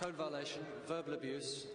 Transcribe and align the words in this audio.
code 0.00 0.14
violation, 0.14 0.62
verbal 0.86 1.14
abuse. 1.14 1.66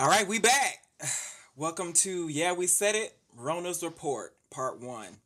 All 0.00 0.08
right, 0.08 0.26
we 0.26 0.38
back. 0.38 0.78
Welcome 1.56 1.92
to 1.92 2.28
Yeah, 2.28 2.54
we 2.54 2.66
said 2.66 2.94
it. 2.94 3.18
Rona's 3.36 3.82
report, 3.82 4.34
part 4.50 4.80
one. 4.80 5.18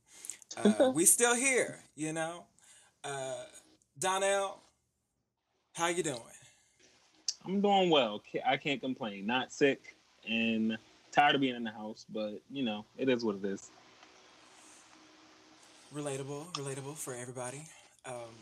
Uh, 0.56 0.90
we 0.94 1.04
still 1.04 1.36
here, 1.36 1.78
you 1.94 2.12
know. 2.12 2.42
Uh, 3.04 3.44
Donnell, 4.00 4.58
how 5.74 5.86
you 5.86 6.02
doing? 6.02 6.18
I'm 7.46 7.60
doing 7.60 7.88
well. 7.88 8.20
I 8.44 8.56
can't 8.56 8.80
complain. 8.80 9.26
Not 9.26 9.52
sick 9.52 9.94
and 10.28 10.76
tired 11.12 11.36
of 11.36 11.40
being 11.40 11.54
in 11.54 11.62
the 11.62 11.70
house, 11.70 12.04
but 12.12 12.40
you 12.50 12.64
know, 12.64 12.84
it 12.98 13.08
is 13.08 13.24
what 13.24 13.36
it 13.36 13.44
is. 13.44 13.70
Relatable, 15.94 16.52
relatable 16.54 16.96
for 16.96 17.14
everybody, 17.14 17.64
um, 18.06 18.34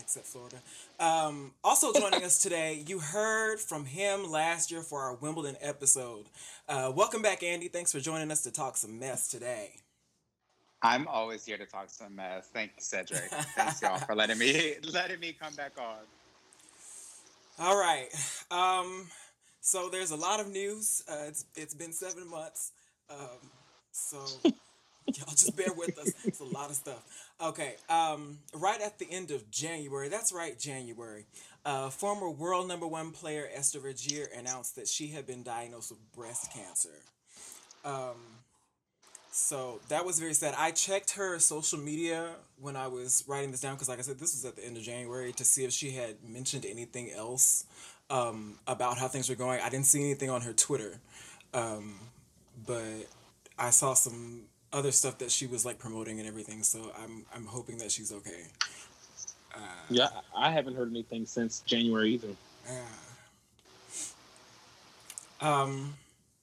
except 0.00 0.26
Florida. 0.26 0.56
Um, 0.98 1.52
also 1.62 1.92
joining 1.92 2.24
us 2.24 2.42
today, 2.42 2.82
you 2.86 2.98
heard 2.98 3.60
from 3.60 3.84
him 3.84 4.30
last 4.30 4.70
year 4.70 4.82
for 4.82 5.02
our 5.02 5.14
Wimbledon 5.14 5.56
episode. 5.60 6.26
Uh, 6.68 6.92
welcome 6.94 7.22
back, 7.22 7.42
Andy. 7.42 7.68
Thanks 7.68 7.92
for 7.92 8.00
joining 8.00 8.30
us 8.30 8.42
to 8.42 8.50
talk 8.50 8.76
some 8.76 8.98
mess 8.98 9.28
today. 9.28 9.72
I'm 10.82 11.06
always 11.08 11.44
here 11.44 11.58
to 11.58 11.66
talk 11.66 11.90
some 11.90 12.16
mess. 12.16 12.48
Thank 12.52 12.72
you, 12.76 12.82
Cedric. 12.82 13.30
Thanks 13.54 13.82
y'all 13.82 13.98
for 13.98 14.14
letting 14.14 14.38
me 14.38 14.76
letting 14.92 15.20
me 15.20 15.32
come 15.38 15.54
back 15.54 15.72
on. 15.78 15.98
All 17.58 17.78
right. 17.78 18.08
Um, 18.50 19.06
so 19.60 19.90
there's 19.90 20.10
a 20.10 20.16
lot 20.16 20.40
of 20.40 20.48
news. 20.50 21.04
Uh, 21.06 21.24
it's 21.28 21.44
it's 21.54 21.74
been 21.74 21.92
seven 21.92 22.28
months. 22.30 22.72
Um, 23.10 23.50
so 23.92 24.18
y'all 24.44 25.30
just 25.30 25.54
bear 25.56 25.72
with 25.76 25.98
us. 25.98 26.12
It's 26.24 26.40
a 26.40 26.44
lot 26.44 26.70
of 26.70 26.76
stuff. 26.76 27.29
Okay. 27.42 27.76
Um, 27.88 28.38
right 28.54 28.80
at 28.80 28.98
the 28.98 29.06
end 29.10 29.30
of 29.30 29.50
January. 29.50 30.08
That's 30.08 30.32
right, 30.32 30.58
January. 30.58 31.26
Uh, 31.64 31.90
former 31.90 32.30
world 32.30 32.68
number 32.68 32.86
one 32.86 33.12
player 33.12 33.48
Esther 33.54 33.80
Vergeer 33.80 34.26
announced 34.38 34.76
that 34.76 34.88
she 34.88 35.08
had 35.08 35.26
been 35.26 35.42
diagnosed 35.42 35.90
with 35.90 36.12
breast 36.12 36.52
cancer. 36.52 37.02
Um, 37.84 38.16
so 39.30 39.80
that 39.88 40.04
was 40.04 40.18
very 40.18 40.34
sad. 40.34 40.54
I 40.58 40.70
checked 40.70 41.12
her 41.12 41.38
social 41.38 41.78
media 41.78 42.34
when 42.60 42.76
I 42.76 42.88
was 42.88 43.24
writing 43.26 43.52
this 43.52 43.60
down 43.60 43.74
because, 43.74 43.88
like 43.88 43.98
I 43.98 44.02
said, 44.02 44.18
this 44.18 44.34
was 44.34 44.44
at 44.44 44.56
the 44.56 44.64
end 44.64 44.76
of 44.76 44.82
January 44.82 45.32
to 45.34 45.44
see 45.44 45.64
if 45.64 45.72
she 45.72 45.92
had 45.92 46.16
mentioned 46.26 46.66
anything 46.66 47.10
else 47.10 47.64
um, 48.10 48.58
about 48.66 48.98
how 48.98 49.08
things 49.08 49.28
were 49.28 49.36
going. 49.36 49.60
I 49.60 49.70
didn't 49.70 49.86
see 49.86 50.02
anything 50.02 50.30
on 50.30 50.42
her 50.42 50.52
Twitter, 50.52 50.98
um, 51.54 51.94
but 52.66 53.06
I 53.58 53.70
saw 53.70 53.94
some 53.94 54.42
other 54.72 54.92
stuff 54.92 55.18
that 55.18 55.30
she 55.30 55.46
was 55.46 55.64
like 55.64 55.78
promoting 55.78 56.18
and 56.18 56.28
everything. 56.28 56.62
So 56.62 56.92
I'm 57.02 57.24
I'm 57.34 57.46
hoping 57.46 57.78
that 57.78 57.90
she's 57.90 58.12
okay. 58.12 58.44
Uh, 59.54 59.58
Yeah, 59.88 60.08
I 60.36 60.50
haven't 60.50 60.76
heard 60.76 60.90
anything 60.90 61.26
since 61.26 61.60
January 61.66 62.10
either. 62.14 62.28
yeah. 62.68 62.84
Um, 65.40 65.94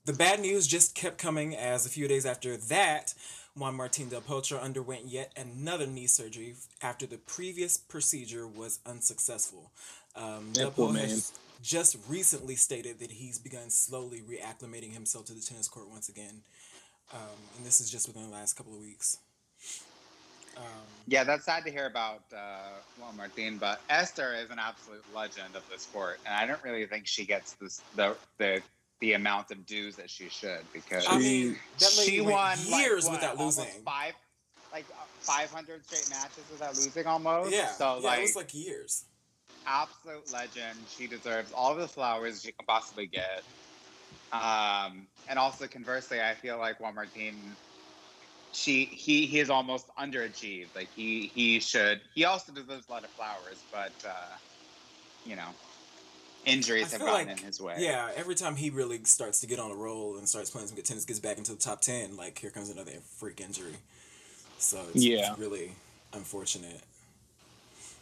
the 0.05 0.13
bad 0.13 0.39
news 0.39 0.65
just 0.67 0.95
kept 0.95 1.17
coming 1.17 1.55
as 1.55 1.85
a 1.85 1.89
few 1.89 2.07
days 2.07 2.25
after 2.25 2.57
that, 2.57 3.13
Juan 3.55 3.75
Martin 3.75 4.09
Del 4.09 4.21
Potro 4.21 4.61
underwent 4.61 5.05
yet 5.05 5.31
another 5.37 5.85
knee 5.87 6.07
surgery 6.07 6.55
after 6.81 7.05
the 7.05 7.17
previous 7.17 7.77
procedure 7.77 8.47
was 8.47 8.79
unsuccessful. 8.85 9.71
Um, 10.15 10.51
That 10.53 10.75
poor 10.75 10.91
man. 10.91 11.21
just 11.61 11.97
recently 12.07 12.55
stated 12.55 12.99
that 12.99 13.11
he's 13.11 13.37
begun 13.39 13.69
slowly 13.69 14.21
reacclimating 14.21 14.93
himself 14.93 15.25
to 15.27 15.33
the 15.33 15.41
tennis 15.41 15.67
court 15.67 15.89
once 15.89 16.09
again. 16.09 16.41
Um, 17.13 17.19
and 17.57 17.65
this 17.65 17.79
is 17.79 17.89
just 17.89 18.07
within 18.07 18.23
the 18.23 18.29
last 18.29 18.53
couple 18.57 18.73
of 18.73 18.79
weeks. 18.81 19.17
Um, 20.57 20.63
Yeah, 21.07 21.23
that's 21.23 21.45
sad 21.45 21.63
to 21.65 21.71
hear 21.71 21.85
about 21.85 22.23
uh, 22.35 22.79
Juan 22.99 23.15
Martin, 23.15 23.57
but 23.57 23.79
Esther 23.89 24.33
is 24.33 24.49
an 24.49 24.59
absolute 24.59 25.03
legend 25.15 25.55
of 25.55 25.63
the 25.71 25.79
sport, 25.79 26.19
and 26.25 26.33
I 26.35 26.45
don't 26.45 26.61
really 26.63 26.85
think 26.85 27.07
she 27.07 27.25
gets 27.25 27.53
this, 27.53 27.81
the 27.95 28.15
the 28.37 28.61
the 28.99 29.13
amount 29.13 29.51
of 29.51 29.65
dues 29.65 29.95
that 29.95 30.09
she 30.09 30.27
should 30.27 30.61
because 30.73 31.05
I 31.07 31.19
mean, 31.19 31.55
she 31.77 32.19
won 32.19 32.33
like, 32.33 32.81
years 32.81 33.05
what, 33.05 33.13
without 33.13 33.37
losing. 33.37 33.65
five 33.85 34.13
like 34.73 34.85
five 35.19 35.51
hundred 35.51 35.85
straight 35.85 36.09
matches 36.09 36.43
without 36.51 36.75
losing 36.75 37.05
almost. 37.05 37.51
yeah, 37.51 37.67
so 37.67 37.99
yeah, 38.01 38.07
like, 38.07 38.19
it 38.19 38.21
was 38.23 38.35
like 38.35 38.53
years. 38.53 39.05
absolute 39.65 40.33
legend. 40.33 40.77
She 40.89 41.07
deserves 41.07 41.51
all 41.53 41.75
the 41.75 41.87
flowers 41.87 42.41
she 42.41 42.51
can 42.51 42.65
possibly 42.65 43.05
get. 43.05 43.43
Um, 44.31 45.07
and 45.29 45.39
also 45.39 45.67
conversely, 45.67 46.21
I 46.21 46.33
feel 46.33 46.57
like 46.57 46.79
Juan 46.79 46.95
Martin, 46.95 47.35
she 48.51 48.85
he 48.85 49.25
he 49.25 49.39
is 49.39 49.49
almost 49.49 49.87
underachieved. 49.97 50.75
Like 50.75 50.89
he 50.95 51.31
he 51.33 51.59
should 51.59 52.01
he 52.13 52.25
also 52.25 52.51
deserves 52.51 52.87
a 52.89 52.91
lot 52.91 53.03
of 53.03 53.09
flowers, 53.11 53.63
but 53.71 53.91
uh, 54.05 54.35
you 55.25 55.35
know, 55.35 55.49
injuries 56.45 56.93
I 56.93 56.97
have 56.97 57.05
gotten 57.05 57.27
like- 57.27 57.37
in 57.39 57.43
his 57.45 57.61
way. 57.61 57.75
Yeah, 57.79 58.09
every 58.15 58.35
time 58.35 58.55
he 58.55 58.69
really 58.69 59.03
starts 59.03 59.39
to 59.41 59.47
get 59.47 59.59
on 59.59 59.71
a 59.71 59.75
roll 59.75 60.17
and 60.17 60.27
starts 60.27 60.49
playing 60.49 60.67
some 60.67 60.75
good 60.75 60.85
tennis, 60.85 61.05
gets 61.05 61.19
back 61.19 61.37
into 61.37 61.51
the 61.51 61.59
top 61.59 61.81
ten, 61.81 62.17
like 62.17 62.37
here 62.39 62.49
comes 62.49 62.69
another 62.69 62.91
freak 63.17 63.41
injury. 63.41 63.75
So 64.57 64.79
it's, 64.93 65.03
Yeah. 65.03 65.31
it's 65.31 65.39
really 65.39 65.71
unfortunate. 66.13 66.81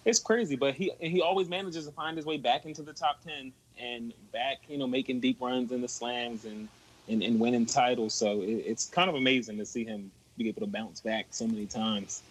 It's 0.05 0.19
crazy, 0.19 0.55
but 0.55 0.75
he 0.75 0.91
he 0.99 1.21
always 1.21 1.49
manages 1.49 1.85
to 1.85 1.91
find 1.91 2.15
his 2.15 2.25
way 2.25 2.37
back 2.37 2.65
into 2.65 2.83
the 2.83 2.93
top 2.93 3.21
ten 3.23 3.51
and 3.79 4.13
back, 4.31 4.57
you 4.67 4.77
know, 4.77 4.87
making 4.87 5.19
deep 5.19 5.41
runs 5.41 5.71
in 5.71 5.81
the 5.81 5.87
slams 5.87 6.45
and 6.45 6.67
and, 7.07 7.21
and 7.21 7.39
winning 7.39 7.65
titles. 7.65 8.13
So 8.13 8.41
it, 8.41 8.63
it's 8.65 8.85
kind 8.85 9.09
of 9.09 9.15
amazing 9.15 9.57
to 9.57 9.65
see 9.65 9.85
him 9.85 10.11
be 10.37 10.49
able 10.49 10.61
to 10.61 10.67
bounce 10.67 11.01
back 11.01 11.27
so 11.29 11.47
many 11.47 11.65
times. 11.65 12.23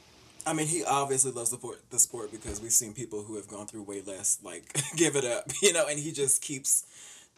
I 0.46 0.52
mean, 0.52 0.66
he 0.66 0.84
obviously 0.84 1.32
loves 1.32 1.50
the 1.50 1.56
sport, 1.56 1.80
the 1.90 1.98
sport 1.98 2.30
because 2.30 2.60
we've 2.60 2.72
seen 2.72 2.92
people 2.92 3.22
who 3.22 3.36
have 3.36 3.48
gone 3.48 3.66
through 3.66 3.82
way 3.82 4.02
less, 4.02 4.38
like 4.42 4.78
give 4.96 5.16
it 5.16 5.24
up, 5.24 5.50
you 5.62 5.72
know, 5.72 5.86
and 5.86 5.98
he 5.98 6.12
just 6.12 6.42
keeps 6.42 6.84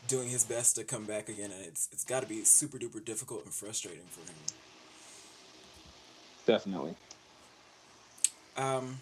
doing 0.09 0.29
his 0.29 0.45
best 0.45 0.77
to 0.77 0.85
come 0.85 1.05
back 1.05 1.29
again, 1.29 1.51
and 1.51 1.65
it's 1.65 1.89
it's 1.93 2.05
got 2.05 2.21
to 2.23 2.29
be 2.29 2.45
super 2.45 2.79
duper 2.79 3.05
difficult 3.05 3.45
and 3.45 3.53
frustrating 3.55 4.07
for 4.11 4.21
him. 4.21 4.37
Definitely. 6.47 6.95
Um, 8.57 8.99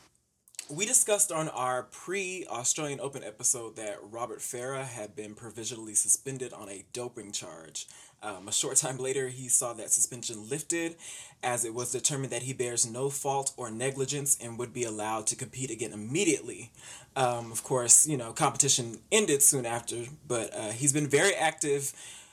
we 0.70 0.86
discussed 0.86 1.30
on 1.30 1.48
our 1.50 1.84
pre 1.84 2.46
Australian 2.48 3.00
Open 3.00 3.22
episode 3.22 3.76
that 3.76 3.98
Robert 4.02 4.38
Farah 4.38 4.84
had 4.84 5.14
been 5.14 5.34
provisionally 5.34 5.94
suspended 5.94 6.52
on 6.52 6.68
a 6.68 6.84
doping 6.92 7.32
charge. 7.32 7.86
Um, 8.22 8.48
a 8.48 8.52
short 8.52 8.76
time 8.76 8.96
later, 8.96 9.28
he 9.28 9.48
saw 9.48 9.74
that 9.74 9.90
suspension 9.90 10.48
lifted 10.48 10.96
as 11.42 11.64
it 11.64 11.74
was 11.74 11.92
determined 11.92 12.32
that 12.32 12.42
he 12.42 12.54
bears 12.54 12.90
no 12.90 13.10
fault 13.10 13.52
or 13.58 13.70
negligence 13.70 14.38
and 14.42 14.58
would 14.58 14.72
be 14.72 14.84
allowed 14.84 15.26
to 15.26 15.36
compete 15.36 15.70
again 15.70 15.92
immediately. 15.92 16.70
Um, 17.16 17.52
of 17.52 17.62
course, 17.62 18.06
you 18.06 18.16
know, 18.16 18.32
competition 18.32 19.00
ended 19.12 19.42
soon 19.42 19.66
after, 19.66 20.04
but 20.26 20.54
uh, 20.54 20.70
he's 20.70 20.92
been 20.92 21.08
very 21.08 21.34
active, 21.34 21.92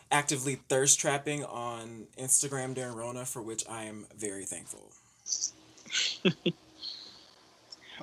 actively 0.10 0.56
thirst 0.70 1.00
trapping 1.00 1.44
on 1.44 2.08
Instagram 2.18 2.74
during 2.74 2.96
Rona, 2.96 3.26
for 3.26 3.42
which 3.42 3.66
I 3.70 3.84
am 3.84 4.06
very 4.18 4.46
thankful. 4.46 4.92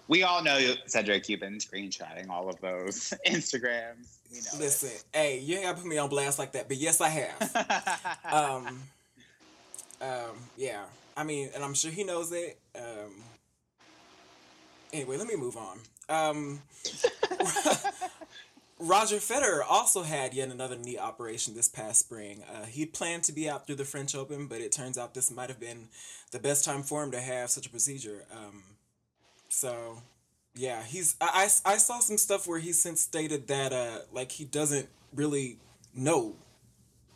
We 0.08 0.22
all 0.22 0.42
know 0.42 0.58
Cedric. 0.86 1.28
You've 1.28 1.40
been 1.40 1.58
screenshotting 1.58 2.30
all 2.30 2.48
of 2.48 2.58
those 2.60 3.12
Instagrams. 3.26 4.16
We 4.32 4.38
know. 4.38 4.58
Listen, 4.58 4.90
hey, 5.12 5.38
you 5.38 5.56
ain't 5.56 5.64
gotta 5.64 5.78
put 5.78 5.86
me 5.86 5.98
on 5.98 6.08
blast 6.08 6.38
like 6.38 6.52
that, 6.52 6.66
but 6.66 6.78
yes, 6.78 7.00
I 7.00 7.08
have. 7.08 8.18
um, 8.32 8.80
um, 10.00 10.36
yeah. 10.56 10.84
I 11.16 11.24
mean, 11.24 11.50
and 11.54 11.62
I'm 11.62 11.74
sure 11.74 11.90
he 11.90 12.04
knows 12.04 12.32
it. 12.32 12.58
Um, 12.74 13.22
anyway, 14.92 15.18
let 15.18 15.26
me 15.26 15.36
move 15.36 15.56
on. 15.56 15.78
Um, 16.08 16.62
Roger 18.78 19.16
Federer 19.16 19.62
also 19.68 20.02
had 20.02 20.32
yet 20.32 20.48
another 20.48 20.76
knee 20.76 20.96
operation 20.96 21.54
this 21.54 21.68
past 21.68 21.98
spring. 22.00 22.44
Uh, 22.50 22.64
he 22.64 22.86
planned 22.86 23.24
to 23.24 23.32
be 23.32 23.50
out 23.50 23.66
through 23.66 23.76
the 23.76 23.84
French 23.84 24.14
Open, 24.14 24.46
but 24.46 24.60
it 24.60 24.70
turns 24.72 24.96
out 24.96 25.14
this 25.14 25.30
might 25.30 25.48
have 25.48 25.60
been 25.60 25.88
the 26.30 26.38
best 26.38 26.64
time 26.64 26.82
for 26.82 27.02
him 27.02 27.10
to 27.10 27.20
have 27.20 27.50
such 27.50 27.66
a 27.66 27.70
procedure. 27.70 28.24
Um, 28.32 28.62
so, 29.48 30.02
yeah, 30.54 30.82
he's. 30.82 31.16
I, 31.20 31.48
I, 31.66 31.72
I 31.74 31.76
saw 31.78 32.00
some 32.00 32.18
stuff 32.18 32.46
where 32.46 32.58
he 32.58 32.72
since 32.72 33.00
stated 33.00 33.48
that 33.48 33.72
uh, 33.72 34.00
like 34.12 34.32
he 34.32 34.44
doesn't 34.44 34.88
really 35.14 35.58
know 35.94 36.36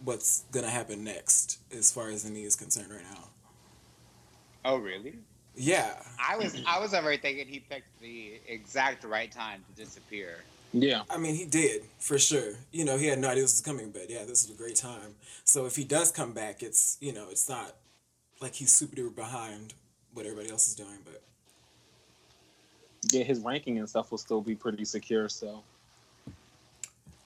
what's 0.04 0.44
gonna 0.52 0.70
happen 0.70 1.04
next 1.04 1.58
as 1.76 1.92
far 1.92 2.08
as 2.08 2.24
the 2.24 2.30
knee 2.30 2.44
is 2.44 2.56
concerned 2.56 2.90
right 2.90 3.04
now. 3.04 3.28
oh, 4.64 4.76
really? 4.78 5.18
Yeah. 5.54 5.94
I 6.18 6.36
was 6.36 6.60
I 6.66 6.78
was 6.80 6.94
already 6.94 7.20
thinking 7.20 7.46
he 7.46 7.60
picked 7.60 8.00
the 8.00 8.40
exact 8.48 9.04
right 9.04 9.30
time 9.30 9.62
to 9.68 9.84
disappear. 9.84 10.38
Yeah. 10.72 11.02
I 11.10 11.18
mean, 11.18 11.34
he 11.34 11.44
did 11.44 11.82
for 11.98 12.18
sure. 12.18 12.54
You 12.72 12.84
know, 12.86 12.96
he 12.96 13.06
had 13.06 13.18
no 13.18 13.28
idea 13.28 13.42
this 13.42 13.52
was 13.52 13.60
coming, 13.60 13.90
but 13.90 14.08
yeah, 14.08 14.24
this 14.24 14.44
is 14.44 14.50
a 14.50 14.54
great 14.54 14.76
time. 14.76 15.14
So 15.44 15.66
if 15.66 15.76
he 15.76 15.84
does 15.84 16.10
come 16.10 16.32
back, 16.32 16.62
it's 16.62 16.96
you 17.00 17.12
know, 17.12 17.26
it's 17.30 17.48
not 17.48 17.76
like 18.40 18.54
he's 18.54 18.72
super 18.72 18.96
duper 18.96 19.14
behind 19.14 19.74
what 20.14 20.24
everybody 20.26 20.50
else 20.50 20.68
is 20.68 20.74
doing, 20.74 20.98
but 21.04 21.22
Yeah, 23.10 23.24
his 23.24 23.40
ranking 23.40 23.78
and 23.78 23.88
stuff 23.88 24.10
will 24.10 24.18
still 24.18 24.40
be 24.40 24.54
pretty 24.54 24.84
secure. 24.84 25.28
So 25.28 25.62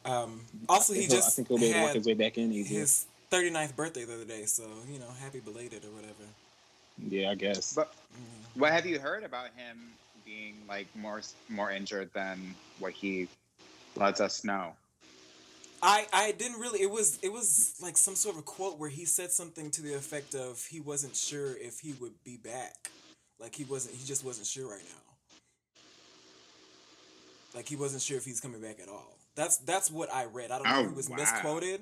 um, 0.05 0.41
also 0.69 0.93
he 0.93 1.01
think 1.01 1.13
just 1.13 1.29
I 1.29 1.31
think 1.33 1.49
he'll 1.49 1.59
be 1.59 1.67
able 1.67 1.81
to 1.81 1.85
work 1.85 1.95
his 1.95 2.07
way 2.07 2.15
back 2.15 2.39
in 2.39 2.53
easier. 2.53 2.81
his 2.81 3.07
39th 3.31 3.75
birthday 3.75 4.05
the 4.05 4.15
other 4.15 4.25
day, 4.25 4.45
so 4.45 4.65
you 4.91 4.99
know, 4.99 5.11
happy 5.21 5.41
belated 5.41 5.85
or 5.85 5.91
whatever. 5.91 6.25
Yeah, 7.09 7.31
I 7.31 7.35
guess. 7.35 7.75
But 7.75 7.93
what 8.55 8.73
have 8.73 8.87
you 8.87 8.99
heard 8.99 9.25
about 9.25 9.49
him 9.57 9.77
being 10.25 10.55
like 10.69 10.87
more 10.95 11.21
more 11.49 11.71
injured 11.71 12.11
than 12.15 12.55
what 12.79 12.93
he 12.93 13.29
lets 13.97 14.21
us 14.21 14.45
know? 14.45 14.73
I 15.83 16.07
I 16.13 16.33
didn't 16.33 16.61
really. 16.61 16.81
It 16.81 16.91
was 16.91 17.19
it 17.23 17.33
was 17.33 17.75
like 17.83 17.97
some 17.97 18.15
sort 18.15 18.37
of 18.37 18.45
quote 18.45 18.79
where 18.79 18.91
he 18.91 19.05
said 19.05 19.31
something 19.31 19.71
to 19.73 19.83
the 19.83 19.95
effect 19.95 20.35
of 20.35 20.65
he 20.71 20.81
wasn't 20.81 21.17
sure 21.17 21.57
if 21.59 21.81
he 21.81 21.95
would 21.95 22.15
be 22.25 22.37
back. 22.37 22.91
Like 23.39 23.55
he 23.55 23.65
wasn't. 23.65 23.97
He 23.97 24.07
just 24.07 24.25
wasn't 24.25 24.47
sure 24.47 24.71
right 24.71 24.85
now. 24.85 25.06
Like 27.57 27.67
he 27.69 27.75
wasn't 27.75 28.03
sure 28.03 28.19
if 28.19 28.25
he's 28.27 28.39
coming 28.41 28.61
back 28.61 28.79
at 28.81 28.89
all. 28.89 29.17
That's 29.35 29.57
that's 29.57 29.91
what 29.91 30.13
I 30.13 30.27
read. 30.27 30.51
I 30.51 30.59
don't 30.59 30.69
know 30.69 30.77
Oh, 30.77 30.85
if 30.85 30.91
it 30.91 30.97
was 30.97 31.09
wow. 31.09 31.17
misquoted. 31.17 31.81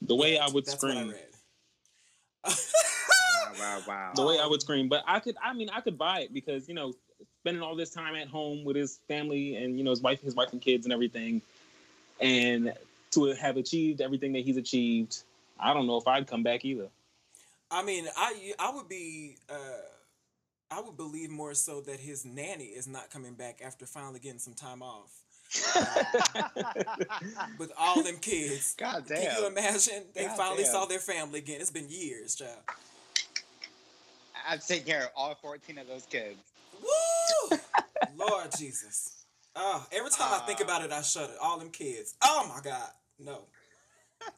the 0.00 0.14
way 0.14 0.38
I 0.38 0.46
would 0.48 0.64
that's 0.64 0.80
what 0.82 0.92
I 0.92 0.94
scream, 0.94 1.10
read. 1.10 1.26
Wow, 2.44 3.52
wow, 3.58 3.82
wow. 3.86 4.12
the 4.16 4.24
way 4.24 4.38
I 4.38 4.46
would 4.46 4.60
scream, 4.60 4.88
but 4.88 5.02
I 5.06 5.18
could. 5.20 5.36
I 5.42 5.52
mean, 5.52 5.68
I 5.70 5.80
could 5.80 5.98
buy 5.98 6.20
it 6.20 6.32
because 6.32 6.68
you 6.68 6.74
know, 6.74 6.94
spending 7.40 7.62
all 7.62 7.74
this 7.74 7.90
time 7.90 8.14
at 8.14 8.28
home 8.28 8.64
with 8.64 8.76
his 8.76 9.00
family 9.08 9.56
and 9.56 9.76
you 9.76 9.84
know 9.84 9.90
his 9.90 10.00
wife, 10.00 10.20
his 10.22 10.34
wife 10.36 10.52
and 10.52 10.62
kids 10.62 10.86
and 10.86 10.92
everything, 10.92 11.42
and 12.20 12.72
to 13.10 13.24
have 13.34 13.56
achieved 13.56 14.00
everything 14.00 14.32
that 14.34 14.44
he's 14.44 14.56
achieved, 14.56 15.22
I 15.58 15.74
don't 15.74 15.88
know 15.88 15.96
if 15.96 16.06
I'd 16.06 16.28
come 16.28 16.44
back 16.44 16.64
either. 16.64 16.86
I 17.70 17.82
mean, 17.82 18.06
I 18.16 18.52
I 18.58 18.70
would 18.74 18.88
be. 18.88 19.36
Uh, 19.48 19.56
I 20.70 20.80
would 20.80 20.96
believe 20.96 21.30
more 21.30 21.54
so 21.54 21.80
that 21.82 21.98
his 22.00 22.24
nanny 22.24 22.66
is 22.66 22.86
not 22.86 23.10
coming 23.10 23.34
back 23.34 23.60
after 23.64 23.86
finally 23.86 24.20
getting 24.20 24.38
some 24.38 24.54
time 24.54 24.82
off 24.82 25.10
with 27.58 27.72
all 27.76 28.02
them 28.04 28.16
kids. 28.18 28.74
God 28.78 29.04
damn. 29.08 29.20
Can 29.22 29.40
you 29.40 29.46
imagine? 29.48 30.04
They 30.14 30.26
God 30.26 30.36
finally 30.36 30.62
damn. 30.62 30.72
saw 30.72 30.84
their 30.86 31.00
family 31.00 31.40
again. 31.40 31.60
It's 31.60 31.72
been 31.72 31.88
years, 31.90 32.36
child. 32.36 32.60
I've 34.48 34.64
take 34.64 34.86
care 34.86 35.02
of 35.04 35.08
all 35.16 35.34
14 35.34 35.78
of 35.78 35.88
those 35.88 36.06
kids. 36.06 36.38
Woo! 36.80 37.58
Lord 38.16 38.46
Jesus. 38.56 39.24
Oh, 39.56 39.84
every 39.90 40.10
time 40.10 40.32
I 40.32 40.38
think 40.46 40.60
Uh, 40.60 40.64
about 40.64 40.84
it, 40.84 40.92
I 40.92 41.02
shudder. 41.02 41.32
All 41.42 41.58
them 41.58 41.70
kids. 41.70 42.14
Oh 42.22 42.48
my 42.54 42.60
God. 42.62 42.90
No. 43.18 43.42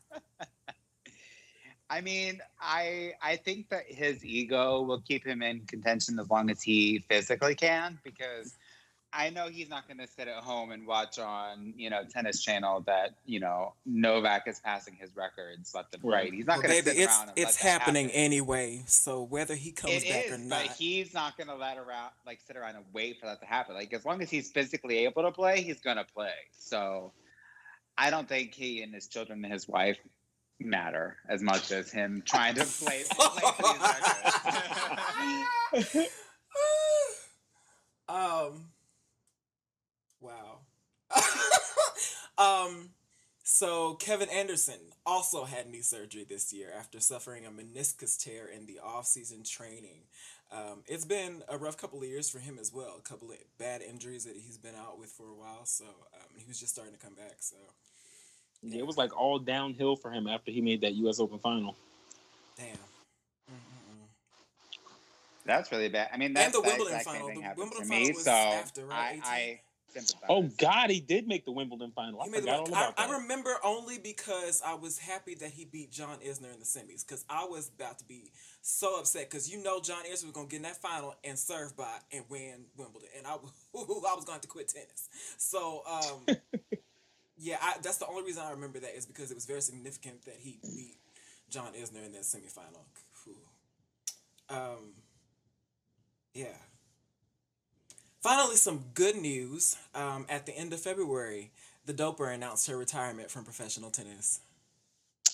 I 1.93 2.01
mean, 2.01 2.41
I 2.59 3.13
I 3.21 3.37
think 3.37 3.69
that 3.69 3.85
his 3.87 4.25
ego 4.25 4.81
will 4.81 5.01
keep 5.01 5.27
him 5.27 5.43
in 5.43 5.61
contention 5.67 6.19
as 6.19 6.31
long 6.31 6.49
as 6.49 6.63
he 6.63 7.01
physically 7.01 7.55
can, 7.55 7.99
because 8.03 8.55
I 9.13 9.29
know 9.29 9.49
he's 9.49 9.69
not 9.69 9.87
going 9.87 9.99
to 9.99 10.07
sit 10.07 10.27
at 10.27 10.43
home 10.43 10.73
and 10.73 10.87
watch 10.87 11.19
on 11.19 11.75
you 11.77 11.91
know 11.91 12.01
Tennis 12.11 12.43
Channel 12.43 12.81
that 12.87 13.11
you 13.27 13.41
know 13.41 13.75
Novak 13.85 14.49
is 14.49 14.59
passing 14.61 14.95
his 14.99 15.15
records 15.15 15.75
left 15.75 15.95
and 15.95 16.03
right. 16.03 16.33
He's 16.33 16.47
not 16.47 16.55
Well, 16.59 16.63
going 16.69 16.83
to 16.83 16.91
sit 16.91 16.97
it's 16.97 17.15
around 17.19 17.29
and 17.29 17.39
it's 17.39 17.57
happening 17.57 18.07
happen. 18.07 18.21
anyway. 18.23 18.83
So 18.87 19.25
whether 19.25 19.55
he 19.55 19.71
comes 19.73 19.93
It 20.03 20.09
back 20.09 20.25
is, 20.25 20.33
or 20.33 20.39
but 20.39 20.47
not, 20.47 20.77
he's 20.79 21.13
not 21.13 21.37
going 21.37 21.49
to 21.49 21.57
let 21.57 21.77
around 21.77 22.13
like 22.25 22.41
sit 22.41 22.57
around 22.57 22.77
and 22.77 22.87
wait 22.95 23.21
for 23.21 23.27
that 23.27 23.41
to 23.41 23.47
happen. 23.47 23.75
Like 23.75 23.93
as 23.93 24.07
long 24.07 24.23
as 24.23 24.31
he's 24.31 24.51
physically 24.51 25.05
able 25.05 25.25
to 25.25 25.31
play, 25.31 25.61
he's 25.61 25.81
going 25.81 25.99
to 25.99 26.07
play. 26.07 26.33
So 26.59 27.13
I 27.99 28.09
don't 28.09 28.27
think 28.27 28.55
he 28.55 28.83
and 28.83 28.95
his 28.95 29.09
children 29.09 29.45
and 29.45 29.53
his 29.53 29.69
wife 29.69 29.99
matter 30.67 31.17
as 31.29 31.43
much 31.43 31.73
as 31.73 31.91
him 31.91 32.23
trying 32.25 32.55
to 32.55 32.65
play, 32.65 33.03
play 33.11 33.43
these 35.73 35.95
records. 35.95 36.09
um. 38.09 38.69
Wow. 40.21 40.61
um. 42.39 42.91
So 43.45 43.95
Kevin 43.95 44.29
Anderson 44.31 44.79
also 45.05 45.45
had 45.45 45.69
knee 45.69 45.83
surgery 45.83 46.25
this 46.29 46.53
year 46.53 46.73
after 46.77 47.01
suffering 47.01 47.45
a 47.45 47.51
meniscus 47.51 48.17
tear 48.17 48.47
in 48.47 48.67
the 48.67 48.79
off-season 48.79 49.43
training. 49.45 50.05
Um, 50.53 50.85
it's 50.87 51.05
been 51.05 51.43
a 51.49 51.59
rough 51.59 51.77
couple 51.77 51.99
of 51.99 52.09
years 52.09 52.31
for 52.31 52.39
him 52.39 52.59
as 52.61 52.73
well. 52.73 52.97
A 52.99 53.03
couple 53.03 53.31
of 53.31 53.37
bad 53.59 53.83
injuries 53.83 54.25
that 54.25 54.37
he's 54.37 54.59
been 54.59 54.75
out 54.75 54.99
with 54.99 55.11
for 55.11 55.29
a 55.29 55.35
while. 55.35 55.65
So 55.65 55.85
um, 55.85 56.37
he 56.37 56.45
was 56.47 56.61
just 56.61 56.73
starting 56.73 56.95
to 56.95 57.01
come 57.01 57.15
back. 57.15 57.37
So 57.41 57.57
Yeah, 58.63 58.79
it 58.79 58.87
was 58.87 58.97
like 58.97 59.17
all 59.19 59.39
downhill 59.39 59.97
for 59.97 60.11
him 60.11 60.27
after 60.29 60.51
he 60.51 60.61
made 60.61 60.83
that 60.83 60.95
U.S. 60.95 61.19
Open 61.21 61.39
final. 61.39 61.77
damn. 62.57 62.67
Mm-mm-mm. 62.67 64.07
That's 65.45 65.73
really 65.73 65.89
bad. 65.89 66.11
I 66.13 66.17
mean, 66.17 66.27
And 66.29 66.37
that's 66.37 66.53
the 66.53 66.63
the 66.63 66.69
Wimbledon 66.69 66.97
exact 66.99 67.07
final. 67.07 67.29
The 67.29 67.35
Wimbledon 67.57 67.89
final 67.89 68.05
me. 68.07 68.13
was 68.13 68.25
So 68.25 68.31
after, 68.31 68.87
right? 68.87 69.21
I, 69.25 69.29
I. 69.29 69.61
Oh 70.29 70.45
God, 70.57 70.89
he 70.89 71.01
did 71.01 71.29
make 71.29 71.45
the 71.45 71.53
Wimbledon 71.53 71.93
final. 71.95 72.23
I 72.23 72.29
forgot 72.29 72.45
the, 72.45 72.73
all 72.73 72.75
I, 72.75 72.81
about 72.87 72.95
I 72.97 73.07
that. 73.09 73.13
remember 73.19 73.57
only 73.63 73.99
because 73.99 74.63
I 74.65 74.73
was 74.75 74.99
happy 74.99 75.35
that 75.35 75.51
he 75.51 75.67
beat 75.67 75.91
John 75.93 76.17
Isner 76.27 76.51
in 76.53 76.61
the 76.61 76.65
semis 76.65 77.07
because 77.07 77.27
I 77.29 77.45
was 77.45 77.71
about 77.77 77.99
to 77.99 78.05
be 78.07 78.31
so 78.63 78.99
upset 78.99 79.29
because 79.29 79.53
you 79.53 79.63
know 79.63 79.81
John 79.83 80.05
Isner 80.05 80.25
was 80.25 80.33
gonna 80.33 80.47
get 80.49 80.57
in 80.59 80.63
that 80.63 80.79
final 80.79 81.15
and 81.25 81.39
serve 81.39 81.77
by 81.77 81.99
and 82.11 82.25
win 82.31 82.65
Wimbledon 82.77 83.11
and 83.19 83.27
I, 83.27 83.33
I 83.75 84.15
was 84.15 84.25
going 84.25 84.41
to 84.41 84.49
quit 84.49 84.69
tennis. 84.69 85.11
So 85.37 85.83
um, 85.87 86.37
yeah, 87.43 87.57
I, 87.61 87.75
that's 87.83 87.99
the 87.99 88.07
only 88.07 88.23
reason 88.23 88.45
I 88.47 88.53
remember 88.53 88.79
that 88.79 88.97
is 88.97 89.05
because 89.05 89.31
it 89.31 89.35
was 89.35 89.47
very 89.47 89.61
significant 89.61 90.25
that 90.27 90.37
he 90.39 90.59
beat 90.63 90.95
John 91.51 91.73
Isner 91.73 92.07
in 92.07 92.13
that 92.13 92.23
semifinal. 92.23 92.85
Um, 94.49 94.93
yeah. 96.35 96.55
Finally, 98.21 98.57
some 98.57 98.85
good 98.95 99.17
news. 99.17 99.77
Um, 99.95 100.27
at 100.29 100.47
the 100.47 100.57
end 100.57 100.73
of 100.73 100.81
February, 100.81 101.51
the 101.85 101.93
Doper 101.93 102.33
announced 102.33 102.69
her 102.69 102.77
retirement 102.77 103.31
from 103.31 103.45
professional 103.45 103.91
tennis. 103.91 104.41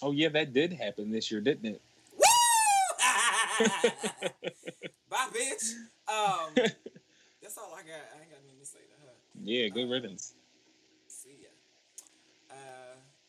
Oh 0.00 0.12
yeah, 0.12 0.28
that 0.30 0.54
did 0.54 0.72
happen 0.72 1.10
this 1.10 1.30
year, 1.30 1.42
didn't 1.42 1.66
it? 1.66 1.82
Woo! 2.16 2.24
Bye, 5.10 5.28
bitch. 5.34 5.74
Um, 6.08 6.54
that's 7.42 7.58
all 7.58 7.74
I 7.74 7.82
got. 7.82 8.00
I 8.16 8.22
ain't 8.22 8.30
got 8.30 8.40
nothing 8.44 8.60
to 8.60 8.66
say 8.66 8.78
to 8.78 8.94
her. 9.04 9.12
Yeah, 9.42 9.68
good 9.68 9.90
riddance. 9.90 10.34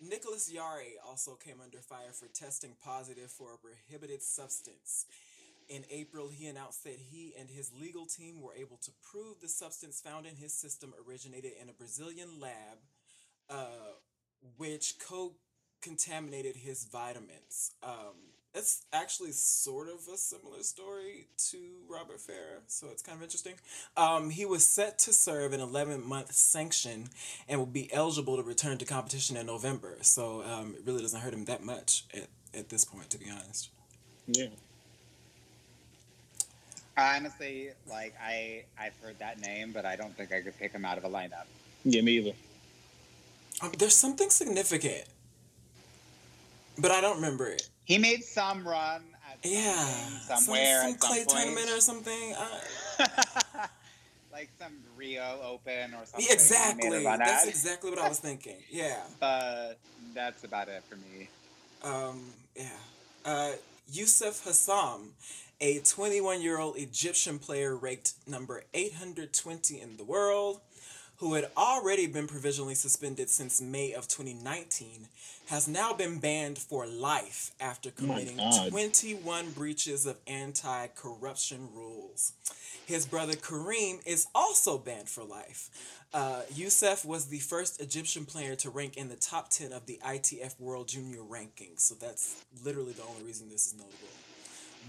Nicolás 0.01 0.51
Jarry 0.51 0.95
also 1.05 1.35
came 1.35 1.59
under 1.61 1.79
fire 1.79 2.13
for 2.13 2.27
testing 2.27 2.75
positive 2.81 3.29
for 3.29 3.53
a 3.53 3.57
prohibited 3.57 4.21
substance. 4.21 5.05
In 5.67 5.83
April, 5.91 6.29
he 6.29 6.47
announced 6.47 6.85
that 6.85 6.97
he 7.11 7.33
and 7.37 7.49
his 7.49 7.71
legal 7.73 8.05
team 8.05 8.41
were 8.41 8.55
able 8.55 8.77
to 8.77 8.91
prove 9.03 9.41
the 9.41 9.49
substance 9.49 9.99
found 9.99 10.25
in 10.25 10.35
his 10.35 10.53
system 10.53 10.93
originated 11.05 11.51
in 11.61 11.69
a 11.69 11.73
Brazilian 11.73 12.39
lab, 12.39 12.79
uh, 13.49 13.93
which 14.57 14.95
co 15.05 15.33
contaminated 15.81 16.55
his 16.55 16.85
vitamins. 16.85 17.71
Um, 17.83 18.33
it's 18.53 18.85
actually 18.91 19.31
sort 19.31 19.87
of 19.89 20.07
a 20.11 20.17
similar 20.17 20.63
story 20.63 21.27
to 21.49 21.57
Robert 21.87 22.17
Farah, 22.17 22.61
so 22.67 22.87
it's 22.91 23.01
kind 23.01 23.17
of 23.17 23.23
interesting. 23.23 23.53
Um, 23.95 24.31
he 24.31 24.45
was 24.45 24.65
set 24.65 24.97
to 24.99 25.13
serve 25.13 25.53
an 25.53 25.59
11 25.59 26.05
month 26.07 26.33
sanction 26.33 27.09
and 27.47 27.59
will 27.59 27.67
be 27.67 27.91
eligible 27.93 28.37
to 28.37 28.43
return 28.43 28.77
to 28.79 28.85
competition 28.85 29.37
in 29.37 29.45
November. 29.45 29.97
So 30.01 30.43
um, 30.43 30.75
it 30.77 30.85
really 30.85 31.01
doesn't 31.01 31.19
hurt 31.19 31.33
him 31.33 31.45
that 31.45 31.63
much 31.63 32.05
at, 32.13 32.27
at 32.57 32.69
this 32.69 32.85
point, 32.85 33.09
to 33.11 33.19
be 33.19 33.29
honest. 33.29 33.69
Yeah. 34.27 34.47
Honestly, 36.97 37.69
like 37.89 38.13
I, 38.21 38.63
I've 38.77 38.97
heard 39.01 39.19
that 39.19 39.39
name, 39.39 39.71
but 39.71 39.85
I 39.85 39.95
don't 39.95 40.15
think 40.17 40.33
I 40.33 40.41
could 40.41 40.57
pick 40.57 40.71
him 40.73 40.85
out 40.85 40.97
of 40.97 41.05
a 41.05 41.09
lineup. 41.09 41.45
Yeah, 41.85 42.01
me 42.01 42.13
either. 42.17 42.33
Um, 43.61 43.71
there's 43.77 43.95
something 43.95 44.29
significant, 44.29 45.05
but 46.77 46.91
I 46.91 46.99
don't 46.99 47.15
remember 47.15 47.47
it. 47.47 47.69
He 47.89 47.97
made 47.97 48.23
some 48.23 48.67
run 48.67 49.01
at 49.27 49.39
Yeah, 49.43 49.73
some, 50.27 50.37
somewhere 50.37 50.83
some 50.83 50.91
some 50.91 50.99
clay 50.99 51.25
point. 51.25 51.29
tournament 51.29 51.69
or 51.71 51.81
something. 51.81 52.35
Uh, 52.37 53.07
like 54.31 54.49
some 54.59 54.73
Rio 54.95 55.39
Open 55.43 55.95
or 55.95 56.05
something. 56.05 56.21
yeah, 56.21 56.35
he 56.69 56.75
made 56.75 56.93
a 56.93 56.97
exactly. 56.99 57.17
That's 57.17 57.47
exactly 57.47 57.89
what 57.89 57.99
I 57.99 58.07
was 58.07 58.19
thinking. 58.19 58.57
Yeah. 58.69 59.01
But 59.19 59.79
that's 60.13 60.43
about 60.43 60.67
it 60.69 60.83
for 60.87 60.97
me. 60.97 61.29
Um, 61.83 62.21
yeah. 62.55 62.69
Uh, 63.25 63.51
Youssef 63.91 64.45
Hossam, 64.45 65.07
a 65.59 65.79
21 65.79 66.43
year 66.43 66.59
old 66.59 66.77
Egyptian 66.77 67.39
player 67.39 67.75
ranked 67.75 68.13
number 68.27 68.65
820 68.75 69.81
in 69.81 69.97
the 69.97 70.03
world, 70.03 70.61
who 71.19 71.33
had 71.33 71.49
already 71.57 72.07
been 72.07 72.27
provisionally 72.27 72.75
suspended 72.75 73.29
since 73.29 73.61
May 73.61 73.91
of 73.93 74.07
2019, 74.07 75.07
has 75.47 75.67
now 75.67 75.91
been 75.93 76.19
banned 76.19 76.57
for 76.57 76.87
life 76.87 77.51
after 77.59 77.89
Oh 77.89 78.01
committing 78.01 78.37
God. 78.37 78.69
21 78.69 79.51
breaches 79.51 80.05
of 80.05 80.17
anti 80.27 80.87
corruption 80.87 81.69
rules. 81.73 82.33
His 82.85 83.05
brother 83.05 83.33
Kareem 83.33 83.99
is 84.05 84.27
also 84.33 84.77
banned 84.77 85.09
for 85.09 85.23
life. 85.23 85.69
Uh, 86.13 86.41
Youssef 86.53 87.05
was 87.05 87.27
the 87.27 87.39
first 87.39 87.81
Egyptian 87.81 88.25
player 88.25 88.55
to 88.55 88.69
rank 88.69 88.97
in 88.97 89.09
the 89.09 89.15
top 89.15 89.49
10 89.49 89.73
of 89.73 89.85
the 89.85 89.99
ITF 90.03 90.59
World 90.59 90.87
Junior 90.87 91.19
rankings, 91.19 91.81
so 91.81 91.95
that's 91.95 92.43
literally 92.63 92.93
the 92.93 93.03
only 93.03 93.23
reason 93.23 93.49
this 93.49 93.67
is 93.67 93.73
notable. 93.73 93.97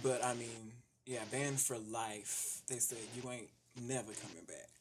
But 0.03 0.25
I 0.25 0.35
mean, 0.35 0.73
yeah, 1.05 1.21
banned 1.31 1.61
for 1.61 1.77
life. 1.77 2.63
They 2.69 2.77
said 2.77 2.99
you 3.17 3.31
ain't 3.31 3.49
never 3.87 4.13
coming 4.13 4.45
back. 4.47 4.80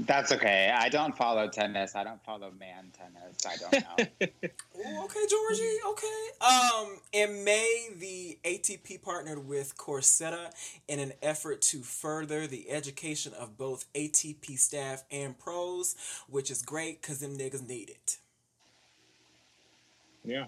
That's 0.00 0.30
okay. 0.30 0.72
I 0.74 0.88
don't 0.88 1.16
follow 1.16 1.48
tennis. 1.48 1.96
I 1.96 2.04
don't 2.04 2.22
follow 2.24 2.52
man 2.58 2.92
tennis. 2.96 3.44
I 3.44 3.56
don't 3.56 3.72
know. 3.72 4.28
Ooh, 4.78 5.04
okay, 5.04 5.20
Georgie. 5.28 5.78
Okay. 5.88 6.28
Um, 6.40 6.98
in 7.12 7.44
May, 7.44 7.88
the 7.98 8.38
ATP 8.44 9.02
partnered 9.02 9.48
with 9.48 9.76
Coursera 9.76 10.52
in 10.86 11.00
an 11.00 11.12
effort 11.20 11.60
to 11.62 11.80
further 11.82 12.46
the 12.46 12.70
education 12.70 13.32
of 13.34 13.58
both 13.58 13.92
ATP 13.92 14.58
staff 14.58 15.02
and 15.10 15.36
pros, 15.36 15.96
which 16.28 16.50
is 16.50 16.62
great 16.62 17.02
because 17.02 17.18
them 17.18 17.36
niggas 17.36 17.66
need 17.66 17.90
it. 17.90 18.18
Yeah. 20.24 20.46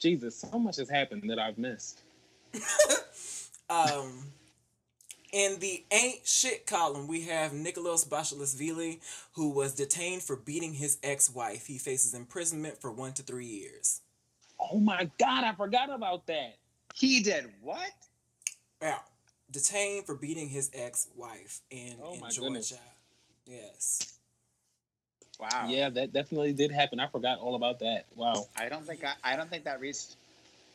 Jesus, 0.00 0.36
so 0.36 0.58
much 0.58 0.76
has 0.76 0.90
happened 0.90 1.30
that 1.30 1.38
I've 1.38 1.58
missed. 1.58 2.02
Um, 3.70 4.24
in 5.32 5.58
the 5.60 5.84
ain't 5.90 6.26
shit 6.26 6.66
column, 6.66 7.06
we 7.06 7.22
have 7.22 7.52
Nicholas 7.52 8.04
Basilashvili, 8.04 9.00
who 9.32 9.50
was 9.50 9.74
detained 9.74 10.22
for 10.22 10.36
beating 10.36 10.74
his 10.74 10.98
ex-wife. 11.02 11.66
He 11.66 11.78
faces 11.78 12.14
imprisonment 12.14 12.80
for 12.80 12.90
one 12.90 13.12
to 13.14 13.22
three 13.22 13.46
years. 13.46 14.00
Oh 14.58 14.78
my 14.78 15.10
God, 15.18 15.44
I 15.44 15.52
forgot 15.54 15.90
about 15.90 16.26
that. 16.26 16.56
he 16.94 17.20
did 17.20 17.46
what? 17.62 17.90
Yeah, 18.82 18.98
detained 19.50 20.06
for 20.06 20.14
beating 20.14 20.48
his 20.48 20.70
ex-wife 20.74 21.60
in, 21.70 21.96
Oh 22.02 22.14
in 22.14 22.20
Georgia. 22.20 22.40
goodness. 22.40 22.72
Yes. 23.46 24.14
Wow. 25.40 25.66
Yeah, 25.68 25.88
that 25.90 26.12
definitely 26.12 26.52
did 26.52 26.72
happen. 26.72 26.98
I 26.98 27.06
forgot 27.06 27.38
all 27.38 27.54
about 27.54 27.78
that. 27.80 28.06
Wow. 28.16 28.46
I 28.56 28.68
don't 28.68 28.84
think 28.84 29.04
I, 29.04 29.14
I 29.22 29.36
don't 29.36 29.48
think 29.48 29.64
that 29.64 29.80
reached 29.80 30.16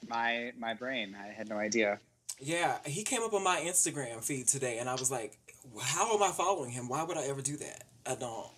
my 0.08 0.54
my 0.58 0.74
brain. 0.74 1.16
I 1.22 1.28
had 1.28 1.50
no 1.50 1.58
idea. 1.58 2.00
Yeah, 2.44 2.78
he 2.86 3.04
came 3.04 3.24
up 3.24 3.34
on 3.34 3.44
my 3.44 3.62
Instagram 3.62 4.22
feed 4.24 4.48
today, 4.48 4.78
and 4.80 4.90
I 4.90 4.94
was 4.94 5.10
like, 5.10 5.38
"How 5.80 6.14
am 6.14 6.22
I 6.22 6.32
following 6.32 6.72
him? 6.72 6.90
Why 6.90 7.04
would 7.04 7.18
I 7.18 7.24
ever 7.24 7.42
do 7.42 7.56
that? 7.58 7.84
I 8.06 8.16
don't." 8.16 8.52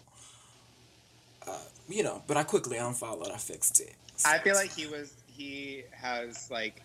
Uh, 1.48 1.60
you 1.88 2.02
know, 2.02 2.24
but 2.26 2.36
I 2.36 2.44
quickly 2.44 2.78
unfollowed. 2.78 3.30
I 3.32 3.38
fixed 3.38 3.80
it. 3.80 3.94
I 4.26 4.40
feel 4.40 4.56
like 4.56 4.72
he 4.72 4.88
was 4.88 5.14
he 5.28 5.84
has 5.92 6.50
like 6.50 6.82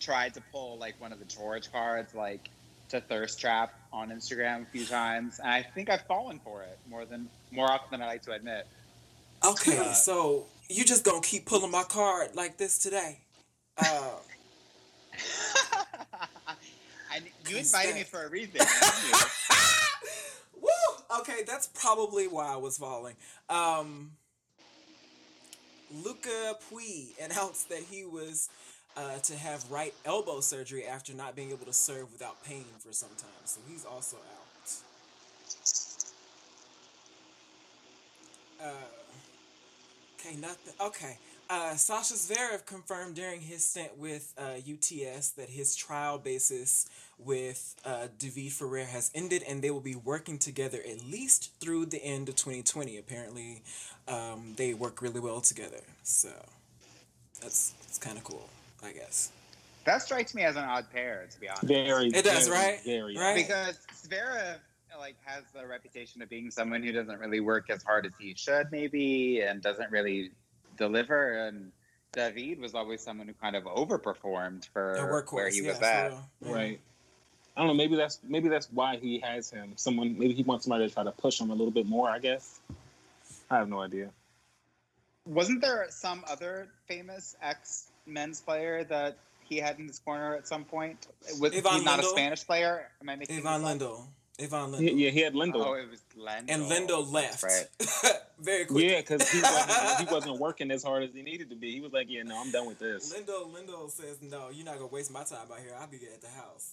tried 0.00 0.32
to 0.34 0.42
pull 0.52 0.78
like 0.78 0.98
one 1.00 1.12
of 1.12 1.18
the 1.18 1.26
George 1.26 1.70
cards 1.70 2.14
like 2.14 2.48
to 2.88 3.00
thirst 3.00 3.38
trap 3.38 3.74
on 3.92 4.08
Instagram 4.10 4.62
a 4.62 4.66
few 4.66 4.86
times, 4.86 5.38
and 5.38 5.50
I 5.50 5.62
think 5.62 5.90
I've 5.90 6.06
fallen 6.06 6.40
for 6.42 6.62
it 6.62 6.78
more 6.88 7.04
than 7.04 7.28
more 7.50 7.70
often 7.70 7.88
than 7.90 8.02
I 8.02 8.06
like 8.06 8.22
to 8.22 8.32
admit. 8.32 8.66
Okay, 9.44 9.76
Uh, 9.76 9.92
so 9.92 10.46
you 10.70 10.82
just 10.84 11.04
gonna 11.04 11.20
keep 11.20 11.44
pulling 11.44 11.70
my 11.70 11.82
card 11.82 12.34
like 12.34 12.56
this 12.56 12.78
today? 12.78 13.18
Uh, 13.76 14.12
I, 17.16 17.22
you 17.48 17.56
invited 17.56 17.94
me 17.94 18.02
for 18.02 18.24
a 18.24 18.28
reason. 18.28 18.60
woo! 20.60 21.18
Okay, 21.20 21.42
that's 21.46 21.68
probably 21.68 22.28
why 22.28 22.52
I 22.52 22.56
was 22.56 22.76
falling. 22.76 23.14
Um, 23.48 24.12
Luca 26.04 26.56
Pouille 26.68 27.14
announced 27.22 27.68
that 27.70 27.80
he 27.90 28.04
was 28.04 28.50
uh, 28.96 29.18
to 29.18 29.34
have 29.36 29.70
right 29.70 29.94
elbow 30.04 30.40
surgery 30.40 30.86
after 30.86 31.14
not 31.14 31.34
being 31.34 31.50
able 31.50 31.66
to 31.66 31.72
serve 31.72 32.12
without 32.12 32.42
pain 32.44 32.64
for 32.78 32.92
some 32.92 33.10
time, 33.16 33.44
so 33.44 33.60
he's 33.68 33.84
also 33.84 34.16
out. 34.16 34.72
Uh, 38.62 38.70
okay, 40.18 40.36
nothing. 40.36 40.74
Okay. 40.80 41.18
Uh, 41.48 41.76
Sasha 41.76 42.14
Zverev 42.14 42.66
confirmed 42.66 43.14
during 43.14 43.40
his 43.40 43.64
stint 43.64 43.96
with 43.96 44.34
uh, 44.36 44.56
UTS 44.56 45.30
that 45.30 45.48
his 45.48 45.76
trial 45.76 46.18
basis 46.18 46.88
with 47.18 47.76
uh, 47.84 48.08
David 48.18 48.52
Ferrer 48.52 48.84
has 48.84 49.10
ended, 49.14 49.44
and 49.48 49.62
they 49.62 49.70
will 49.70 49.80
be 49.80 49.94
working 49.94 50.38
together 50.38 50.78
at 50.78 51.04
least 51.04 51.52
through 51.60 51.86
the 51.86 52.02
end 52.02 52.28
of 52.28 52.34
2020. 52.34 52.98
Apparently, 52.98 53.62
um, 54.08 54.54
they 54.56 54.74
work 54.74 55.00
really 55.00 55.20
well 55.20 55.40
together, 55.40 55.80
so 56.02 56.30
that's 57.40 57.74
it's 57.84 57.98
kind 57.98 58.18
of 58.18 58.24
cool, 58.24 58.48
I 58.84 58.92
guess. 58.92 59.30
that 59.84 60.02
strikes 60.02 60.34
me 60.34 60.42
as 60.42 60.56
an 60.56 60.64
odd 60.64 60.86
pair, 60.92 61.28
to 61.30 61.40
be 61.40 61.48
honest. 61.48 61.64
Very. 61.64 62.08
It 62.08 62.24
does, 62.24 62.48
very, 62.48 62.58
right? 62.58 62.80
Very. 62.84 63.16
Right? 63.16 63.36
because 63.36 63.78
Zverev 63.94 64.56
like 64.98 65.16
has 65.24 65.44
the 65.54 65.66
reputation 65.66 66.22
of 66.22 66.28
being 66.28 66.50
someone 66.50 66.82
who 66.82 66.90
doesn't 66.90 67.20
really 67.20 67.40
work 67.40 67.70
as 67.70 67.82
hard 67.82 68.06
as 68.06 68.12
he 68.18 68.34
should, 68.34 68.72
maybe, 68.72 69.42
and 69.42 69.62
doesn't 69.62 69.90
really 69.90 70.32
deliver. 70.76 71.46
And 71.46 71.72
David 72.12 72.60
was 72.60 72.74
always 72.74 73.00
someone 73.02 73.26
who 73.28 73.34
kind 73.34 73.56
of 73.56 73.64
overperformed 73.64 74.68
for 74.72 74.92
A 74.94 74.98
workhorse, 75.00 75.32
where 75.32 75.48
he 75.50 75.62
yeah, 75.62 75.68
was 75.70 75.78
for 75.78 75.84
at. 75.84 76.10
real. 76.10 76.28
Yeah. 76.46 76.52
Right. 76.52 76.80
I 77.56 77.60
don't 77.60 77.68
know. 77.68 77.74
Maybe 77.74 77.96
that's 77.96 78.20
maybe 78.22 78.48
that's 78.48 78.68
why 78.70 78.96
he 78.96 79.18
has 79.20 79.50
him. 79.50 79.72
Someone 79.76 80.18
maybe 80.18 80.34
he 80.34 80.42
wants 80.42 80.64
somebody 80.66 80.86
to 80.88 80.92
try 80.94 81.04
to 81.04 81.12
push 81.12 81.40
him 81.40 81.50
a 81.50 81.54
little 81.54 81.70
bit 81.70 81.86
more. 81.86 82.08
I 82.10 82.18
guess. 82.18 82.60
I 83.50 83.56
have 83.58 83.68
no 83.68 83.80
idea. 83.80 84.10
Wasn't 85.24 85.60
there 85.60 85.86
some 85.90 86.24
other 86.30 86.68
famous 86.86 87.34
ex 87.42 87.86
men's 88.06 88.40
player 88.40 88.84
that 88.84 89.16
he 89.44 89.56
had 89.58 89.78
in 89.78 89.86
his 89.86 89.98
corner 90.00 90.34
at 90.34 90.46
some 90.46 90.64
point? 90.64 91.06
Was 91.40 91.52
Ivan 91.56 91.72
he's 91.72 91.84
not 91.84 91.98
Lendl? 91.98 92.02
a 92.02 92.06
Spanish 92.06 92.46
player? 92.46 92.88
Am 93.00 93.08
I 93.08 93.16
making 93.16 93.38
Ivan 93.46 93.78
this 93.78 94.00
up? 94.42 94.50
Lendl. 94.50 94.74
Ivan 94.74 94.82
Yeah, 94.82 94.90
yeah, 94.92 95.10
he 95.10 95.20
had 95.20 95.34
Lendl. 95.34 95.64
Oh, 95.64 95.74
it 95.74 95.88
was 95.90 96.02
Lendl. 96.18 96.44
And 96.48 96.62
Lendl 96.64 97.10
That's 97.12 97.42
left 97.42 97.42
Right. 97.42 98.16
very 98.40 98.64
quickly. 98.66 98.90
yeah, 98.90 99.00
because 99.00 99.28
he 99.30 99.40
wasn't, 99.40 99.98
he 100.00 100.06
wasn't 100.14 100.38
working 100.38 100.70
as 100.70 100.82
hard 100.82 101.02
as 101.04 101.14
he 101.14 101.22
needed 101.22 101.50
to 101.50 101.56
be. 101.56 101.72
He 101.72 101.80
was 101.80 101.92
like, 101.92 102.06
"Yeah, 102.10 102.22
no, 102.22 102.40
I'm 102.40 102.50
done 102.50 102.66
with 102.66 102.78
this." 102.78 103.12
Lindo 103.14 103.50
Lindo 103.52 103.90
says, 103.90 104.20
"No, 104.22 104.48
you're 104.50 104.64
not 104.64 104.74
gonna 104.76 104.86
waste 104.88 105.10
my 105.12 105.24
time 105.24 105.50
out 105.50 105.58
here. 105.60 105.72
I'll 105.78 105.86
be 105.86 105.96
at 105.96 106.20
the 106.22 106.28
house. 106.28 106.72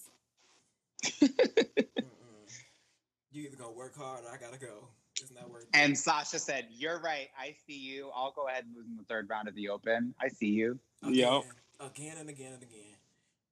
You 3.32 3.42
either 3.42 3.56
gonna 3.56 3.72
work 3.72 3.96
hard 3.96 4.20
or 4.24 4.30
I 4.32 4.36
gotta 4.36 4.60
go. 4.60 4.86
It's 5.20 5.32
not 5.32 5.50
worth 5.50 5.64
it." 5.64 5.68
And 5.74 5.98
Sasha 5.98 6.38
said, 6.38 6.68
"You're 6.70 7.00
right. 7.00 7.30
I 7.36 7.56
see 7.66 7.76
you. 7.76 8.10
I'll 8.14 8.30
go 8.30 8.46
ahead 8.46 8.62
and 8.64 8.72
move 8.72 8.84
in 8.86 8.96
the 8.96 9.02
third 9.04 9.28
round 9.28 9.48
of 9.48 9.56
the 9.56 9.70
Open. 9.70 10.14
I 10.20 10.28
see 10.28 10.46
you." 10.50 10.78
again, 11.02 11.14
Yup. 11.14 11.44
again 11.80 12.16
and 12.18 12.28
again 12.30 12.52
and 12.52 12.62
again. 12.62 12.96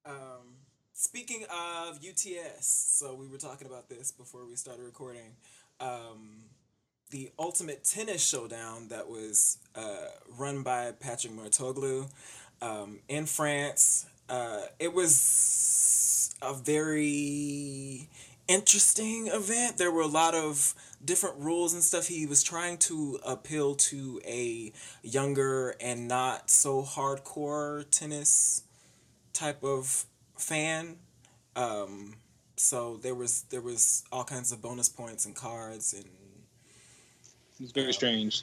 Um, 0.07 0.55
speaking 1.03 1.45
of 1.51 1.99
UTS, 1.99 2.65
so 2.65 3.13
we 3.13 3.27
were 3.27 3.37
talking 3.37 3.67
about 3.67 3.89
this 3.89 4.13
before 4.13 4.47
we 4.47 4.55
started 4.55 4.85
recording. 4.85 5.35
Um, 5.81 6.45
the 7.11 7.33
Ultimate 7.41 7.83
Tennis 7.83 8.25
Showdown 8.25 8.87
that 8.89 9.09
was 9.09 9.59
uh, 9.75 10.07
run 10.39 10.63
by 10.63 10.93
Patrick 10.93 11.33
Mouratoglou 11.33 12.09
um, 12.63 13.01
in 13.09 13.27
France. 13.27 14.07
Uh, 14.29 14.61
it 14.79 14.95
was 14.95 16.37
a 16.41 16.55
very 16.55 18.09
interesting 18.47 19.27
event. 19.27 19.79
There 19.79 19.91
were 19.91 20.03
a 20.03 20.07
lot 20.07 20.37
of 20.37 20.73
different 21.05 21.37
rules 21.41 21.75
and 21.75 21.83
stuff. 21.83 22.07
He 22.07 22.27
was 22.27 22.45
trying 22.45 22.79
to 22.79 23.19
appeal 23.27 23.75
to 23.75 24.21
a 24.25 24.73
younger 25.03 25.75
and 25.81 26.07
not 26.07 26.49
so 26.49 26.83
hardcore 26.83 27.91
tennis 27.91 28.63
type 29.33 29.65
of 29.65 30.07
fan. 30.43 30.97
Um, 31.57 32.15
so 32.57 32.97
there 32.99 33.15
was 33.15 33.43
there 33.51 33.61
was 33.61 34.05
all 34.13 34.25
kinds 34.25 34.53
of 34.53 34.61
bonus 34.61 34.89
points 34.89 35.25
and 35.27 35.35
cards 35.35 35.95
and 35.95 36.05
It's 37.61 37.73
very 37.73 37.93
strange. 37.93 38.43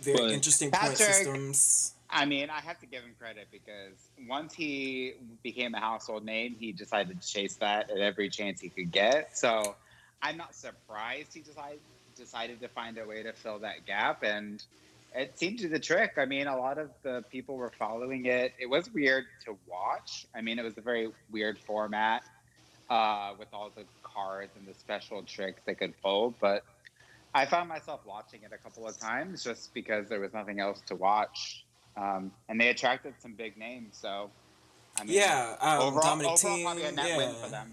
very 0.00 0.16
But- 0.18 0.30
interesting 0.32 0.70
point 0.70 0.82
Patrick- 0.82 1.14
systems. 1.14 1.92
I 2.10 2.24
mean, 2.24 2.48
I 2.48 2.60
have 2.60 2.80
to 2.80 2.86
give 2.86 3.02
him 3.02 3.14
credit 3.18 3.48
because 3.52 3.92
once 4.26 4.54
he 4.54 5.12
became 5.42 5.74
a 5.74 5.80
household 5.80 6.24
name, 6.24 6.56
he 6.58 6.72
decided 6.72 7.20
to 7.20 7.28
chase 7.28 7.56
that 7.56 7.90
at 7.90 7.98
every 7.98 8.30
chance 8.30 8.60
he 8.62 8.70
could 8.70 8.90
get. 8.90 9.36
So 9.36 9.76
I'm 10.22 10.38
not 10.38 10.54
surprised 10.54 11.34
he 11.34 11.40
decided 11.40 11.80
decided 12.16 12.60
to 12.60 12.68
find 12.68 12.98
a 12.98 13.06
way 13.06 13.22
to 13.22 13.32
fill 13.32 13.58
that 13.60 13.86
gap, 13.86 14.22
and 14.24 14.64
it 15.18 15.38
seemed 15.38 15.58
to 15.60 15.68
the 15.68 15.78
trick. 15.78 16.12
I 16.16 16.24
mean, 16.24 16.46
a 16.46 16.56
lot 16.56 16.78
of 16.78 16.90
the 17.02 17.24
people 17.30 17.56
were 17.56 17.72
following 17.78 18.26
it. 18.26 18.54
It 18.58 18.66
was 18.66 18.90
weird 18.92 19.24
to 19.44 19.56
watch. 19.66 20.26
I 20.34 20.40
mean, 20.40 20.58
it 20.58 20.64
was 20.64 20.78
a 20.78 20.82
very 20.82 21.10
weird 21.30 21.58
format 21.58 22.22
uh, 22.88 23.32
with 23.38 23.48
all 23.52 23.70
the 23.74 23.84
cards 24.02 24.52
and 24.56 24.66
the 24.66 24.78
special 24.78 25.22
tricks 25.22 25.62
they 25.66 25.74
could 25.74 25.94
pull, 26.02 26.34
but. 26.40 26.64
I 27.34 27.44
found 27.44 27.68
myself 27.68 28.00
watching 28.06 28.40
it 28.42 28.52
a 28.54 28.56
couple 28.56 28.88
of 28.88 28.98
times 28.98 29.44
just 29.44 29.74
because 29.74 30.08
there 30.08 30.18
was 30.18 30.32
nothing 30.32 30.60
else 30.60 30.80
to 30.86 30.94
watch 30.94 31.62
um, 31.98 32.32
and 32.48 32.60
they 32.60 32.68
attracted 32.68 33.14
some 33.18 33.32
big 33.32 33.56
names. 33.56 33.98
So, 34.00 34.30
I 34.98 35.04
mean, 35.04 35.16
Yeah, 35.16 35.56
um, 35.60 35.82
overall, 35.82 36.02
Dominic 36.02 36.32
overall 36.32 36.56
Thiem, 36.56 36.62
probably 36.62 36.84
a 36.84 36.92
net 36.92 37.08
yeah. 37.08 37.16
win 37.16 37.34
for 37.34 37.50
them. 37.50 37.72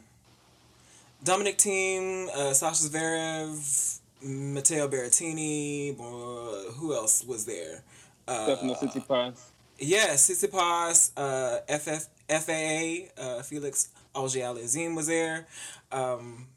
Dominic 1.24 1.58
Thiem, 1.58 2.30
uh, 2.30 2.54
Sasha 2.54 2.84
Zverev, 2.84 4.00
Matteo 4.26 4.88
Berrettini. 4.88 5.94
Uh, 6.00 6.72
who 6.74 6.94
else 6.94 7.24
was 7.24 7.46
there? 7.46 7.84
Uh, 8.28 8.46
Stefano 8.56 8.74
Tsitsipas. 8.74 9.40
Yeah, 9.78 10.08
Tsitsipas, 10.14 11.12
uh, 11.18 11.60
FF, 11.68 12.08
FAA, 12.30 13.22
uh, 13.22 13.42
Felix 13.44 13.90
Auger-Aliassime 14.16 14.96
was 14.96 15.08
there. 15.08 15.46
Um, 15.92 16.48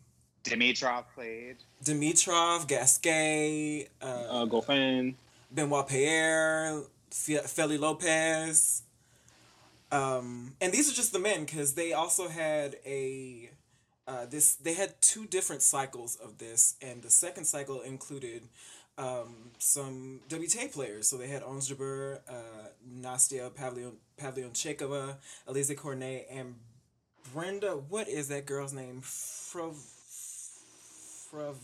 Dimitrov 0.44 1.04
played. 1.14 1.56
Dimitrov, 1.84 2.66
Gasquet, 2.66 3.88
uh, 4.00 4.04
Uh, 4.06 4.46
Goffin. 4.46 5.14
Benoit 5.52 5.86
Paire, 5.88 6.82
Fe- 7.10 7.42
Feli 7.44 7.78
Lopez. 7.78 8.82
Um, 9.90 10.54
and 10.60 10.72
these 10.72 10.90
are 10.90 10.94
just 10.94 11.12
the 11.12 11.18
men 11.18 11.44
because 11.44 11.74
they 11.74 11.92
also 11.92 12.28
had 12.28 12.76
a 12.86 13.50
uh, 14.08 14.26
this 14.26 14.54
they 14.56 14.74
had 14.74 15.00
two 15.02 15.26
different 15.26 15.62
cycles 15.62 16.16
of 16.16 16.38
this, 16.38 16.76
and 16.82 17.02
the 17.02 17.10
second 17.10 17.44
cycle 17.44 17.82
included 17.82 18.42
um, 18.98 19.52
some 19.58 20.20
WTA 20.28 20.72
players. 20.72 21.08
So 21.08 21.16
they 21.18 21.28
had 21.28 21.42
Ons 21.44 21.70
Jabeur, 21.70 22.20
uh, 22.28 22.32
Nastia 23.00 23.50
Pavlion 23.50 23.92
Pavlyonchekova, 24.20 25.16
Alizé 25.48 25.76
Cornet, 25.76 26.26
and 26.30 26.56
Brenda. 27.34 27.72
What 27.72 28.08
is 28.08 28.28
that 28.28 28.46
girl's 28.46 28.72
name? 28.72 29.02
Frov. 29.02 29.76
Frov. 31.30 31.56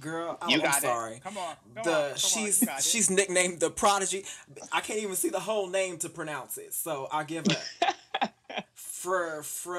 Girl, 0.00 0.38
oh, 0.40 0.48
You 0.48 0.56
I'm 0.58 0.62
got 0.62 0.80
sorry 0.80 1.16
it. 1.16 1.24
Come 1.24 1.36
on. 1.38 1.56
Come 1.74 1.82
the 1.84 1.90
on, 1.92 2.08
come 2.10 2.16
she's 2.16 2.62
on, 2.62 2.66
you 2.68 2.72
got 2.72 2.78
it. 2.78 2.84
she's 2.84 3.10
nicknamed 3.10 3.60
the 3.60 3.68
prodigy. 3.70 4.24
I 4.72 4.80
can't 4.80 5.00
even 5.00 5.16
see 5.16 5.28
the 5.28 5.40
whole 5.40 5.68
name 5.68 5.98
to 5.98 6.08
pronounce 6.08 6.56
it, 6.56 6.72
so 6.72 7.08
I'll 7.10 7.24
give 7.24 7.44
her 7.48 7.88
Fr 8.74 9.40
Fr 9.42 9.78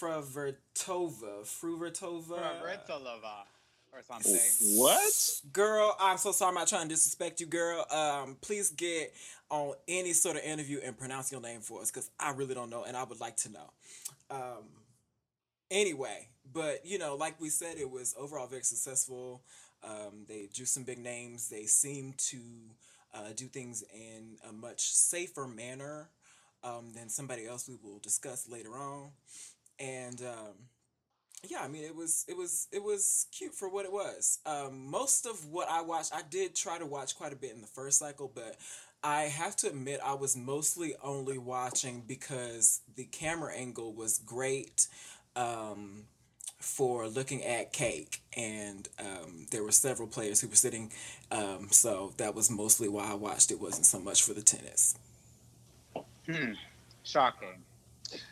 Fravertova 0.00 1.44
Fruvertova. 1.44 2.62
Ritsolova 2.62 3.44
or 3.92 4.02
something. 4.06 4.78
What? 4.78 5.40
Girl, 5.52 5.96
I'm 6.00 6.16
so 6.16 6.32
sorry. 6.32 6.50
I'm 6.50 6.54
not 6.54 6.68
trying 6.68 6.88
to 6.88 6.94
disrespect 6.94 7.40
you, 7.40 7.46
girl. 7.46 7.84
Um, 7.90 8.36
please 8.40 8.70
get 8.70 9.12
on 9.50 9.74
any 9.88 10.12
sort 10.12 10.36
of 10.36 10.42
interview 10.42 10.80
and 10.84 10.96
pronounce 10.96 11.32
your 11.32 11.40
name 11.40 11.60
for 11.60 11.80
us, 11.80 11.90
because 11.90 12.10
I 12.18 12.30
really 12.30 12.54
don't 12.54 12.70
know, 12.70 12.84
and 12.84 12.96
I 12.96 13.02
would 13.04 13.20
like 13.20 13.36
to 13.38 13.50
know. 13.50 13.72
Um, 14.30 14.64
anyway, 15.70 16.28
but 16.52 16.86
you 16.86 16.98
know, 16.98 17.16
like 17.16 17.40
we 17.40 17.50
said, 17.50 17.76
it 17.78 17.90
was 17.90 18.14
overall 18.18 18.46
very 18.46 18.62
successful. 18.62 19.42
Um, 19.82 20.24
they 20.28 20.48
drew 20.52 20.66
some 20.66 20.84
big 20.84 20.98
names. 20.98 21.48
They 21.48 21.64
seem 21.64 22.14
to 22.28 22.38
uh, 23.12 23.32
do 23.34 23.46
things 23.46 23.82
in 23.92 24.36
a 24.48 24.52
much 24.52 24.92
safer 24.92 25.46
manner 25.46 26.10
um, 26.62 26.92
than 26.94 27.08
somebody 27.08 27.46
else 27.46 27.68
we 27.68 27.76
will 27.82 27.98
discuss 27.98 28.48
later 28.48 28.76
on. 28.76 29.10
And 29.80 30.20
um, 30.20 30.54
yeah, 31.48 31.60
I 31.62 31.68
mean, 31.68 31.84
it 31.84 31.96
was 31.96 32.24
it 32.28 32.36
was 32.36 32.68
it 32.70 32.82
was 32.82 33.26
cute 33.32 33.54
for 33.54 33.68
what 33.68 33.84
it 33.84 33.92
was. 33.92 34.38
Um, 34.44 34.90
most 34.90 35.26
of 35.26 35.46
what 35.46 35.68
I 35.70 35.80
watched, 35.80 36.14
I 36.14 36.22
did 36.28 36.54
try 36.54 36.78
to 36.78 36.86
watch 36.86 37.16
quite 37.16 37.32
a 37.32 37.36
bit 37.36 37.52
in 37.52 37.60
the 37.60 37.66
first 37.66 37.98
cycle, 37.98 38.30
but 38.34 38.56
I 39.02 39.22
have 39.22 39.56
to 39.56 39.68
admit 39.68 40.00
I 40.04 40.14
was 40.14 40.36
mostly 40.36 40.94
only 41.02 41.38
watching 41.38 42.02
because 42.06 42.80
the 42.96 43.04
camera 43.04 43.54
angle 43.54 43.94
was 43.94 44.18
great 44.18 44.86
um, 45.34 46.04
for 46.58 47.08
looking 47.08 47.42
at 47.42 47.72
cake, 47.72 48.20
and 48.36 48.86
um, 48.98 49.46
there 49.50 49.62
were 49.62 49.72
several 49.72 50.08
players 50.08 50.42
who 50.42 50.48
were 50.48 50.54
sitting, 50.54 50.92
um, 51.30 51.68
so 51.70 52.12
that 52.18 52.34
was 52.34 52.50
mostly 52.50 52.88
why 52.88 53.10
I 53.10 53.14
watched. 53.14 53.50
It 53.50 53.60
wasn't 53.60 53.86
so 53.86 53.98
much 53.98 54.22
for 54.22 54.34
the 54.34 54.42
tennis. 54.42 54.94
Hmm. 56.26 56.52
Shocking. 57.02 57.62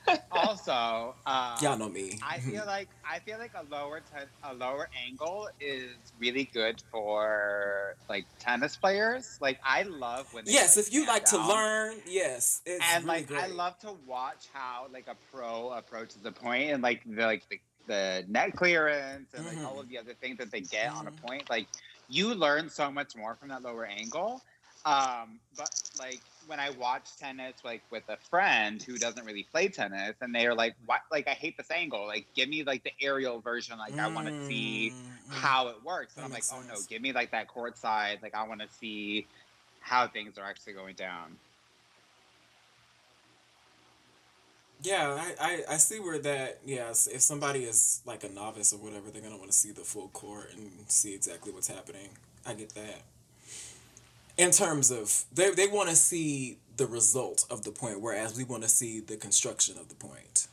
also, 0.30 1.16
um, 1.26 1.58
Y'all 1.62 1.78
know 1.78 1.88
me. 1.88 2.18
I 2.22 2.38
feel 2.40 2.64
like 2.66 2.88
I 3.08 3.20
feel 3.20 3.38
like 3.38 3.52
a 3.54 3.62
lower 3.64 4.00
te- 4.00 4.30
a 4.42 4.54
lower 4.54 4.88
angle 5.06 5.48
is 5.60 6.12
really 6.18 6.44
good 6.52 6.80
for 6.90 7.94
like 8.08 8.26
tennis 8.38 8.76
players. 8.76 9.38
Like 9.40 9.58
I 9.64 9.82
love 9.82 10.26
when 10.32 10.44
yes, 10.46 10.76
like, 10.76 10.86
if 10.86 10.92
you 10.92 11.06
like 11.06 11.24
to 11.26 11.38
learn, 11.38 11.96
yes, 12.06 12.60
it's 12.66 12.84
and 12.92 13.04
really 13.04 13.20
like 13.20 13.26
great. 13.28 13.42
I 13.42 13.46
love 13.48 13.78
to 13.80 13.92
watch 14.06 14.46
how 14.52 14.86
like 14.92 15.06
a 15.08 15.16
pro 15.30 15.70
approaches 15.72 16.22
the 16.22 16.32
point 16.32 16.70
and 16.70 16.82
like 16.82 17.02
the 17.04 17.22
like 17.24 17.44
the, 17.50 17.58
the 17.86 18.24
net 18.28 18.54
clearance 18.56 19.32
and 19.34 19.46
like 19.46 19.58
Mhm. 19.58 19.64
all 19.64 19.80
of 19.80 19.88
the 19.88 19.98
other 19.98 20.14
things 20.14 20.38
that 20.38 20.50
they 20.52 20.60
get 20.62 20.90
on 20.92 21.06
a 21.06 21.10
Mhm. 21.10 21.20
point. 21.22 21.50
Like 21.50 21.68
you 22.08 22.34
learn 22.34 22.68
so 22.68 22.90
much 22.90 23.14
more 23.16 23.36
from 23.36 23.48
that 23.48 23.62
lower 23.62 23.84
angle. 23.86 24.42
Um, 24.84 25.40
but 25.56 25.70
like 25.94 26.22
when 26.48 26.58
I 26.58 26.70
watch 26.70 27.16
tennis 27.18 27.54
like 27.64 27.82
with 27.90 28.02
a 28.08 28.16
friend 28.30 28.82
who 28.82 28.96
doesn't 28.96 29.24
really 29.24 29.44
play 29.44 29.68
tennis 29.68 30.16
and 30.20 30.34
they're 30.34 30.54
like, 30.54 30.74
What 30.86 31.02
like 31.12 31.28
I 31.28 31.32
hate 31.32 31.56
this 31.56 31.70
angle. 31.70 32.06
Like 32.06 32.26
give 32.34 32.48
me 32.48 32.64
like 32.64 32.82
the 32.82 32.92
aerial 33.00 33.40
version, 33.40 33.78
like 33.78 33.96
I 33.98 34.08
wanna 34.08 34.32
see 34.46 34.92
Mm, 34.92 35.30
mm. 35.30 35.34
how 35.34 35.68
it 35.68 35.76
works. 35.84 36.16
And 36.16 36.22
That 36.22 36.26
I'm 36.26 36.30
like, 36.32 36.38
makes 36.38 36.52
oh 36.52 36.62
no, 36.66 36.74
give 36.88 37.02
me 37.02 37.12
like 37.12 37.30
that 37.30 37.48
court 37.48 37.78
side. 37.78 38.18
Like 38.22 38.34
I 38.34 38.48
want 38.48 38.60
to 38.62 38.68
see 38.68 39.26
how 39.80 40.08
things 40.08 40.38
are 40.38 40.44
actually 40.44 40.72
going 40.72 40.94
down. 40.96 41.36
Yeah, 44.82 45.16
I, 45.18 45.34
I, 45.68 45.74
I 45.74 45.76
see 45.76 45.98
where 45.98 46.18
that, 46.20 46.60
yes, 46.64 47.08
if 47.08 47.20
somebody 47.20 47.64
is 47.64 48.00
like 48.06 48.22
a 48.22 48.28
novice 48.28 48.72
or 48.72 48.76
whatever, 48.76 49.10
they're 49.10 49.20
going 49.20 49.32
to 49.34 49.38
want 49.38 49.50
to 49.50 49.56
see 49.56 49.72
the 49.72 49.80
full 49.80 50.08
court 50.08 50.52
and 50.56 50.70
see 50.86 51.14
exactly 51.14 51.52
what's 51.52 51.66
happening. 51.66 52.10
I 52.46 52.54
get 52.54 52.70
that. 52.76 53.02
In 54.38 54.52
terms 54.52 54.90
of, 54.92 55.24
they, 55.34 55.50
they 55.50 55.66
want 55.66 55.88
to 55.90 55.96
see 55.96 56.58
the 56.76 56.86
result 56.86 57.44
of 57.50 57.64
the 57.64 57.72
point, 57.72 58.00
whereas 58.00 58.38
we 58.38 58.44
want 58.44 58.62
to 58.62 58.68
see 58.68 59.00
the 59.00 59.16
construction 59.16 59.76
of 59.78 59.88
the 59.88 59.96
point, 59.96 60.46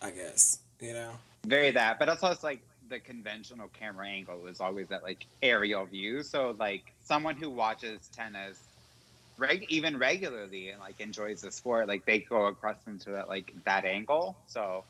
I 0.00 0.10
guess, 0.10 0.60
you 0.80 0.94
know? 0.94 1.12
Very 1.46 1.70
that, 1.72 1.98
but 1.98 2.08
also 2.08 2.28
it's 2.30 2.42
like 2.42 2.62
the 2.88 3.00
conventional 3.00 3.68
camera 3.68 4.08
angle 4.08 4.46
is 4.46 4.60
always 4.60 4.88
that 4.88 5.02
like 5.02 5.26
aerial 5.42 5.84
view. 5.86 6.22
So 6.22 6.56
like 6.58 6.94
someone 7.02 7.36
who 7.36 7.50
watches 7.50 8.08
tennis 8.08 8.58
reg- 9.36 9.66
even 9.68 9.98
regularly 9.98 10.70
and 10.70 10.80
like 10.80 11.00
enjoys 11.00 11.42
the 11.42 11.52
sport, 11.52 11.88
like 11.88 12.06
they 12.06 12.20
go 12.20 12.46
accustomed 12.46 13.02
to 13.02 13.10
that 13.12 13.28
like 13.28 13.52
that 13.66 13.84
angle. 13.84 14.38
So, 14.46 14.86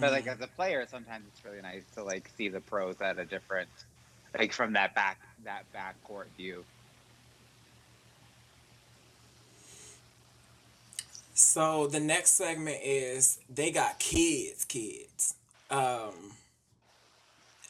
but 0.00 0.12
like 0.12 0.26
Mhm. 0.26 0.34
as 0.34 0.40
a 0.40 0.48
player, 0.48 0.86
sometimes 0.86 1.26
it's 1.28 1.44
really 1.44 1.62
nice 1.62 1.84
to 1.94 2.04
like 2.04 2.28
see 2.36 2.48
the 2.48 2.60
pros 2.60 3.00
at 3.00 3.18
a 3.18 3.24
different, 3.24 3.70
like 4.38 4.52
from 4.52 4.72
that 4.74 4.94
back 4.94 5.20
that 5.44 5.70
back 5.72 6.02
court 6.02 6.32
view. 6.36 6.66
So 11.42 11.88
the 11.88 12.00
next 12.00 12.32
segment 12.32 12.78
is 12.82 13.40
they 13.52 13.72
got 13.72 13.98
kids, 13.98 14.64
kids. 14.64 15.34
Um, 15.70 16.32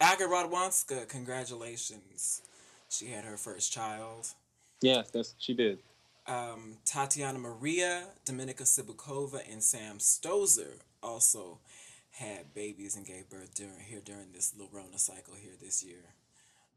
Aga 0.01 0.25
Radwanska, 0.25 1.09
congratulations. 1.09 2.43
She 2.91 3.07
had 3.07 3.25
her 3.25 3.37
first 3.37 3.73
child. 3.73 4.29
Yes, 4.83 5.11
that's 5.11 5.35
she 5.39 5.55
did. 5.55 5.79
Um, 6.27 6.77
Tatiana 6.85 7.39
Maria, 7.39 8.05
Dominika 8.27 8.63
Cibulkova, 8.63 9.41
and 9.51 9.63
Sam 9.63 9.99
Stosur 9.99 10.81
also 11.03 11.59
had 12.13 12.55
babies 12.55 12.95
and 12.95 13.07
gave 13.07 13.29
birth 13.31 13.55
during 13.55 13.81
here 13.81 14.03
during 14.05 14.33
this 14.33 14.53
little 14.55 14.71
Rona 14.71 14.99
cycle 14.99 15.35
here 15.35 15.55
this 15.61 15.83
year. 15.83 16.15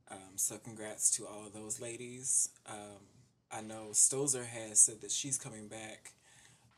Um, 0.09 0.37
so 0.37 0.57
congrats 0.57 1.11
to 1.17 1.27
all 1.27 1.45
of 1.45 1.53
those 1.53 1.81
ladies. 1.81 2.49
Um, 2.67 3.03
I 3.51 3.61
know 3.61 3.89
Stosur 3.91 4.45
has 4.45 4.79
said 4.79 5.01
that 5.01 5.11
she's 5.11 5.37
coming 5.37 5.67
back. 5.67 6.13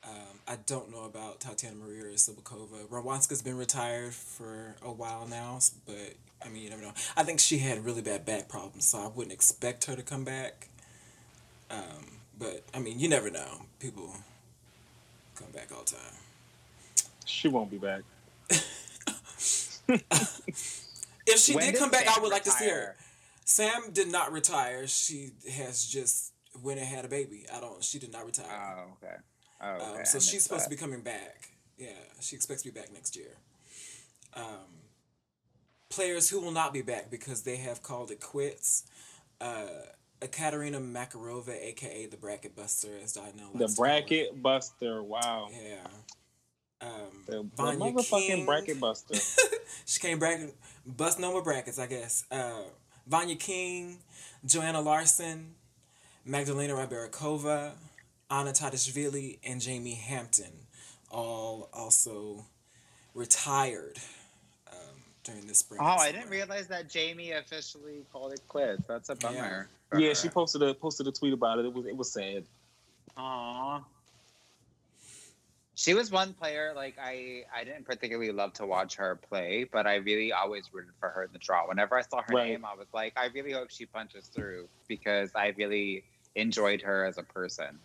Um, 0.08 0.40
I 0.48 0.56
don't 0.66 0.92
know 0.92 1.04
about 1.04 1.42
Tatiana 1.42 1.76
Maria 1.76 2.06
or 2.06 2.12
Cibulkova. 2.12 2.88
Radwanska's 2.90 3.42
been 3.42 3.58
retired 3.58 4.14
for 4.14 4.76
a 4.82 4.92
while 4.92 5.28
now, 5.28 5.60
but 5.86 6.14
I 6.46 6.50
mean, 6.50 6.64
you 6.64 6.70
never 6.70 6.82
know. 6.82 6.94
I 7.18 7.24
think 7.24 7.40
she 7.40 7.58
had 7.58 7.84
really 7.84 8.02
bad 8.02 8.26
back 8.26 8.48
problems, 8.48 8.88
so 8.88 9.00
I 9.00 9.08
wouldn't 9.08 9.34
expect 9.34 9.86
her 9.86 9.96
to 9.96 10.04
come 10.04 10.24
back. 10.24 10.70
Um, 11.70 12.20
but 12.40 12.64
I 12.74 12.80
mean, 12.80 13.00
you 13.00 13.10
never 13.10 13.30
know. 13.30 13.66
People 13.80 14.16
come 15.36 15.52
back 15.52 15.70
all 15.74 15.84
the 15.84 15.92
time. 15.92 16.16
She 17.26 17.50
won't 17.50 17.70
be 17.70 17.78
back. 17.78 18.04
If 21.28 21.40
she 21.40 21.54
When 21.54 21.66
did 21.66 21.78
come 21.78 21.92
back, 21.92 22.08
I 22.08 22.22
would 22.22 22.32
like 22.32 22.46
to 22.46 22.52
see 22.52 22.70
her. 22.70 22.96
Sam 23.44 23.92
did 23.92 24.10
not 24.10 24.32
retire. 24.32 24.88
She 24.88 25.32
has 25.52 25.86
just 25.86 26.32
went 26.64 26.80
and 26.80 26.88
had 26.88 27.04
a 27.04 27.10
baby. 27.10 27.46
I 27.54 27.60
don't. 27.60 27.84
She 27.84 28.00
did 28.00 28.14
not 28.14 28.26
retire. 28.26 28.46
Oh, 28.50 28.94
okay. 29.04 29.16
Oh, 29.62 29.70
okay. 29.72 29.84
Um, 29.86 29.98
I 30.02 30.04
so 30.04 30.20
she's 30.20 30.44
supposed 30.44 30.62
that. 30.66 30.70
to 30.70 30.76
be 30.76 30.80
coming 30.80 31.02
back. 31.02 31.50
Yeah, 31.78 31.90
she 32.20 32.36
expects 32.36 32.64
to 32.64 32.72
be 32.72 32.80
back 32.80 32.92
next 32.94 33.16
year. 33.16 33.38
Um, 34.36 34.44
players 35.90 36.30
who 36.30 36.40
will 36.40 36.52
not 36.52 36.74
be 36.74 36.82
back 36.82 37.10
because 37.10 37.44
they 37.44 37.58
have 37.58 37.82
called 37.84 38.12
it 38.12 38.20
quits. 38.20 38.84
Uh, 39.40 39.68
Katerina 40.32 40.80
Makarova, 40.80 41.50
aka 41.50 42.08
the 42.08 42.18
Bracket 42.18 42.56
Buster, 42.56 42.90
as 43.04 43.18
I 43.18 43.32
know. 43.38 43.50
The 43.54 43.60
likes 43.66 43.76
to 43.76 43.82
her. 43.82 43.88
bracket 43.88 44.42
buster. 44.42 45.04
Wow. 45.04 45.50
Yeah. 45.52 45.88
Um, 46.82 47.24
The, 47.28 47.32
the 47.38 47.44
Vanya 47.56 47.80
motherfucking 47.80 48.28
King. 48.28 48.46
bracket 48.46 48.80
buster. 48.80 49.16
she 49.86 50.00
came 50.00 50.20
back 50.20 50.40
bust 50.86 51.20
no 51.20 51.32
more 51.32 51.44
brackets, 51.44 51.78
I 51.80 51.86
guess. 51.88 52.26
Uh, 52.32 52.64
Vanya 53.08 53.36
King, 53.36 54.00
Johanna 54.46 54.82
Larsson, 54.82 55.54
Magdalena 56.26 56.74
Rybarikova, 56.74 57.72
Anna 58.30 58.52
Tatishvili, 58.52 59.40
and 59.46 59.62
Jamie 59.62 59.96
Hampton 59.96 60.52
all 61.10 61.70
also 61.74 62.46
retired 63.14 63.98
um, 64.72 65.02
during 65.24 65.48
this 65.48 65.60
spring. 65.60 65.80
Oh, 65.82 65.86
I 65.86 66.12
didn't 66.12 66.30
realize 66.30 66.68
that 66.68 66.90
Jamie 66.90 67.32
officially 67.32 68.06
called 68.12 68.34
it 68.34 68.42
quits. 68.48 68.84
That's 68.88 69.10
a 69.10 69.16
bummer. 69.16 69.70
for 69.90 70.00
Yeah, 70.00 70.14
she 70.14 70.28
posted 70.28 70.62
a 70.62 70.74
posted 70.74 71.08
a 71.08 71.12
tweet 71.12 71.34
about 71.34 71.60
it. 71.60 71.66
It 71.66 71.74
was 71.74 71.86
it 71.86 71.96
was 71.96 72.12
sad. 72.12 72.44
Aw. 73.16 73.84
She 75.76 75.94
was 75.94 76.12
one 76.12 76.34
player 76.34 76.74
like 76.76 76.96
I 77.00 77.44
I 77.56 77.64
didn't 77.64 77.86
particularly 77.86 78.32
love 78.32 78.52
to 78.54 78.66
watch 78.66 78.96
her 78.96 79.16
play, 79.16 79.66
but 79.72 79.88
I 79.88 79.96
really 79.96 80.34
always 80.34 80.74
rooted 80.74 80.94
for 81.00 81.10
her 81.10 81.24
in 81.24 81.32
the 81.32 81.40
draw. 81.40 81.68
Whenever 81.68 81.96
I 81.98 82.02
saw 82.02 82.22
her 82.24 82.34
Right. 82.34 82.50
name, 82.50 82.66
I 82.66 82.74
was 82.74 82.88
like, 82.94 83.14
I 83.16 83.28
really 83.28 83.54
hope 83.54 83.70
she 83.70 83.86
punches 83.86 84.28
through 84.28 84.68
because 84.88 85.32
I 85.36 85.54
really 85.58 86.04
enjoyed 86.36 86.82
her 86.82 87.06
as 87.06 87.18
a 87.18 87.24
person. 87.24 87.80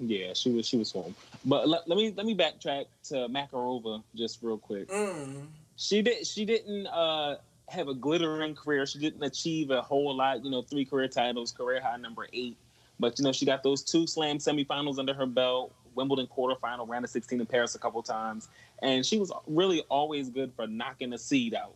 Yeah, 0.00 0.32
she 0.34 0.50
was 0.50 0.66
she 0.66 0.78
was 0.78 0.90
home. 0.90 1.14
But 1.44 1.68
let, 1.68 1.86
let 1.86 1.96
me 1.96 2.12
let 2.16 2.24
me 2.24 2.34
backtrack 2.34 2.86
to 3.04 3.28
Makarova 3.28 4.02
just 4.14 4.38
real 4.42 4.58
quick. 4.58 4.88
Mm. 4.88 5.46
She 5.76 6.02
did 6.02 6.26
she 6.26 6.44
didn't 6.44 6.86
uh 6.86 7.36
have 7.68 7.88
a 7.88 7.94
glittering 7.94 8.54
career. 8.54 8.86
She 8.86 8.98
didn't 8.98 9.22
achieve 9.22 9.70
a 9.70 9.82
whole 9.82 10.14
lot, 10.14 10.44
you 10.44 10.50
know, 10.50 10.62
three 10.62 10.84
career 10.84 11.06
titles, 11.06 11.52
career 11.52 11.80
high 11.80 11.98
number 11.98 12.26
eight. 12.32 12.56
But 12.98 13.18
you 13.18 13.24
know, 13.24 13.32
she 13.32 13.46
got 13.46 13.62
those 13.62 13.82
two 13.82 14.06
slam 14.06 14.38
semifinals 14.38 14.98
under 14.98 15.14
her 15.14 15.26
belt, 15.26 15.72
Wimbledon 15.94 16.26
quarterfinal, 16.26 16.88
round 16.88 17.04
of 17.04 17.10
16 17.10 17.40
in 17.40 17.46
Paris 17.46 17.74
a 17.74 17.78
couple 17.78 18.02
times. 18.02 18.48
And 18.82 19.04
she 19.04 19.18
was 19.18 19.30
really 19.46 19.82
always 19.88 20.30
good 20.30 20.52
for 20.54 20.66
knocking 20.66 21.12
a 21.12 21.18
seed 21.18 21.54
out. 21.54 21.74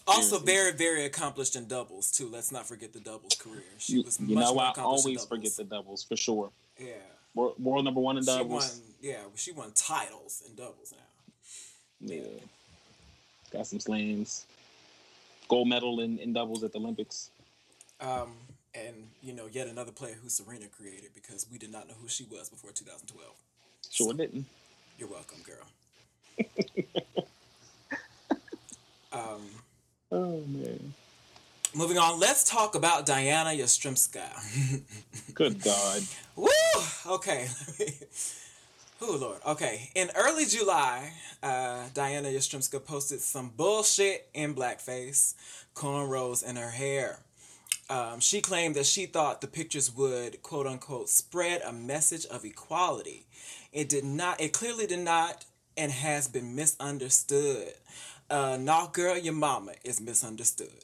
Also, 0.06 0.38
very, 0.38 0.72
very 0.72 1.06
accomplished 1.06 1.56
in 1.56 1.66
doubles 1.66 2.10
too. 2.10 2.28
Let's 2.28 2.52
not 2.52 2.66
forget 2.66 2.92
the 2.92 3.00
doubles 3.00 3.36
career. 3.36 3.62
She 3.78 4.02
was 4.02 4.20
you 4.20 4.34
much 4.34 4.44
know, 4.44 4.54
more 4.54 4.64
I 4.64 4.82
always 4.82 5.24
forget 5.24 5.52
the 5.56 5.64
doubles 5.64 6.04
for 6.04 6.14
sure. 6.14 6.50
Yeah, 6.78 6.92
World, 7.34 7.54
world 7.58 7.84
number 7.84 8.00
one 8.00 8.16
in 8.16 8.24
she 8.24 8.30
won. 8.30 8.38
doubles. 8.42 8.80
Yeah, 9.00 9.16
she 9.34 9.52
won 9.52 9.72
titles 9.74 10.42
in 10.48 10.54
doubles 10.54 10.92
now. 10.92 12.14
Yeah. 12.14 12.22
Got 13.52 13.66
some 13.66 13.80
slams. 13.80 14.46
Gold 15.48 15.68
medal 15.68 16.00
in, 16.00 16.18
in 16.18 16.32
doubles 16.32 16.62
at 16.64 16.72
the 16.72 16.78
Olympics. 16.78 17.30
Um, 18.00 18.32
and 18.74 18.94
you 19.22 19.32
know, 19.32 19.46
yet 19.50 19.66
another 19.68 19.92
player 19.92 20.14
who 20.20 20.28
Serena 20.28 20.66
created 20.66 21.10
because 21.14 21.46
we 21.50 21.58
did 21.58 21.70
not 21.70 21.88
know 21.88 21.94
who 22.00 22.08
she 22.08 22.24
was 22.24 22.48
before 22.48 22.70
2012. 22.70 23.30
Sure 23.90 24.10
So, 24.10 24.16
didn't. 24.16 24.46
You're 24.98 25.08
welcome, 25.08 25.38
girl. 25.44 25.66
um, 29.12 29.42
Oh 30.12 30.40
man. 30.46 30.94
Moving 31.74 31.98
on, 31.98 32.20
let's 32.20 32.44
talk 32.44 32.74
about 32.74 33.06
Diana 33.06 33.50
Yastremska. 33.50 34.22
Good 35.34 35.62
God. 35.62 36.02
Woo! 36.36 36.48
Okay. 37.06 37.48
oh 39.02 39.18
Lord. 39.20 39.38
Okay. 39.46 39.90
In 39.94 40.10
early 40.14 40.46
July, 40.46 41.12
uh, 41.42 41.84
Diana 41.92 42.28
Yastremska 42.28 42.84
posted 42.84 43.20
some 43.20 43.50
bullshit 43.56 44.28
in 44.34 44.54
blackface, 44.54 45.34
cornrows 45.74 46.48
in 46.48 46.56
her 46.56 46.70
hair. 46.70 47.18
Um, 47.90 48.20
she 48.20 48.40
claimed 48.40 48.76
that 48.76 48.86
she 48.86 49.06
thought 49.06 49.40
the 49.40 49.46
pictures 49.46 49.94
would 49.94 50.42
quote 50.42 50.66
unquote 50.66 51.10
spread 51.10 51.60
a 51.62 51.72
message 51.72 52.24
of 52.26 52.44
equality. 52.44 53.26
It 53.72 53.88
did 53.88 54.04
not. 54.04 54.40
It 54.40 54.52
clearly 54.52 54.86
did 54.86 55.00
not, 55.00 55.44
and 55.76 55.92
has 55.92 56.28
been 56.28 56.54
misunderstood. 56.54 57.74
Uh, 58.30 58.56
nah, 58.58 58.86
girl, 58.86 59.18
your 59.18 59.34
mama 59.34 59.72
is 59.84 60.00
misunderstood. 60.00 60.83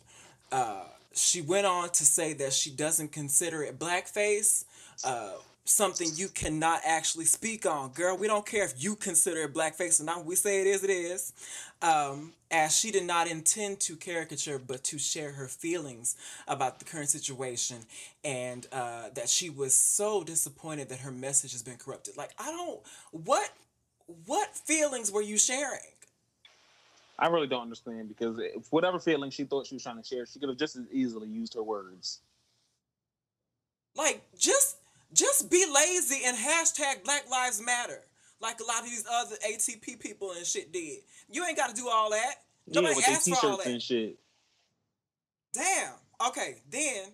Uh, 0.52 0.84
she 1.12 1.42
went 1.42 1.66
on 1.66 1.90
to 1.90 2.06
say 2.06 2.32
that 2.34 2.52
she 2.52 2.70
doesn't 2.70 3.12
consider 3.12 3.62
it 3.62 3.78
blackface, 3.78 4.64
uh, 5.04 5.32
something 5.64 6.08
you 6.14 6.28
cannot 6.28 6.80
actually 6.84 7.24
speak 7.24 7.66
on. 7.66 7.90
Girl, 7.90 8.16
we 8.16 8.26
don't 8.26 8.46
care 8.46 8.64
if 8.64 8.74
you 8.82 8.96
consider 8.96 9.42
it 9.42 9.54
blackface 9.54 10.00
or 10.00 10.04
not. 10.04 10.24
We 10.24 10.34
say 10.36 10.60
it 10.60 10.66
is, 10.66 10.84
it 10.84 10.90
is. 10.90 11.32
Um, 11.82 12.32
as 12.50 12.76
she 12.76 12.90
did 12.90 13.04
not 13.04 13.28
intend 13.28 13.80
to 13.80 13.96
caricature, 13.96 14.58
but 14.58 14.82
to 14.84 14.98
share 14.98 15.32
her 15.32 15.46
feelings 15.46 16.16
about 16.48 16.78
the 16.78 16.84
current 16.84 17.08
situation, 17.08 17.78
and 18.24 18.66
uh, 18.72 19.10
that 19.14 19.28
she 19.28 19.50
was 19.50 19.72
so 19.72 20.24
disappointed 20.24 20.88
that 20.88 21.00
her 21.00 21.12
message 21.12 21.52
has 21.52 21.62
been 21.62 21.76
corrupted. 21.76 22.16
Like, 22.16 22.30
I 22.38 22.50
don't. 22.50 22.80
What, 23.12 23.50
what 24.26 24.56
feelings 24.56 25.12
were 25.12 25.22
you 25.22 25.38
sharing? 25.38 25.80
I 27.20 27.28
really 27.28 27.46
don't 27.46 27.62
understand 27.62 28.08
because 28.08 28.36
if 28.38 28.66
whatever 28.72 28.98
feeling 28.98 29.30
she 29.30 29.44
thought 29.44 29.66
she 29.66 29.74
was 29.74 29.82
trying 29.82 29.98
to 30.02 30.02
share, 30.02 30.24
she 30.26 30.38
could 30.38 30.48
have 30.48 30.58
just 30.58 30.76
as 30.76 30.86
easily 30.90 31.28
used 31.28 31.54
her 31.54 31.62
words. 31.62 32.20
Like 33.94 34.22
just 34.38 34.76
just 35.12 35.50
be 35.50 35.64
lazy 35.72 36.22
and 36.24 36.36
hashtag 36.36 37.04
Black 37.04 37.28
Lives 37.30 37.60
Matter. 37.60 38.02
Like 38.40 38.58
a 38.60 38.64
lot 38.64 38.78
of 38.80 38.84
these 38.86 39.04
other 39.10 39.36
ATP 39.46 40.00
people 40.00 40.32
and 40.36 40.46
shit 40.46 40.72
did. 40.72 41.00
You 41.28 41.44
ain't 41.44 41.56
gotta 41.58 41.74
do 41.74 41.88
all 41.88 42.10
that. 42.10 42.36
Yeah, 42.66 42.80
Nobody 42.80 42.94
with 42.96 43.06
their 43.06 43.14
asked 43.16 43.28
for 43.28 43.46
all 43.46 43.56
that. 43.58 43.66
and 43.66 43.82
shit. 43.82 44.18
Damn. 45.52 45.92
Okay, 46.28 46.62
then 46.70 47.04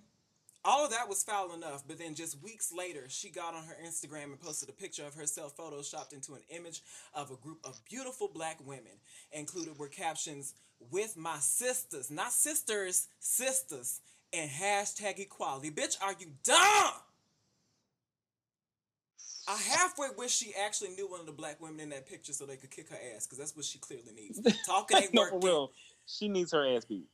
all 0.66 0.84
of 0.84 0.90
that 0.90 1.08
was 1.08 1.22
foul 1.22 1.54
enough, 1.54 1.84
but 1.86 1.98
then 1.98 2.14
just 2.14 2.42
weeks 2.42 2.72
later, 2.72 3.04
she 3.08 3.30
got 3.30 3.54
on 3.54 3.64
her 3.64 3.76
Instagram 3.86 4.24
and 4.24 4.40
posted 4.40 4.68
a 4.68 4.72
picture 4.72 5.04
of 5.04 5.14
herself 5.14 5.56
photoshopped 5.56 6.12
into 6.12 6.34
an 6.34 6.42
image 6.50 6.82
of 7.14 7.30
a 7.30 7.36
group 7.36 7.58
of 7.64 7.80
beautiful 7.88 8.28
black 8.32 8.58
women. 8.66 8.92
Included 9.32 9.78
were 9.78 9.88
captions 9.88 10.54
with 10.90 11.16
my 11.16 11.38
sisters, 11.38 12.10
not 12.10 12.32
sisters, 12.32 13.08
sisters, 13.20 14.00
and 14.32 14.50
hashtag 14.50 15.18
equality. 15.20 15.70
Bitch, 15.70 15.96
are 16.02 16.14
you 16.18 16.26
dumb? 16.42 16.92
I 19.48 19.56
halfway 19.56 20.08
wish 20.18 20.32
she 20.32 20.52
actually 20.60 20.90
knew 20.90 21.08
one 21.08 21.20
of 21.20 21.26
the 21.26 21.32
black 21.32 21.60
women 21.60 21.78
in 21.78 21.88
that 21.90 22.08
picture 22.08 22.32
so 22.32 22.44
they 22.44 22.56
could 22.56 22.70
kick 22.72 22.90
her 22.90 22.98
ass, 23.14 23.26
because 23.26 23.38
that's 23.38 23.54
what 23.54 23.64
she 23.64 23.78
clearly 23.78 24.12
needs. 24.14 24.40
Talking 24.66 24.96
ain't 24.96 25.14
no, 25.14 25.22
working. 25.22 25.40
real. 25.40 25.70
She 26.06 26.28
needs 26.28 26.52
her 26.52 26.66
ass 26.66 26.84
beat. 26.84 27.06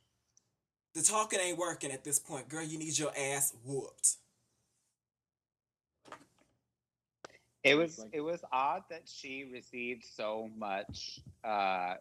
The 0.93 1.01
talking 1.01 1.39
ain't 1.39 1.57
working 1.57 1.91
at 1.91 2.03
this 2.03 2.19
point. 2.19 2.49
Girl, 2.49 2.63
you 2.63 2.77
need 2.77 2.97
your 2.97 3.11
ass 3.17 3.53
whooped. 3.65 4.17
It 7.63 7.75
was 7.75 8.05
it 8.11 8.21
was 8.21 8.41
odd 8.51 8.83
that 8.89 9.03
she 9.05 9.49
received 9.51 10.03
so 10.03 10.49
much. 10.57 11.21
Uh, 11.43 11.95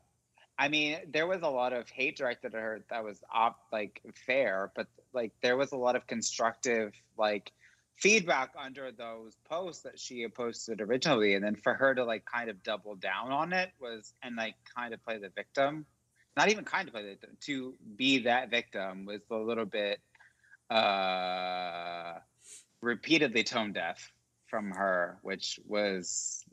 I 0.59 0.69
mean, 0.69 0.99
there 1.13 1.27
was 1.27 1.43
a 1.43 1.49
lot 1.49 1.73
of 1.73 1.89
hate 1.89 2.17
directed 2.17 2.55
at 2.55 2.61
her 2.61 2.85
that 2.91 3.05
was 3.05 3.23
op 3.33 3.61
like 3.73 4.03
fair, 4.27 4.73
but 4.75 4.89
like 5.13 5.33
there 5.41 5.57
was 5.57 5.73
a 5.73 5.77
lot 5.77 5.97
of 5.97 6.07
constructive 6.07 6.93
like 7.17 7.53
feedback 7.97 8.51
under 8.59 8.91
those 8.91 9.37
posts 9.49 9.85
that 9.85 9.99
she 9.99 10.23
had 10.23 10.35
posted 10.35 10.81
originally, 10.81 11.35
and 11.35 11.45
then 11.45 11.55
for 11.55 11.75
her 11.75 11.95
to 11.95 12.05
like 12.05 12.25
kind 12.25 12.51
of 12.51 12.63
double 12.63 12.97
down 12.97 13.31
on 13.31 13.53
it 13.53 13.71
was 13.81 14.13
and 14.23 14.37
like 14.37 14.57
kind 14.77 14.93
of 14.93 15.03
play 15.05 15.19
the 15.19 15.31
victim, 15.31 15.87
not 16.37 16.49
even 16.49 16.65
kind 16.65 16.89
of 16.89 16.95
to 17.41 17.75
be 17.97 18.19
that 18.21 18.51
victim 18.51 19.05
was 19.05 19.21
a 19.31 19.37
little 19.37 19.65
bit 19.67 20.01
uh 20.71 22.15
repeatedly 22.81 23.45
tone 23.45 23.73
deaf 23.73 24.13
from 24.47 24.71
her, 24.71 25.19
which 25.23 25.61
was 25.67 26.45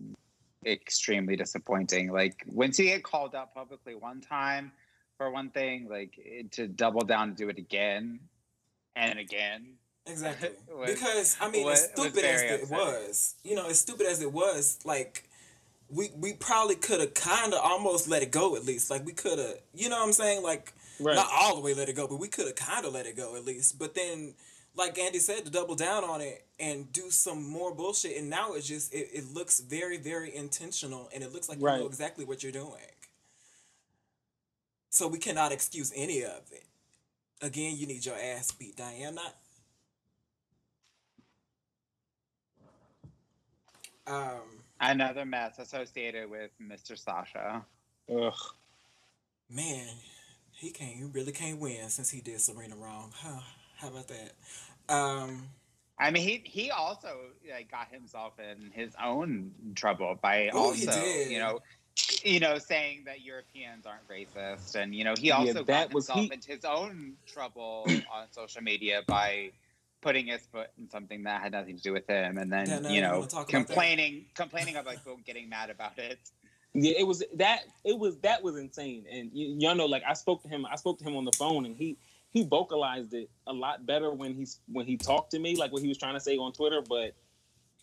extremely 0.65 1.35
disappointing. 1.35 2.11
Like 2.11 2.43
when 2.47 2.71
she 2.71 2.85
get 2.85 3.03
called 3.03 3.35
out 3.35 3.53
publicly 3.53 3.95
one 3.95 4.21
time 4.21 4.71
for 5.17 5.31
one 5.31 5.49
thing, 5.49 5.87
like 5.89 6.13
it- 6.17 6.51
to 6.53 6.67
double 6.67 7.01
down 7.01 7.29
and 7.29 7.37
do 7.37 7.49
it 7.49 7.57
again 7.57 8.19
and 8.95 9.19
again. 9.19 9.75
Exactly. 10.05 10.49
Was- 10.73 10.91
because 10.91 11.37
I 11.41 11.49
mean, 11.49 11.65
was- 11.65 11.83
as 11.83 11.91
stupid 11.91 12.23
as 12.25 12.41
it 12.41 12.61
upsetting. 12.63 12.77
was, 12.85 13.35
you 13.43 13.55
know, 13.55 13.67
as 13.67 13.79
stupid 13.79 14.07
as 14.07 14.21
it 14.21 14.31
was, 14.31 14.79
like 14.85 15.28
we 15.89 16.11
we 16.15 16.33
probably 16.33 16.75
could 16.75 16.99
have 16.99 17.13
kind 17.13 17.53
of 17.53 17.59
almost 17.63 18.07
let 18.07 18.21
it 18.21 18.31
go 18.31 18.55
at 18.55 18.65
least. 18.65 18.89
Like 18.89 19.05
we 19.05 19.13
could 19.13 19.39
have, 19.39 19.55
you 19.73 19.89
know 19.89 19.97
what 19.97 20.07
I'm 20.07 20.13
saying? 20.13 20.43
Like 20.43 20.73
Right. 20.99 21.15
not 21.15 21.29
all 21.31 21.55
the 21.55 21.61
way 21.61 21.73
let 21.73 21.87
it 21.87 21.95
go, 21.95 22.07
but 22.07 22.19
we 22.19 22.27
could 22.27 22.45
have 22.47 22.55
kind 22.55 22.85
of 22.85 22.93
let 22.93 23.05
it 23.05 23.15
go 23.15 23.35
at 23.37 23.45
least. 23.45 23.79
But 23.79 23.95
then, 23.95 24.33
like 24.75 24.99
Andy 24.99 25.19
said, 25.19 25.45
to 25.45 25.51
double 25.51 25.75
down 25.75 26.03
on 26.03 26.19
it 26.19 26.45
and 26.59 26.91
do 26.91 27.09
some 27.09 27.41
more 27.49 27.73
bullshit, 27.73 28.17
and 28.17 28.29
now 28.29 28.53
it 28.53 28.61
just 28.61 28.93
it, 28.93 29.07
it 29.13 29.33
looks 29.33 29.61
very 29.61 29.97
very 29.97 30.35
intentional, 30.35 31.09
and 31.13 31.23
it 31.23 31.31
looks 31.33 31.47
like 31.47 31.57
you 31.59 31.63
know 31.65 31.87
exactly 31.87 32.25
what 32.25 32.43
you're 32.43 32.51
doing. 32.51 32.73
So 34.89 35.07
we 35.07 35.19
cannot 35.19 35.51
excuse 35.53 35.93
any 35.95 36.23
of 36.23 36.41
it. 36.51 36.65
Again, 37.41 37.77
you 37.77 37.87
need 37.87 38.05
your 38.05 38.17
ass 38.17 38.51
beat, 38.51 38.75
Diana. 38.75 39.21
Um, 44.07 44.58
Another 44.81 45.25
mess 45.25 45.59
associated 45.59 46.29
with 46.29 46.51
Mr. 46.61 46.97
Sasha. 46.97 47.65
Ugh. 48.09 48.33
man, 49.49 49.87
he 50.51 50.71
can't. 50.71 50.95
He 50.95 51.03
really 51.03 51.31
can't 51.31 51.59
win 51.59 51.89
since 51.89 52.09
he 52.09 52.21
did 52.21 52.39
Serena 52.41 52.75
wrong. 52.75 53.11
Huh? 53.15 53.41
How 53.77 53.89
about 53.89 54.07
that? 54.07 54.31
Um, 54.93 55.49
I 55.99 56.11
mean, 56.11 56.23
he 56.23 56.41
he 56.45 56.71
also 56.71 57.17
like, 57.51 57.69
got 57.69 57.91
himself 57.91 58.33
in 58.39 58.71
his 58.71 58.93
own 59.03 59.51
trouble 59.75 60.17
by 60.21 60.49
Oh, 60.53 60.71
he 60.71 60.87
also, 60.87 61.03
you 61.05 61.39
know, 61.39 61.59
you 62.23 62.39
know, 62.39 62.57
saying 62.57 63.03
that 63.05 63.21
Europeans 63.21 63.85
aren't 63.85 64.07
racist, 64.07 64.75
and 64.75 64.95
you 64.95 65.03
know, 65.03 65.13
he 65.19 65.27
Yeah, 65.27 65.35
also 65.39 65.63
that 65.65 65.89
got 65.89 65.93
was- 65.93 66.07
himself 66.07 66.25
he- 66.27 66.33
into 66.33 66.51
his 66.51 66.63
own 66.65 67.13
trouble 67.27 67.85
on 68.11 68.31
social 68.31 68.61
media 68.63 69.03
by 69.07 69.51
putting 70.01 70.27
his 70.27 70.41
foot 70.51 70.69
in 70.77 70.89
something 70.89 71.23
that 71.23 71.41
had 71.41 71.51
nothing 71.51 71.75
to 71.77 71.81
do 71.83 71.93
with 71.93 72.07
him, 72.07 72.37
and 72.37 72.51
then 72.51 72.67
Yeah, 72.69 72.79
no, 72.79 72.89
you 72.89 72.95
you 72.95 73.01
know, 73.01 73.19
wanna 73.19 73.27
talk 73.27 73.49
about 73.49 73.65
complaining, 73.67 74.25
complaining 74.33 74.75
about 74.75 74.93
people 74.95 75.19
getting 75.25 75.49
mad 75.49 75.69
about 75.69 75.97
it. 75.97 76.19
Yeah, 76.73 76.93
it 76.97 77.03
was 77.07 77.23
that. 77.35 77.63
It 77.83 77.97
was 77.97 78.17
that 78.19 78.43
was 78.43 78.55
insane, 78.57 79.05
and 79.11 79.31
y- 79.33 79.55
y'all 79.57 79.75
know, 79.75 79.87
like 79.87 80.03
I 80.07 80.13
spoke 80.13 80.41
to 80.43 80.47
him. 80.47 80.65
I 80.65 80.75
spoke 80.75 80.99
to 80.99 81.03
him 81.03 81.15
on 81.15 81.25
the 81.25 81.31
phone, 81.33 81.65
and 81.65 81.75
he 81.75 81.97
he 82.31 82.43
vocalized 82.43 83.13
it 83.13 83.29
a 83.47 83.53
lot 83.53 83.85
better 83.87 84.11
when 84.11 84.35
he's 84.35 84.59
when 84.71 84.85
he 84.85 84.95
talked 84.95 85.31
to 85.31 85.39
me, 85.39 85.55
like 85.55 85.71
what 85.71 85.81
he 85.81 85.87
was 85.87 85.97
trying 85.97 86.13
to 86.13 86.19
say 86.19 86.37
on 86.37 86.53
Twitter. 86.53 86.81
But 86.87 87.13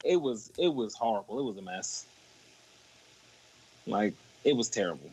it 0.05 0.17
was 0.17 0.53
it 0.57 0.73
was 0.73 0.95
horrible. 0.95 1.41
It 1.41 1.45
was 1.45 1.57
a 1.59 1.63
mess. 1.63 2.07
Like 3.87 4.15
it 4.45 4.55
was 4.57 4.69
terrible. 4.69 5.11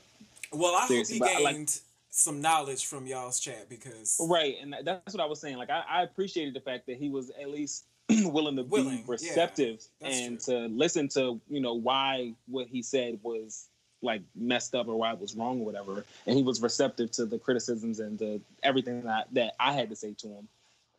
Well, 0.51 0.75
I 0.75 0.87
Seriously, 0.87 1.17
hope 1.17 1.27
but 1.27 1.33
I 1.35 1.37
he 1.39 1.43
like- 1.43 1.55
gained 1.55 1.79
some 2.15 2.41
knowledge 2.41 2.85
from 2.85 3.07
y'all's 3.07 3.39
chat 3.39 3.67
because 3.67 4.17
Right, 4.21 4.55
and 4.61 4.75
that's 4.83 5.13
what 5.13 5.21
I 5.21 5.25
was 5.25 5.41
saying. 5.41 5.57
Like 5.57 5.71
I, 5.71 5.83
I 5.89 6.03
appreciated 6.03 6.53
the 6.53 6.59
fact 6.59 6.85
that 6.85 6.97
he 6.97 7.09
was 7.09 7.31
at 7.31 7.49
least 7.49 7.85
willing 8.09 8.55
to 8.55 8.63
Willing, 8.63 8.97
be 8.97 9.03
receptive 9.07 9.83
that's 9.99 10.19
and 10.19 10.39
to 10.41 10.67
listen 10.67 11.07
to 11.09 11.41
you 11.49 11.59
know 11.59 11.73
why 11.73 12.33
what 12.47 12.67
he 12.67 12.83
said 12.83 13.19
was 13.23 13.67
like 14.03 14.21
messed 14.35 14.75
up 14.75 14.87
or 14.87 14.95
why 14.95 15.11
it 15.11 15.19
was 15.19 15.35
wrong 15.35 15.61
or 15.61 15.65
whatever. 15.65 16.05
And 16.27 16.37
he 16.37 16.43
was 16.43 16.61
receptive 16.61 17.09
to 17.13 17.25
the 17.25 17.39
criticisms 17.39 17.99
and 17.99 18.19
the 18.19 18.39
everything 18.61 19.01
that 19.01 19.27
that 19.31 19.55
I 19.59 19.73
had 19.73 19.89
to 19.89 19.95
say 19.95 20.13
to 20.19 20.27
him. 20.27 20.47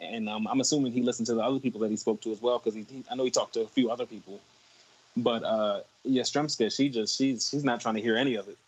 And 0.01 0.29
um, 0.29 0.49
I'm 0.49 0.61
assuming 0.61 0.91
he 0.91 1.03
listened 1.03 1.27
to 1.27 1.35
the 1.35 1.43
other 1.43 1.61
people 1.61 1.81
that 1.83 1.91
he 1.91 1.97
spoke 1.97 2.23
to 2.23 2.33
as 2.33 2.43
well 2.43 2.59
because 2.59 2.75
he, 2.75 2.85
he 2.91 3.05
I 3.09 3.15
know 3.15 3.25
he 3.25 3.31
talked 3.31 3.55
to 3.55 3.61
a 3.61 3.69
few 3.69 3.89
other 3.89 4.05
people. 4.05 4.41
But 5.17 5.45
uh, 5.45 5.81
yeah, 6.03 6.23
Strumska, 6.23 6.75
she 6.75 6.89
just 6.89 7.17
she's 7.17 7.49
she's 7.49 7.63
not 7.63 7.81
trying 7.81 7.95
to 7.95 8.01
hear 8.01 8.17
any 8.17 8.35
of 8.35 8.49
it. 8.49 8.59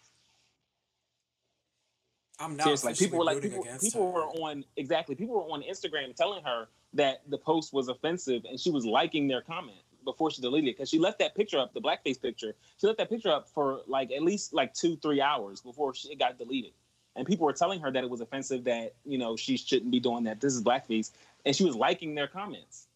I'm 2.38 2.56
not 2.56 2.64
Seriously, 2.64 2.90
like 2.90 2.98
people 2.98 3.18
were 3.18 3.24
like 3.24 3.40
people, 3.40 3.66
people 3.80 4.12
were 4.12 4.24
on 4.24 4.64
exactly 4.76 5.14
people 5.14 5.34
were 5.34 5.52
on 5.52 5.62
Instagram 5.62 6.14
telling 6.14 6.44
her 6.44 6.68
that 6.94 7.22
the 7.28 7.38
post 7.38 7.72
was 7.72 7.88
offensive 7.88 8.44
and 8.48 8.60
she 8.60 8.70
was 8.70 8.84
liking 8.84 9.26
their 9.26 9.40
comment 9.40 9.78
before 10.04 10.30
she 10.30 10.42
deleted 10.42 10.68
it 10.68 10.76
because 10.76 10.88
she 10.88 10.98
left 10.98 11.18
that 11.18 11.34
picture 11.34 11.58
up 11.58 11.72
the 11.72 11.80
blackface 11.80 12.20
picture 12.20 12.54
she 12.78 12.86
left 12.86 12.98
that 12.98 13.08
picture 13.08 13.30
up 13.30 13.48
for 13.48 13.80
like 13.86 14.12
at 14.12 14.22
least 14.22 14.52
like 14.52 14.74
two 14.74 14.96
three 14.96 15.20
hours 15.20 15.60
before 15.60 15.94
she, 15.94 16.10
it 16.10 16.18
got 16.18 16.38
deleted. 16.38 16.72
And 17.16 17.26
people 17.26 17.46
were 17.46 17.54
telling 17.54 17.80
her 17.80 17.90
that 17.90 18.04
it 18.04 18.10
was 18.10 18.20
offensive 18.20 18.64
that 18.64 18.94
you 19.04 19.16
know 19.16 19.36
she 19.36 19.56
shouldn't 19.56 19.90
be 19.90 20.00
doing 20.00 20.24
that 20.24 20.40
this 20.40 20.54
is 20.54 20.62
blackface 20.62 21.12
and 21.46 21.56
she 21.56 21.64
was 21.64 21.74
liking 21.74 22.14
their 22.14 22.28
comments. 22.28 22.86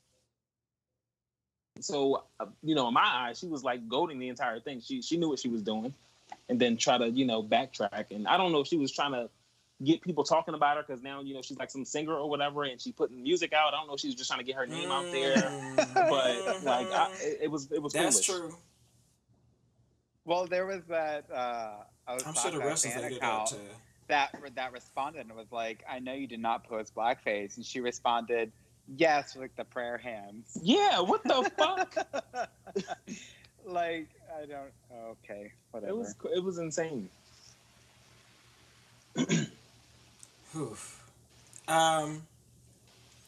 So 1.81 2.25
uh, 2.39 2.47
you 2.63 2.75
know 2.75 2.89
in 2.89 2.95
my 2.95 3.07
eyes 3.07 3.39
she 3.39 3.47
was 3.47 3.65
like 3.65 3.89
goading 3.89 4.19
the 4.19 4.29
entire 4.29 4.61
thing. 4.61 4.83
She 4.83 5.01
she 5.01 5.17
knew 5.17 5.31
what 5.31 5.39
she 5.39 5.49
was 5.49 5.63
doing 5.63 5.95
and 6.49 6.61
then 6.61 6.77
try 6.77 6.99
to 6.99 7.09
you 7.11 7.25
know 7.25 7.43
backtrack 7.43 8.07
and 8.11 8.27
i 8.29 8.37
don't 8.37 8.53
know 8.53 8.61
if 8.61 8.67
she 8.67 8.77
was 8.77 8.91
trying 8.93 9.13
to 9.13 9.29
get 9.83 10.03
people 10.03 10.23
talking 10.25 10.55
about 10.55 10.77
her 10.77 10.83
because 10.87 11.03
now 11.03 11.21
you 11.23 11.33
know 11.35 11.41
she's 11.43 11.57
like 11.59 11.71
some 11.71 11.85
singer 11.85 12.15
or 12.15 12.29
whatever 12.29 12.65
and 12.65 12.81
she 12.81 12.93
putting 12.93 13.23
music 13.23 13.53
out 13.53 13.73
i 13.73 13.77
don't 13.77 13.87
know 13.87 13.95
if 13.95 14.01
she 14.01 14.09
was 14.09 14.15
just 14.15 14.29
trying 14.29 14.41
to 14.41 14.45
get 14.45 14.55
her 14.57 14.67
name 14.67 14.91
out 14.91 15.07
there 15.11 15.53
but 15.95 16.63
like 16.63 16.91
I, 16.93 17.09
it, 17.23 17.39
it 17.43 17.51
was 17.51 17.71
it 17.73 17.81
was 17.83 17.93
Mm. 17.95 18.03
that's 18.03 18.27
foolish. 18.27 18.41
true. 18.51 18.57
Well, 20.27 20.47
there 20.47 20.67
was 20.67 20.83
that. 20.89 21.25
Uh, 21.31 21.77
I'm 22.07 22.19
sure 22.19 22.25
the 22.25 22.31
Osaka 22.31 22.59
wrestlers 22.59 22.93
fan 22.93 23.03
they 23.03 23.09
did 23.09 23.17
account 23.19 23.55
that 24.09 24.33
that 24.33 24.55
that 24.55 24.73
responded 24.73 25.21
and 25.27 25.35
was 25.35 25.51
like, 25.51 25.83
"I 25.89 25.99
know 25.99 26.13
you 26.13 26.27
did 26.27 26.41
not 26.41 26.65
post 26.65 26.95
blackface," 26.95 27.57
and 27.57 27.65
she 27.65 27.81
responded, 27.81 28.53
"Yes," 28.97 29.35
with 29.35 29.43
like 29.43 29.57
the 29.57 29.65
prayer 29.65 29.97
hands. 29.97 30.59
yeah 30.63 31.01
what 31.01 31.23
the 31.25 31.51
fuck 31.57 31.97
like 33.65 34.09
I 34.37 34.47
don't. 34.47 34.73
Okay, 35.25 35.53
whatever. 35.71 35.93
it 35.93 35.97
was 35.97 36.15
it 36.37 36.43
was 36.45 36.59
insane 36.59 37.09
Whew. 40.53 40.77
Um. 41.69 42.23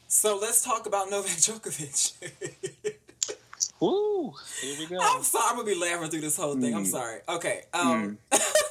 So 0.09 0.39
let's 0.39 0.63
talk 0.65 0.87
about 0.87 1.11
Novak 1.11 1.31
Djokovic. 1.39 2.13
Woo! 3.81 4.35
Here 4.61 4.77
we 4.79 4.87
go. 4.87 4.99
I'm 5.01 5.23
sorry, 5.23 5.45
I'm 5.49 5.57
gonna 5.57 5.67
be 5.67 5.75
laughing 5.75 6.11
through 6.11 6.21
this 6.21 6.37
whole 6.37 6.55
thing. 6.55 6.75
I'm 6.75 6.85
Mm. 6.85 6.91
sorry. 6.91 7.21
Okay. 7.29 7.63
Um, 7.73 8.19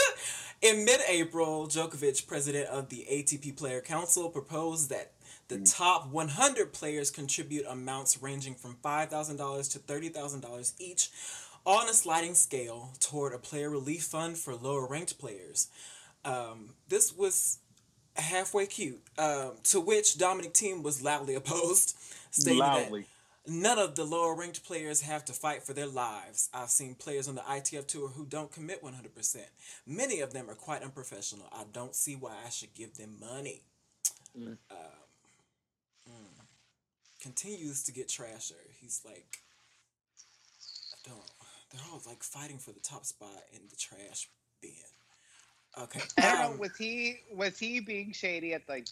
in 0.62 0.86
mid-April, 0.86 1.67
Djokovic, 1.67 2.28
president 2.28 2.67
of 2.67 2.89
the 2.89 3.06
ATP 3.12 3.58
Player 3.58 3.82
Council, 3.82 4.30
proposed 4.30 4.89
that 4.89 5.12
the 5.48 5.60
top 5.60 6.08
100 6.12 6.72
players 6.74 7.10
contribute 7.12 7.65
amounts 7.67 8.22
ranging 8.22 8.56
from 8.56 8.78
$5,000 8.84 9.72
to 9.72 9.80
$30,000 9.80 10.74
each 10.80 11.10
on 11.65 11.89
a 11.89 11.93
sliding 11.93 12.36
scale 12.36 12.91
toward 13.00 13.34
a 13.34 13.38
player 13.38 13.69
relief 13.69 14.04
fund 14.04 14.38
for 14.38 14.56
lower-ranked 14.56 15.19
players. 15.19 15.67
Um, 16.26 16.76
this 16.89 17.15
was 17.15 17.60
halfway 18.15 18.65
cute. 18.65 19.02
Um, 19.17 19.54
to 19.65 19.80
which 19.80 20.17
Dominic 20.17 20.54
Thiem 20.54 20.84
was 20.84 21.02
loudly 21.02 21.36
opposed, 21.41 21.95
stating 22.32 22.60
that 22.60 22.91
None 23.47 23.80
of 23.80 23.95
the 23.95 24.04
lower 24.04 24.36
ranked 24.36 24.63
players 24.63 25.02
have 25.02 25.26
to 25.26 25.34
fight 25.34 25.63
for 25.63 25.74
their 25.74 25.88
lives. 25.88 26.50
I've 26.54 26.69
seen 26.69 26.93
players 26.93 27.28
on 27.28 27.36
the 27.36 27.41
ITF 27.41 27.88
tour 27.88 28.10
who 28.10 28.26
don't 28.26 28.52
commit 28.52 28.84
100%. 28.84 29.38
Many 29.88 30.19
of 30.19 30.32
them 30.32 30.47
are 30.47 30.56
quite 30.56 30.84
unprofessional. 30.84 31.47
I 31.52 31.63
don't 31.74 31.95
see 31.95 32.15
why 32.15 32.36
I 32.45 32.50
should 32.50 32.76
give 32.76 32.95
them 32.97 33.15
money. 33.19 33.63
Mm. 34.38 34.58
Um, 34.69 34.78
mm. 36.08 36.45
Continues 37.19 37.84
to 37.84 37.91
get 37.91 38.10
trasher. 38.10 38.54
He's 38.80 39.02
like, 39.04 39.39
I 40.93 41.10
don't, 41.10 41.32
they're 41.72 41.82
all 41.92 42.02
like 42.08 42.24
fighting 42.24 42.58
for 42.58 42.72
the 42.72 42.80
top 42.80 43.06
spot 43.06 43.44
in 43.54 43.62
the 43.70 43.76
trash 43.76 44.30
bin. 44.62 44.72
Okay. 45.80 46.02
I 46.18 46.22
don't 46.22 46.42
um, 46.42 46.52
know. 46.54 46.58
Was 46.60 46.76
he 46.78 47.18
was 47.34 47.58
he 47.58 47.80
being 47.80 48.12
shady 48.12 48.54
at 48.54 48.68
like 48.68 48.88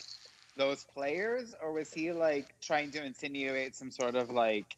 those 0.58 0.86
players, 0.94 1.54
or 1.62 1.74
was 1.74 1.92
he 1.92 2.12
like 2.12 2.54
trying 2.62 2.92
to 2.92 3.04
insinuate 3.04 3.76
some 3.76 3.92
sort 3.92 4.16
of 4.16 4.30
like 4.30 4.76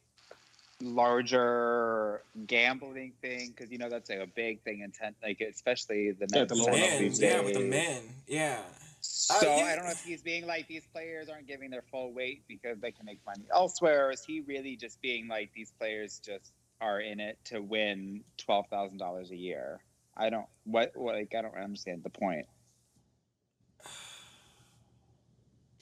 larger 0.82 2.22
gambling 2.48 3.14
thing? 3.22 3.54
Because 3.56 3.72
you 3.72 3.78
know 3.78 3.90
that's 3.90 4.10
like 4.10 4.20
a 4.20 4.28
big 4.28 4.62
thing 4.62 4.82
in 4.82 4.92
ten, 4.92 5.16
like 5.24 5.42
especially 5.42 6.12
the 6.12 6.28
Yeah, 6.34 6.46
the 6.46 6.56
the 6.56 6.56
lower 6.56 6.72
tournament 6.72 7.20
men, 7.20 7.30
yeah, 7.30 7.42
with 7.42 7.54
the 7.54 7.60
men, 7.60 8.02
yeah. 8.28 8.62
So 9.04 9.50
Uh, 9.50 9.56
he- 9.56 9.64
I 9.64 9.76
don't 9.76 9.86
know 9.86 9.92
if 9.92 10.04
he's 10.04 10.22
being 10.22 10.46
like 10.46 10.68
these 10.68 10.86
players 10.94 11.28
aren't 11.28 11.48
giving 11.48 11.72
their 11.72 11.82
full 11.82 12.12
weight 12.14 12.44
because 12.48 12.80
they 12.80 12.92
can 12.92 13.06
make 13.06 13.20
money 13.26 13.46
elsewhere. 13.52 14.08
Or 14.08 14.12
is 14.12 14.24
he 14.24 14.42
really 14.42 14.76
just 14.76 15.02
being 15.02 15.28
like 15.28 15.52
these 15.54 15.72
players 15.72 16.20
just 16.20 16.52
are 16.82 17.02
in 17.02 17.22
it 17.22 17.40
to 17.46 17.62
win 17.62 18.26
twelve 18.38 18.68
thousand 18.70 19.00
dollars 19.00 19.32
a 19.32 19.38
year? 19.38 19.82
I 20.18 20.32
don't 20.32 20.48
what, 20.66 20.92
what 20.96 21.16
like 21.16 21.34
I 21.38 21.44
don't 21.44 21.58
understand 21.58 22.04
the 22.04 22.12
point. 22.12 22.48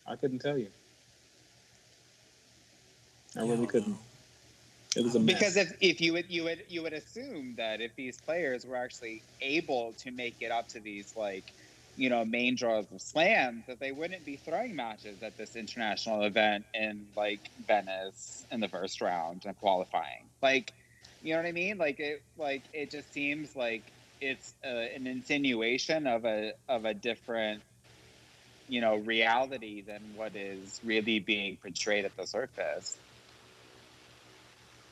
I 0.08 0.16
couldn't 0.18 0.40
tell 0.40 0.58
you. 0.58 0.72
I 3.38 3.42
Yeah, 3.42 3.46
really 3.46 3.68
don't 3.68 3.68
couldn't. 3.68 3.98
It 4.96 5.04
was 5.04 5.16
a 5.16 5.20
mess. 5.20 5.36
Because 5.36 5.58
if, 5.58 5.74
if 5.82 6.02
you 6.02 6.14
would 6.14 6.30
you 6.30 6.46
would 6.46 6.64
you 6.70 6.84
would 6.84 6.94
assume 6.94 7.56
that 7.58 7.82
if 7.82 7.96
these 7.96 8.20
players 8.20 8.66
were 8.66 8.78
actually 8.78 9.26
able 9.42 9.94
to 10.00 10.12
make 10.12 10.38
it 10.42 10.52
up 10.52 10.70
to 10.70 10.82
these 10.82 11.14
like 11.16 11.54
you 11.96 12.10
know 12.10 12.26
main 12.26 12.56
draws 12.56 12.92
of 12.92 13.02
slams 13.02 13.66
that 13.68 13.80
they 13.80 13.92
wouldn't 13.92 14.26
be 14.26 14.38
throwing 14.38 14.76
matches 14.76 15.24
at 15.24 15.38
this 15.38 15.56
international 15.56 16.24
event 16.24 16.66
in 16.74 17.08
like 17.16 17.52
Venice 17.68 18.46
in 18.52 18.62
the 18.62 18.70
first 18.70 19.02
round 19.02 19.44
and 19.46 19.58
qualifying 19.58 20.30
like 20.42 20.74
you 21.24 21.34
know 21.34 21.40
what 21.40 21.48
I 21.48 21.52
mean 21.52 21.78
like 21.78 22.00
it 22.00 22.22
like 22.38 22.64
it 22.74 22.92
just 22.92 23.12
seems 23.14 23.56
like 23.56 23.84
it's 24.22 24.54
uh 24.66 24.68
an 24.68 25.08
insinuation 25.08 26.08
of 26.08 26.26
a 26.26 26.54
of 26.68 26.86
a 26.86 26.94
different 26.94 27.62
you 28.68 28.82
know 28.82 28.96
reality 28.98 29.82
than 29.82 30.02
what 30.16 30.36
is 30.36 30.80
really 30.84 31.20
being 31.20 31.58
portrayed 31.58 32.06
at 32.06 32.16
the 32.16 32.26
surface. 32.26 32.98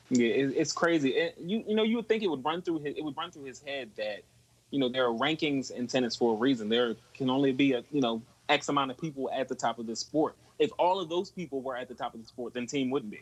Yeah, 0.09 0.27
it, 0.27 0.53
it's 0.55 0.73
crazy. 0.73 1.09
It, 1.11 1.35
you 1.39 1.63
you 1.67 1.75
know 1.75 1.83
you 1.83 1.97
would 1.97 2.07
think 2.07 2.23
it 2.23 2.27
would 2.27 2.43
run 2.43 2.61
through 2.61 2.79
his 2.79 2.97
it 2.97 3.03
would 3.03 3.15
run 3.15 3.31
through 3.31 3.45
his 3.45 3.61
head 3.61 3.89
that 3.97 4.23
you 4.71 4.79
know 4.79 4.89
there 4.89 5.05
are 5.05 5.13
rankings 5.13 5.71
in 5.71 5.87
tennis 5.87 6.15
for 6.15 6.33
a 6.33 6.35
reason. 6.35 6.69
There 6.69 6.95
can 7.13 7.29
only 7.29 7.51
be 7.51 7.73
a 7.73 7.83
you 7.91 8.01
know 8.01 8.21
x 8.49 8.69
amount 8.69 8.91
of 8.91 8.97
people 8.99 9.29
at 9.31 9.47
the 9.47 9.55
top 9.55 9.79
of 9.79 9.87
the 9.87 9.95
sport. 9.95 10.35
If 10.59 10.71
all 10.79 10.99
of 10.99 11.09
those 11.09 11.29
people 11.29 11.61
were 11.61 11.77
at 11.77 11.87
the 11.87 11.93
top 11.93 12.15
of 12.15 12.21
the 12.21 12.27
sport, 12.27 12.53
then 12.53 12.65
Thiem 12.65 12.89
wouldn't 12.89 13.11
be. 13.11 13.21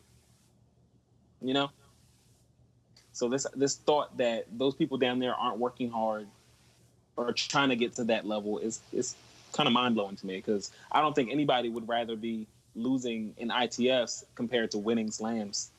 You 1.41 1.53
know. 1.53 1.69
So 3.15 3.29
this 3.29 3.47
this 3.55 3.75
thought 3.75 4.17
that 4.17 4.45
those 4.57 4.75
people 4.75 4.97
down 4.97 5.19
there 5.19 5.33
aren't 5.33 5.57
working 5.57 5.89
hard 5.89 6.27
or 7.15 7.31
trying 7.31 7.69
to 7.69 7.77
get 7.77 7.95
to 7.95 8.03
that 8.05 8.25
level 8.27 8.59
is 8.59 8.81
is 8.91 9.15
kind 9.53 9.67
of 9.67 9.73
mind 9.73 9.95
blowing 9.95 10.17
to 10.17 10.25
me 10.25 10.35
because 10.35 10.71
I 10.91 11.01
don't 11.01 11.15
think 11.15 11.31
anybody 11.31 11.69
would 11.69 11.87
rather 11.87 12.17
be 12.17 12.45
losing 12.75 13.33
in 13.37 13.49
ITFs 13.49 14.25
compared 14.35 14.71
to 14.71 14.79
winning 14.79 15.11
slams. 15.11 15.71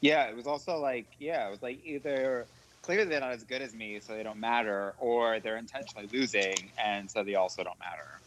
Yeah, 0.00 0.24
it 0.24 0.34
was 0.34 0.48
also 0.48 0.78
like, 0.78 1.06
yeah, 1.20 1.46
it 1.46 1.50
was 1.52 1.62
like 1.62 1.78
either 1.86 2.46
clearly 2.82 3.04
they're 3.04 3.20
not 3.20 3.30
as 3.30 3.44
good 3.44 3.62
as 3.62 3.72
me, 3.72 4.00
so 4.00 4.14
they 4.14 4.24
don't 4.24 4.40
matter, 4.40 4.94
or 4.98 5.38
they're 5.38 5.56
intentionally 5.56 6.08
losing, 6.12 6.56
and 6.84 7.08
so 7.08 7.22
they 7.22 7.36
also 7.36 7.62
don't 7.62 7.78
matter. 7.78 8.18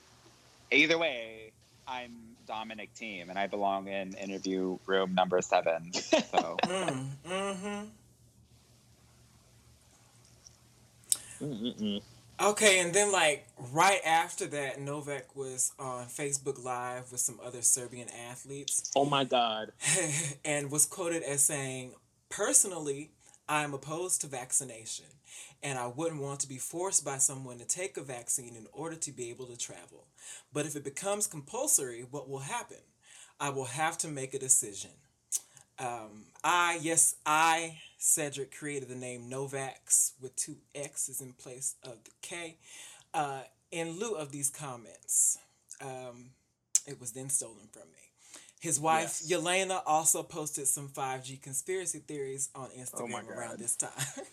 Either 0.72 0.98
way, 0.98 1.52
I'm 1.86 2.35
Dominic 2.46 2.94
Thiem, 2.96 3.30
and 3.30 3.38
I 3.38 3.48
belong 3.48 3.88
in 3.88 4.14
interview 4.16 4.78
room 4.86 5.14
number 5.16 5.42
seven. 5.42 5.92
So 6.32 6.58
Mm, 6.64 7.08
mm-hmm. 7.28 7.86
Mm-mm-mm. 11.42 12.02
Okay, 12.42 12.80
and 12.80 12.94
then 12.94 13.12
like 13.14 13.48
right 13.72 14.02
after 14.06 14.46
that, 14.48 14.80
Novak 14.80 15.36
was 15.36 15.72
on 15.80 16.06
Facebook 16.08 16.62
Live 16.64 17.12
with 17.12 17.22
some 17.22 17.40
other 17.46 17.62
Serbian 17.62 18.10
athletes 18.30 18.92
Oh 18.96 19.06
my 19.06 19.24
God. 19.24 19.72
and 20.46 20.70
was 20.72 20.86
quoted 20.86 21.24
as 21.24 21.44
saying, 21.44 21.92
Personally, 22.30 23.12
I 23.48 23.64
am 23.64 23.74
opposed 23.74 24.22
to 24.22 24.28
vaccination, 24.28 25.06
and 25.64 25.80
I 25.80 25.88
wouldn't 25.88 26.22
want 26.22 26.40
to 26.42 26.48
be 26.48 26.58
forced 26.58 27.04
by 27.04 27.18
someone 27.18 27.58
to 27.60 27.66
take 27.66 27.98
a 27.98 28.02
vaccine 28.02 28.56
in 28.56 28.68
order 28.72 28.96
to 28.96 29.12
be 29.12 29.30
able 29.30 29.48
to 29.48 29.58
travel. 29.58 30.08
But 30.54 30.66
if 30.66 30.76
it 30.76 30.84
becomes 30.84 31.28
compulsory, 31.28 32.06
what 32.10 32.30
will 32.30 32.40
happen? 32.40 32.78
I 33.40 33.50
will 33.50 33.66
have 33.66 33.98
to 34.00 34.08
make 34.08 34.34
a 34.34 34.40
decision. 34.40 34.92
Um, 35.78 36.26
I, 36.44 36.80
yes, 36.82 37.16
I, 37.26 37.80
Cedric, 37.98 38.56
created 38.56 38.90
the 38.90 38.96
name 38.96 39.30
Novax 39.30 40.14
with 40.22 40.36
two 40.36 40.58
X's 40.74 41.20
in 41.20 41.34
place 41.34 41.76
of 41.84 42.04
the 42.04 42.12
K. 42.22 42.58
Uh, 43.14 43.42
in 43.72 44.00
lieu 44.00 44.16
of 44.16 44.32
these 44.32 44.50
comments, 44.50 45.38
um, 45.82 46.30
it 46.88 47.00
was 47.00 47.12
then 47.12 47.30
stolen 47.30 47.68
from 47.72 47.84
me. 47.92 48.05
His 48.66 48.80
wife, 48.80 49.22
Yes. 49.24 49.32
Jelena, 49.32 49.82
also 49.86 50.24
posted 50.24 50.68
some 50.68 50.90
5G 50.90 51.40
conspiracy 51.40 52.00
theories 52.00 52.50
on 52.56 52.70
oh 52.76 52.80
Instagram 52.80 53.26
Oh 53.30 53.34
around 53.34 53.60
this 53.60 53.76
time. 53.76 53.92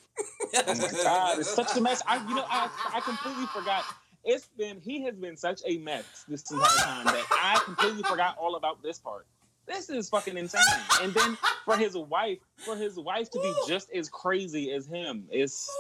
Oh 0.54 0.74
my 0.74 0.90
god, 1.02 1.38
it's 1.38 1.54
such 1.54 1.76
a 1.76 1.80
mess. 1.80 2.02
I 2.06 2.16
you 2.28 2.34
know 2.34 2.44
I 2.48 2.68
I 2.94 3.00
completely 3.00 3.46
forgot. 3.46 3.84
It's 4.24 4.46
been 4.58 4.80
he 4.80 5.02
has 5.04 5.14
been 5.16 5.36
such 5.36 5.60
a 5.66 5.78
mess 5.78 6.24
this 6.28 6.50
entire 6.50 6.76
time 6.78 7.04
that 7.06 7.26
I 7.30 7.60
completely 7.64 8.02
forgot 8.02 8.36
all 8.38 8.56
about 8.56 8.82
this 8.82 8.98
part. 8.98 9.26
This 9.66 9.88
is 9.88 10.10
fucking 10.10 10.36
insane. 10.36 10.60
And 11.00 11.14
then 11.14 11.38
for 11.64 11.76
his 11.76 11.96
wife, 11.96 12.38
for 12.56 12.76
his 12.76 12.96
wife 12.98 13.30
to 13.30 13.38
be 13.40 13.52
just 13.66 13.90
as 13.92 14.08
crazy 14.10 14.72
as 14.72 14.86
him, 14.86 15.26
it's 15.30 15.70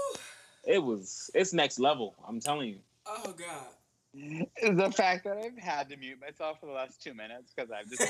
it 0.64 0.82
was 0.82 1.30
it's 1.34 1.52
next 1.52 1.78
level. 1.78 2.14
I'm 2.26 2.40
telling 2.40 2.68
you. 2.70 2.78
oh, 3.06 3.34
God. 3.36 3.66
The 4.14 4.92
fact 4.94 5.24
that 5.24 5.38
I've 5.38 5.58
had 5.58 5.88
to 5.88 5.96
mute 5.96 6.18
myself 6.20 6.60
for 6.60 6.66
the 6.66 6.72
last 6.72 7.02
two 7.02 7.14
minutes 7.14 7.52
because 7.54 7.70
I've 7.70 7.88
just 7.88 8.00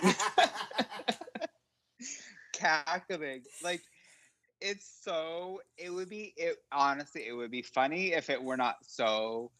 been 0.00 0.14
cackling. 2.52 3.42
Like 3.62 3.82
it's 4.60 4.90
so 5.02 5.60
it 5.76 5.90
would 5.90 6.08
be 6.08 6.32
it 6.36 6.56
honestly 6.72 7.26
it 7.26 7.32
would 7.32 7.50
be 7.50 7.62
funny 7.62 8.12
if 8.12 8.30
it 8.30 8.42
were 8.42 8.56
not 8.56 8.76
so 8.82 9.50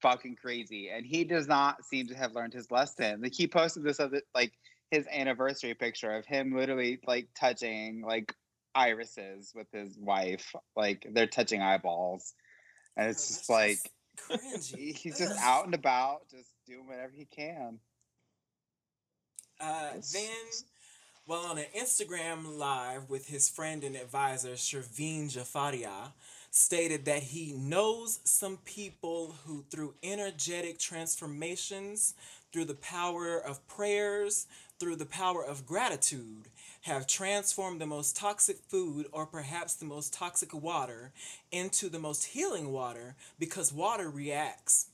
fucking 0.00 0.36
crazy. 0.36 0.90
And 0.90 1.06
he 1.06 1.24
does 1.24 1.48
not 1.48 1.84
seem 1.84 2.08
to 2.08 2.14
have 2.14 2.34
learned 2.34 2.52
his 2.52 2.70
lesson. 2.70 3.20
Like 3.22 3.34
he 3.34 3.46
posted 3.46 3.82
this 3.84 4.00
other 4.00 4.22
like 4.34 4.52
his 4.90 5.06
anniversary 5.10 5.74
picture 5.74 6.12
of 6.12 6.26
him 6.26 6.54
literally 6.54 7.00
like 7.06 7.28
touching 7.38 8.02
like 8.06 8.34
irises 8.74 9.52
with 9.54 9.66
his 9.72 9.96
wife. 9.98 10.54
Like 10.76 11.06
they're 11.10 11.26
touching 11.26 11.62
eyeballs. 11.62 12.34
And 12.96 13.08
it's 13.08 13.24
Oh, 13.30 13.34
just 13.34 13.50
like 13.50 13.78
cringy. 14.28 14.96
he's 14.96 15.18
just 15.18 15.38
out 15.40 15.66
and 15.66 15.74
about, 15.74 16.28
just 16.30 16.50
doing 16.66 16.86
whatever 16.86 17.12
he 17.14 17.24
can. 17.24 17.78
Uh, 19.60 19.92
then, 20.12 20.30
while 21.24 21.46
on 21.46 21.58
an 21.58 21.66
Instagram 21.78 22.58
live 22.58 23.08
with 23.08 23.28
his 23.28 23.48
friend 23.48 23.84
and 23.84 23.94
advisor 23.94 24.56
Chervin 24.56 25.30
Jafarieh, 25.30 26.12
stated 26.50 27.04
that 27.06 27.22
he 27.22 27.52
knows 27.52 28.20
some 28.24 28.58
people 28.64 29.36
who, 29.44 29.64
through 29.70 29.94
energetic 30.02 30.78
transformations, 30.78 32.14
through 32.52 32.66
the 32.66 32.74
power 32.74 33.38
of 33.38 33.66
prayers, 33.66 34.46
through 34.82 34.96
the 34.96 35.06
power 35.06 35.44
of 35.44 35.64
gratitude, 35.64 36.48
have 36.80 37.06
transformed 37.06 37.80
the 37.80 37.86
most 37.86 38.16
toxic 38.16 38.58
food 38.66 39.06
or 39.12 39.24
perhaps 39.24 39.74
the 39.74 39.84
most 39.84 40.12
toxic 40.12 40.52
water 40.52 41.12
into 41.52 41.88
the 41.88 42.00
most 42.00 42.24
healing 42.24 42.72
water 42.72 43.14
because 43.38 43.72
water 43.72 44.10
reacts. 44.10 44.88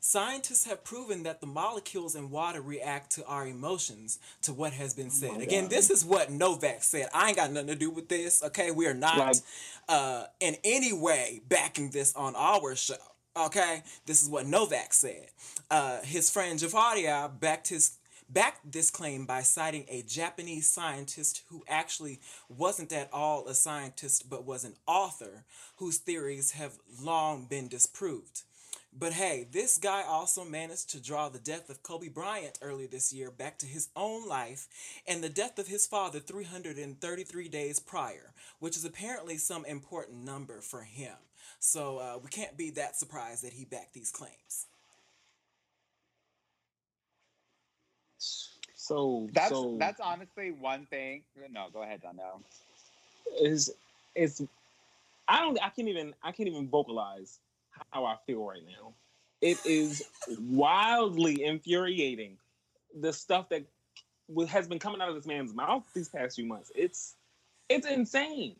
Scientists 0.00 0.64
have 0.64 0.82
proven 0.82 1.24
that 1.24 1.42
the 1.42 1.46
molecules 1.46 2.14
in 2.14 2.30
water 2.30 2.62
react 2.62 3.10
to 3.10 3.24
our 3.26 3.46
emotions, 3.46 4.18
to 4.40 4.54
what 4.54 4.72
has 4.72 4.94
been 4.94 5.10
said. 5.10 5.42
Again, 5.42 5.64
God. 5.64 5.70
this 5.70 5.90
is 5.90 6.06
what 6.06 6.30
Novak 6.30 6.82
said. 6.82 7.08
I 7.12 7.28
ain't 7.28 7.36
got 7.36 7.52
nothing 7.52 7.68
to 7.68 7.74
do 7.74 7.90
with 7.90 8.08
this, 8.08 8.42
okay? 8.44 8.70
We 8.70 8.86
are 8.86 8.94
not 8.94 9.42
uh, 9.90 10.24
in 10.40 10.56
any 10.64 10.94
way 10.94 11.42
backing 11.50 11.90
this 11.90 12.14
on 12.16 12.34
our 12.34 12.74
show, 12.76 12.94
okay? 13.36 13.82
This 14.06 14.22
is 14.22 14.28
what 14.30 14.46
Novak 14.46 14.94
said. 14.94 15.26
Uh, 15.70 16.00
his 16.00 16.30
friend 16.30 16.58
Jafarieh 16.58 17.38
backed 17.38 17.68
his 17.68 17.98
backed 18.34 18.72
this 18.72 18.90
claim 18.90 19.24
by 19.24 19.42
citing 19.42 19.84
a 19.88 20.02
Japanese 20.02 20.68
scientist 20.68 21.42
who 21.48 21.64
actually 21.68 22.20
wasn't 22.48 22.92
at 22.92 23.08
all 23.12 23.46
a 23.46 23.54
scientist 23.54 24.28
but 24.28 24.44
was 24.44 24.64
an 24.64 24.74
author 24.86 25.44
whose 25.76 25.98
theories 25.98 26.50
have 26.50 26.78
long 27.00 27.46
been 27.46 27.68
disproved. 27.68 28.42
But 28.96 29.12
hey, 29.12 29.46
this 29.50 29.78
guy 29.78 30.02
also 30.02 30.44
managed 30.44 30.90
to 30.90 31.02
draw 31.02 31.28
the 31.28 31.38
death 31.38 31.70
of 31.70 31.82
Kobe 31.82 32.08
Bryant 32.08 32.58
earlier 32.60 32.88
this 32.88 33.12
year 33.12 33.30
back 33.30 33.58
to 33.58 33.66
his 33.66 33.88
own 33.96 34.28
life 34.28 34.66
and 35.06 35.22
the 35.22 35.28
death 35.28 35.58
of 35.58 35.68
his 35.68 35.86
father 35.86 36.18
333 36.18 37.48
days 37.48 37.78
prior, 37.80 38.32
which 38.58 38.76
is 38.76 38.84
apparently 38.84 39.36
some 39.36 39.64
important 39.64 40.24
number 40.24 40.60
for 40.60 40.82
him. 40.82 41.14
So 41.60 41.98
uh, 41.98 42.18
we 42.22 42.30
can't 42.30 42.56
be 42.56 42.70
that 42.70 42.96
surprised 42.96 43.44
that 43.44 43.52
he 43.52 43.64
backed 43.64 43.94
these 43.94 44.10
claims. 44.10 44.66
So 48.84 49.26
That's 49.32 49.48
so 49.48 49.76
that's 49.78 49.98
honestly 49.98 50.50
one 50.50 50.84
thing. 50.84 51.22
No, 51.50 51.68
go 51.72 51.82
ahead, 51.82 52.02
Donnell. 52.02 52.42
is 53.40 53.72
it's 54.14 54.42
I 55.26 55.40
don't 55.40 55.58
I 55.62 55.70
can't 55.70 55.88
even 55.88 56.12
I 56.22 56.32
can't 56.32 56.50
even 56.50 56.68
vocalize 56.68 57.38
how 57.92 58.04
I 58.04 58.16
feel 58.26 58.44
right 58.44 58.60
now. 58.66 58.92
It 59.40 59.56
is 59.64 60.04
wildly 60.50 61.44
infuriating 61.44 62.36
the 63.00 63.10
stuff 63.14 63.48
that 63.48 63.64
has 64.48 64.68
been 64.68 64.78
coming 64.78 65.00
out 65.00 65.08
of 65.08 65.14
this 65.14 65.24
man's 65.24 65.54
mouth 65.54 65.82
these 65.94 66.10
past 66.10 66.36
few 66.36 66.44
months. 66.44 66.70
It's 66.74 67.14
it's 67.70 67.86
insane. 67.86 68.54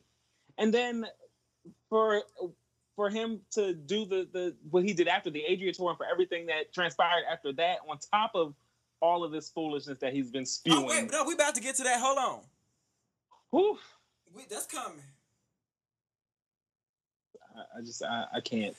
And 0.56 0.72
then 0.72 1.06
for 1.90 2.22
for 2.96 3.10
him 3.10 3.40
to 3.50 3.74
do 3.74 4.06
the 4.06 4.26
the 4.32 4.54
what 4.70 4.84
he 4.84 4.94
did 4.94 5.06
after 5.06 5.28
the 5.28 5.44
Adria 5.52 5.74
tour 5.74 5.90
and 5.90 5.98
for 5.98 6.06
everything 6.10 6.46
that 6.46 6.72
transpired 6.72 7.24
after 7.30 7.52
that 7.52 7.80
on 7.86 7.98
top 8.10 8.30
of 8.34 8.54
all 9.04 9.22
of 9.22 9.32
this 9.32 9.50
foolishness 9.50 9.98
that 9.98 10.14
he's 10.14 10.30
been 10.30 10.46
spewing. 10.46 10.78
Oh 10.78 10.86
wait, 10.86 11.12
no, 11.12 11.24
we 11.24 11.34
about 11.34 11.54
to 11.56 11.60
get 11.60 11.76
to 11.76 11.82
that. 11.82 12.00
Hold 12.00 12.18
on. 12.18 12.40
whew, 13.50 13.78
We, 14.34 14.42
that's 14.48 14.66
coming. 14.66 15.02
I, 17.54 17.78
I 17.78 17.82
just 17.82 18.02
I, 18.02 18.24
I 18.34 18.40
can't. 18.40 18.74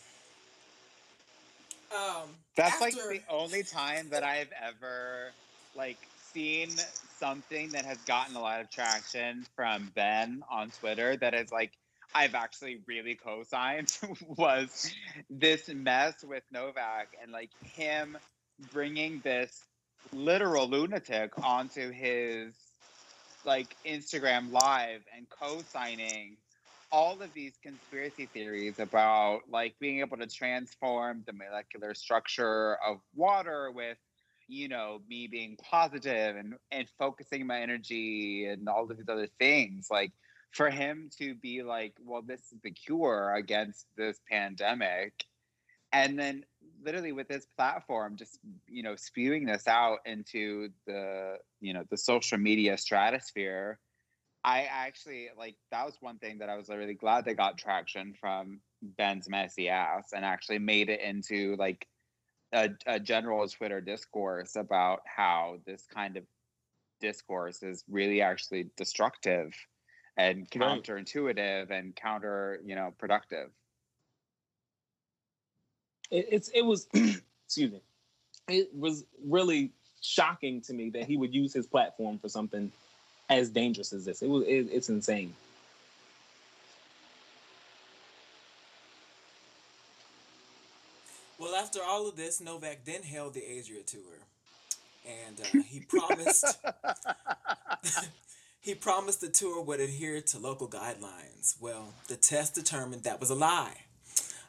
Um, 1.92 2.30
That's 2.58 2.82
like 2.82 2.96
the 2.96 3.22
only 3.30 3.64
time 3.64 4.08
that 4.10 4.24
I've 4.24 4.50
ever 4.62 5.32
like 5.76 6.00
seen 6.34 6.70
something 7.20 7.70
that 7.70 7.86
has 7.86 8.00
gotten 8.00 8.36
a 8.36 8.42
lot 8.42 8.60
of 8.60 8.70
traction 8.72 9.46
from 9.56 9.92
Ben 9.96 10.44
on 10.50 10.72
Twitter 10.72 11.16
that 11.18 11.36
is 11.36 11.52
like 11.52 11.72
I've 12.16 12.34
actually 12.34 12.82
really 12.88 13.16
co-signed 13.16 13.96
was 14.28 14.92
this 15.30 15.70
mess 15.70 16.16
with 16.24 16.44
Novak 16.52 17.10
and 17.22 17.32
like 17.32 17.52
him 17.64 18.18
bringing 18.74 19.22
this 19.24 19.64
literal 20.12 20.70
lunatic 20.70 21.32
onto 21.44 21.92
his 21.92 22.54
like 23.44 23.76
Instagram 23.86 24.52
live 24.52 25.02
and 25.16 25.28
co-signing 25.30 26.38
all 26.92 27.22
of 27.22 27.34
these 27.34 27.54
conspiracy 27.62 28.30
theories 28.34 28.80
about 28.80 29.42
like 29.50 29.76
being 29.80 30.00
able 30.00 30.18
to 30.18 30.28
transform 30.28 31.24
the 31.26 31.34
molecular 31.34 31.94
structure 31.94 32.78
of 32.86 32.98
water 33.16 33.72
with 33.72 33.98
you 34.48 34.68
know 34.68 35.02
me 35.08 35.28
being 35.28 35.58
positive 35.58 36.36
and 36.36 36.54
and 36.72 36.88
focusing 36.98 37.46
my 37.46 37.60
energy 37.60 38.46
and 38.46 38.68
all 38.70 38.90
of 38.90 38.98
these 38.98 39.10
other 39.10 39.28
things. 39.40 39.88
Like 39.90 40.12
for 40.52 40.70
him 40.70 41.10
to 41.20 41.36
be 41.36 41.64
like 41.64 41.94
well 42.04 42.22
this 42.22 42.40
is 42.54 42.60
the 42.64 42.72
cure 42.72 43.34
against 43.36 43.88
this 43.98 44.20
pandemic 44.32 45.26
and 45.92 46.18
then 46.18 46.44
literally 46.86 47.12
with 47.12 47.28
this 47.28 47.48
platform 47.58 48.16
just 48.16 48.40
you 48.68 48.84
know 48.84 48.96
spewing 48.96 49.46
this 49.46 49.68
out 49.68 50.00
into 50.06 50.70
the 50.86 51.36
you 51.60 51.74
know 51.74 51.84
the 51.90 51.98
social 51.98 52.38
media 52.38 52.78
stratosphere 52.78 53.80
I 54.46 54.68
actually 54.70 55.30
like 55.36 55.56
that 55.72 55.86
was 55.88 55.98
one 56.02 56.20
thing 56.20 56.38
that 56.38 56.50
I 56.50 56.56
was 56.56 56.70
really 56.70 56.94
glad 56.94 57.26
they 57.26 57.34
got 57.34 57.58
traction 57.58 58.14
from 58.14 58.60
Ben's 58.84 59.28
messy 59.28 59.70
ass 59.70 60.10
and 60.14 60.24
actually 60.24 60.60
made 60.60 60.90
it 60.90 61.02
into 61.02 61.56
like 61.58 61.88
a, 62.54 62.70
a 62.86 63.00
general 63.00 63.48
Twitter 63.48 63.82
discourse 63.82 64.56
about 64.56 65.02
how 65.06 65.58
this 65.66 65.86
kind 65.92 66.16
of 66.16 66.24
discourse 67.02 67.64
is 67.64 67.84
really 67.90 68.22
actually 68.22 68.70
destructive 68.78 69.52
and 70.16 70.50
counterintuitive 70.50 71.72
and 71.72 71.96
counter, 71.96 72.60
you 72.64 72.76
know, 72.76 72.94
productive. 73.00 73.50
It, 76.12 76.28
it's 76.32 76.50
it 76.50 76.62
was 76.62 76.88
excuse 76.94 77.72
me 77.72 77.82
it 78.48 78.70
was 78.76 79.06
really 79.24 79.72
shocking 80.02 80.62
to 80.62 80.74
me 80.74 80.90
that 80.90 81.06
he 81.06 81.18
would 81.18 81.34
use 81.34 81.54
his 81.54 81.66
platform 81.66 82.20
for 82.20 82.30
something 82.30 82.72
as 83.30 83.50
dangerous 83.50 83.92
as 83.94 84.06
this 84.06 84.22
it 84.22 84.30
was 84.30 84.44
it, 84.44 84.68
it's 84.72 84.90
insane 84.90 85.34
Well, 91.38 91.54
after 91.54 91.84
all 91.84 92.08
of 92.08 92.16
this, 92.16 92.40
Novak 92.40 92.86
then 92.86 93.04
held 93.04 93.34
the 93.34 93.42
Adria 93.42 93.84
tour, 93.84 94.02
and 95.06 95.40
uh, 95.42 95.64
he 95.68 95.82
promised 95.82 96.46
He 98.66 98.74
promised 98.74 99.22
the 99.22 99.30
tour 99.30 99.62
would 99.62 99.80
adhere 99.80 100.22
to 100.22 100.40
local 100.40 100.68
guidelines. 100.68 101.54
Well, 101.62 101.94
the 102.08 102.16
test 102.16 102.56
determined 102.56 103.04
that 103.04 103.20
was 103.20 103.30
a 103.30 103.36
lie. 103.36 103.85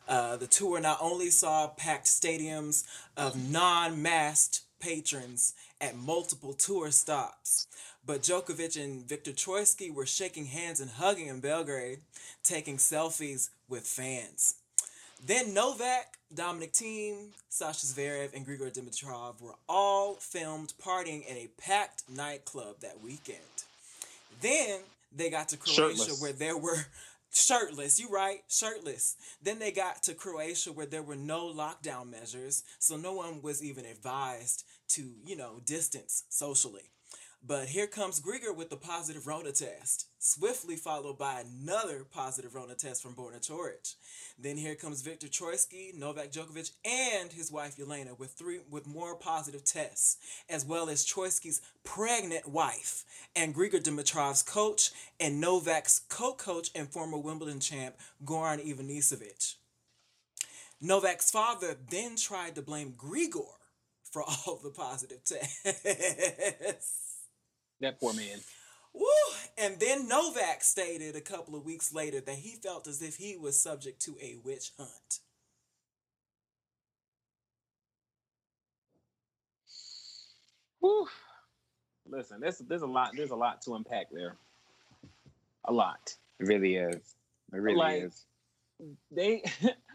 Uh, 0.09 0.37
the 0.37 0.47
tour 0.47 0.81
not 0.81 0.99
only 1.01 1.31
saw 1.31 1.67
packed 1.69 2.07
stadiums 2.07 2.85
of 3.17 3.51
non 3.51 4.01
masked 4.01 4.63
patrons 4.81 5.55
at 5.81 5.97
multiple 5.97 6.53
tour 6.53 6.91
stops, 6.91 7.67
but 8.05 8.23
Djokovic 8.23 8.83
and 8.83 9.07
Viktor 9.07 9.33
Troicki 9.33 9.93
were 9.93 10.07
shaking 10.07 10.47
hands 10.47 10.81
and 10.81 10.91
hugging 10.91 11.27
in 11.27 11.41
Belgrade, 11.41 11.99
taking 12.45 12.77
selfies 12.77 13.51
with 13.69 13.85
fans. 13.85 14.55
Then 15.25 15.55
Novak, 15.55 16.19
Dominic 16.33 16.73
Thiem, 16.73 17.29
Sasha 17.49 17.87
Zverev, 17.87 18.35
and 18.35 18.47
Grigor 18.47 18.73
Dimitrov 18.73 19.41
were 19.41 19.55
all 19.69 20.15
filmed 20.15 20.75
partying 20.81 21.27
in 21.27 21.37
a 21.37 21.49
packed 21.61 22.05
nightclub 22.09 22.81
that 22.81 23.01
weekend. 23.03 23.39
Then 24.41 24.81
they 25.15 25.31
got 25.31 25.49
to 25.49 25.57
Croatia 25.57 25.97
Shirtless. 25.97 26.23
where 26.23 26.33
there 26.33 26.57
were 26.57 26.87
shirtless, 27.37 28.01
you 28.01 28.09
right, 28.09 28.41
shirtless. 28.49 29.17
Then 29.43 29.59
they 29.59 29.71
got 29.71 30.03
to 30.05 30.15
Croatia 30.15 30.73
where 30.73 30.87
there 30.87 31.03
were 31.03 31.17
no 31.17 31.53
lockdown 31.53 32.11
measures, 32.11 32.63
so 32.79 32.97
no 32.97 33.13
one 33.13 33.43
was 33.43 33.63
even 33.63 33.85
advised 33.85 34.65
to, 34.89 35.13
you 35.25 35.37
know, 35.37 35.61
distance 35.65 36.25
socially. 36.29 36.91
But 37.47 37.69
here 37.69 37.87
comes 37.87 38.21
Grigor 38.21 38.57
with 38.57 38.71
the 38.71 38.77
positive 38.77 39.29
Rona 39.29 39.53
test, 39.53 40.09
swiftly 40.19 40.75
followed 40.75 41.17
by 41.17 41.43
another 41.43 42.03
positive 42.03 42.57
Rona 42.57 42.75
test 42.75 43.01
from 43.01 43.15
Borna 43.15 43.41
Coric. 43.47 43.95
Then 44.37 44.57
here 44.57 44.75
comes 44.75 45.03
Viktor 45.03 45.29
Troicki, 45.29 45.95
Novak 45.95 46.33
Djokovic, 46.33 46.73
and 46.85 47.33
his 47.33 47.53
wife 47.53 47.77
Jelena 47.77 48.19
with 48.19 48.33
three 48.33 48.59
with 48.69 48.89
more 48.89 49.15
positive 49.15 49.65
tests, 49.65 50.17
as 50.51 50.65
well 50.65 50.89
as 50.89 51.07
Troicki's 51.07 51.61
pregnant 51.85 52.49
wife 52.49 53.05
and 53.37 53.55
Grigor 53.55 53.81
Dimitrov's 53.81 54.43
coach 54.43 54.91
and 55.21 55.41
Novak's 55.41 56.01
co-coach 56.09 56.71
and 56.75 56.89
former 56.89 57.19
Wimbledon 57.19 57.61
champ 57.61 57.95
Goran 58.25 58.59
Ivanisevic. 58.67 59.55
Novak's 60.81 61.31
father 61.31 61.77
then 61.91 62.17
tried 62.17 62.57
to 62.57 62.63
blame 62.63 62.95
Grigor 62.99 63.55
for 64.03 64.23
all 64.47 64.59
the 64.61 64.71
positive 64.71 65.23
tests. 65.23 67.06
That 67.81 68.01
poor 68.01 68.13
man. 68.15 68.39
Woo! 68.95 69.05
And 69.59 69.79
then 69.79 70.09
Novak 70.09 70.63
stated 70.63 71.17
a 71.17 71.21
couple 71.21 71.55
of 71.55 71.65
weeks 71.65 71.93
later 71.93 72.21
that 72.21 72.37
he 72.37 72.57
felt 72.57 72.87
as 72.87 73.03
if 73.03 73.17
he 73.17 73.37
was 73.37 73.61
subject 73.61 74.01
to 74.03 74.17
a 74.23 74.37
witch 74.43 74.73
hunt. 74.79 75.21
Whew. 80.81 81.09
Listen, 82.09 82.41
there's 82.41 82.59
there's 82.59 82.83
a 82.83 82.87
lot 82.87 83.11
there's 83.17 83.31
a 83.31 83.37
lot 83.37 83.63
to 83.63 83.75
unpack 83.75 84.07
there. 84.13 84.37
A 85.65 85.73
lot. 85.73 86.15
It 86.39 86.47
really 86.47 86.77
is. 86.77 87.15
It 87.53 87.57
really 87.57 87.77
Like- 87.79 88.03
is. 88.05 88.25
They 89.11 89.43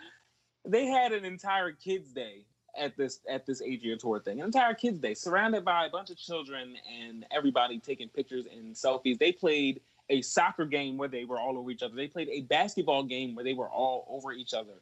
they 0.66 0.86
had 0.88 1.12
an 1.14 1.24
entire 1.24 1.72
kids 1.72 2.12
day 2.12 2.46
at 2.78 2.96
this 2.98 3.20
at 3.30 3.46
this 3.46 3.62
Adria 3.62 3.98
tour 3.98 4.20
thing. 4.20 4.40
An 4.40 4.46
entire 4.46 4.74
kids 4.74 5.00
day 5.00 5.14
surrounded 5.14 5.66
by 5.66 5.86
a 5.86 5.90
bunch 5.90 6.10
of 6.10 6.18
children 6.18 6.76
and 7.02 7.26
everybody 7.32 7.80
taking 7.80 8.10
pictures 8.10 8.46
and 8.52 8.76
selfies. 8.76 9.18
They 9.18 9.32
played 9.32 9.82
a 10.10 10.22
soccer 10.22 10.66
game 10.66 10.98
where 10.98 11.10
they 11.10 11.26
were 11.26 11.40
all 11.40 11.58
over 11.58 11.72
each 11.72 11.84
other. 11.84 11.96
They 11.96 12.08
played 12.08 12.30
a 12.30 12.42
basketball 12.42 13.04
game 13.04 13.36
where 13.36 13.46
they 13.46 13.54
were 13.54 13.70
all 13.70 14.06
over 14.10 14.34
each 14.34 14.54
other. 14.54 14.74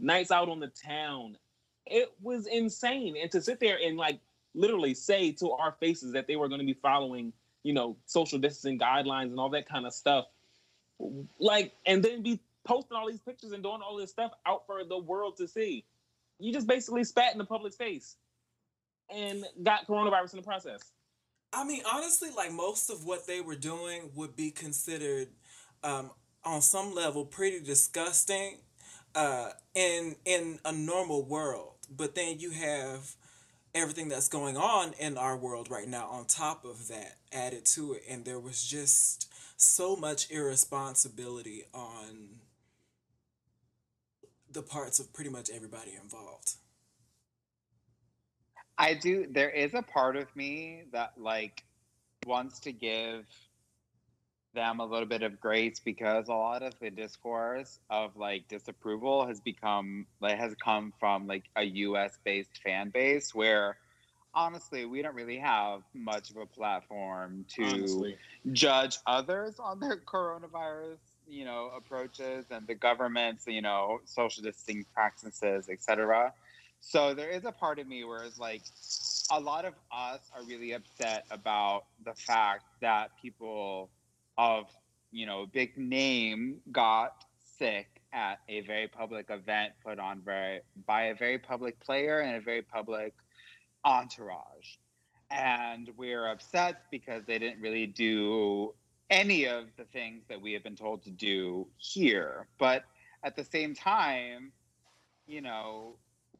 Nights 0.00 0.30
out 0.30 0.48
on 0.48 0.60
the 0.60 0.68
town. 0.68 1.36
It 1.86 2.12
was 2.22 2.46
insane. 2.46 3.16
And 3.20 3.30
to 3.32 3.40
sit 3.40 3.60
there 3.60 3.78
and 3.82 3.96
like 3.96 4.20
literally 4.54 4.94
say 4.94 5.32
to 5.32 5.52
our 5.52 5.72
faces 5.72 6.12
that 6.12 6.26
they 6.26 6.36
were 6.36 6.48
going 6.48 6.60
to 6.60 6.66
be 6.66 6.74
following, 6.74 7.32
you 7.62 7.72
know, 7.72 7.96
social 8.06 8.38
distancing 8.38 8.78
guidelines 8.78 9.30
and 9.30 9.38
all 9.38 9.48
that 9.50 9.68
kind 9.68 9.86
of 9.86 9.94
stuff. 9.94 10.26
Like, 11.38 11.74
and 11.86 12.02
then 12.02 12.22
be 12.22 12.40
posting 12.64 12.96
all 12.96 13.08
these 13.08 13.20
pictures 13.20 13.52
and 13.52 13.62
doing 13.62 13.80
all 13.82 13.96
this 13.96 14.10
stuff 14.10 14.32
out 14.44 14.66
for 14.66 14.84
the 14.84 14.98
world 14.98 15.36
to 15.38 15.48
see. 15.48 15.84
You 16.38 16.52
just 16.52 16.66
basically 16.66 17.04
spat 17.04 17.32
in 17.32 17.38
the 17.38 17.44
public's 17.44 17.76
face 17.76 18.16
and 19.10 19.44
got 19.62 19.86
coronavirus 19.86 20.34
in 20.34 20.38
the 20.38 20.44
process. 20.44 20.92
I 21.52 21.64
mean, 21.64 21.82
honestly, 21.90 22.30
like 22.36 22.52
most 22.52 22.90
of 22.90 23.04
what 23.04 23.26
they 23.26 23.40
were 23.40 23.56
doing 23.56 24.10
would 24.14 24.36
be 24.36 24.50
considered, 24.50 25.28
um, 25.82 26.10
on 26.44 26.60
some 26.60 26.94
level, 26.94 27.24
pretty 27.24 27.60
disgusting, 27.60 28.58
uh, 29.14 29.50
in 29.74 30.16
in 30.24 30.58
a 30.64 30.72
normal 30.72 31.24
world. 31.24 31.72
But 31.90 32.14
then 32.14 32.38
you 32.38 32.50
have 32.50 33.14
everything 33.74 34.08
that's 34.08 34.28
going 34.28 34.56
on 34.56 34.92
in 34.98 35.16
our 35.16 35.36
world 35.36 35.70
right 35.70 35.88
now 35.88 36.06
on 36.08 36.26
top 36.26 36.64
of 36.64 36.88
that 36.88 37.16
added 37.32 37.64
to 37.64 37.94
it, 37.94 38.02
and 38.08 38.24
there 38.24 38.38
was 38.38 38.62
just 38.62 39.32
so 39.56 39.96
much 39.96 40.30
irresponsibility 40.30 41.64
on 41.74 42.40
the 44.52 44.62
parts 44.62 44.98
of 44.98 45.12
pretty 45.12 45.30
much 45.30 45.50
everybody 45.50 45.94
involved. 46.02 46.54
I 48.78 48.94
do. 48.94 49.26
There 49.30 49.50
is 49.50 49.74
a 49.74 49.82
part 49.82 50.16
of 50.16 50.34
me 50.36 50.84
that 50.92 51.12
like 51.16 51.64
wants 52.26 52.60
to 52.60 52.72
give 52.72 53.26
them 54.54 54.80
a 54.80 54.84
little 54.84 55.06
bit 55.06 55.22
of 55.22 55.40
grace 55.40 55.80
because 55.80 56.28
a 56.28 56.34
lot 56.34 56.62
of 56.62 56.74
the 56.80 56.90
discourse 56.90 57.80
of 57.90 58.16
like 58.16 58.48
disapproval 58.48 59.26
has 59.26 59.40
become 59.40 60.06
like 60.20 60.38
has 60.38 60.54
come 60.62 60.92
from 60.98 61.26
like 61.26 61.44
a 61.56 61.64
US 61.64 62.18
based 62.24 62.60
fan 62.64 62.90
base 62.90 63.34
where 63.34 63.76
honestly 64.34 64.84
we 64.84 65.02
don't 65.02 65.14
really 65.14 65.38
have 65.38 65.82
much 65.94 66.30
of 66.30 66.36
a 66.38 66.46
platform 66.46 67.44
to 67.48 67.64
Honestly. 67.64 68.16
judge 68.52 68.98
others 69.06 69.58
on 69.58 69.80
their 69.80 69.96
coronavirus 69.96 70.98
you 71.28 71.44
know 71.44 71.70
approaches 71.76 72.46
and 72.50 72.66
the 72.66 72.74
government's 72.74 73.46
you 73.46 73.62
know 73.62 74.00
social 74.04 74.42
distancing 74.42 74.84
practices 74.94 75.68
etc 75.68 76.32
so 76.80 77.12
there 77.12 77.28
is 77.28 77.44
a 77.44 77.52
part 77.52 77.78
of 77.78 77.86
me 77.86 78.04
where 78.04 78.22
it's 78.22 78.38
like 78.38 78.62
a 79.30 79.40
lot 79.40 79.64
of 79.64 79.74
us 79.92 80.20
are 80.34 80.44
really 80.44 80.72
upset 80.72 81.26
about 81.30 81.84
the 82.04 82.14
fact 82.14 82.64
that 82.80 83.10
people 83.20 83.90
of 84.36 84.66
you 85.10 85.26
know 85.26 85.46
big 85.52 85.76
name 85.76 86.60
got 86.72 87.24
sick 87.58 87.98
at 88.12 88.40
a 88.48 88.60
very 88.62 88.88
public 88.88 89.26
event 89.30 89.72
put 89.84 89.98
on 89.98 90.20
very 90.24 90.60
by 90.86 91.04
a 91.04 91.14
very 91.14 91.38
public 91.38 91.78
player 91.80 92.20
and 92.20 92.36
a 92.36 92.40
very 92.40 92.62
public 92.62 93.14
entourage. 93.84 94.76
And 95.30 95.90
we're 95.96 96.26
upset 96.26 96.84
because 96.90 97.24
they 97.26 97.38
didn't 97.38 97.60
really 97.60 97.86
do 97.86 98.72
any 99.10 99.46
of 99.46 99.64
the 99.76 99.84
things 99.84 100.24
that 100.28 100.40
we 100.40 100.52
have 100.52 100.62
been 100.62 100.76
told 100.76 101.02
to 101.02 101.10
do 101.10 101.66
here 101.76 102.46
but 102.58 102.84
at 103.24 103.36
the 103.36 103.44
same 103.44 103.74
time 103.74 104.52
you 105.26 105.40
know 105.40 105.94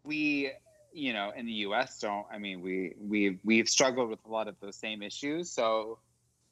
we 0.04 0.50
you 0.92 1.12
know 1.12 1.32
in 1.36 1.46
the 1.46 1.52
us 1.52 1.98
don't 2.00 2.26
i 2.32 2.38
mean 2.38 2.60
we 2.60 2.94
we 3.00 3.38
we've 3.44 3.68
struggled 3.68 4.08
with 4.08 4.24
a 4.24 4.30
lot 4.30 4.48
of 4.48 4.56
those 4.60 4.76
same 4.76 5.02
issues. 5.02 5.50
So 5.50 5.98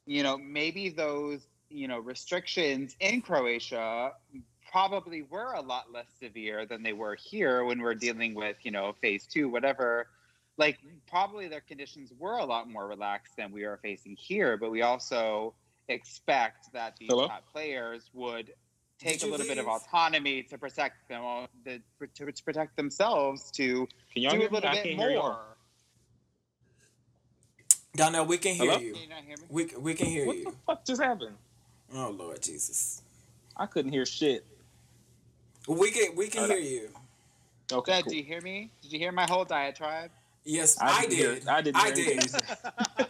you 0.05 0.23
know 0.23 0.37
maybe 0.37 0.89
those 0.89 1.47
you 1.69 1.87
know 1.87 1.99
restrictions 1.99 2.95
in 2.99 3.21
croatia 3.21 4.11
probably 4.71 5.23
were 5.23 5.53
a 5.53 5.61
lot 5.61 5.91
less 5.91 6.07
severe 6.19 6.65
than 6.65 6.83
they 6.83 6.93
were 6.93 7.15
here 7.15 7.63
when 7.63 7.81
we're 7.81 7.95
dealing 7.95 8.35
with 8.35 8.57
you 8.63 8.71
know 8.71 8.93
phase 9.01 9.25
two 9.25 9.49
whatever. 9.49 10.07
Like 10.59 10.79
probably 11.07 11.47
their 11.47 11.61
conditions 11.61 12.11
were 12.17 12.37
a 12.37 12.45
lot 12.45 12.67
more 12.67 12.87
relaxed 12.87 13.37
than 13.37 13.51
we 13.51 13.63
are 13.63 13.77
facing 13.77 14.15
here 14.15 14.57
but 14.57 14.71
we 14.71 14.81
also 14.81 15.53
expect 15.89 16.71
that 16.73 16.95
these 16.97 17.09
Hello? 17.09 17.27
top 17.27 17.43
players 17.51 18.09
would 18.13 18.53
take 18.99 19.21
a 19.21 19.25
you 19.25 19.31
little 19.31 19.45
bit 19.47 19.57
of 19.57 19.67
autonomy 19.67 20.43
to 20.43 20.57
protect 20.57 21.07
them 21.07 21.47
the, 21.63 21.81
to, 22.15 22.31
to 22.31 22.43
protect 22.43 22.75
themselves 22.75 23.51
to 23.51 23.87
Can 24.13 24.23
do 24.23 24.27
a 24.27 24.31
hear 24.31 24.39
me? 24.39 24.55
little 24.55 24.61
bit 24.61 24.83
can't 24.83 24.99
hear 24.99 25.09
y'all. 25.11 25.21
more 25.23 25.41
Donnell, 27.95 28.25
we 28.25 28.37
can 28.37 28.53
hear 28.53 28.71
Hello? 28.71 28.79
you. 28.79 28.93
can 28.93 29.01
you 29.03 29.09
not 29.09 29.23
hear 29.23 29.37
me 29.37 29.43
We, 29.49 29.65
we 29.79 29.93
can 29.93 30.07
hear 30.07 30.25
What 30.25 30.37
you. 30.37 30.45
the 30.45 30.51
fuck 30.65 30.85
just 30.85 31.01
happened? 31.01 31.35
Oh 31.95 32.09
Lord 32.17 32.41
Jesus. 32.41 33.01
I 33.55 33.65
couldn't 33.65 33.91
hear 33.91 34.05
shit. 34.05 34.45
We 35.67 35.91
can 35.91 36.15
we 36.15 36.27
can 36.27 36.41
Hold 36.41 36.51
hear 36.51 36.59
you. 36.59 36.89
Okay, 37.71 37.91
Dad, 37.91 38.03
cool. 38.05 38.11
do 38.11 38.17
you 38.17 38.23
hear 38.23 38.41
me 38.41 38.71
did 38.81 38.91
you 38.93 38.99
hear 38.99 39.11
my 39.11 39.25
whole 39.27 39.45
diatribe 39.45 40.11
Yes, 40.47 40.77
I 40.81 40.99
I, 40.99 41.05
didn't 41.07 41.39
did. 41.39 41.47
I 41.47 41.61
didn't 41.61 41.81
I 41.81 41.91
did. 41.91 42.19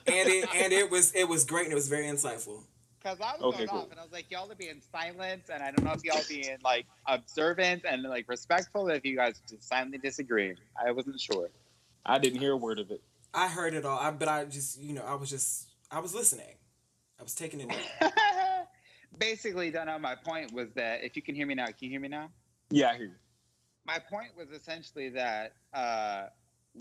and 0.08 0.30
it 0.30 0.50
and 0.56 0.74
it 0.74 0.90
was 0.96 1.14
it 1.14 1.26
was 1.30 1.46
great 1.46 1.66
and 1.66 1.72
it 1.72 1.76
was 1.76 1.88
very 1.88 2.06
insightful. 2.06 2.64
Because 3.00 3.22
I 3.22 3.34
was 3.34 3.42
Okay, 3.44 3.58
going 3.58 3.70
cool. 3.70 3.80
off 3.82 3.92
and 3.92 4.00
I 4.00 4.04
was 4.04 4.12
like, 4.12 4.32
y'all 4.32 4.52
are 4.52 4.56
being 4.56 4.82
silent, 4.92 5.44
and 5.54 5.62
I 5.62 5.70
don't 5.70 5.86
know 5.86 5.94
if 5.94 6.04
y'all 6.04 6.24
being 6.28 6.58
like 6.64 6.88
observant 7.06 7.86
and 7.88 8.02
like 8.04 8.28
respectful. 8.28 8.90
If 8.90 9.06
you 9.06 9.16
guys 9.16 9.40
just 9.48 9.68
silently 9.70 10.00
disagree, 10.00 10.56
I 10.84 10.92
wasn't 10.92 11.22
sure. 11.22 11.50
I 12.06 12.18
didn't 12.18 12.40
hear 12.40 12.54
a 12.54 12.58
word 12.58 12.80
of 12.80 12.90
it. 12.90 13.02
I 13.36 13.48
heard 13.48 13.76
it 13.76 13.86
all. 13.86 14.00
I, 14.00 14.10
but 14.10 14.28
I 14.28 14.46
just 14.46 14.82
you 14.82 14.94
know 14.94 15.04
I 15.06 15.14
was 15.14 15.30
just 15.30 15.68
I 15.92 16.00
was 16.00 16.16
listening. 16.16 16.56
I 17.20 17.24
was 17.24 17.36
taking 17.36 17.62
it 17.62 17.70
in. 17.70 18.10
Basically, 19.20 19.70
Donna, 19.70 20.00
my 20.00 20.16
point 20.16 20.52
was 20.54 20.70
that 20.76 21.04
if 21.04 21.16
you 21.16 21.22
can 21.22 21.36
hear 21.36 21.46
me 21.46 21.54
now, 21.56 21.66
can 21.68 21.76
you 21.82 21.90
hear 21.92 22.00
me 22.00 22.08
now? 22.08 22.30
Yeah, 22.72 22.90
I 22.90 22.98
hear 22.98 23.06
you. 23.06 23.12
My 23.86 24.00
point 24.00 24.30
was 24.38 24.50
essentially 24.50 25.10
that 25.10 25.54
uh, 25.74 26.26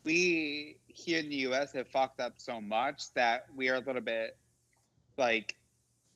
we 0.05 0.79
here 0.87 1.19
in 1.19 1.29
the 1.29 1.37
U.S. 1.37 1.73
have 1.73 1.89
fucked 1.89 2.21
up 2.21 2.35
so 2.37 2.61
much 2.61 3.13
that 3.15 3.47
we 3.55 3.69
are 3.69 3.77
a 3.77 3.81
little 3.81 4.03
bit 4.03 4.37
like 5.19 5.57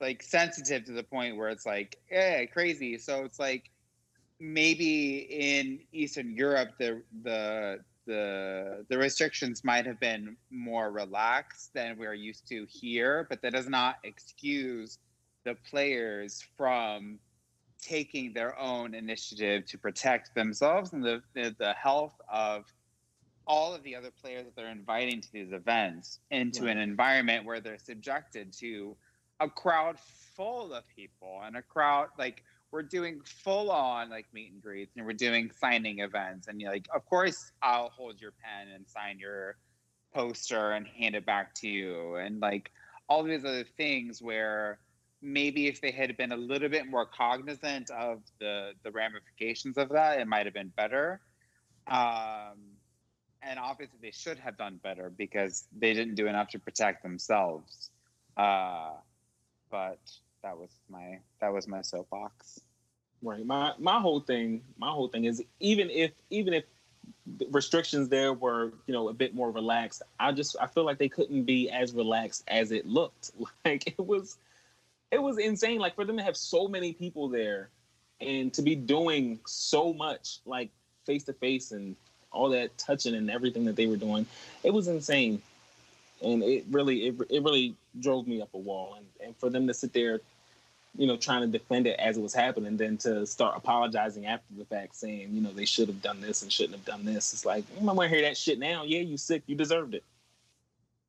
like 0.01 0.23
sensitive 0.23 0.85
to 0.85 0.93
the 0.93 1.03
point 1.03 1.37
where 1.37 1.49
it's 1.49 1.67
like 1.67 1.97
yeah 2.11 2.45
crazy 2.47 2.99
so 2.99 3.25
it's 3.25 3.39
like 3.39 3.71
maybe 4.39 5.19
in 5.31 5.79
eastern 5.93 6.35
europe 6.35 6.71
the 6.79 7.03
the 7.23 7.79
the 8.07 8.85
the 8.89 8.99
restrictions 8.99 9.63
might 9.63 9.85
have 9.87 10.01
been 10.01 10.37
more 10.51 10.91
relaxed 10.91 11.73
than 11.75 11.99
we're 11.99 12.15
used 12.15 12.49
to 12.49 12.67
here 12.69 13.27
but 13.29 13.43
that 13.43 13.53
does 13.53 13.69
not 13.69 13.97
excuse 14.05 14.99
the 15.45 15.55
players 15.69 16.45
from 16.57 17.19
taking 17.81 18.33
their 18.33 18.59
own 18.59 18.95
initiative 18.95 19.65
to 19.67 19.79
protect 19.79 20.35
themselves 20.35 20.93
and 20.93 21.05
the 21.05 21.23
the, 21.35 21.55
the 21.59 21.73
health 21.75 22.15
of 22.33 22.65
all 23.47 23.75
of 23.75 23.83
the 23.83 23.97
other 23.97 24.11
players 24.11 24.45
that 24.45 24.55
they're 24.55 24.71
inviting 24.71 25.21
to 25.21 25.33
these 25.33 25.53
events 25.53 26.21
into 26.31 26.65
Right. 26.65 26.73
an 26.73 26.79
environment 26.79 27.45
where 27.45 27.61
they're 27.61 27.79
subjected 27.79 28.53
to 28.55 28.97
a 29.41 29.49
crowd 29.49 29.99
full 29.99 30.73
of 30.75 30.87
people 30.89 31.41
and 31.45 31.57
a 31.57 31.63
crowd 31.63 32.09
like 32.19 32.45
we're 32.71 32.83
doing 32.83 33.21
full 33.25 33.71
on 33.71 34.11
like 34.11 34.27
meet 34.33 34.53
and 34.53 34.63
greets 34.63 34.97
and 34.97 35.05
we're 35.05 35.13
doing 35.13 35.51
signing 35.51 35.99
events. 36.01 36.47
And 36.47 36.61
you're 36.61 36.71
like 36.71 36.87
of 36.95 37.05
course 37.07 37.51
I'll 37.63 37.91
hold 37.91 38.21
your 38.21 38.33
pen 38.33 38.69
and 38.75 38.87
sign 38.89 39.19
your 39.19 39.57
poster 40.15 40.73
and 40.73 40.87
hand 40.87 41.15
it 41.17 41.27
back 41.27 41.55
to 41.57 41.69
you. 41.69 42.17
And 42.17 42.41
like 42.41 42.71
all 43.09 43.23
these 43.25 43.45
other 43.45 43.65
things 43.65 44.23
where 44.23 44.79
maybe 45.23 45.67
if 45.67 45.81
they 45.81 45.91
had 45.91 46.17
been 46.17 46.33
a 46.33 46.37
little 46.37 46.69
bit 46.69 46.87
more 46.87 47.07
cognizant 47.07 47.91
of 47.91 48.23
the 48.39 48.73
the 48.85 48.91
ramifications 48.93 49.77
of 49.79 49.89
that 49.91 50.21
it 50.21 50.29
might 50.29 50.47
have 50.47 50.55
been 50.55 50.73
better. 50.77 51.21
Um 51.87 52.77
and 53.43 53.59
obviously 53.59 53.99
they 54.03 54.11
should 54.11 54.39
have 54.39 54.57
done 54.57 54.79
better 54.83 55.11
because 55.17 55.67
they 55.79 55.95
didn't 55.95 56.15
do 56.15 56.27
enough 56.27 56.49
to 56.49 56.59
protect 56.59 57.03
themselves 57.03 57.91
uh 58.37 58.91
but 59.71 59.99
that 60.43 60.57
was 60.59 60.71
my 60.89 61.19
that 61.41 61.53
was 61.53 61.69
my 61.69 61.83
soapbox 61.83 62.61
Right. 63.23 63.45
My 63.45 63.75
my 63.79 64.01
whole 64.01 64.21
thing, 64.21 64.63
my 64.79 64.91
whole 64.91 65.09
thing 65.09 65.25
is 65.25 65.43
even 65.59 65.91
if 65.91 66.13
even 66.31 66.55
if 66.55 66.65
the 67.27 67.47
restrictions 67.51 68.09
there 68.09 68.33
were, 68.33 68.73
you 68.87 68.95
know, 68.95 69.09
a 69.09 69.13
bit 69.13 69.35
more 69.35 69.51
relaxed, 69.51 70.03
I 70.19 70.33
just 70.33 70.57
I 70.59 70.67
feel 70.67 70.85
like 70.85 70.99
they 70.99 71.09
couldn't 71.09 71.45
be 71.45 71.69
as 71.71 71.93
relaxed 71.93 72.45
as 72.49 72.73
it 72.73 72.87
looked. 72.87 73.33
Like 73.65 73.87
it 73.87 73.99
was 73.99 74.39
it 75.11 75.23
was 75.23 75.37
insane. 75.39 75.81
Like 75.81 75.95
for 75.95 76.05
them 76.07 76.17
to 76.17 76.23
have 76.23 76.37
so 76.37 76.67
many 76.67 76.95
people 76.95 77.29
there 77.29 77.69
and 78.23 78.53
to 78.55 78.63
be 78.63 78.75
doing 78.75 79.41
so 79.47 79.93
much 79.93 80.39
like 80.47 80.71
face 81.05 81.25
to 81.25 81.35
face 81.35 81.73
and 81.73 81.97
all 82.33 82.51
that 82.51 82.77
touching 82.79 83.15
and 83.15 83.31
everything 83.31 83.65
that 83.65 83.77
they 83.77 83.87
were 83.87 83.97
doing, 83.97 84.27
it 84.63 84.73
was 84.73 84.89
insane. 84.89 85.43
And 86.23 86.43
it 86.43 86.65
really 86.71 87.09
it, 87.09 87.15
it 87.31 87.43
really 87.43 87.75
drove 87.99 88.27
me 88.27 88.43
up 88.43 88.51
a 88.55 88.59
wall. 88.59 88.97
And, 88.97 89.07
and 89.25 89.37
for 89.37 89.51
them 89.51 89.67
to 89.67 89.75
sit 89.75 89.93
there 89.93 90.21
you 90.97 91.07
know, 91.07 91.17
trying 91.17 91.41
to 91.41 91.47
defend 91.47 91.87
it 91.87 91.99
as 92.01 92.17
it 92.17 92.21
was 92.21 92.35
happening, 92.35 92.77
then 92.77 92.97
to 92.99 93.25
start 93.25 93.57
apologizing 93.57 94.27
after 94.27 94.53
the 94.59 94.65
fact, 94.65 94.97
saying, 94.97 95.29
you 95.33 95.41
know, 95.41 95.53
they 95.53 95.65
should 95.65 95.87
have 95.89 96.03
done 96.03 96.21
this 96.21 96.43
and 96.43 96.53
shouldn't 96.53 96.75
have 96.75 96.85
done 96.85 97.05
this. 97.05 97.33
It's 97.33 97.45
like, 97.45 97.65
I'm 97.79 97.87
gonna 97.87 98.09
hear 98.09 98.23
that 98.23 98.37
shit 98.37 98.59
now. 98.59 98.83
Yeah, 98.85 99.01
you 99.01 99.17
sick, 99.17 99.43
you 99.47 99.55
deserved 99.55 99.95
it. 99.95 100.05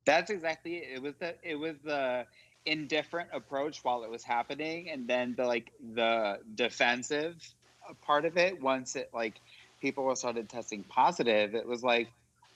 that's 0.05 0.29
exactly 0.29 0.77
it 0.77 0.87
it 0.95 1.01
was 1.01 1.15
the 1.19 1.35
it 1.43 1.55
was 1.55 1.75
the 1.83 2.25
indifferent 2.65 3.29
approach 3.33 3.83
while 3.83 4.03
it 4.03 4.09
was 4.09 4.23
happening 4.23 4.89
and 4.89 5.07
then 5.07 5.33
the 5.35 5.45
like 5.45 5.71
the 5.95 6.39
defensive 6.55 7.35
part 8.01 8.25
of 8.25 8.37
it 8.37 8.61
once 8.61 8.95
it 8.95 9.09
like 9.13 9.41
people 9.81 10.15
started 10.15 10.47
testing 10.49 10.83
positive 10.83 11.55
it 11.55 11.65
was 11.67 11.83
like 11.83 12.09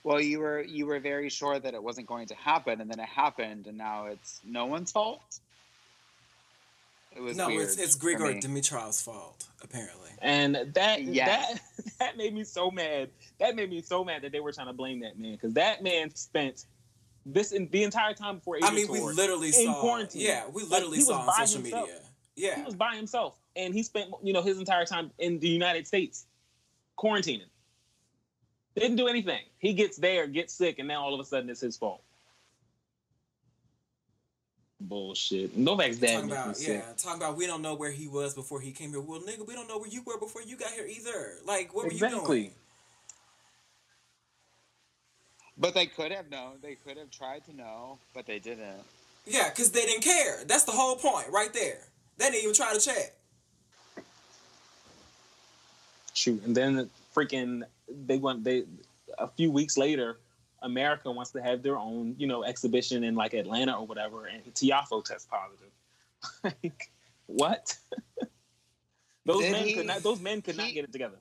well 0.04 0.20
you 0.20 0.38
were 0.38 0.62
you 0.62 0.86
were 0.86 1.00
very 1.00 1.28
sure 1.28 1.58
that 1.58 1.74
it 1.74 1.82
wasn't 1.82 2.06
going 2.06 2.26
to 2.26 2.34
happen 2.34 2.80
and 2.80 2.90
then 2.90 3.00
it 3.00 3.08
happened 3.08 3.66
and 3.66 3.76
now 3.76 4.06
it's 4.06 4.40
no 4.44 4.66
one's 4.66 4.92
fault 4.92 5.40
it 7.16 7.22
was 7.22 7.36
no, 7.36 7.48
it's 7.48 7.78
it's 7.78 7.96
for 7.96 8.06
Grigor 8.10 8.34
me. 8.34 8.40
Dimitrov's 8.40 9.00
fault 9.00 9.46
apparently. 9.62 10.10
And 10.20 10.56
that 10.74 11.02
Yes. 11.02 11.60
that 11.76 11.84
that 11.98 12.16
made 12.18 12.34
me 12.34 12.44
so 12.44 12.70
mad. 12.70 13.08
That 13.40 13.56
made 13.56 13.70
me 13.70 13.80
so 13.80 14.04
mad 14.04 14.22
that 14.22 14.32
they 14.32 14.40
were 14.40 14.52
trying 14.52 14.66
to 14.66 14.72
blame 14.74 15.00
that 15.00 15.18
man 15.18 15.32
because 15.32 15.54
that 15.54 15.82
man 15.82 16.14
spent 16.14 16.66
this 17.24 17.52
in 17.52 17.68
the 17.70 17.82
entire 17.84 18.12
time 18.14 18.36
before. 18.36 18.58
I 18.62 18.70
mean, 18.70 18.86
we 18.88 18.98
toured, 18.98 19.16
literally 19.16 19.48
in 19.48 19.52
saw. 19.66 19.80
quarantine. 19.80 20.22
Yeah, 20.22 20.44
we 20.52 20.62
literally 20.64 20.98
he 20.98 21.04
was 21.04 21.08
saw 21.08 21.20
on 21.26 21.46
social 21.46 21.62
himself. 21.62 21.88
media. 21.88 22.02
Yeah, 22.36 22.56
he 22.56 22.62
was 22.62 22.74
by 22.74 22.94
himself, 22.96 23.38
and 23.56 23.72
he 23.72 23.82
spent 23.82 24.10
you 24.22 24.34
know 24.34 24.42
his 24.42 24.58
entire 24.58 24.84
time 24.84 25.10
in 25.18 25.38
the 25.38 25.48
United 25.48 25.86
States 25.86 26.26
quarantining. 26.98 27.48
Didn't 28.74 28.96
do 28.96 29.08
anything. 29.08 29.42
He 29.58 29.72
gets 29.72 29.96
there, 29.96 30.26
gets 30.26 30.52
sick, 30.52 30.78
and 30.78 30.86
now 30.88 31.02
all 31.02 31.14
of 31.14 31.20
a 31.20 31.24
sudden 31.24 31.48
it's 31.48 31.60
his 31.60 31.76
fault. 31.76 32.02
Bullshit. 34.78 35.56
Novak's 35.56 35.96
dad 35.96 36.16
talking 36.16 36.30
about 36.32 36.56
sick. 36.56 36.82
yeah, 36.86 36.92
talking 36.98 37.22
about 37.22 37.36
we 37.36 37.46
don't 37.46 37.62
know 37.62 37.74
where 37.74 37.90
he 37.90 38.08
was 38.08 38.34
before 38.34 38.60
he 38.60 38.72
came 38.72 38.90
here. 38.90 39.00
Well, 39.00 39.20
nigga, 39.20 39.46
we 39.46 39.54
don't 39.54 39.68
know 39.68 39.78
where 39.78 39.88
you 39.88 40.02
were 40.04 40.18
before 40.18 40.42
you 40.42 40.56
got 40.58 40.70
here 40.72 40.86
either. 40.86 41.36
Like, 41.46 41.74
what 41.74 41.86
were 41.86 41.92
you 41.92 42.04
Exactly. 42.04 42.40
doing? 42.42 42.52
but 45.58 45.72
they 45.72 45.86
could 45.86 46.12
have 46.12 46.28
known 46.30 46.58
they 46.60 46.74
could 46.74 46.98
have 46.98 47.10
tried 47.10 47.42
to 47.42 47.56
know 47.56 47.98
but 48.12 48.26
they 48.26 48.38
didn't 48.38 48.68
Yeah, 49.24 49.48
because 49.48 49.70
they 49.72 49.86
didn't 49.86 50.02
care. 50.04 50.44
That's 50.46 50.64
the 50.64 50.72
whole 50.72 50.96
point, 50.96 51.28
right 51.30 51.50
there. 51.54 51.78
They 52.18 52.26
didn't 52.26 52.42
even 52.42 52.54
try 52.54 52.74
to 52.74 52.78
check. 52.80 53.14
Shoot, 56.16 56.42
and 56.44 56.56
then 56.56 56.90
freaking 57.14 57.62
they 57.88 58.16
went 58.16 58.42
they 58.42 58.64
a 59.18 59.28
few 59.28 59.50
weeks 59.50 59.76
later, 59.76 60.18
America 60.62 61.10
wants 61.10 61.30
to 61.32 61.42
have 61.42 61.62
their 61.62 61.76
own 61.76 62.14
you 62.18 62.26
know 62.26 62.42
exhibition 62.42 63.04
in 63.04 63.14
like 63.14 63.34
Atlanta 63.34 63.74
or 63.74 63.86
whatever, 63.86 64.26
and 64.26 64.42
Tiafoe 64.54 65.04
tests 65.04 65.28
positive. 65.30 65.70
like 66.44 66.90
what? 67.26 67.76
those 69.26 69.42
Did 69.42 69.52
men 69.52 69.64
he- 69.64 69.74
could 69.74 69.86
not. 69.86 70.02
Those 70.02 70.20
men 70.20 70.40
could 70.40 70.56
not 70.56 70.72
get 70.72 70.84
it 70.84 70.92
together. 70.92 71.18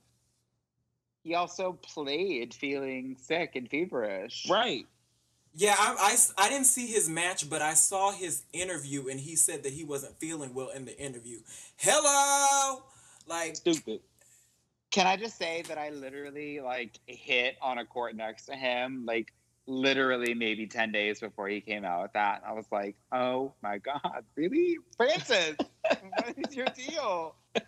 he 1.24 1.36
also 1.36 1.74
played 1.82 2.54
feeling 2.54 3.18
sick 3.20 3.56
and 3.56 3.70
feverish 3.70 4.48
Right. 4.50 4.86
Yeah, 5.58 5.76
I, 5.78 5.96
I, 6.38 6.46
I, 6.46 6.50
didn't 6.50 6.66
see 6.66 6.86
his 6.86 7.08
match, 7.08 7.50
but 7.50 7.62
I 7.62 7.76
saw 7.76 8.12
his 8.12 8.44
interview, 8.52 9.08
and 9.08 9.18
he 9.18 9.38
said 9.38 9.64
that 9.64 9.72
he 9.72 9.86
wasn't 9.86 10.20
feeling 10.20 10.54
well 10.54 10.68
in 10.68 10.84
the 10.84 10.98
interview. 11.00 11.40
Hello, 11.78 12.84
like 13.26 13.56
Stupid. 13.56 14.02
Can 14.96 15.08
I 15.08 15.18
just 15.18 15.38
say 15.38 15.62
that 15.68 15.78
I 15.78 15.90
literally 15.90 16.62
like 16.62 17.02
hit 17.06 17.58
on 17.62 17.80
a 17.80 17.86
court 17.86 18.16
next 18.16 18.46
to 18.46 18.56
him, 18.56 19.04
like 19.06 19.34
literally 19.68 20.34
maybe 20.34 20.68
10 20.68 20.94
days 20.94 21.20
before 21.20 21.50
he 21.50 21.60
came 21.60 21.84
out 21.84 22.04
with 22.04 22.14
that. 22.14 22.44
I 22.48 22.54
was 22.54 22.64
like, 22.72 22.96
oh 23.12 23.54
my 23.62 23.78
God, 23.80 24.24
really? 24.38 24.78
Francis, 24.96 25.58
what 25.82 26.36
is 26.38 26.56
your 26.56 26.68
deal? 26.68 27.36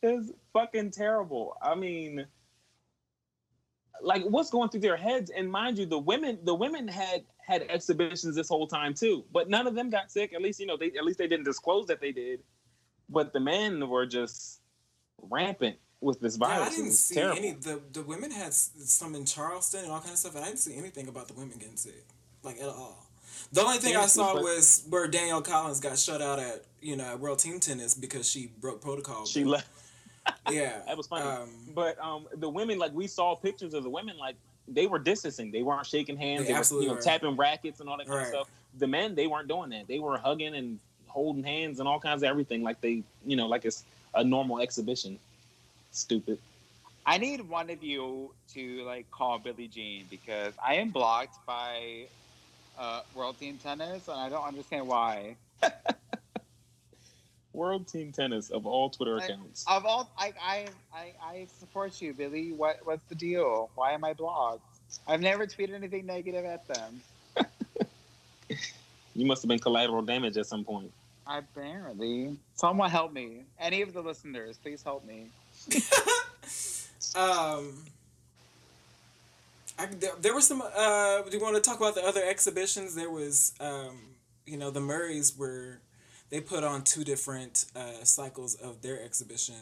It's 0.00 0.30
fucking 0.52 0.92
terrible. 0.92 1.56
I 1.60 1.74
mean, 1.74 2.24
like 4.00 4.22
what's 4.22 4.48
going 4.48 4.68
through 4.68 4.82
their 4.82 4.96
heads? 4.96 5.32
And 5.36 5.50
mind 5.50 5.76
you, 5.76 5.86
the 5.86 5.98
women, 5.98 6.38
the 6.44 6.54
women 6.54 6.86
had 6.86 7.24
had 7.44 7.66
exhibitions 7.68 8.36
this 8.36 8.48
whole 8.48 8.68
time 8.68 8.94
too, 8.94 9.24
but 9.32 9.50
none 9.50 9.66
of 9.66 9.74
them 9.74 9.90
got 9.90 10.12
sick. 10.12 10.32
At 10.32 10.40
least 10.40 10.60
you 10.60 10.66
know 10.66 10.76
they 10.76 10.92
at 10.96 11.04
least 11.04 11.18
they 11.18 11.26
didn't 11.26 11.46
disclose 11.46 11.88
that 11.88 12.00
they 12.00 12.12
did. 12.12 12.44
But 13.08 13.32
the 13.32 13.40
men 13.40 13.88
were 13.88 14.06
just 14.06 14.60
rampant 15.20 15.78
with 16.00 16.20
this 16.20 16.38
yeah. 16.40 16.46
I 16.46 16.68
didn't 16.70 16.92
see 16.92 17.14
terrible. 17.16 17.38
any. 17.38 17.52
The 17.52 17.80
the 17.92 18.02
women 18.02 18.30
had 18.30 18.52
some 18.54 19.14
in 19.14 19.24
Charleston 19.24 19.84
and 19.84 19.90
all 19.92 20.00
kind 20.00 20.12
of 20.12 20.18
stuff, 20.18 20.34
and 20.34 20.44
I 20.44 20.48
didn't 20.48 20.60
see 20.60 20.76
anything 20.76 21.08
about 21.08 21.28
the 21.28 21.34
women 21.34 21.58
getting 21.58 21.76
sick, 21.76 22.04
like 22.42 22.56
at 22.60 22.68
all. 22.68 23.06
The 23.52 23.62
only 23.62 23.78
thing 23.78 23.96
I 23.96 24.06
saw 24.06 24.34
was 24.34 24.84
where 24.88 25.06
Danielle 25.06 25.42
Collins 25.42 25.80
got 25.80 25.98
shut 25.98 26.20
out 26.22 26.38
at 26.38 26.64
you 26.80 26.96
know 26.96 27.04
at 27.04 27.20
World 27.20 27.38
Team 27.38 27.60
Tennis 27.60 27.94
because 27.94 28.28
she 28.28 28.50
broke 28.60 28.80
protocol. 28.80 29.26
She 29.26 29.44
left. 29.44 29.68
Yeah, 30.50 30.80
That 30.86 30.94
was 30.94 31.06
funny. 31.06 31.24
Um, 31.24 31.48
but 31.74 31.98
um, 31.98 32.26
the 32.36 32.50
women, 32.50 32.78
like 32.78 32.92
we 32.92 33.06
saw 33.06 33.34
pictures 33.34 33.72
of 33.72 33.82
the 33.82 33.88
women, 33.88 34.18
like 34.18 34.36
they 34.66 34.86
were 34.86 34.98
distancing. 34.98 35.50
They 35.50 35.62
weren't 35.62 35.86
shaking 35.86 36.18
hands. 36.18 36.42
They 36.42 36.48
They, 36.48 36.52
were, 36.52 36.58
absolutely 36.58 36.88
you 36.90 36.94
know, 36.96 37.00
tapping 37.00 37.34
rackets 37.34 37.80
and 37.80 37.88
all 37.88 37.96
that 37.96 38.06
kind 38.06 38.18
Right. 38.18 38.26
of 38.26 38.28
stuff. 38.34 38.50
The 38.78 38.86
men, 38.86 39.14
they 39.14 39.26
weren't 39.26 39.48
doing 39.48 39.70
that. 39.70 39.88
They 39.88 39.98
were 40.00 40.18
hugging 40.18 40.54
and 40.54 40.78
holding 41.06 41.42
hands 41.42 41.80
and 41.80 41.88
all 41.88 41.98
kinds 41.98 42.22
of 42.22 42.28
everything, 42.28 42.62
like 42.62 42.78
they, 42.82 43.02
you 43.24 43.36
know, 43.36 43.46
like 43.46 43.64
it's 43.64 43.84
a 44.14 44.22
normal 44.22 44.60
exhibition. 44.60 45.18
Stupid. 45.90 46.38
I 47.06 47.18
need 47.18 47.48
one 47.48 47.70
of 47.70 47.82
you 47.82 48.32
to 48.52 48.84
like 48.84 49.10
call 49.10 49.38
Billie 49.38 49.68
Jean 49.68 50.06
because 50.10 50.52
I 50.64 50.74
am 50.74 50.90
blocked 50.90 51.44
by 51.46 52.06
uh, 52.78 53.00
World 53.14 53.38
Team 53.38 53.58
Tennis 53.62 54.08
and 54.08 54.18
I 54.18 54.28
don't 54.28 54.44
understand 54.44 54.86
why. 54.86 55.36
World 57.54 57.88
Team 57.88 58.12
Tennis 58.12 58.50
of 58.50 58.66
all 58.66 58.90
Twitter 58.90 59.18
I- 59.20 59.24
accounts. 59.24 59.64
Of 59.66 59.86
all, 59.86 60.10
I, 60.18 60.32
I, 60.40 60.66
I, 60.94 61.12
I 61.22 61.46
support 61.58 62.00
you, 62.00 62.12
Billy. 62.12 62.52
What, 62.52 62.80
what's 62.84 63.02
the 63.08 63.14
deal? 63.14 63.70
Why 63.74 63.92
am 63.92 64.04
I 64.04 64.12
blocked? 64.12 64.62
I've 65.06 65.20
never 65.20 65.46
tweeted 65.46 65.74
anything 65.74 66.06
negative 66.06 66.44
at 66.44 66.66
them. 66.68 67.00
You 69.18 69.26
must 69.26 69.42
have 69.42 69.48
been 69.48 69.58
collateral 69.58 70.02
damage 70.02 70.36
at 70.36 70.46
some 70.46 70.64
point. 70.64 70.92
I 71.26 71.40
barely. 71.40 72.36
someone 72.54 72.88
help 72.88 73.12
me. 73.12 73.42
Any 73.58 73.82
of 73.82 73.92
the 73.92 74.00
listeners, 74.00 74.56
please 74.62 74.80
help 74.80 75.04
me. 75.04 75.26
Um, 77.16 77.74
I, 79.78 79.86
there, 79.86 80.10
there 80.20 80.34
were 80.34 80.40
some. 80.40 80.62
Uh, 80.62 81.22
do 81.22 81.36
you 81.36 81.42
want 81.42 81.56
to 81.56 81.60
talk 81.60 81.78
about 81.78 81.94
the 81.94 82.04
other 82.04 82.22
exhibitions? 82.24 82.94
There 82.94 83.10
was, 83.10 83.54
um, 83.60 83.98
you 84.46 84.56
know, 84.56 84.70
the 84.70 84.80
Murrays 84.80 85.36
were. 85.36 85.80
they 86.30 86.40
put 86.40 86.64
on 86.64 86.82
two 86.82 87.04
different 87.04 87.64
uh, 87.74 88.04
cycles 88.04 88.54
of 88.56 88.82
their 88.82 89.02
exhibition. 89.02 89.56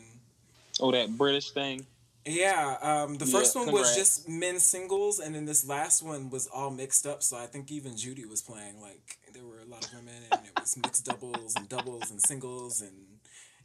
Oh, 0.80 0.90
that 0.90 1.16
British 1.16 1.50
thing. 1.52 1.86
Yeah, 2.26 2.76
um, 2.82 3.18
the 3.18 3.26
first 3.26 3.54
Yeah, 3.54 3.62
one 3.62 3.72
was 3.72 3.94
just 3.94 4.28
men's 4.28 4.64
singles, 4.64 5.20
and 5.20 5.34
then 5.34 5.44
this 5.44 5.66
last 5.66 6.02
one 6.02 6.28
was 6.28 6.48
all 6.48 6.70
mixed 6.70 7.06
up. 7.06 7.22
So 7.22 7.36
I 7.36 7.46
think 7.46 7.70
even 7.70 7.96
Judy 7.96 8.24
was 8.24 8.42
playing. 8.42 8.80
Like 8.82 9.18
there 9.32 9.44
were 9.44 9.60
a 9.60 9.64
lot 9.64 9.84
of 9.84 9.94
women, 9.94 10.22
and 10.32 10.40
it 10.44 10.60
was 10.60 10.76
mixed 10.76 11.04
doubles 11.06 11.54
and 11.54 11.68
doubles 11.68 12.10
and 12.10 12.20
singles 12.20 12.80
and 12.80 13.05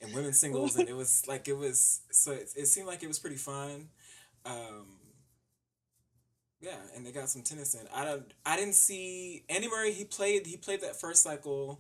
and 0.02 0.14
women's 0.14 0.40
singles, 0.40 0.76
and 0.76 0.90
it 0.90 0.96
was 0.96 1.28
like 1.28 1.48
it 1.48 1.58
was. 1.58 2.02
So 2.12 2.32
it, 2.32 2.50
it 2.56 2.66
seemed 2.68 2.88
like 2.88 3.04
it 3.04 3.08
was 3.08 3.20
pretty 3.20 3.38
fun. 3.38 3.90
Um, 4.46 4.98
yeah, 6.62 6.78
and 6.96 7.06
they 7.06 7.12
got 7.12 7.30
some 7.30 7.42
tennis 7.42 7.74
in. 7.74 7.88
I 7.94 8.06
don't. 8.06 8.34
I 8.46 8.56
didn't 8.56 8.76
see 8.76 9.44
Andy 9.50 9.68
Murray. 9.68 9.92
He 9.94 10.06
played. 10.06 10.46
He 10.46 10.58
played 10.58 10.82
that 10.82 11.00
first 11.00 11.24
cycle. 11.24 11.80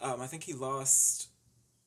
Um, 0.00 0.20
I 0.20 0.26
think 0.26 0.44
he 0.44 0.54
lost 0.54 1.28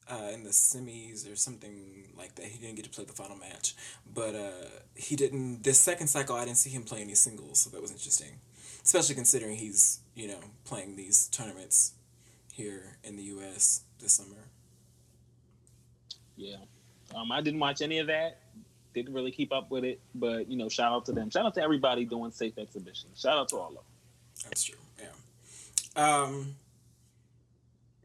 uh, 0.09 0.29
in 0.33 0.43
the 0.43 0.51
semis 0.51 1.31
or 1.31 1.35
something 1.35 2.09
like 2.17 2.35
that. 2.35 2.45
He 2.45 2.59
didn't 2.59 2.75
get 2.75 2.85
to 2.85 2.91
play 2.91 3.05
the 3.05 3.13
final 3.13 3.35
match, 3.35 3.75
but 4.11 4.35
uh, 4.35 4.69
he 4.95 5.15
didn't. 5.15 5.63
This 5.63 5.79
second 5.79 6.07
cycle, 6.07 6.35
I 6.35 6.45
didn't 6.45 6.57
see 6.57 6.69
him 6.69 6.83
play 6.83 7.01
any 7.01 7.15
singles, 7.15 7.59
so 7.59 7.69
that 7.71 7.81
was 7.81 7.91
interesting. 7.91 8.39
Especially 8.83 9.15
considering 9.15 9.57
he's 9.57 9.99
you 10.15 10.27
know 10.27 10.39
playing 10.63 10.95
these 10.95 11.27
tournaments 11.29 11.93
here 12.53 12.97
in 13.03 13.15
the 13.15 13.23
U.S. 13.23 13.81
this 13.99 14.13
summer. 14.13 14.49
Yeah. 16.37 16.57
Um, 17.15 17.31
I 17.31 17.41
didn't 17.41 17.59
watch 17.59 17.81
any 17.81 17.99
of 17.99 18.07
that. 18.07 18.39
Didn't 18.93 19.13
really 19.13 19.31
keep 19.31 19.51
up 19.53 19.69
with 19.69 19.83
it, 19.83 19.99
but 20.15 20.49
you 20.49 20.57
know, 20.57 20.69
shout 20.69 20.91
out 20.91 21.05
to 21.05 21.11
them. 21.11 21.29
Shout 21.29 21.45
out 21.45 21.53
to 21.55 21.61
everybody 21.61 22.05
doing 22.05 22.31
safe 22.31 22.57
exhibition. 22.57 23.09
Shout 23.15 23.37
out 23.37 23.49
to 23.49 23.57
all 23.57 23.69
of 23.69 23.73
them. 23.75 23.83
That's 24.45 24.63
true. 24.63 24.77
Yeah. 24.99 26.23
Um. 26.23 26.55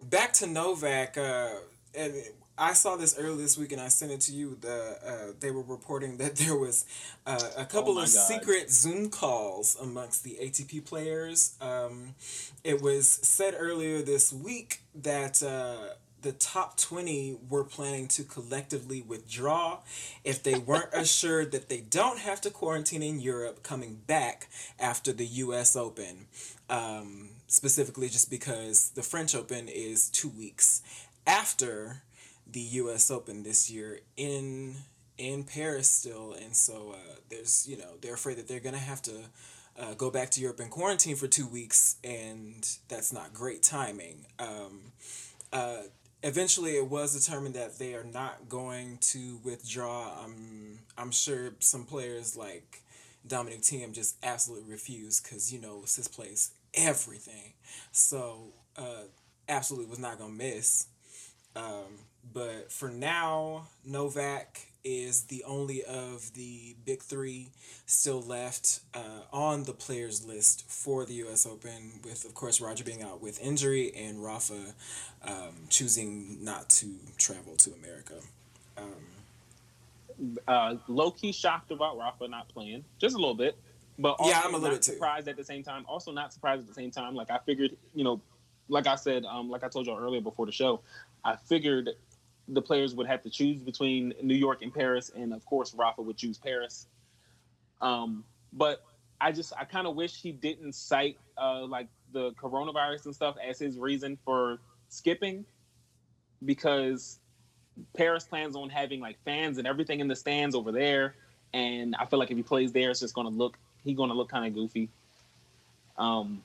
Back 0.03 0.33
to 0.35 0.47
Novak. 0.47 1.17
Uh, 1.17 1.49
and 1.95 2.15
I 2.59 2.75
saw 2.75 2.97
this 2.97 3.17
earlier 3.19 3.37
this 3.37 3.57
week, 3.57 3.73
and 3.73 3.81
I 3.81 3.89
sent 3.89 4.13
it 4.13 4.21
to 4.23 4.33
you. 4.33 4.57
The 4.61 4.99
uh, 5.07 5.33
they 5.41 5.51
were 5.51 5.63
reporting 5.63 6.17
that 6.19 6.37
there 6.37 6.57
was 6.57 6.85
uh, 7.27 7.39
a 7.57 7.65
couple 7.65 7.93
Oh 7.99 8.03
of 8.03 8.05
God. 8.05 8.09
secret 8.09 8.71
Zoom 8.71 9.09
calls 9.11 9.77
amongst 9.81 10.25
the 10.25 10.39
ATP 10.43 10.85
players. 10.85 11.55
Um, 11.61 12.15
it 12.65 12.83
was 12.83 13.09
said 13.09 13.55
earlier 13.59 14.03
this 14.03 14.33
week 14.33 14.83
that. 14.95 15.43
Uh, 15.43 15.95
the 16.23 16.33
top 16.33 16.77
20 16.77 17.39
were 17.49 17.65
planning 17.65 18.09
to 18.09 18.25
collectively 18.25 19.03
withdraw 19.03 19.79
if 20.25 20.43
they 20.43 20.55
weren't 20.55 20.89
assured 20.93 21.53
that 21.53 21.69
they 21.69 21.81
don't 21.81 22.19
have 22.21 22.41
to 22.43 22.51
quarantine 22.51 23.03
in 23.03 23.21
Europe 23.21 23.63
coming 23.63 24.01
back 24.07 24.49
after 24.79 25.13
the 25.13 25.27
US 25.27 25.77
Open. 25.77 26.27
Um, 26.71 27.31
specifically, 27.47 28.09
just 28.09 28.31
because 28.31 28.91
the 28.91 29.03
French 29.03 29.35
Open 29.35 29.69
is 29.69 30.09
two 30.09 30.31
weeks 30.31 30.83
after 31.27 32.03
the 32.51 32.61
US 32.61 33.11
Open 33.11 33.43
this 33.43 33.71
year 33.71 34.01
in 34.17 34.77
in 35.19 35.45
Paris 35.45 35.89
still, 35.89 36.33
and 36.33 36.57
so 36.57 36.95
uh, 36.95 37.15
there's 37.29 37.69
you 37.69 37.77
know 37.77 37.97
they're 38.01 38.15
afraid 38.15 38.39
that 38.39 38.49
they're 38.49 38.61
gonna 38.61 38.79
have 38.79 39.03
to 39.03 39.13
uh, 39.79 39.95
go 39.95 40.11
back 40.11 40.31
to 40.31 40.41
Europe 40.41 40.61
and 40.61 40.71
quarantine 40.71 41.17
for 41.17 41.27
two 41.27 41.47
weeks, 41.47 41.97
and 42.03 42.69
that's 42.89 43.13
not 43.13 43.33
great 43.33 43.63
timing. 43.63 44.27
Um, 44.39 44.93
uh, 45.53 45.83
eventually, 46.23 46.77
it 46.77 46.87
was 46.87 47.19
determined 47.19 47.55
that 47.55 47.79
they 47.79 47.95
are 47.95 48.05
not 48.05 48.49
going 48.49 48.99
to 49.01 49.39
withdraw. 49.45 50.13
I'm 50.25 50.81
I'm 50.97 51.11
sure 51.11 51.55
some 51.61 51.85
players 51.85 52.37
like 52.37 52.83
Dominic 53.27 53.61
Thiem 53.63 53.93
just 53.93 54.17
absolutely 54.23 54.71
refused 54.71 55.25
because 55.25 55.53
you 55.53 55.61
know 55.61 55.83
Sis 55.85 56.09
plays 56.09 56.53
everything, 56.75 57.55
so 57.93 58.53
uh, 58.77 59.05
absolutely 59.49 59.91
was 59.91 59.99
not 59.99 60.19
gonna 60.19 60.33
miss. 60.33 60.87
Um, 61.55 61.99
but 62.33 62.73
for 62.73 62.89
now, 62.89 63.69
Novak 63.85 64.61
is 64.85 65.25
the 65.25 65.45
only 65.45 65.85
of 65.85 66.33
the 66.35 66.75
big 66.85 67.01
three 67.03 67.49
still 67.87 68.21
left 68.21 68.81
uh, 68.95 69.23
on 69.33 69.65
the 69.65 69.73
players 69.73 70.25
list 70.27 70.69
for 70.69 71.05
the 71.05 71.15
U.S. 71.15 71.47
Open, 71.47 72.01
with 72.05 72.25
of 72.25 72.35
course 72.35 72.61
Roger 72.61 72.85
being 72.85 73.03
out 73.03 73.23
with 73.23 73.41
injury 73.41 73.93
and 73.95 74.23
Rafa 74.23 74.75
um, 75.25 75.55
choosing 75.69 76.43
not 76.45 76.69
to 76.71 76.87
travel 77.19 77.55
to 77.57 77.73
America. 77.75 78.15
Um, 78.77 78.85
Uh, 80.47 80.77
low 80.89 81.11
key 81.11 81.33
shocked 81.33 81.71
about 81.73 81.99
Rafa 81.99 82.29
not 82.29 82.49
playing, 82.49 82.85
just 82.99 83.15
a 83.15 83.19
little 83.19 83.35
bit. 83.35 83.57
But 83.99 84.13
also 84.19 84.31
Yeah, 84.31 84.43
I'm 84.45 84.55
a 84.55 84.59
little 84.59 84.77
bit 84.77 84.83
too. 84.83 84.93
surprised 84.93 85.29
at 85.29 85.37
the 85.37 85.45
same 85.45 85.63
time. 85.63 85.85
Also 85.89 86.13
not 86.13 86.33
surprised 86.33 86.63
at 86.63 86.69
the 86.69 86.75
same 86.75 86.91
time. 86.91 87.15
Like 87.15 87.31
I 87.31 87.39
figured, 87.39 87.77
you 87.95 88.05
know, 88.05 88.21
like 88.69 88.87
I 88.87 88.95
said, 88.95 89.25
um, 89.25 89.51
like 89.51 89.65
I 89.65 89.69
told 89.69 89.87
y'all 89.87 89.99
earlier 89.99 90.21
before 90.21 90.47
the 90.47 90.53
show, 90.53 90.81
I 91.25 91.37
figured 91.37 91.91
the 92.49 92.63
players 92.63 92.95
would 92.95 93.07
have 93.07 93.23
to 93.23 93.31
choose 93.31 93.61
between 93.61 94.15
New 94.23 94.35
York 94.35 94.63
and 94.63 94.73
Paris, 94.75 95.11
and 95.15 95.33
of 95.33 95.45
course 95.47 95.75
Rafa 95.75 96.03
would 96.03 96.17
choose 96.17 96.39
Paris. 96.39 96.87
Um, 97.81 98.25
but 98.53 98.85
I 99.21 99.33
just 99.33 99.53
I 99.59 99.65
kind 99.65 99.87
of 99.87 99.95
wish 99.95 100.21
he 100.21 100.33
didn't 100.33 100.75
cite 100.75 101.19
uh, 101.39 101.65
like 101.65 101.89
the 102.13 102.33
coronavirus 102.33 103.07
and 103.07 103.15
stuff 103.15 103.37
as 103.47 103.59
his 103.59 103.79
reason 103.79 104.19
for 104.25 104.59
skipping, 104.89 105.45
because 106.45 107.19
Paris 107.97 108.25
plans 108.25 108.57
on 108.57 108.69
having 108.69 109.01
like 109.01 109.17
fans 109.25 109.59
and 109.59 109.67
everything 109.67 110.01
in 110.01 110.09
the 110.09 110.17
stands 110.17 110.55
over 110.55 110.73
there, 110.73 111.15
and 111.55 111.95
I 111.99 112.07
feel 112.07 112.19
like 112.19 112.31
if 112.31 112.37
he 112.37 112.43
plays 112.43 112.73
there, 112.73 112.91
it's 112.91 113.01
just 113.01 113.15
gonna 113.15 113.29
look 113.29 113.59
he's 113.85 113.97
gonna 113.97 114.15
look 114.15 114.29
kind 114.29 114.47
of 114.47 114.55
goofy. 114.55 114.89
Um, 115.97 116.43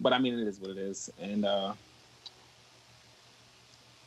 but 0.00 0.12
I 0.12 0.18
mean, 0.18 0.38
it 0.38 0.48
is 0.48 0.58
what 0.58 0.70
it 0.70 0.78
is, 0.78 1.10
and 1.20 1.44
uh, 1.44 1.74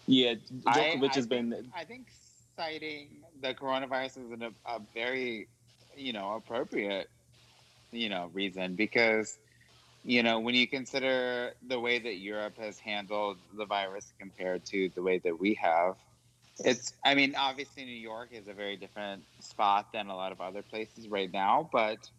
yeah, 0.07 0.35
Djokovic 0.63 1.11
I 1.11 1.15
has 1.15 1.27
been 1.27 1.51
think- 1.51 1.65
I 1.75 1.83
think 1.85 2.07
citing 2.55 3.23
the 3.41 3.53
coronavirus 3.53 4.25
is 4.25 4.31
an, 4.31 4.55
a 4.65 4.79
very, 4.93 5.47
you 5.95 6.13
know, 6.13 6.33
appropriate, 6.33 7.09
you 7.91 8.09
know, 8.09 8.29
reason 8.33 8.75
because, 8.75 9.37
you 10.03 10.23
know, 10.23 10.39
when 10.39 10.55
you 10.55 10.67
consider 10.67 11.53
the 11.67 11.79
way 11.79 11.99
that 11.99 12.15
Europe 12.15 12.57
has 12.57 12.79
handled 12.79 13.37
the 13.57 13.65
virus 13.65 14.13
compared 14.19 14.65
to 14.67 14.89
the 14.95 15.01
way 15.01 15.17
that 15.19 15.37
we 15.37 15.53
have, 15.55 15.95
it's. 16.59 16.93
I 17.03 17.15
mean, 17.15 17.35
obviously 17.37 17.83
New 17.83 17.91
York 17.91 18.29
is 18.31 18.47
a 18.47 18.53
very 18.53 18.77
different 18.77 19.23
spot 19.41 19.91
than 19.91 20.07
a 20.07 20.15
lot 20.15 20.31
of 20.31 20.39
other 20.39 20.61
places 20.61 21.09
right 21.09 21.31
now, 21.31 21.69
but 21.71 22.09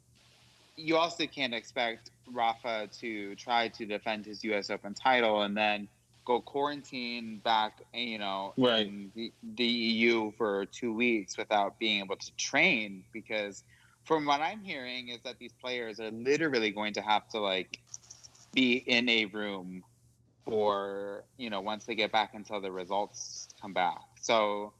you 0.76 0.97
also 0.97 1.26
can't 1.26 1.55
expect 1.55 2.11
Rafa 2.30 2.89
to 3.01 3.34
try 3.37 3.68
to 3.68 3.87
defend 3.87 4.26
his 4.26 4.45
U.S. 4.45 4.68
Open 4.68 4.93
title 4.93 5.41
and 5.43 5.57
then 5.57 5.89
go 6.27 6.41
quarantine 6.41 7.41
back, 7.45 7.83
you 7.95 8.18
know, 8.18 8.53
Right. 8.59 8.87
in 8.87 9.12
the, 9.14 9.33
the 9.57 9.64
EU 9.64 10.33
for 10.33 10.66
two 10.66 10.93
weeks 10.93 11.39
without 11.39 11.79
being 11.79 12.01
able 12.01 12.16
to 12.16 12.37
train. 12.37 13.05
Because 13.12 13.64
from 14.05 14.27
what 14.27 14.41
I'm 14.41 14.62
hearing 14.62 15.09
is 15.09 15.20
that 15.24 15.39
these 15.39 15.53
players 15.53 16.01
are 16.01 16.11
literally 16.11 16.70
going 16.70 16.95
to 16.95 17.01
have 17.01 17.29
to 17.31 17.41
like 17.41 17.79
be 18.53 18.74
in 18.74 19.09
a 19.09 19.27
room 19.27 19.83
for 20.45 21.24
you 21.37 21.51
know 21.51 21.61
once 21.61 21.87
they 21.87 21.95
get 21.95 22.12
back 22.12 22.35
until 22.35 22.61
the 22.61 22.70
results 22.70 23.49
come 23.61 23.72
back. 23.72 24.01
So 24.20 24.74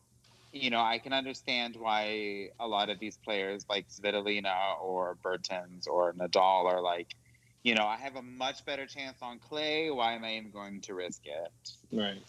you 0.53 0.70
know, 0.70 0.80
I 0.80 0.99
can 0.99 1.12
understand 1.12 1.76
why 1.78 2.51
a 2.59 2.66
lot 2.66 2.88
of 2.88 2.99
these 2.99 3.18
players 3.18 3.66
like 3.68 3.88
Svitolina 3.88 4.80
or 4.80 5.18
Bertens 5.22 5.86
or 5.86 6.12
Nadal 6.14 6.64
are 6.64 6.80
like, 6.80 7.14
you 7.66 7.74
know, 7.74 7.84
I 7.84 7.96
have 7.96 8.14
a 8.14 8.22
much 8.22 8.64
better 8.64 8.86
chance 8.86 9.16
on 9.20 9.40
clay. 9.40 9.90
Why 9.90 10.12
am 10.12 10.22
I 10.22 10.36
even 10.36 10.52
going 10.52 10.80
to 10.82 10.94
risk 10.94 11.22
it? 11.26 11.72
right. 11.92 12.22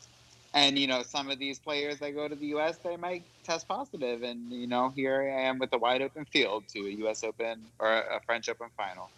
And 0.55 0.79
you 0.79 0.87
know, 0.87 1.03
some 1.03 1.29
of 1.29 1.37
these 1.37 1.59
players 1.59 1.99
that 1.99 2.15
go 2.15 2.27
to 2.27 2.33
the 2.33 2.47
U.S. 2.47 2.77
they 2.77 2.97
might 2.97 3.23
test 3.43 3.67
positive, 3.67 4.23
and 4.23 4.51
you 4.51 4.65
know, 4.65 4.89
here 4.89 5.21
I 5.21 5.43
am 5.43 5.59
with 5.59 5.71
a 5.73 5.77
wide 5.77 6.01
open 6.01 6.25
field 6.25 6.63
to 6.69 6.79
a 6.79 6.89
U.S. 6.89 7.23
Open 7.23 7.63
or 7.77 7.87
a 7.87 8.19
French 8.25 8.49
Open 8.49 8.69
final. 8.75 9.11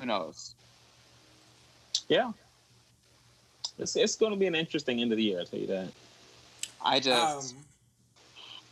Who 0.00 0.06
knows? 0.06 0.56
Yeah. 2.08 2.32
It's, 3.78 3.94
it's 3.94 4.16
going 4.16 4.32
to 4.32 4.38
be 4.38 4.46
an 4.46 4.56
interesting 4.56 5.00
end 5.00 5.12
of 5.12 5.18
the 5.18 5.24
year, 5.24 5.38
I'll 5.38 5.46
tell 5.46 5.60
you 5.60 5.68
that. 5.68 5.88
I 6.84 6.98
just 6.98 7.54
um, 7.54 7.60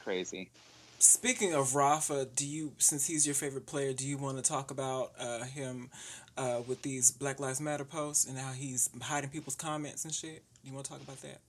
crazy. 0.02 0.50
Speaking 1.02 1.52
of 1.52 1.74
Rafa, 1.74 2.26
do 2.26 2.46
you, 2.46 2.74
since 2.78 3.04
he's 3.08 3.26
your 3.26 3.34
favorite 3.34 3.66
player, 3.66 3.92
do 3.92 4.06
you 4.06 4.16
want 4.16 4.36
to 4.36 4.42
talk 4.42 4.70
about 4.70 5.10
uh, 5.18 5.42
him 5.42 5.90
uh, 6.36 6.60
with 6.64 6.82
these 6.82 7.10
Black 7.10 7.40
Lives 7.40 7.60
Matter 7.60 7.84
posts 7.84 8.24
and 8.24 8.38
how 8.38 8.52
he's 8.52 8.88
hiding 9.02 9.30
people's 9.30 9.56
comments 9.56 10.04
and 10.04 10.14
shit? 10.14 10.44
Do 10.62 10.68
you 10.68 10.72
want 10.72 10.86
to 10.86 10.92
talk 10.92 11.02
about 11.02 11.20
that? 11.22 11.40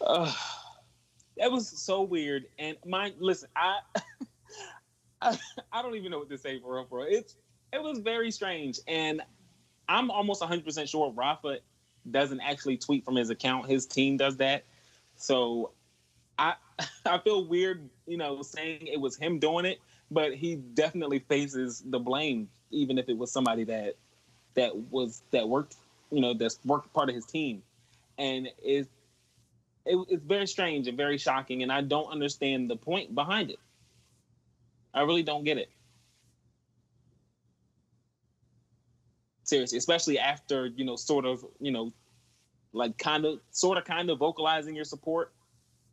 Uh, 0.00 0.32
that 1.36 1.52
was 1.52 1.68
so 1.68 2.00
weird. 2.00 2.46
And 2.58 2.78
my 2.86 3.12
listen, 3.18 3.50
I, 3.54 3.80
I 5.20 5.38
I 5.70 5.82
don't 5.82 5.94
even 5.94 6.10
know 6.10 6.20
what 6.20 6.30
to 6.30 6.38
say 6.38 6.58
for 6.60 6.76
real, 6.76 6.86
real. 6.90 7.06
It's 7.06 7.36
it 7.74 7.82
was 7.82 7.98
very 7.98 8.30
strange, 8.30 8.80
and 8.88 9.20
I'm 9.86 10.10
almost 10.10 10.40
100 10.40 10.64
percent 10.64 10.88
sure 10.88 11.12
Rafa 11.14 11.58
doesn't 12.10 12.40
actually 12.40 12.78
tweet 12.78 13.04
from 13.04 13.16
his 13.16 13.28
account. 13.28 13.68
His 13.68 13.84
team 13.84 14.16
does 14.16 14.38
that. 14.38 14.64
So 15.16 15.72
I 16.38 16.54
I 17.06 17.18
feel 17.18 17.44
weird, 17.46 17.88
you 18.06 18.16
know, 18.18 18.42
saying 18.42 18.86
it 18.88 19.00
was 19.00 19.16
him 19.16 19.38
doing 19.38 19.64
it, 19.66 19.80
but 20.10 20.34
he 20.34 20.56
definitely 20.56 21.20
faces 21.20 21.82
the 21.86 21.98
blame, 21.98 22.48
even 22.70 22.98
if 22.98 23.08
it 23.08 23.18
was 23.18 23.32
somebody 23.32 23.64
that 23.64 23.96
that 24.54 24.76
was 24.90 25.22
that 25.32 25.48
worked, 25.48 25.76
you 26.10 26.20
know, 26.20 26.34
that's 26.34 26.58
worked 26.64 26.92
part 26.94 27.08
of 27.08 27.14
his 27.14 27.26
team. 27.26 27.62
and 28.18 28.48
it, 28.62 28.88
it 29.86 29.98
it's 30.08 30.24
very 30.24 30.46
strange 30.46 30.88
and 30.88 30.96
very 30.96 31.18
shocking, 31.18 31.62
and 31.62 31.72
I 31.72 31.82
don't 31.82 32.10
understand 32.10 32.70
the 32.70 32.76
point 32.76 33.14
behind 33.14 33.50
it. 33.50 33.58
I 34.94 35.02
really 35.02 35.22
don't 35.24 35.44
get 35.44 35.58
it. 35.58 35.70
Seriously, 39.44 39.78
especially 39.78 40.18
after 40.18 40.68
you 40.68 40.84
know, 40.84 40.96
sort 40.96 41.26
of 41.26 41.44
you 41.60 41.72
know, 41.72 41.92
like 42.72 42.96
kind 42.98 43.26
of, 43.26 43.40
sort 43.50 43.78
of, 43.78 43.84
kind 43.84 44.10
of 44.10 44.18
vocalizing 44.18 44.74
your 44.74 44.86
support 44.86 45.33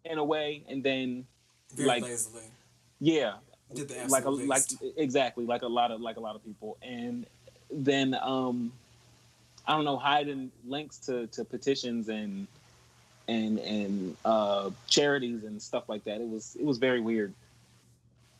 in 0.06 0.18
a 0.18 0.24
way, 0.24 0.64
and 0.68 0.84
then 0.84 1.26
Very 1.74 1.88
like 1.88 2.04
lazily. 2.04 2.44
yeah, 3.00 3.34
Did 3.74 3.90
the 3.90 4.08
like 4.08 4.26
a, 4.26 4.30
like 4.30 4.64
exactly 4.98 5.46
like 5.46 5.62
a 5.62 5.68
lot 5.68 5.92
of 5.92 6.02
like 6.02 6.18
a 6.18 6.20
lot 6.20 6.36
of 6.36 6.44
people. 6.44 6.78
And 6.82 7.26
then 7.74 8.18
um 8.22 8.72
i 9.66 9.74
don't 9.74 9.86
know 9.86 9.96
hiding 9.96 10.52
links 10.68 10.98
to 10.98 11.28
to 11.28 11.46
petitions 11.46 12.10
and 12.10 12.46
and 13.30 13.60
and 13.60 14.18
uh 14.26 14.70
charities 14.88 15.44
and 15.44 15.62
stuff 15.62 15.88
like 15.88 16.04
that. 16.04 16.20
It 16.20 16.28
was 16.28 16.56
it 16.60 16.66
was 16.66 16.78
very 16.78 17.00
weird. 17.00 17.34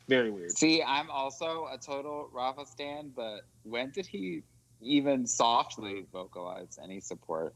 Very 0.08 0.32
weird. 0.32 0.52
See, 0.52 0.84
I'm 0.84 1.10
also 1.10 1.70
a 1.72 1.78
total 1.78 2.30
Rafa 2.34 2.66
stan, 2.66 3.14
but 3.16 3.42
when 3.64 3.92
did 3.92 4.06
he 4.06 4.44
even 4.82 5.26
softly 5.26 6.06
vocalize 6.12 6.78
any 6.84 7.00
support? 7.00 7.54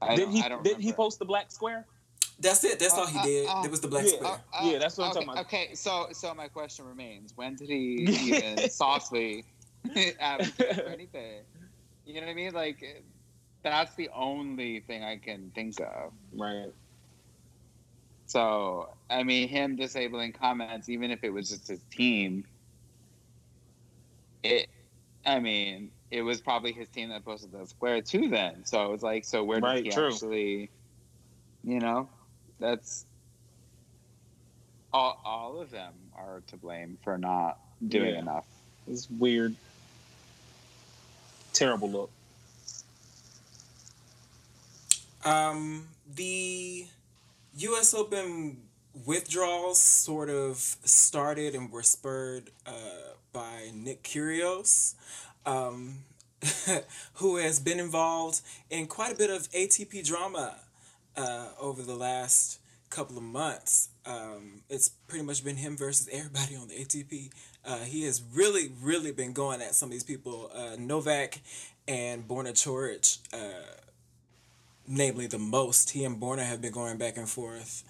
I 0.00 0.14
did 0.14 0.24
don't, 0.26 0.32
he 0.32 0.42
I 0.42 0.48
don't 0.48 0.62
did 0.62 0.78
he 0.78 0.92
post 0.92 1.18
the 1.18 1.24
black 1.24 1.50
square 1.50 1.86
That's 2.38 2.64
it. 2.64 2.78
That's 2.78 2.94
Uh, 2.94 3.00
all 3.00 3.06
he 3.06 3.18
uh, 3.18 3.22
did. 3.22 3.48
uh, 3.48 3.62
it 3.64 3.70
was 3.70 3.80
the 3.80 3.88
black 3.88 4.04
yeah, 4.04 4.10
square. 4.10 4.32
Uh, 4.52 4.70
Yeah, 4.70 4.78
that's 4.78 4.98
what 4.98 5.04
I'm 5.04 5.10
okay, 5.10 5.20
talking 5.20 5.28
about. 5.32 5.46
Okay, 5.46 5.74
so 5.74 6.08
so 6.12 6.34
my 6.34 6.48
question 6.48 6.84
remains: 6.84 7.32
When 7.34 7.56
did 7.56 7.68
he 7.68 8.10
even 8.20 8.68
softly 8.68 9.44
advocate 10.20 10.76
for 10.80 10.88
anything? 10.90 11.44
You 12.04 12.14
know 12.20 12.26
what 12.26 12.32
I 12.32 12.34
mean? 12.34 12.52
Like, 12.52 12.82
that's 13.62 13.94
the 13.96 14.10
only 14.14 14.80
thing 14.80 15.02
I 15.02 15.18
can 15.18 15.50
think 15.54 15.80
of. 15.80 16.12
right 16.32 16.72
So, 18.26 18.88
I 19.08 19.22
mean, 19.22 19.48
him 19.48 19.76
disabling 19.76 20.32
comments, 20.32 20.88
even 20.88 21.10
if 21.10 21.24
it 21.24 21.30
was 21.30 21.48
just 21.48 21.68
his 21.68 21.84
team, 21.84 22.44
it, 24.42 24.68
I 25.24 25.40
mean, 25.40 25.92
it 26.10 26.22
was 26.22 26.40
probably 26.40 26.72
his 26.72 26.88
team 26.88 27.10
that 27.10 27.24
posted 27.24 27.52
the 27.52 27.66
square 27.66 28.02
too. 28.02 28.28
Then, 28.28 28.64
so 28.64 28.92
it's 28.92 29.02
like, 29.02 29.24
so 29.24 29.44
where 29.44 29.60
did 29.60 29.64
Right, 29.64 29.84
he 29.84 29.90
true. 29.90 30.20
actually, 30.20 30.72
you 31.62 31.80
know, 31.80 32.10
that's 32.58 33.04
all. 34.92 35.20
All 35.24 35.60
of 35.60 35.70
them 35.70 35.92
are 36.16 36.42
to 36.48 36.56
blame 36.56 36.98
for 37.02 37.18
not 37.18 37.58
doing 37.86 38.14
Yeah. 38.14 38.20
enough. 38.20 38.46
it's 38.88 39.08
weird 39.10 39.54
terrible 41.52 41.90
look 41.90 42.10
Um, 45.24 45.88
the 46.14 46.86
U.S. 47.56 47.94
Open 47.94 48.58
withdrawals 49.04 49.80
sort 49.80 50.30
of 50.30 50.56
started 50.84 51.54
and 51.54 51.70
were 51.72 51.82
spurred 51.82 52.50
uh, 52.64 52.70
by 53.32 53.70
Nick 53.74 54.04
Kyrgios, 54.04 54.94
um, 55.44 56.04
who 57.14 57.36
has 57.38 57.58
been 57.58 57.80
involved 57.80 58.40
in 58.70 58.86
quite 58.86 59.12
a 59.12 59.16
bit 59.16 59.30
of 59.30 59.50
ATP 59.50 60.06
drama 60.06 60.60
uh, 61.16 61.48
over 61.60 61.82
the 61.82 61.94
last 61.94 62.60
couple 62.90 63.16
of 63.16 63.22
months. 63.22 63.88
Um, 64.04 64.62
it's 64.68 64.88
pretty 64.88 65.24
much 65.24 65.44
been 65.44 65.56
him 65.56 65.76
versus 65.76 66.08
everybody 66.12 66.56
on 66.56 66.68
the 66.68 66.74
ATP. 66.74 67.30
Uh, 67.64 67.78
he 67.78 68.04
has 68.04 68.22
really, 68.32 68.70
really 68.80 69.12
been 69.12 69.32
going 69.32 69.60
at 69.60 69.74
some 69.74 69.88
of 69.88 69.92
these 69.92 70.04
people. 70.04 70.50
Uh, 70.54 70.76
Novak 70.78 71.40
and 71.88 72.26
Borna 72.26 72.52
Coric, 72.52 73.18
uh, 73.32 73.66
namely 74.86 75.26
the 75.26 75.38
most. 75.38 75.90
He 75.90 76.04
and 76.04 76.20
Borna 76.20 76.44
have 76.44 76.60
been 76.60 76.72
going 76.72 76.96
back 76.96 77.16
and 77.16 77.28
forth 77.28 77.84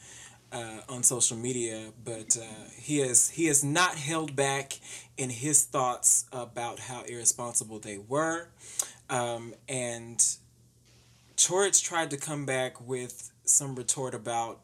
uh, 0.52 0.80
on 0.88 1.02
social 1.02 1.36
media, 1.36 1.92
but 2.04 2.36
uh, 2.36 2.70
he 2.76 2.98
has 2.98 3.28
he 3.28 3.46
has 3.46 3.64
not 3.64 3.96
held 3.96 4.36
back 4.36 4.78
in 5.16 5.30
his 5.30 5.64
thoughts 5.64 6.26
about 6.32 6.78
how 6.78 7.02
irresponsible 7.02 7.78
they 7.78 7.98
were, 7.98 8.48
um, 9.10 9.54
and 9.68 10.24
Coric 11.36 11.82
tried 11.82 12.10
to 12.10 12.16
come 12.16 12.46
back 12.46 12.80
with 12.80 13.30
some 13.44 13.74
retort 13.74 14.14
about 14.14 14.60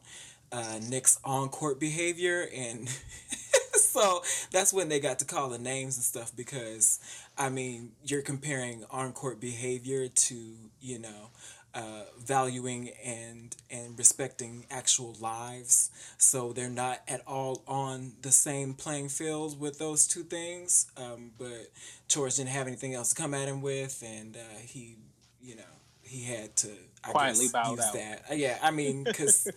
uh, 0.51 0.79
Nick's 0.89 1.19
on 1.25 1.49
court 1.49 1.79
behavior, 1.79 2.49
and 2.55 2.89
so 3.75 4.23
that's 4.51 4.73
when 4.73 4.89
they 4.89 5.01
got 5.01 5.19
to 5.21 5.25
call 5.25 5.49
the 5.49 5.59
names 5.59 5.97
and 5.97 6.05
stuff 6.05 6.35
because 6.37 6.99
I 7.39 7.49
mean 7.49 7.93
you're 8.05 8.23
comparing 8.23 8.85
on 8.91 9.13
court 9.13 9.41
behavior 9.41 10.09
to 10.09 10.55
you 10.81 10.99
know 10.99 11.31
uh, 11.75 12.03
valuing 12.19 12.91
and 13.05 13.57
and 13.71 13.99
respecting 13.99 14.67
actual 14.71 15.17
lives. 15.21 15.91
So 16.19 16.53
they're 16.53 16.69
not 16.69 17.01
at 17.09 17.23
all 17.27 17.63
on 17.67 18.13
the 18.23 18.33
same 18.33 18.75
playing 18.75 19.09
field 19.09 19.59
with 19.59 19.79
those 19.79 20.07
two 20.07 20.23
things. 20.23 20.91
Um, 20.97 21.33
but 21.39 21.71
George 22.09 22.37
didn't 22.37 22.51
have 22.51 22.67
anything 22.67 22.95
else 22.95 23.11
to 23.15 23.23
come 23.23 23.35
at 23.35 23.49
him 23.49 23.63
with, 23.63 24.03
and 24.07 24.37
uh, 24.37 24.59
he, 24.67 24.97
you 25.41 25.57
know, 25.57 25.63
he 26.13 26.25
had 26.25 26.55
to 26.57 26.69
I 27.05 27.11
Quietly 27.11 27.47
guess, 27.47 27.53
bowed 27.53 27.71
use 27.71 27.81
out. 27.81 27.93
that. 27.95 28.23
Uh, 28.31 28.35
yeah, 28.35 28.59
I 28.63 28.71
mean, 28.71 29.05
because 29.05 29.49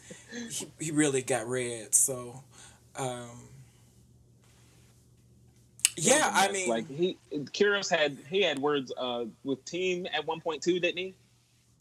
he 0.49 0.67
he 0.79 0.91
really 0.91 1.21
got 1.21 1.47
red. 1.47 1.93
So. 1.93 2.41
Um, 2.95 3.49
yeah, 5.97 6.29
I 6.33 6.51
mean, 6.51 6.69
like 6.69 6.89
he 6.89 7.17
Kyrgios 7.33 7.89
had 7.89 8.17
he 8.29 8.41
had 8.41 8.59
words 8.59 8.91
uh 8.97 9.25
with 9.43 9.63
Thiem 9.65 10.07
at 10.13 10.25
one 10.25 10.41
point 10.41 10.61
too 10.61 10.79
didn't 10.79 10.97
he 10.97 11.15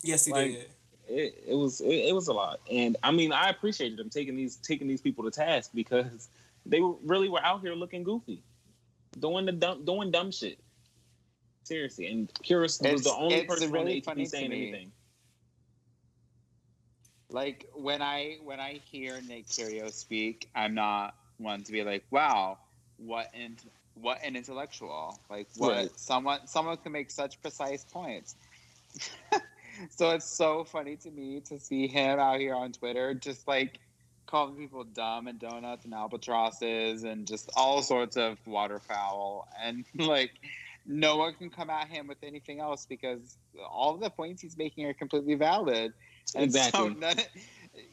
yes, 0.03 0.25
he 0.25 0.33
like, 0.33 0.53
did. 0.53 0.67
it, 1.09 1.45
it 1.49 1.55
was 1.55 1.81
it, 1.81 1.89
it 1.89 2.15
was 2.15 2.29
a 2.29 2.33
lot 2.33 2.61
and 2.71 2.97
i 3.03 3.11
mean 3.11 3.33
i 3.33 3.49
appreciated 3.49 3.99
them 3.99 4.09
taking 4.09 4.37
these 4.37 4.57
taking 4.57 4.87
these 4.87 5.01
people 5.01 5.25
to 5.25 5.31
task 5.33 5.71
because 5.75 6.29
they 6.65 6.81
really 7.03 7.29
were 7.29 7.43
out 7.45 7.61
here 7.61 7.75
looking 7.75 8.05
goofy 8.05 8.41
doing 9.19 9.47
the 9.47 9.53
dumb 9.53 9.85
doing 9.85 10.11
dumb 10.13 10.31
shit 10.31 10.59
seriously 11.65 12.07
and 12.07 12.33
Kyrgios 12.45 12.81
was 12.93 13.05
the 13.05 13.15
only 13.15 13.45
person 13.45 13.67
on 13.69 13.73
really 13.73 13.95
the 13.97 14.01
funny 14.03 14.23
ATP 14.23 14.25
to 14.25 14.31
saying 14.31 14.53
anything 14.53 14.93
like 17.31 17.69
when 17.75 18.03
I 18.03 18.39
when 18.45 18.61
I 18.61 18.81
hear 18.91 19.21
Nick 19.27 19.49
Kyrgios 19.49 19.95
speak, 19.95 20.49
I'm 20.55 20.75
not 20.75 21.15
one 21.39 21.63
to 21.65 21.73
be 21.73 21.83
like, 21.83 22.05
"Wow, 22.11 22.59
what 22.97 23.31
in, 23.35 23.57
what 23.95 24.21
an 24.23 24.37
intellectual!" 24.37 25.21
Like 25.29 25.49
what 25.57 25.75
Right. 25.77 25.99
someone 25.99 26.47
someone 26.47 26.77
can 26.77 26.93
make 26.93 27.11
such 27.11 27.41
precise 27.43 27.85
points. 27.85 28.37
so 29.91 30.11
it's 30.11 30.27
so 30.27 30.65
funny 30.65 30.97
to 30.99 31.11
me 31.11 31.41
to 31.41 31.59
see 31.59 31.89
him 31.89 32.21
out 32.21 32.39
here 32.39 32.55
on 32.55 32.73
Twitter, 32.73 33.15
just 33.15 33.49
like 33.49 33.81
calling 34.27 34.57
people 34.57 34.85
dumb 34.85 35.27
and 35.27 35.39
donuts 35.39 35.85
and 35.85 35.93
albatrosses 35.93 37.05
and 37.05 37.27
just 37.27 37.51
all 37.57 37.83
sorts 37.83 38.17
of 38.17 38.39
waterfowl, 38.47 39.49
and 39.61 39.85
like 39.99 40.33
no 40.87 41.17
one 41.17 41.35
can 41.35 41.51
come 41.51 41.71
at 41.71 41.89
him 41.89 42.07
with 42.07 42.19
anything 42.23 42.61
else 42.61 42.87
because 42.87 43.37
all 43.71 43.95
of 43.95 44.01
the 44.01 44.11
points 44.11 44.43
he's 44.43 44.57
making 44.57 44.85
are 44.87 44.95
completely 44.95 45.35
valid. 45.35 45.93
And 46.35 46.45
Exactly. 46.45 46.89
so 46.89 46.95
none, 46.99 47.17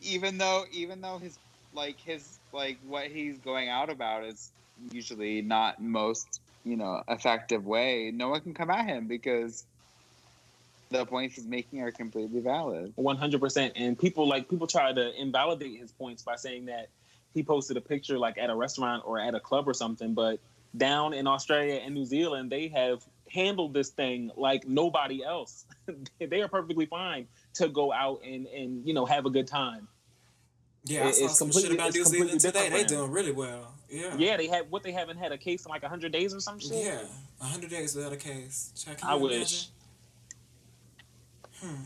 even 0.01 0.37
though 0.37 0.65
even 0.71 1.01
though 1.01 1.17
his 1.17 1.37
like 1.73 1.99
his 1.99 2.39
like 2.51 2.79
what 2.83 3.07
he's 3.07 3.39
going 3.39 3.69
out 3.69 3.89
about 3.89 4.25
is 4.25 4.51
usually 4.91 5.41
not 5.41 5.81
most 5.81 6.41
you 6.63 6.75
know 6.75 7.01
effective 7.07 7.65
way, 7.65 8.11
no 8.13 8.29
one 8.29 8.41
can 8.41 8.53
come 8.53 8.69
at 8.69 8.85
him 8.85 9.07
because 9.07 9.65
the 10.89 11.05
points 11.05 11.35
he's 11.35 11.47
making 11.47 11.81
are 11.81 11.91
completely 11.91 12.41
valid. 12.41 12.91
One 12.95 13.17
hundred 13.17 13.39
percent. 13.39 13.73
And 13.77 13.97
people 13.97 14.27
like 14.27 14.49
people 14.49 14.67
try 14.67 14.91
to 14.91 15.21
invalidate 15.21 15.79
his 15.79 15.91
points 15.93 16.23
by 16.23 16.35
saying 16.35 16.65
that 16.65 16.89
he 17.33 17.43
posted 17.43 17.77
a 17.77 17.81
picture 17.81 18.19
like 18.19 18.37
at 18.37 18.49
a 18.49 18.55
restaurant 18.55 19.03
or 19.05 19.17
at 19.19 19.33
a 19.33 19.39
club 19.39 19.67
or 19.67 19.73
something. 19.73 20.13
But 20.13 20.39
down 20.75 21.13
in 21.13 21.27
Australia 21.27 21.81
and 21.83 21.93
New 21.93 22.05
Zealand, 22.05 22.51
they 22.51 22.67
have 22.69 23.03
handled 23.29 23.73
this 23.73 23.89
thing 23.89 24.31
like 24.35 24.67
nobody 24.67 25.23
else. 25.23 25.65
they 26.19 26.41
are 26.41 26.47
perfectly 26.47 26.85
fine 26.85 27.27
to 27.55 27.67
go 27.67 27.91
out 27.91 28.21
and 28.25 28.47
and 28.47 28.85
you 28.87 28.93
know 28.93 29.05
have 29.05 29.25
a 29.25 29.29
good 29.29 29.47
time. 29.47 29.87
Yeah, 30.83 31.07
I 31.07 31.11
saw 31.11 31.25
it's 31.25 31.37
some 31.37 31.51
shit 31.51 31.67
completely- 31.67 31.75
about 31.77 31.93
New 31.93 32.03
Zealand 32.05 32.29
completely 32.31 32.61
today. 32.61 32.83
They 32.83 32.83
doing 32.87 33.11
really 33.11 33.31
well. 33.31 33.73
Yeah. 33.89 34.15
Yeah, 34.17 34.37
they 34.37 34.47
had 34.47 34.71
what 34.71 34.83
they 34.83 34.93
haven't 34.93 35.17
had 35.17 35.31
a 35.31 35.37
case 35.37 35.65
in 35.65 35.69
like 35.69 35.83
hundred 35.83 36.11
days 36.11 36.33
or 36.33 36.39
some 36.39 36.59
shit. 36.59 36.71
Yeah. 36.73 37.01
A 37.41 37.45
hundred 37.45 37.69
days 37.69 37.95
without 37.95 38.13
a 38.13 38.17
case. 38.17 38.71
Chuck, 38.75 38.97
can 38.97 39.09
I 39.09 39.15
you 39.15 39.21
wish. 39.21 39.67
Hmm. 41.59 41.75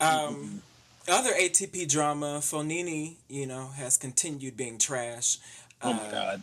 Um, 0.00 0.60
other 1.08 1.32
ATP 1.32 1.88
drama, 1.88 2.38
Fognini, 2.40 3.16
you 3.28 3.46
know, 3.46 3.68
has 3.68 3.96
continued 3.96 4.56
being 4.56 4.78
trash. 4.78 5.38
Oh 5.82 5.92
my 5.92 6.02
Uh, 6.02 6.10
god. 6.10 6.42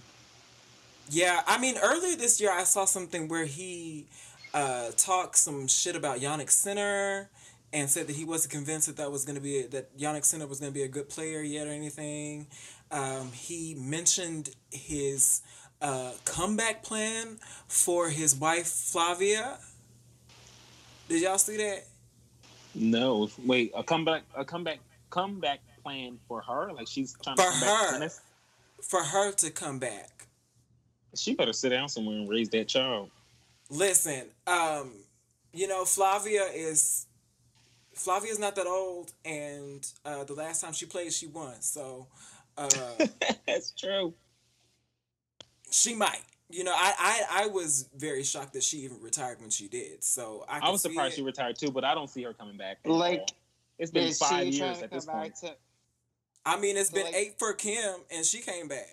Yeah, 1.10 1.42
I 1.48 1.58
mean, 1.58 1.76
earlier 1.82 2.16
this 2.16 2.40
year 2.40 2.52
I 2.52 2.64
saw 2.66 2.86
something 2.86 3.28
where 3.28 3.46
he 3.46 4.06
uh, 4.54 4.92
talked 4.96 5.38
some 5.38 5.68
shit 5.68 5.96
about 5.96 6.20
Jannik 6.20 6.52
Sinner 6.52 7.30
and 7.74 7.90
said 7.90 8.08
that 8.08 8.16
he 8.16 8.26
wasn't 8.26 8.52
convinced 8.52 8.88
that 8.88 8.98
that 8.98 9.12
was 9.12 9.26
going 9.26 9.36
to 9.36 9.42
be 9.42 9.64
that 9.64 9.98
Jannik 9.98 10.26
Sinner 10.26 10.46
was 10.48 10.60
going 10.60 10.72
to 10.72 10.74
be 10.74 10.84
a 10.84 10.88
good 10.88 11.10
player 11.10 11.42
yet 11.42 11.68
or 11.68 11.72
anything. 11.72 12.48
Um, 12.92 13.32
he 13.32 13.76
mentioned 13.76 14.52
his 14.72 15.42
uh, 15.82 16.12
comeback 16.26 16.84
plan 16.84 17.38
for 17.68 18.10
his 18.10 18.36
wife 18.36 18.68
Flavia, 18.68 19.58
Did 21.08 21.22
y'all 21.24 21.38
see 21.38 21.58
that? 21.58 21.86
No, 22.80 23.30
wait, 23.46 23.72
a 23.76 23.84
comeback, 23.84 24.24
a 24.36 24.46
comeback, 24.46 24.80
comeback 25.10 25.60
plan 25.84 26.18
for 26.28 26.42
her. 26.42 26.72
Like 26.74 26.88
she's 26.88 27.16
trying 27.22 27.36
For 27.36 27.44
to 27.44 27.50
come 27.52 27.60
back 27.62 27.70
her. 27.88 27.92
tennis. 27.94 28.22
For 28.82 29.04
her 29.04 29.32
to 29.34 29.52
come 29.52 29.80
back. 29.80 30.28
She 31.16 31.34
better 31.34 31.54
sit 31.54 31.70
down 31.70 31.90
somewhere 31.90 32.16
and 32.18 32.30
raise 32.30 32.50
that 32.50 32.68
child. 32.68 33.10
Listen, 33.70 34.24
um, 34.48 34.92
you 35.54 35.68
know, 35.68 35.84
Flavia 35.86 36.44
is 36.46 37.06
Flavia's 37.94 38.40
not 38.40 38.56
that 38.56 38.68
old, 38.68 39.12
and 39.26 39.86
uh, 40.06 40.24
the 40.24 40.34
last 40.34 40.62
time 40.62 40.72
she 40.74 40.86
played, 40.86 41.12
she 41.12 41.28
won. 41.28 41.62
So 41.62 42.08
uh, 42.58 42.70
That's 43.48 43.72
true. 43.72 44.14
she 45.72 45.96
might. 45.96 46.22
You 46.52 46.64
know, 46.64 46.74
I, 46.76 46.94
I 46.98 47.44
I 47.44 47.48
was 47.48 47.88
very 47.96 48.24
shocked 48.24 48.54
that 48.54 48.64
she 48.64 48.78
even 48.78 49.00
retired 49.02 49.40
when 49.40 49.52
she 49.52 49.68
did. 49.68 50.04
So 50.04 50.46
I, 50.50 50.60
I 50.64 50.70
was 50.72 50.82
surprised 50.82 51.14
it. 51.14 51.18
she 51.18 51.22
retired 51.22 51.58
too, 51.58 51.70
but 51.70 51.84
I 51.84 51.94
don't 51.94 52.10
see 52.10 52.24
her 52.24 52.34
coming 52.34 52.58
back. 52.58 52.80
Like, 52.86 53.20
all. 53.20 53.26
it's 53.78 53.92
been 53.92 54.12
five 54.14 54.48
years 54.48 54.82
at 54.82 54.90
this 54.92 55.06
point. 55.06 55.36
to- 55.38 55.56
I 56.46 56.60
mean, 56.60 56.76
it's 56.78 56.90
been 56.90 57.06
like- 57.06 57.16
eight 57.16 57.36
for 57.38 57.54
Kim, 57.54 57.96
and 58.12 58.26
she 58.26 58.40
came 58.40 58.68
back. 58.68 58.88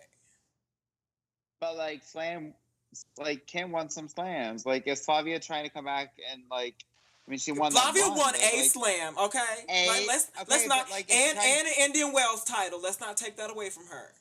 But 1.60 1.76
like 1.76 2.04
slam, 2.04 2.52
like 3.18 3.46
Kim 3.46 3.72
won 3.72 3.88
some 3.88 4.08
slams. 4.08 4.66
Like 4.66 4.86
is 4.86 5.02
Flavia 5.02 5.40
trying 5.40 5.64
to 5.64 5.70
come 5.70 5.86
back 5.86 6.12
and 6.30 6.42
like? 6.50 6.74
I 7.26 7.30
mean, 7.30 7.38
she 7.38 7.52
won. 7.52 7.72
that 7.72 7.82
Flavia 7.82 8.02
one, 8.10 8.18
won 8.18 8.32
but, 8.34 8.40
a 8.40 8.56
like, 8.58 8.70
slam, 8.70 9.14
okay? 9.18 9.38
A- 9.68 9.88
like, 9.88 10.06
let's 10.06 10.30
okay, 10.36 10.44
let's 10.48 10.66
not 10.68 10.90
like, 10.90 11.06
it's 11.08 11.14
and 11.30 11.38
kind- 11.38 11.58
and 11.58 11.66
an 11.68 11.74
Indian 11.86 12.12
Wells 12.12 12.44
title. 12.44 12.80
Let's 12.82 13.00
not 13.00 13.16
take 13.16 13.36
that 13.38 13.50
away 13.50 13.70
from 13.70 13.86
her. 13.86 14.12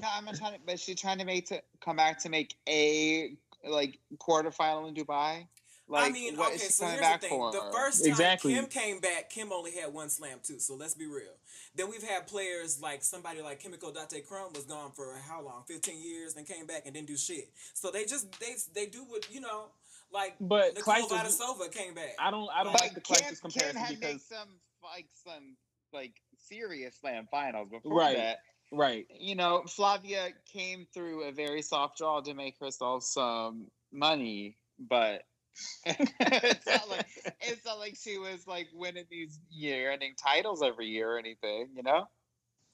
No, 0.00 0.08
I'm 0.12 0.24
not 0.24 0.36
trying 0.36 0.54
to. 0.54 0.58
But 0.66 0.80
she's 0.80 1.00
trying 1.00 1.18
to 1.18 1.24
make 1.24 1.46
to 1.48 1.62
come 1.80 1.96
back 1.96 2.18
to 2.20 2.28
make 2.28 2.54
a 2.68 3.36
like 3.66 3.98
quarterfinal 4.18 4.88
in 4.88 4.94
Dubai. 4.94 5.46
Like, 5.86 6.06
I 6.06 6.10
mean, 6.12 6.36
what 6.38 6.46
okay, 6.46 6.54
is 6.56 6.62
she 6.62 6.68
so 6.68 6.84
coming 6.86 6.98
here's 6.98 7.06
the 7.06 7.12
back 7.12 7.20
thing. 7.20 7.30
for? 7.30 7.52
The 7.52 7.70
first 7.70 8.02
time 8.02 8.10
Exactly. 8.10 8.54
Kim 8.54 8.66
came 8.66 9.00
back, 9.00 9.28
Kim 9.28 9.52
only 9.52 9.70
had 9.72 9.92
one 9.92 10.08
slam 10.08 10.38
too. 10.42 10.58
So 10.58 10.74
let's 10.74 10.94
be 10.94 11.06
real. 11.06 11.34
Then 11.76 11.90
we've 11.90 12.02
had 12.02 12.26
players 12.26 12.80
like 12.80 13.02
somebody 13.04 13.42
like 13.42 13.60
Kimiko 13.60 13.92
Date 13.92 14.26
Krumm 14.26 14.54
was 14.56 14.64
gone 14.64 14.92
for 14.92 15.14
how 15.28 15.42
long? 15.42 15.64
15 15.68 16.02
years, 16.02 16.36
and 16.36 16.46
came 16.48 16.66
back 16.66 16.82
and 16.86 16.94
didn't 16.94 17.08
do 17.08 17.18
shit. 17.18 17.50
So 17.74 17.90
they 17.90 18.06
just 18.06 18.32
they 18.40 18.54
they 18.74 18.86
do 18.86 19.04
what 19.04 19.28
you 19.32 19.40
know, 19.42 19.66
like 20.10 20.36
But 20.40 20.74
Nicole 20.74 20.94
Clijsters- 20.94 21.38
Vaidisova 21.38 21.70
came 21.70 21.92
back. 21.94 22.14
I 22.18 22.30
don't, 22.30 22.48
I 22.54 22.64
don't 22.64 22.72
But 22.72 22.80
like 22.80 22.94
the 22.94 23.00
Kim, 23.02 23.16
Clijsters 23.16 23.42
Kim 23.42 23.50
comparison 23.50 23.76
had 23.76 23.90
made 23.90 24.00
because 24.00 24.24
some 24.24 24.48
like 24.82 25.06
some 25.22 25.54
like 25.92 26.14
serious 26.48 26.96
slam 27.00 27.28
finals 27.30 27.68
before 27.70 27.92
Right. 27.98 28.16
that. 28.16 28.38
Right, 28.76 29.06
You 29.18 29.34
know, 29.34 29.62
Flavia 29.66 30.30
came 30.52 30.86
through 30.92 31.24
a 31.24 31.32
very 31.32 31.62
soft 31.62 31.98
draw 31.98 32.20
to 32.20 32.34
make 32.34 32.58
herself 32.58 33.04
some 33.04 33.66
money, 33.92 34.56
but 34.78 35.22
it's 35.86 36.66
not 36.66 36.88
like 36.90 37.06
it's 37.40 37.64
not 37.64 37.78
like 37.78 37.96
she 37.96 38.18
was 38.18 38.46
like 38.46 38.68
winning 38.74 39.04
these 39.10 39.38
year-ending 39.50 40.14
titles 40.16 40.62
every 40.62 40.86
year 40.86 41.12
or 41.12 41.18
anything. 41.18 41.68
You 41.76 41.82
know. 41.82 42.06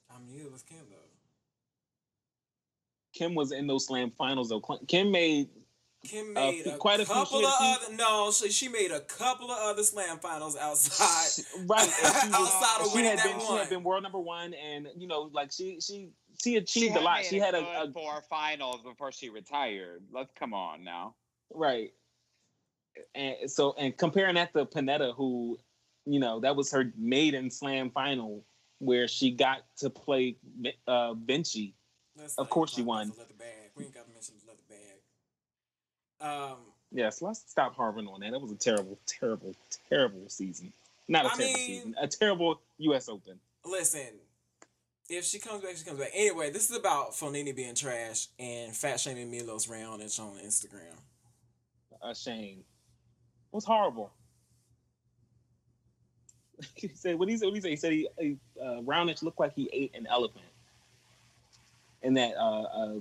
I 0.09 0.19
mean, 0.19 0.41
it 0.41 0.51
was 0.51 0.63
Kim 0.63 0.79
though. 0.89 0.97
Kim 3.13 3.35
was 3.35 3.51
in 3.51 3.67
those 3.67 3.87
slam 3.87 4.11
finals 4.17 4.49
though. 4.49 4.61
Cl- 4.65 4.81
Kim 4.87 5.11
made 5.11 5.49
Kim 6.03 6.31
Uh, 6.35 6.51
made 6.51 6.79
quite 6.79 6.99
a 6.99 7.05
couple 7.05 7.39
she 7.41 7.45
of 7.45 7.51
other 7.59 7.93
no, 7.95 8.31
she, 8.31 8.49
she 8.51 8.67
made 8.67 8.91
a 8.91 9.01
couple 9.01 9.51
of 9.51 9.57
other 9.59 9.83
slam 9.83 10.17
finals 10.19 10.55
outside. 10.57 11.43
right. 11.67 11.83
and 11.87 11.93
she 11.95 12.27
was- 12.29 12.33
Outside 12.33 12.81
of 12.85 12.87
she 12.91 12.95
winning 12.95 13.11
had 13.11 13.19
that 13.19 13.37
been, 13.37 13.39
she 13.39 13.53
had 13.53 13.69
been 13.69 13.83
world 13.83 14.01
number 14.03 14.19
one, 14.19 14.53
and 14.55 14.87
you 14.97 15.07
know, 15.07 15.29
like 15.31 15.51
she, 15.51 15.79
she, 15.79 16.09
she 16.41 16.53
She 16.53 16.55
achieved 16.57 16.95
a 16.95 17.01
lot. 17.01 17.17
made 17.19 17.25
She 17.27 17.37
had 17.37 17.53
a, 17.53 17.83
a 17.83 17.91
four 17.91 18.21
finals 18.29 18.81
before 18.83 19.11
she 19.11 19.29
retired. 19.29 20.01
Let's 20.11 20.31
come 20.33 20.53
on 20.55 20.83
now. 20.83 21.13
right, 21.53 21.91
and 23.13 23.35
so 23.51 23.73
and 23.77 23.95
comparing 23.95 24.35
that 24.35 24.53
to 24.53 24.65
Pennetta, 24.65 25.13
who, 25.15 25.59
you 26.05 26.19
know, 26.19 26.39
that 26.39 26.55
was 26.55 26.71
her 26.71 26.91
maiden 26.97 27.51
slam 27.51 27.91
final 27.91 28.43
where 28.79 29.07
she 29.07 29.29
got 29.29 29.59
to 29.77 29.91
play 29.91 30.35
uh, 30.87 31.13
Vinci. 31.13 31.75
Let's 32.17 32.33
Of 32.39 32.45
not 32.47 32.49
course 32.49 32.71
talk 32.71 32.75
she 32.77 32.81
about 32.81 32.87
won. 32.89 33.07
the 33.09 33.15
leather 33.19 33.33
bag. 33.37 33.47
We 33.75 33.83
ain't 33.85 33.93
got 33.93 34.07
to 34.07 34.11
mention 34.13 34.33
the 34.43 34.47
leather 34.49 34.63
bag. 34.67 34.97
Um, 36.21 36.57
Yes, 36.93 37.21
let's 37.21 37.41
stop 37.49 37.73
harping 37.75 38.05
on 38.07 38.19
that. 38.19 38.31
That 38.31 38.41
was 38.41 38.51
a 38.51 38.55
terrible, 38.55 38.99
terrible, 39.05 39.55
terrible 39.89 40.27
season. 40.27 40.73
Not 41.07 41.23
a 41.25 41.29
I 41.29 41.35
terrible 41.35 41.45
mean- 41.53 41.67
season. 41.67 41.95
A 42.01 42.07
terrible 42.07 42.61
U.S. 42.79 43.07
Open. 43.07 43.39
listen, 43.65 44.07
if 45.09 45.23
she 45.23 45.39
comes 45.39 45.63
back, 45.63 45.77
she 45.77 45.85
comes 45.85 45.99
back. 45.99 46.09
Anyway, 46.13 46.51
this 46.51 46.69
is 46.69 46.75
about 46.75 47.11
Fognini 47.13 47.55
being 47.55 47.75
trash 47.75 48.27
and 48.39 48.75
fat 48.75 48.99
shaming 48.99 49.31
Milos 49.31 49.67
Raonic 49.67 50.19
on 50.19 50.37
Instagram. 50.45 50.95
A 52.03 52.13
shame. 52.13 52.59
It 52.59 53.55
was 53.55 53.63
horrible. 53.65 54.11
he 56.75 56.89
said, 56.89 57.17
"What 57.17 57.29
he 57.29 57.37
said? 57.37 57.45
What 57.45 57.55
he 57.55 57.61
said? 57.61 57.69
He 57.69 57.75
said 57.77 57.91
he, 57.93 58.07
he 58.19 58.37
uh, 58.61 58.81
Raonic 58.81 59.21
looked 59.23 59.39
like 59.39 59.53
he 59.53 59.69
ate 59.71 59.95
an 59.95 60.07
elephant." 60.07 60.43
And 62.03 62.17
that 62.17 62.35
uh, 62.35 62.61
uh, 62.63 62.93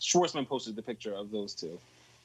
Schwartzman 0.00 0.48
posted 0.48 0.74
the 0.76 0.82
picture 0.82 1.14
of 1.14 1.30
those 1.30 1.54
two, 1.54 1.78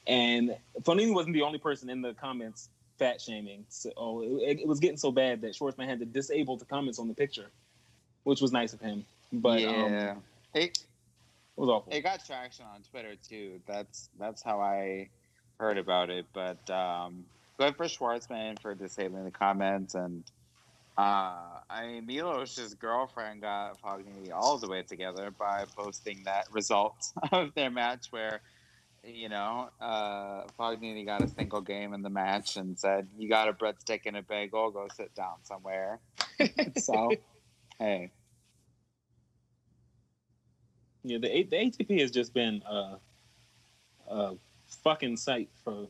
and 0.06 0.56
Fognini 0.82 1.14
wasn't 1.14 1.34
the 1.34 1.42
only 1.42 1.58
person 1.58 1.88
in 1.90 2.02
the 2.02 2.14
comments 2.14 2.68
fat 2.98 3.20
shaming. 3.20 3.64
So 3.68 3.92
oh, 3.96 4.22
it, 4.22 4.60
it 4.60 4.68
was 4.68 4.80
getting 4.80 4.96
so 4.96 5.10
bad 5.10 5.40
that 5.42 5.54
Schwartzman 5.54 5.86
had 5.86 5.98
to 6.00 6.04
disable 6.04 6.56
the 6.56 6.64
comments 6.64 6.98
on 6.98 7.08
the 7.08 7.14
picture, 7.14 7.50
which 8.24 8.40
was 8.40 8.52
nice 8.52 8.72
of 8.72 8.80
him. 8.80 9.04
But 9.32 9.64
um, 9.64 9.92
yeah, 9.92 10.14
it 10.54 10.62
it 10.62 10.80
was 11.56 11.68
awful. 11.68 11.92
it 11.92 12.02
got 12.02 12.24
traction 12.24 12.64
on 12.72 12.82
Twitter 12.90 13.14
too. 13.28 13.60
That's 13.66 14.08
that's 14.18 14.42
how 14.42 14.60
I 14.60 15.08
heard 15.58 15.78
about 15.78 16.10
it. 16.10 16.26
But 16.32 16.68
um, 16.70 17.24
good 17.58 17.76
for 17.76 17.86
Schwartzman 17.86 18.60
for 18.60 18.74
disabling 18.74 19.24
the 19.24 19.30
comments 19.30 19.94
and. 19.94 20.24
Uh, 20.98 21.62
I 21.70 21.86
mean, 21.86 22.04
Milos' 22.04 22.74
girlfriend 22.74 23.40
got 23.40 23.80
Fognini 23.80 24.30
all 24.30 24.58
the 24.58 24.68
way 24.68 24.82
together 24.82 25.30
by 25.30 25.64
posting 25.74 26.22
that 26.24 26.52
result 26.52 27.12
of 27.32 27.54
their 27.54 27.70
match 27.70 28.08
where, 28.10 28.42
you 29.04 29.28
know, 29.28 29.68
uh, 29.80 30.44
Fognini 30.58 31.04
got 31.04 31.22
a 31.22 31.28
single 31.28 31.60
game 31.60 31.92
in 31.92 32.02
the 32.02 32.10
match 32.10 32.56
and 32.56 32.78
said, 32.78 33.08
You 33.18 33.28
got 33.28 33.48
a 33.48 33.52
breadstick 33.52 34.02
and 34.06 34.16
a 34.16 34.22
bagel, 34.22 34.70
go 34.70 34.86
sit 34.94 35.14
down 35.14 35.34
somewhere. 35.42 35.98
so, 36.76 37.12
hey. 37.78 38.10
Yeah, 41.04 41.18
the 41.18 41.36
A- 41.36 41.42
the 41.42 41.56
ATP 41.56 42.00
has 42.00 42.12
just 42.12 42.32
been 42.32 42.62
a, 42.68 42.96
a 44.08 44.34
fucking 44.84 45.16
sight 45.16 45.48
for 45.64 45.88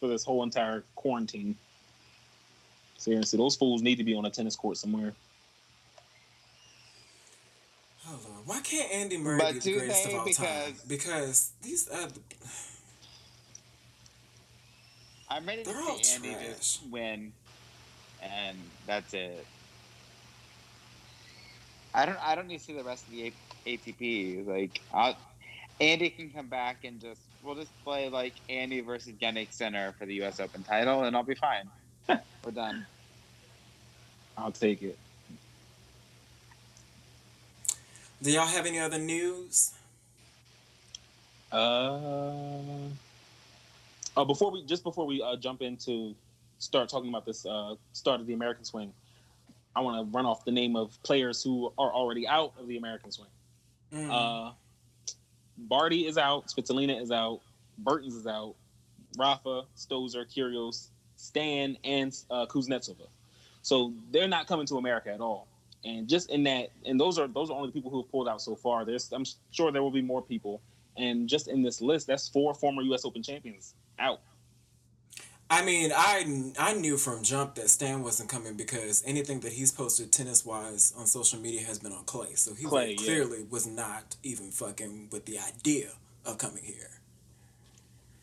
for 0.00 0.08
this 0.08 0.24
whole 0.24 0.42
entire 0.42 0.82
quarantine. 0.96 1.56
Seriously, 2.96 3.36
those 3.36 3.54
fools 3.54 3.82
need 3.82 3.96
to 3.96 4.04
be 4.04 4.14
on 4.14 4.24
a 4.26 4.30
tennis 4.30 4.56
court 4.56 4.76
somewhere. 4.76 5.12
Oh 8.08 8.18
Lord, 8.28 8.37
why 8.48 8.60
can't 8.62 8.90
Andy 8.90 9.18
Murray 9.18 9.38
But 9.38 9.52
be 9.54 9.60
the 9.60 9.72
greatest 9.78 10.06
of 10.06 10.14
all 10.14 10.24
time? 10.24 10.26
Because- 10.26 10.80
Because 10.88 11.52
these 11.62 11.88
uh, 11.90 12.08
I'm 15.30 15.44
ready 15.46 15.62
to 15.64 15.70
They're 15.70 15.82
all 15.82 15.98
see 16.02 16.14
Andy 16.14 16.32
trash. 16.32 16.56
just 16.56 16.86
win, 16.90 17.32
and 18.22 18.56
that's 18.86 19.12
it. 19.12 19.44
I 21.94 22.06
don't. 22.06 22.18
I 22.26 22.34
don't 22.34 22.46
need 22.48 22.58
to 22.58 22.64
see 22.64 22.72
the 22.72 22.82
rest 22.84 23.04
of 23.06 23.10
the 23.12 23.32
ATP. 23.66 24.46
Like, 24.46 24.80
I'll, 24.94 25.16
Andy 25.80 26.08
can 26.08 26.30
come 26.30 26.46
back 26.46 26.84
and 26.84 26.98
just 27.00 27.20
we'll 27.42 27.54
just 27.56 27.70
play 27.84 28.08
like 28.08 28.32
Andy 28.48 28.80
versus 28.80 29.12
Jannik 29.20 29.52
Sinner 29.52 29.94
for 29.98 30.06
the 30.06 30.14
U.S. 30.16 30.40
Open 30.40 30.62
title, 30.62 31.04
and 31.04 31.14
I'll 31.14 31.22
be 31.22 31.34
fine. 31.34 31.68
We're 32.44 32.52
done. 32.52 32.86
I'll 34.38 34.52
take 34.52 34.82
it. 34.82 34.96
Do 38.22 38.32
y'all 38.32 38.46
have 38.46 38.66
any 38.66 38.80
other 38.80 38.98
news? 38.98 39.72
Uh, 41.52 41.56
oh, 44.16 44.24
before 44.26 44.50
we 44.50 44.64
just 44.64 44.82
before 44.82 45.06
we 45.06 45.22
uh, 45.22 45.36
jump 45.36 45.62
into 45.62 46.14
start 46.58 46.88
talking 46.88 47.08
about 47.08 47.24
this 47.24 47.46
uh, 47.46 47.74
start 47.92 48.20
of 48.20 48.26
the 48.26 48.34
American 48.34 48.64
Swing, 48.64 48.92
I 49.76 49.80
want 49.80 50.04
to 50.04 50.16
run 50.16 50.26
off 50.26 50.44
the 50.44 50.50
name 50.50 50.74
of 50.74 51.00
players 51.04 51.42
who 51.42 51.72
are 51.78 51.92
already 51.92 52.26
out 52.26 52.52
of 52.58 52.66
the 52.66 52.76
American 52.76 53.12
Swing. 53.12 53.28
Mm. 53.92 54.10
Uh, 54.10 54.52
Barty 55.56 56.06
is 56.06 56.18
out. 56.18 56.48
Svitolina 56.48 57.00
is 57.00 57.12
out. 57.12 57.40
Bertens 57.78 58.14
is 58.14 58.26
out. 58.26 58.54
Rafa, 59.16 59.62
Stosur, 59.76 60.26
Kyrgios, 60.26 60.88
Stan, 61.16 61.76
and 61.84 62.16
uh, 62.30 62.46
Kuznetsova. 62.46 63.06
So 63.62 63.92
they're 64.10 64.28
not 64.28 64.46
coming 64.48 64.66
to 64.66 64.76
America 64.76 65.12
at 65.12 65.20
all. 65.20 65.46
And 65.84 66.08
just 66.08 66.30
in 66.30 66.42
that, 66.44 66.70
and 66.84 66.98
those 66.98 67.18
are 67.18 67.28
those 67.28 67.50
are 67.50 67.56
only 67.56 67.68
the 67.68 67.72
people 67.72 67.90
who 67.90 68.02
have 68.02 68.10
pulled 68.10 68.28
out 68.28 68.40
so 68.42 68.56
far. 68.56 68.84
There's, 68.84 69.12
I'm 69.12 69.24
sure 69.50 69.70
there 69.70 69.82
will 69.82 69.90
be 69.90 70.02
more 70.02 70.22
people. 70.22 70.60
And 70.96 71.28
just 71.28 71.46
in 71.46 71.62
this 71.62 71.80
list, 71.80 72.08
that's 72.08 72.28
four 72.28 72.52
former 72.54 72.82
U.S. 72.82 73.04
Open 73.04 73.22
champions 73.22 73.74
out. 73.98 74.20
I 75.50 75.64
mean, 75.64 75.92
I 75.94 76.52
I 76.58 76.74
knew 76.74 76.96
from 76.96 77.22
jump 77.22 77.54
that 77.54 77.70
Stan 77.70 78.02
wasn't 78.02 78.28
coming 78.28 78.54
because 78.54 79.02
anything 79.06 79.40
that 79.40 79.52
he's 79.52 79.72
posted 79.72 80.12
tennis 80.12 80.44
wise 80.44 80.92
on 80.98 81.06
social 81.06 81.38
media 81.40 81.62
has 81.62 81.78
been 81.78 81.92
on 81.92 82.04
clay. 82.04 82.34
So 82.34 82.54
he 82.54 82.64
Clay, 82.64 82.94
was- 82.94 83.02
yeah. 83.02 83.06
clearly 83.14 83.46
was 83.48 83.66
not 83.66 84.16
even 84.22 84.50
fucking 84.50 85.08
with 85.10 85.24
the 85.24 85.38
idea 85.38 85.90
of 86.26 86.38
coming 86.38 86.64
here. 86.64 86.90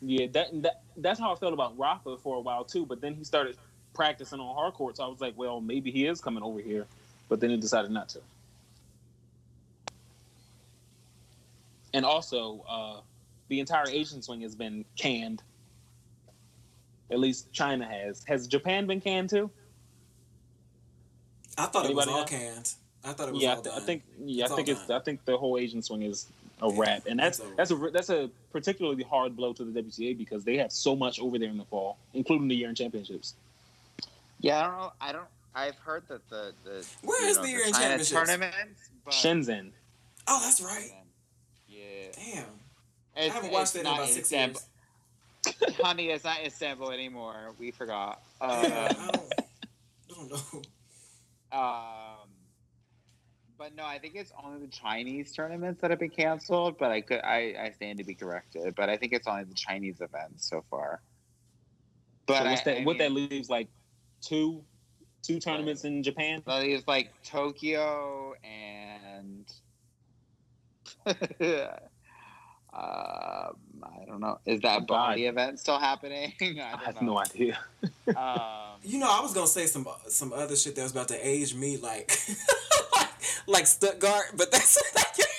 Yeah, 0.02 0.26
that, 0.32 0.62
that 0.62 0.82
that's 0.98 1.18
how 1.18 1.32
I 1.32 1.36
felt 1.36 1.52
about 1.52 1.76
Rafa 1.78 2.16
for 2.18 2.36
a 2.36 2.40
while 2.40 2.64
too. 2.64 2.86
But 2.86 3.00
then 3.00 3.14
he 3.14 3.24
started 3.24 3.56
practicing 3.94 4.38
on 4.38 4.54
hard 4.54 4.74
court, 4.74 4.98
so 4.98 5.04
I 5.04 5.08
was 5.08 5.20
like, 5.20 5.34
well, 5.36 5.60
maybe 5.60 5.90
he 5.90 6.06
is 6.06 6.20
coming 6.20 6.42
over 6.42 6.60
here. 6.60 6.86
But 7.28 7.40
then 7.40 7.50
he 7.50 7.56
decided 7.56 7.90
not 7.90 8.08
to. 8.10 8.20
And 11.94 12.04
also, 12.04 12.64
uh, 12.68 13.00
the 13.48 13.60
entire 13.60 13.88
Asian 13.88 14.22
swing 14.22 14.42
has 14.42 14.54
been 14.54 14.84
canned. 14.96 15.42
At 17.10 17.18
least 17.18 17.52
China 17.52 17.86
has. 17.86 18.22
Has 18.24 18.46
Japan 18.46 18.86
been 18.86 19.00
canned 19.00 19.30
too? 19.30 19.50
I 21.56 21.66
thought 21.66 21.84
Anybody 21.86 21.92
it 21.92 21.96
was 21.96 22.08
all 22.08 22.20
know? 22.20 22.24
canned. 22.26 22.72
I 23.04 23.12
thought 23.12 23.28
it 23.28 23.34
was 23.34 23.42
Yeah, 23.42 23.52
I, 23.52 23.56
all 23.56 23.62
th- 23.62 23.76
I 23.76 23.80
think. 23.80 24.02
Yeah, 24.24 24.44
It's 24.44 24.52
I 24.52 24.56
think 24.56 24.68
it's. 24.68 24.86
done. 24.86 25.00
I 25.00 25.04
think 25.04 25.24
the 25.24 25.36
whole 25.38 25.56
Asian 25.58 25.80
swing 25.80 26.02
is 26.02 26.26
a 26.60 26.68
Yeah, 26.68 26.74
wrap, 26.80 27.06
and 27.06 27.18
that's 27.18 27.40
that's 27.56 27.70
a 27.70 27.76
that's 27.92 28.10
a 28.10 28.28
particularly 28.52 29.04
hard 29.04 29.36
blow 29.36 29.52
to 29.52 29.64
the 29.64 29.80
WTA 29.82 30.18
because 30.18 30.44
they 30.44 30.56
have 30.58 30.72
so 30.72 30.96
much 30.96 31.20
over 31.20 31.38
there 31.38 31.48
in 31.48 31.56
the 31.56 31.64
fall, 31.64 31.96
including 32.14 32.48
the 32.48 32.56
year-end 32.56 32.76
championships. 32.76 33.34
Yeah, 34.40 34.58
I 34.60 34.66
don't 34.66 34.76
know. 34.78 34.92
I 35.00 35.12
don't. 35.12 35.24
I've 35.56 35.76
heard 35.76 36.02
that 36.08 36.28
the 36.28 36.52
the 36.64 36.86
Where 37.02 37.20
you 37.22 37.28
know, 37.28 37.34
the 37.36 37.42
the 37.42 37.48
year-end 37.48 37.74
China 37.74 37.86
championships? 38.04 38.10
tournaments. 38.10 38.90
But, 39.04 39.14
Shenzhen. 39.14 39.70
Oh, 40.28 40.40
that's 40.44 40.60
right. 40.60 40.90
Yeah, 41.66 41.82
Damn. 42.14 42.44
I 43.16 43.20
It's- 43.20 43.32
haven't 43.32 43.50
watched 43.52 43.74
it's 43.74 43.76
it 43.76 43.78
in 43.78 43.84
not 43.84 43.94
about 43.96 44.08
six 44.10 44.26
Istanbul. 44.32 44.60
years. 45.46 45.76
Honey, 45.82 46.08
it's 46.10 46.24
not 46.24 46.40
in 46.40 46.46
Istanbul 46.46 46.90
anymore. 46.90 47.54
We 47.58 47.70
forgot. 47.70 48.20
Yeah, 48.40 48.46
Um, 48.48 48.60
I 48.60 48.88
don't, 48.88 49.32
I 50.10 50.14
don't 50.14 50.30
know. 50.30 50.62
Um, 51.58 52.28
but 53.56 53.74
no, 53.74 53.84
I 53.86 53.98
think 53.98 54.16
it's 54.16 54.32
only 54.44 54.66
the 54.66 54.70
Chinese 54.70 55.32
tournaments 55.32 55.80
that 55.80 55.90
have 55.90 56.00
been 56.00 56.10
canceled. 56.10 56.76
But 56.78 56.90
I 56.90 57.00
could, 57.00 57.20
I, 57.22 57.54
I 57.58 57.70
stand 57.70 57.98
to 57.98 58.04
be 58.04 58.14
corrected. 58.14 58.74
But 58.74 58.90
I 58.90 58.96
think 58.98 59.12
it's 59.14 59.26
only 59.26 59.44
the 59.44 59.54
Chinese 59.54 60.00
events 60.02 60.48
so 60.50 60.62
far. 60.68 61.00
But 62.26 62.38
so 62.42 62.44
I, 62.44 62.54
that? 62.64 62.80
I 62.80 62.84
what 62.84 62.98
that 62.98 63.12
leaves 63.12 63.48
like 63.48 63.68
two, 64.20 64.62
two 65.26 65.40
tournaments 65.40 65.84
in 65.84 66.02
Japan. 66.02 66.42
that 66.46 66.62
leaves 66.62 66.84
like 66.86 67.10
Tokyo 67.24 68.34
and. 68.44 69.50
um, 71.06 71.16
I 72.72 74.04
don't 74.06 74.20
know. 74.20 74.38
Is 74.46 74.60
that 74.60 74.82
Oh, 74.82 74.84
God. 74.86 75.18
Event 75.18 75.58
still 75.60 75.78
happening? 75.78 76.32
I, 76.40 76.74
I 76.74 76.84
have 76.84 77.00
know. 77.02 77.12
no 77.14 77.18
idea. 77.18 77.58
Um, 78.16 78.78
You 78.84 78.98
know, 79.00 79.08
I 79.10 79.20
was 79.20 79.34
gonna 79.34 79.46
say 79.48 79.66
some 79.66 79.86
some 80.08 80.32
other 80.32 80.54
shit 80.54 80.76
that 80.76 80.82
was 80.82 80.92
about 80.92 81.08
to 81.08 81.26
age 81.28 81.54
me, 81.54 81.76
like 81.76 82.12
like 83.48 83.66
Stuttgart, 83.66 84.26
but 84.36 84.50
that's 84.52 84.80
but 84.94 84.94
that 84.94 85.16
hasn't 85.16 85.35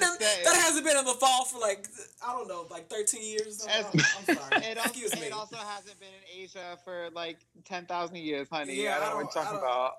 been 0.00 0.12
in, 0.38 0.44
that 0.44 0.56
hasn't 0.56 0.84
been 0.84 0.96
in 0.96 1.04
the 1.04 1.14
fall 1.14 1.44
for 1.44 1.58
like 1.58 1.86
I 2.26 2.32
don't 2.32 2.48
know, 2.48 2.66
like 2.70 2.88
thirteen 2.88 3.22
years. 3.22 3.64
Or. 3.64 3.70
As- 3.70 3.86
I'm 3.86 4.36
sorry. 4.36 4.64
It 4.70 4.78
also, 4.78 4.90
Excuse 4.90 5.14
me. 5.16 5.26
it 5.26 5.32
also 5.32 5.56
hasn't 5.56 5.98
been 6.00 6.08
in 6.08 6.42
Asia 6.42 6.78
for 6.84 7.08
like 7.14 7.38
ten 7.64 7.86
thousand 7.86 8.16
years, 8.18 8.48
honey. 8.50 8.82
Yeah, 8.82 8.96
I 8.96 9.00
don't 9.00 9.04
I 9.04 9.10
know 9.10 9.16
what 9.24 9.34
you're 9.34 9.44
talking 9.44 9.58
about. 9.58 9.92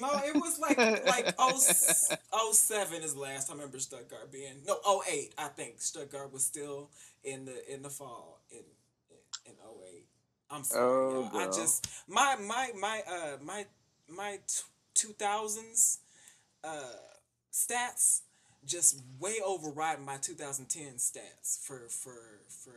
No, 0.00 0.08
it 0.24 0.34
was 0.34 0.58
like 0.58 0.78
like 1.06 1.34
oh, 1.38 1.50
s- 1.50 2.10
07 2.52 3.02
is 3.02 3.12
the 3.14 3.20
last 3.20 3.48
time 3.48 3.56
I 3.58 3.60
remember 3.60 3.78
Stuttgart 3.78 4.32
being 4.32 4.54
no 4.66 4.78
08 5.06 5.34
I 5.36 5.48
think 5.48 5.80
Stuttgart 5.82 6.32
was 6.32 6.42
still 6.42 6.88
in 7.22 7.44
the 7.44 7.72
in 7.72 7.82
the 7.82 7.90
fall 7.90 8.40
in 8.50 8.60
in 9.44 9.52
08. 9.52 10.06
I'm 10.50 10.64
sorry, 10.64 10.82
Oh. 10.82 11.30
I 11.34 11.46
just 11.46 11.86
my 12.08 12.36
my 12.40 12.70
my 12.80 13.02
uh 13.06 13.36
my 13.42 13.66
my 14.08 14.38
two 14.94 15.12
thousands 15.18 15.98
uh 16.64 16.80
stats 17.52 18.22
just 18.66 19.00
way 19.18 19.36
overriding 19.44 20.04
my 20.04 20.16
2010 20.16 20.94
stats 20.94 21.64
for 21.64 21.88
for 21.88 22.40
for 22.48 22.74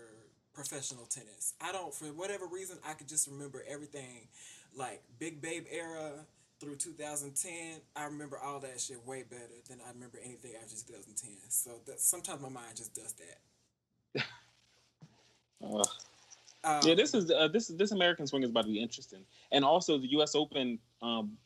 professional 0.54 1.06
tennis. 1.06 1.54
I 1.62 1.72
don't 1.72 1.94
for 1.94 2.06
whatever 2.08 2.46
reason 2.46 2.78
I 2.88 2.94
could 2.94 3.08
just 3.08 3.28
remember 3.28 3.64
everything 3.68 4.28
like 4.76 5.02
Big 5.20 5.42
Babe 5.42 5.66
era 5.72 6.12
through 6.60 6.76
2010. 6.76 7.82
I 7.96 8.06
remember 8.06 8.38
all 8.40 8.60
that 8.60 8.80
shit 8.82 9.06
way 9.06 9.24
better 9.24 9.62
than 9.70 9.80
I 9.86 9.92
remember 9.92 10.18
anything 10.24 10.52
after 10.62 10.76
2010. 10.76 11.30
So 11.50 11.72
that 11.86 12.00
sometimes 12.00 12.42
my 12.42 12.50
mind 12.50 12.76
just 12.76 12.94
does 12.94 13.14
that. 13.14 14.24
Uh, 15.60 15.84
Um, 16.64 16.82
yeah, 16.84 16.96
this 16.96 17.14
is 17.14 17.32
uh, 17.32 17.48
this 17.48 17.68
this 17.68 17.92
American 17.92 18.28
swing 18.28 18.44
is 18.44 18.50
about 18.50 18.66
to 18.66 18.72
be 18.72 18.82
interesting, 18.82 19.24
and 19.52 19.64
also 19.64 19.98
the 19.98 20.12
U.S. 20.12 20.36
Open 20.36 20.80
um, 21.02 21.38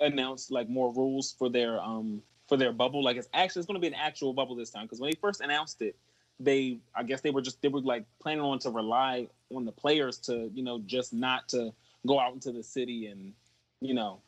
announced 0.00 0.50
like 0.52 0.68
more 0.68 0.92
rules 0.92 1.34
for 1.36 1.48
their 1.48 1.80
um, 1.80 2.22
for 2.50 2.56
their 2.58 2.72
bubble. 2.72 3.02
Like 3.02 3.16
it's 3.16 3.28
actually 3.32 3.60
it's 3.60 3.66
going 3.66 3.76
to 3.76 3.80
be 3.80 3.86
an 3.86 3.94
actual 3.94 4.34
bubble 4.34 4.56
this 4.56 4.70
time 4.70 4.84
because 4.84 5.00
when 5.00 5.10
they 5.10 5.16
first 5.18 5.40
announced 5.40 5.80
it, 5.80 5.96
they 6.40 6.78
I 6.94 7.04
guess 7.04 7.22
they 7.22 7.30
were 7.30 7.40
just 7.40 7.62
they 7.62 7.68
were 7.68 7.80
like 7.80 8.04
planning 8.20 8.42
on 8.42 8.58
to 8.60 8.70
rely 8.70 9.28
on 9.54 9.64
the 9.64 9.72
players 9.72 10.18
to 10.18 10.50
you 10.52 10.62
know 10.62 10.80
just 10.80 11.14
not 11.14 11.48
to 11.50 11.72
go 12.06 12.18
out 12.18 12.34
into 12.34 12.50
the 12.50 12.62
city 12.62 13.06
and 13.06 13.32
you 13.80 13.94
know 13.94 14.20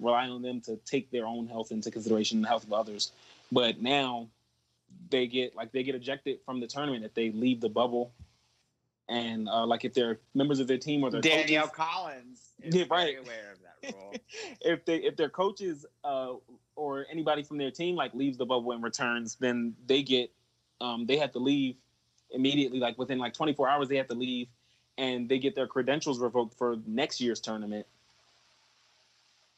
rely 0.00 0.28
on 0.28 0.42
them 0.42 0.60
to 0.62 0.76
take 0.84 1.10
their 1.10 1.26
own 1.26 1.46
health 1.46 1.70
into 1.70 1.90
consideration 1.90 2.38
and 2.38 2.44
the 2.44 2.48
health 2.48 2.64
of 2.64 2.72
others. 2.72 3.12
But 3.52 3.80
now 3.80 4.26
they 5.08 5.28
get 5.28 5.54
like 5.54 5.70
they 5.70 5.84
get 5.84 5.94
ejected 5.94 6.40
from 6.44 6.58
the 6.60 6.66
tournament 6.66 7.04
if 7.04 7.14
they 7.14 7.30
leave 7.30 7.60
the 7.60 7.68
bubble 7.68 8.10
and 9.08 9.48
uh, 9.48 9.66
like 9.66 9.84
if 9.84 9.92
they're 9.92 10.18
members 10.34 10.60
of 10.60 10.66
their 10.66 10.78
team 10.78 11.02
or 11.02 11.10
their 11.10 11.20
Danielle 11.20 11.68
coaches, 11.68 11.76
Collins 11.76 12.40
is 12.62 12.74
Yeah, 12.74 12.84
right. 12.90 13.18
aware 13.18 13.52
of 13.52 13.58
that 13.62 13.92
rule. 13.92 14.14
if 14.60 14.84
they 14.84 14.96
if 14.98 15.16
their 15.16 15.28
coaches 15.28 15.84
uh, 16.04 16.34
or 16.80 17.04
anybody 17.12 17.42
from 17.42 17.58
their 17.58 17.70
team 17.70 17.94
like 17.94 18.14
leaves 18.14 18.38
the 18.38 18.46
bubble 18.46 18.72
and 18.72 18.82
returns, 18.82 19.36
then 19.38 19.74
they 19.86 20.02
get 20.02 20.30
um, 20.80 21.04
they 21.04 21.18
have 21.18 21.30
to 21.32 21.38
leave 21.38 21.76
immediately. 22.30 22.80
Like 22.80 22.98
within 22.98 23.18
like 23.18 23.34
24 23.34 23.68
hours, 23.68 23.88
they 23.88 23.96
have 23.96 24.08
to 24.08 24.14
leave, 24.14 24.48
and 24.96 25.28
they 25.28 25.38
get 25.38 25.54
their 25.54 25.66
credentials 25.66 26.18
revoked 26.18 26.56
for 26.56 26.78
next 26.86 27.20
year's 27.20 27.38
tournament. 27.38 27.86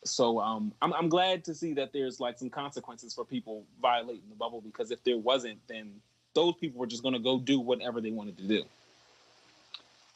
So 0.05 0.41
um, 0.41 0.73
I'm 0.83 0.93
I'm 0.95 1.09
glad 1.09 1.45
to 1.45 1.55
see 1.55 1.75
that 1.75 1.93
there's 1.93 2.19
like 2.19 2.39
some 2.39 2.51
consequences 2.51 3.15
for 3.15 3.25
people 3.25 3.63
violating 3.81 4.29
the 4.29 4.35
bubble 4.35 4.61
because 4.61 4.91
if 4.91 5.03
there 5.05 5.17
wasn't, 5.17 5.61
then 5.69 5.93
those 6.35 6.55
people 6.57 6.81
were 6.81 6.89
just 6.89 7.05
going 7.05 7.15
to 7.15 7.21
go 7.21 7.39
do 7.39 7.61
whatever 7.61 8.01
they 8.01 8.11
wanted 8.11 8.37
to 8.39 8.45
do. 8.49 8.65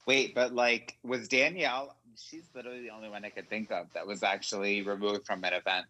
Wait, 0.06 0.34
but 0.34 0.52
like, 0.52 0.96
was 1.04 1.28
Danielle? 1.28 1.94
She's 2.16 2.44
literally 2.54 2.80
the 2.80 2.90
only 2.90 3.08
one 3.08 3.24
I 3.24 3.28
could 3.28 3.48
think 3.48 3.70
of 3.70 3.92
that 3.92 4.06
was 4.06 4.24
actually 4.24 4.82
removed 4.82 5.26
from 5.26 5.44
an 5.44 5.52
event. 5.52 5.86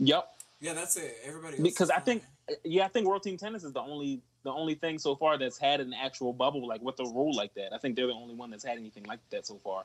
Yep. 0.00 0.28
yeah, 0.60 0.72
that's 0.72 0.96
it. 0.96 1.16
Everybody 1.24 1.62
because 1.62 1.90
I 1.90 2.00
think 2.00 2.24
fine. 2.48 2.56
yeah, 2.64 2.84
I 2.84 2.88
think 2.88 3.06
World 3.06 3.22
Team 3.22 3.36
Tennis 3.36 3.64
is 3.64 3.72
the 3.72 3.80
only 3.80 4.20
the 4.42 4.52
only 4.52 4.74
thing 4.74 4.98
so 4.98 5.14
far 5.14 5.38
that's 5.38 5.58
had 5.58 5.80
an 5.80 5.92
actual 5.92 6.32
bubble 6.32 6.66
like 6.66 6.80
with 6.80 6.98
a 7.00 7.04
rule 7.04 7.34
like 7.34 7.54
that. 7.54 7.72
I 7.72 7.78
think 7.78 7.96
they're 7.96 8.06
the 8.06 8.14
only 8.14 8.34
one 8.34 8.50
that's 8.50 8.64
had 8.64 8.78
anything 8.78 9.04
like 9.04 9.20
that 9.30 9.46
so 9.46 9.60
far. 9.62 9.84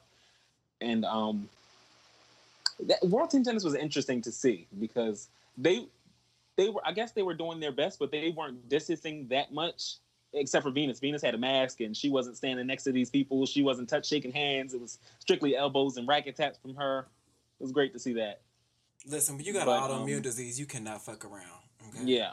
And 0.81 1.05
um 1.05 1.49
that 2.87 3.03
World 3.03 3.29
Team 3.29 3.43
Tennis 3.43 3.63
was 3.63 3.75
interesting 3.75 4.21
to 4.21 4.31
see 4.31 4.67
because 4.79 5.27
they 5.57 5.85
they 6.55 6.69
were 6.69 6.81
I 6.85 6.93
guess 6.93 7.11
they 7.11 7.23
were 7.23 7.33
doing 7.33 7.59
their 7.59 7.73
best, 7.73 7.99
but 7.99 8.11
they 8.11 8.33
weren't 8.35 8.69
distancing 8.69 9.27
that 9.27 9.53
much 9.53 9.95
except 10.33 10.63
for 10.63 10.71
Venus. 10.71 10.99
Venus 10.99 11.21
had 11.21 11.35
a 11.35 11.37
mask 11.37 11.81
and 11.81 11.95
she 11.95 12.09
wasn't 12.09 12.37
standing 12.37 12.67
next 12.67 12.83
to 12.83 12.91
these 12.91 13.09
people. 13.09 13.45
She 13.45 13.61
wasn't 13.61 13.89
touch 13.89 14.07
shaking 14.07 14.31
hands. 14.31 14.73
It 14.73 14.81
was 14.81 14.99
strictly 15.19 15.55
elbows 15.55 15.97
and 15.97 16.07
racket 16.07 16.35
taps 16.35 16.57
from 16.57 16.75
her. 16.75 17.07
It 17.59 17.63
was 17.63 17.71
great 17.71 17.93
to 17.93 17.99
see 17.99 18.13
that. 18.13 18.41
Listen, 19.07 19.37
when 19.37 19.45
you 19.45 19.53
got 19.53 19.65
but, 19.65 19.77
an 19.77 19.89
autoimmune 19.89 20.17
um, 20.17 20.21
disease, 20.21 20.59
you 20.59 20.65
cannot 20.65 21.03
fuck 21.03 21.25
around. 21.25 21.61
Okay. 21.89 22.05
Yeah. 22.05 22.31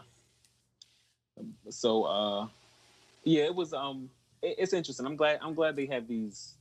So 1.71 2.05
uh 2.05 2.47
yeah, 3.25 3.45
it 3.45 3.55
was 3.55 3.73
um 3.73 4.11
it, 4.43 4.57
it's 4.59 4.73
interesting. 4.73 5.07
I'm 5.07 5.17
glad 5.17 5.39
I'm 5.43 5.55
glad 5.55 5.77
they 5.77 5.87
have 5.87 6.09
these 6.09 6.55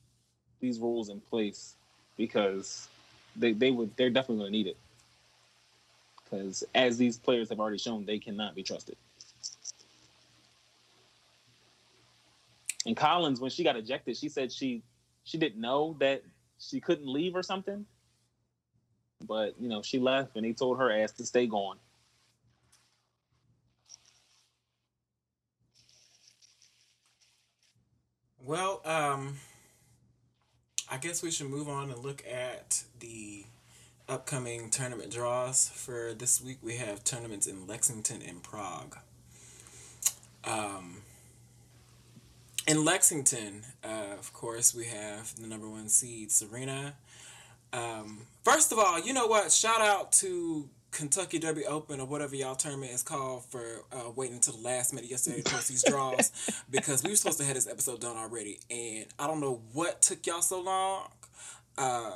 these 0.59 0.80
rules 0.80 1.09
in 1.09 1.20
place 1.20 1.76
because 2.18 2.88
they 3.36 3.53
they 3.53 3.72
would 3.72 3.95
they're 3.97 4.09
definitely 4.09 4.38
going 4.38 4.51
to 4.51 4.57
need 4.57 4.68
it. 4.68 4.78
Cuz 6.30 6.64
as 6.76 6.97
these 6.97 7.18
players 7.18 7.49
have 7.49 7.59
already 7.59 7.78
shown, 7.78 8.05
they 8.05 8.20
cannot 8.20 8.55
be 8.55 8.64
trusted. 8.64 8.97
And 12.86 12.97
Collins 12.97 13.39
when 13.39 13.51
she 13.51 13.64
got 13.64 13.76
ejected, 13.76 14.18
she 14.18 14.30
said 14.30 14.51
she 14.51 14.84
she 15.24 15.38
didn't 15.38 15.62
know 15.62 15.95
that 15.99 16.24
she 16.59 16.80
couldn't 16.80 17.07
leave 17.07 17.36
or 17.36 17.43
something. 17.43 17.86
But, 19.28 19.55
you 19.59 19.69
know, 19.69 19.82
she 19.82 19.99
left 19.99 20.36
and 20.36 20.45
they 20.45 20.53
told 20.53 20.78
her 20.78 20.91
ass 20.91 21.11
to 21.13 21.26
stay 21.26 21.47
gone. 21.47 21.78
Well, 28.43 28.82
um, 28.86 29.38
I 30.89 30.97
guess 30.97 31.22
we 31.24 31.32
should 31.32 31.49
move 31.49 31.69
on 31.69 31.91
and 31.91 32.03
look 32.03 32.24
at 32.30 32.84
the 32.99 33.45
upcoming 34.09 34.69
tournament 34.69 35.11
draws 35.11 35.69
for 35.69 36.13
this 36.13 36.41
week. 36.41 36.57
We 36.61 36.76
have 36.76 37.03
tournaments 37.03 37.47
in 37.47 37.65
Lexington 37.65 38.22
and 38.28 38.43
Prague. 38.43 38.97
Um, 40.43 40.97
in 42.67 42.84
Lexington, 42.84 43.63
uh, 43.84 44.15
of 44.19 44.34
course, 44.34 44.76
we 44.76 44.86
have 44.86 45.39
the 45.39 45.47
number 45.47 45.69
one 45.69 45.88
seed, 45.88 46.32
Serena. 46.32 46.95
Um, 47.74 48.26
first 48.43 48.72
of 48.72 48.80
all, 48.80 48.99
you 48.99 49.13
know 49.13 49.28
what? 49.28 49.51
Shout 49.51 49.82
out 49.82 50.11
to 50.13 50.69
Kentucky 50.91 51.39
Derby 51.39 51.65
Open 51.65 51.99
or 52.01 52.05
whatever 52.05 52.36
y'all 52.36 52.55
tournament 52.55 52.91
is 52.91 53.01
called 53.01 53.45
for 53.45 53.84
uh, 53.91 54.11
waiting 54.15 54.36
until 54.36 54.53
the 54.57 54.61
last 54.61 54.93
minute 54.93 55.09
yesterday 55.09 55.41
to 55.41 55.49
post 55.49 55.69
these 55.69 55.84
draws 55.84 56.32
because 56.69 57.01
we 57.03 57.11
were 57.11 57.15
supposed 57.15 57.39
to 57.39 57.45
have 57.45 57.55
this 57.55 57.67
episode 57.67 58.01
done 58.01 58.17
already 58.17 58.59
and 58.69 59.05
I 59.17 59.28
don't 59.28 59.39
know 59.39 59.61
what 59.72 60.01
took 60.01 60.26
y'all 60.28 60.41
so 60.41 60.61
long. 60.61 61.07
Uh, 61.78 62.11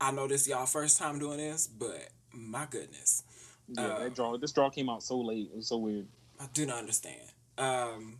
I 0.00 0.10
know 0.10 0.26
this 0.28 0.46
y'all 0.46 0.66
first 0.66 0.98
time 0.98 1.18
doing 1.18 1.38
this, 1.38 1.66
but 1.66 2.10
my 2.32 2.66
goodness. 2.68 3.22
Yeah, 3.68 3.82
Uh, 3.82 3.98
that 4.00 4.14
draw. 4.14 4.36
This 4.36 4.52
draw 4.52 4.68
came 4.68 4.90
out 4.90 5.02
so 5.02 5.18
late. 5.20 5.48
It 5.52 5.56
was 5.56 5.68
so 5.68 5.78
weird. 5.78 6.06
I 6.38 6.46
do 6.52 6.66
not 6.66 6.78
understand. 6.78 7.22
Um, 7.56 8.18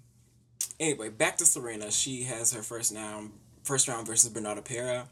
anyway, 0.80 1.10
back 1.10 1.36
to 1.38 1.44
Serena. 1.44 1.90
She 1.90 2.22
has 2.22 2.52
her 2.54 2.62
first 2.62 2.94
round, 2.94 3.32
first 3.62 3.88
round 3.88 4.06
versus 4.06 4.30
Bernarda 4.32 4.64
Pera. 4.64 5.08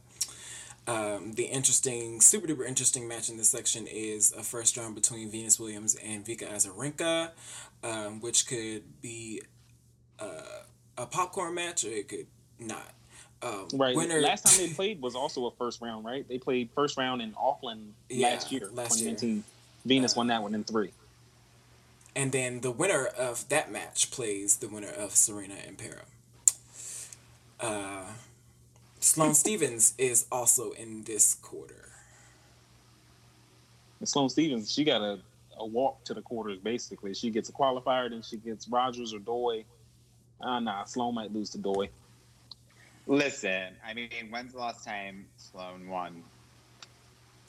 Um, 0.88 1.34
the 1.34 1.44
interesting, 1.44 2.20
super 2.20 2.48
duper 2.48 2.66
interesting 2.66 3.06
match 3.06 3.28
in 3.28 3.36
this 3.36 3.48
section 3.50 3.86
is 3.86 4.32
a 4.32 4.42
first 4.42 4.76
round 4.76 4.94
between 4.96 5.30
Venus 5.30 5.60
Williams 5.60 5.94
and 6.04 6.24
Vika 6.26 6.48
Azarenka, 6.52 7.30
um, 7.84 8.20
which 8.20 8.46
could 8.48 8.82
be 9.00 9.42
uh, 10.18 10.62
a 10.98 11.06
popcorn 11.06 11.54
match 11.54 11.84
or 11.84 11.88
it 11.88 12.08
could 12.08 12.26
not. 12.58 12.92
Um, 13.42 13.68
Right. 13.74 13.94
Winner, 13.96 14.20
Last 14.20 14.44
time 14.46 14.66
they 14.66 14.72
played 14.74 15.00
was 15.00 15.14
also 15.14 15.46
a 15.46 15.50
first 15.52 15.80
round, 15.80 16.04
right? 16.04 16.26
They 16.28 16.38
played 16.38 16.70
first 16.74 16.96
round 16.96 17.22
in 17.22 17.34
Auckland 17.38 17.94
Yeah, 18.08 18.28
last 18.28 18.50
year, 18.52 18.68
last 18.72 19.00
year. 19.00 19.10
2019. 19.10 19.44
Venus 19.84 20.12
Uh, 20.14 20.18
won 20.18 20.26
that 20.28 20.42
one 20.42 20.54
in 20.54 20.64
three. 20.64 20.90
And 22.14 22.30
then 22.32 22.60
the 22.60 22.70
winner 22.70 23.06
of 23.06 23.48
that 23.48 23.70
match 23.72 24.10
plays 24.10 24.56
the 24.56 24.68
winner 24.68 24.90
of 24.90 25.12
Serena 25.16 25.54
and 25.66 25.78
Pera. 25.78 26.02
Uh, 27.58 28.04
Sloane 29.02 29.34
Stevens 29.34 29.94
is 29.98 30.26
also 30.30 30.70
in 30.70 31.02
this 31.02 31.34
quarter. 31.34 31.88
And 33.98 34.08
Sloane 34.08 34.28
Stevens, 34.28 34.72
she 34.72 34.84
got 34.84 35.02
a, 35.02 35.18
a 35.58 35.66
walk 35.66 36.04
to 36.04 36.14
the 36.14 36.22
quarters 36.22 36.58
basically. 36.60 37.12
She 37.12 37.30
gets 37.30 37.48
a 37.48 37.52
qualifier, 37.52 38.08
then 38.10 38.22
she 38.22 38.36
gets 38.36 38.68
Rogers 38.68 39.12
or 39.12 39.18
Doi. 39.18 39.64
Ah, 40.40 40.60
nah, 40.60 40.84
Sloane 40.84 41.16
might 41.16 41.32
lose 41.32 41.50
to 41.50 41.58
Doi. 41.58 41.88
Listen, 43.08 43.74
I 43.84 43.92
mean, 43.92 44.08
when's 44.30 44.52
the 44.52 44.60
last 44.60 44.84
time 44.84 45.26
Sloan 45.36 45.88
won? 45.88 46.22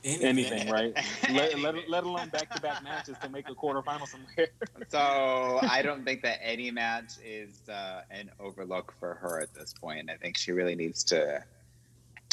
Anything, 0.04 0.70
right? 0.70 0.94
let, 1.32 1.58
let, 1.62 1.90
let 1.90 2.04
alone 2.04 2.30
back 2.30 2.54
to 2.54 2.62
back 2.62 2.84
matches 2.84 3.16
to 3.22 3.30
make 3.30 3.50
a 3.50 3.56
quarterfinal 3.56 4.08
somewhere. 4.08 4.50
So 4.90 5.60
I 5.64 5.82
don't 5.82 6.04
think 6.04 6.22
that 6.24 6.40
any 6.44 6.70
match 6.70 7.14
is 7.24 7.68
uh, 7.70 8.02
an 8.12 8.30
overlook 8.40 8.94
for 9.00 9.16
her 9.16 9.42
at 9.42 9.54
this 9.54 9.74
point. 9.74 10.10
I 10.10 10.18
think 10.18 10.38
she 10.38 10.52
really 10.52 10.76
needs 10.76 11.04
to. 11.06 11.44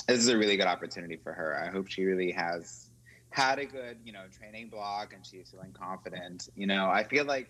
This 0.07 0.18
is 0.18 0.29
a 0.29 0.37
really 0.37 0.57
good 0.57 0.66
opportunity 0.66 1.16
for 1.16 1.33
her. 1.33 1.59
I 1.59 1.71
hope 1.71 1.89
she 1.89 2.05
really 2.05 2.33
has 2.33 2.91
had 3.31 3.59
a 3.59 3.66
good, 3.66 3.99
you 4.05 4.12
know, 4.12 4.25
training 4.37 4.68
block 4.68 5.12
and 5.14 5.25
she's 5.25 5.51
feeling 5.51 5.73
confident. 5.73 6.49
You 6.57 6.66
know, 6.66 6.91
I 6.91 7.05
feel 7.05 7.25
like 7.25 7.49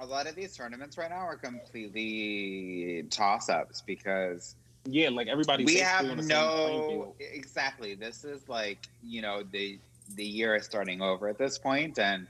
a 0.00 0.06
lot 0.06 0.26
of 0.26 0.34
these 0.34 0.56
tournaments 0.56 0.96
right 0.96 1.10
now 1.10 1.26
are 1.26 1.36
completely 1.36 3.04
toss 3.10 3.48
ups 3.48 3.82
because 3.86 4.56
yeah, 4.84 5.08
like 5.10 5.28
everybody. 5.28 5.64
we 5.64 5.76
have 5.76 6.04
no 6.24 7.14
exactly 7.18 7.94
this 7.94 8.24
is 8.24 8.48
like 8.48 8.88
you 9.02 9.20
know 9.20 9.42
the 9.52 9.78
the 10.16 10.24
year 10.24 10.54
is 10.56 10.64
starting 10.64 11.02
over 11.02 11.28
at 11.28 11.38
this 11.38 11.58
point 11.58 11.98
and 11.98 12.26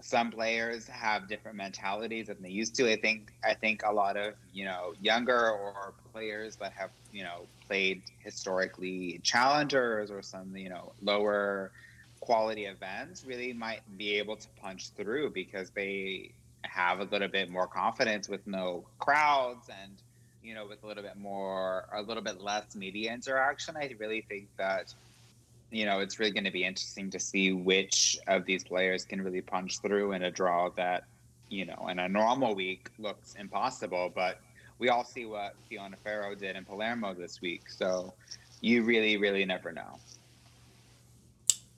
some 0.00 0.30
players 0.30 0.86
have 0.86 1.28
different 1.28 1.56
mentalities 1.56 2.26
than 2.26 2.36
they 2.40 2.50
used 2.50 2.74
to 2.74 2.92
i 2.92 2.96
think 2.96 3.32
i 3.42 3.54
think 3.54 3.82
a 3.84 3.92
lot 3.92 4.16
of 4.16 4.34
you 4.52 4.64
know 4.64 4.92
younger 5.00 5.50
or 5.50 5.94
players 6.12 6.56
that 6.56 6.72
have 6.72 6.90
you 7.10 7.24
know 7.24 7.46
played 7.66 8.02
historically 8.18 9.18
challengers 9.22 10.10
or 10.10 10.22
some 10.22 10.56
you 10.56 10.68
know 10.68 10.92
lower 11.02 11.72
quality 12.20 12.66
events 12.66 13.24
really 13.26 13.52
might 13.52 13.80
be 13.98 14.14
able 14.14 14.36
to 14.36 14.48
punch 14.60 14.90
through 14.90 15.30
because 15.30 15.70
they 15.70 16.30
have 16.62 17.00
a 17.00 17.04
little 17.04 17.28
bit 17.28 17.50
more 17.50 17.66
confidence 17.66 18.28
with 18.28 18.46
no 18.46 18.84
crowds 18.98 19.68
and 19.82 19.92
you 20.44 20.54
know, 20.54 20.66
with 20.66 20.82
a 20.84 20.86
little 20.86 21.02
bit 21.02 21.16
more, 21.16 21.86
a 21.92 22.02
little 22.02 22.22
bit 22.22 22.40
less 22.40 22.76
media 22.76 23.12
interaction, 23.12 23.76
I 23.76 23.94
really 23.98 24.20
think 24.28 24.48
that, 24.58 24.92
you 25.70 25.86
know, 25.86 26.00
it's 26.00 26.18
really 26.18 26.32
going 26.32 26.44
to 26.44 26.50
be 26.50 26.64
interesting 26.64 27.10
to 27.10 27.18
see 27.18 27.52
which 27.52 28.18
of 28.28 28.44
these 28.44 28.62
players 28.62 29.04
can 29.04 29.22
really 29.22 29.40
punch 29.40 29.80
through 29.80 30.12
in 30.12 30.22
a 30.24 30.30
draw 30.30 30.68
that, 30.76 31.04
you 31.48 31.64
know, 31.64 31.88
in 31.90 31.98
a 31.98 32.08
normal 32.08 32.54
week 32.54 32.90
looks 32.98 33.34
impossible. 33.38 34.12
But 34.14 34.38
we 34.78 34.90
all 34.90 35.04
see 35.04 35.24
what 35.24 35.54
Fiona 35.68 35.96
Ferro 36.04 36.34
did 36.34 36.56
in 36.56 36.64
Palermo 36.64 37.14
this 37.14 37.40
week. 37.40 37.70
So 37.70 38.12
you 38.60 38.82
really, 38.82 39.16
really 39.16 39.46
never 39.46 39.72
know. 39.72 39.98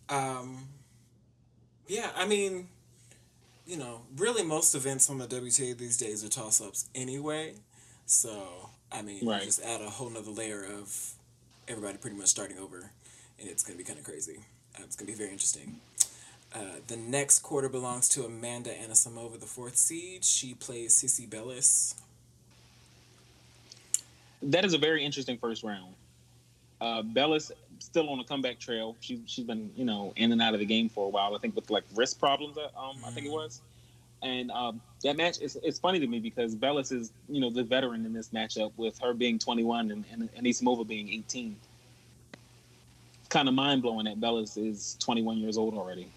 Um, 0.08 0.68
yeah, 1.86 2.10
I 2.16 2.26
mean, 2.26 2.68
you 3.64 3.76
know, 3.76 4.02
really 4.16 4.42
most 4.42 4.74
events 4.74 5.08
on 5.08 5.18
the 5.18 5.26
WTA 5.26 5.76
these 5.78 5.96
days 5.96 6.24
are 6.24 6.28
toss 6.28 6.60
ups 6.60 6.88
anyway. 6.94 7.54
So, 8.06 8.70
I 8.92 9.02
mean, 9.02 9.26
Right. 9.26 9.42
just 9.42 9.62
add 9.62 9.80
a 9.80 9.90
whole 9.90 10.10
nother 10.10 10.30
layer 10.30 10.64
of 10.64 11.12
everybody 11.68 11.98
pretty 11.98 12.16
much 12.16 12.28
starting 12.28 12.58
over, 12.58 12.90
and 13.38 13.48
it's 13.48 13.62
going 13.62 13.76
to 13.76 13.82
be 13.82 13.86
kind 13.86 13.98
of 13.98 14.04
crazy. 14.04 14.38
Uh, 14.78 14.82
it's 14.84 14.94
going 14.96 15.06
to 15.06 15.12
be 15.12 15.18
very 15.18 15.30
interesting. 15.32 15.80
Uh, 16.54 16.76
the 16.86 16.96
next 16.96 17.40
quarter 17.40 17.68
belongs 17.68 18.08
to 18.10 18.24
Amanda 18.24 18.70
Anisimova, 18.72 19.38
the 19.40 19.46
fourth 19.46 19.76
seed. 19.76 20.24
She 20.24 20.54
plays 20.54 20.94
Cici 21.02 21.28
Bellis. 21.28 21.94
that 24.42 24.64
is 24.64 24.74
a 24.74 24.78
very 24.78 25.04
interesting 25.04 25.38
first 25.38 25.64
round. 25.64 25.94
Uh, 26.80 27.02
Bellis 27.02 27.50
still 27.80 28.08
on 28.10 28.20
a 28.20 28.24
comeback 28.24 28.58
trail. 28.60 28.94
She 29.00 29.20
she's 29.26 29.44
been 29.46 29.72
you 29.74 29.84
know 29.84 30.12
in 30.16 30.30
and 30.30 30.40
out 30.40 30.52
of 30.54 30.60
the 30.60 30.66
game 30.66 30.88
for 30.88 31.06
a 31.06 31.08
while. 31.08 31.34
I 31.34 31.38
think 31.38 31.56
with 31.56 31.68
like 31.70 31.84
wrist 31.94 32.20
problems. 32.20 32.56
uh, 32.58 32.68
Um, 32.78 32.98
I 33.04 33.10
think 33.10 33.26
it 33.26 33.32
was. 33.32 33.60
And 34.22 34.50
um, 34.50 34.80
that 35.02 35.16
match 35.16 35.40
is 35.40 35.58
it's 35.62 35.78
funny 35.78 36.00
to 36.00 36.06
me 36.06 36.18
because 36.18 36.54
Bellis 36.54 36.90
is 36.90 37.12
you 37.28 37.40
know 37.40 37.50
the 37.50 37.62
veteran 37.62 38.04
in 38.06 38.12
this 38.12 38.28
matchup 38.28 38.72
with 38.76 38.98
her 39.00 39.14
being 39.14 39.38
21 39.38 39.90
and 39.90 40.04
and 40.10 40.30
Anisimova 40.34 40.86
being 40.86 41.08
18. 41.08 41.56
It's 43.20 43.28
kind 43.28 43.48
of 43.48 43.54
mind 43.54 43.82
blowing 43.82 44.06
that 44.06 44.20
Bellis 44.20 44.56
is 44.56 44.96
21 45.00 45.38
years 45.38 45.58
old 45.58 45.74
already. 45.74 46.08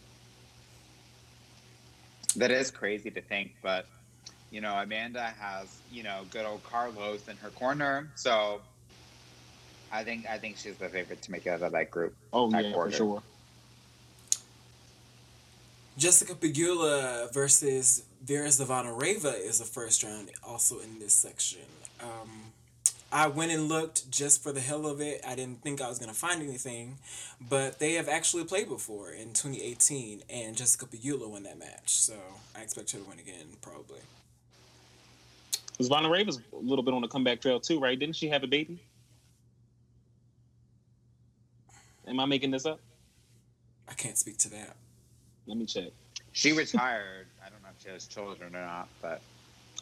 That 2.35 2.51
is 2.51 2.71
crazy 2.71 3.09
to 3.11 3.21
think, 3.21 3.55
but 3.61 3.85
you 4.51 4.61
know, 4.61 4.75
Amanda 4.75 5.33
has 5.39 5.67
you 5.91 6.03
know 6.03 6.21
good 6.31 6.45
old 6.45 6.63
Carlos 6.63 7.27
in 7.27 7.37
her 7.37 7.49
corner, 7.49 8.07
so 8.15 8.61
I 9.91 10.03
think 10.03 10.27
I 10.27 10.37
think 10.37 10.57
she's 10.57 10.77
the 10.77 10.89
favorite 10.89 11.21
to 11.23 11.31
make 11.31 11.45
it 11.45 11.49
out 11.49 11.61
of 11.61 11.71
that 11.73 11.91
group. 11.91 12.15
Oh 12.31 12.49
That 12.49 12.65
yeah, 12.65 12.71
quarter. 12.71 12.91
for 12.91 12.97
sure. 12.97 13.23
Jessica 15.99 16.33
Pegula 16.33 17.31
versus 17.33 18.05
Vera 18.23 18.47
Zvonareva 18.47 19.37
is 19.37 19.59
the 19.59 19.65
first 19.65 20.01
round, 20.01 20.31
also 20.47 20.79
in 20.79 20.97
this 20.97 21.13
section. 21.13 21.65
Um, 21.99 22.53
I 23.11 23.27
went 23.27 23.51
and 23.51 23.67
looked 23.67 24.09
just 24.09 24.41
for 24.41 24.53
the 24.53 24.61
hell 24.61 24.87
of 24.87 25.01
it. 25.01 25.19
I 25.27 25.35
didn't 25.35 25.61
think 25.61 25.81
I 25.81 25.89
was 25.89 25.99
going 25.99 26.09
to 26.09 26.15
find 26.15 26.41
anything, 26.41 26.99
but 27.49 27.79
they 27.79 27.95
have 27.95 28.07
actually 28.07 28.45
played 28.45 28.69
before 28.69 29.11
in 29.11 29.33
2018, 29.33 30.23
and 30.29 30.55
Jessica 30.55 30.85
Pegula 30.85 31.29
won 31.29 31.43
that 31.43 31.59
match. 31.59 31.89
So 31.89 32.13
I 32.55 32.61
expect 32.61 32.91
her 32.91 32.99
to 32.99 33.03
win 33.03 33.19
again, 33.19 33.47
probably. 33.61 33.99
Zvonareva 35.81 36.41
a 36.53 36.55
little 36.55 36.83
bit 36.83 36.93
on 36.93 37.01
the 37.01 37.09
comeback 37.09 37.41
trail 37.41 37.59
too, 37.59 37.77
right? 37.77 37.99
Didn't 37.99 38.15
she 38.15 38.29
have 38.29 38.43
a 38.43 38.47
baby? 38.47 38.79
Am 42.07 42.21
I 42.21 42.25
making 42.25 42.51
this 42.51 42.65
up? 42.65 42.79
I 43.89 43.95
can't 43.95 44.17
speak 44.17 44.37
to 44.37 44.49
that. 44.51 44.77
Let 45.49 45.57
me 45.57 45.65
check. 45.65 45.89
She 46.31 46.51
retired. 46.51 47.25
I 47.43 47.49
don't 47.49 47.63
know 47.63 47.69
if 47.75 47.83
she 47.83 47.89
has 47.89 48.05
children 48.05 48.55
or 48.55 48.61
not, 48.61 48.87
but 49.01 49.19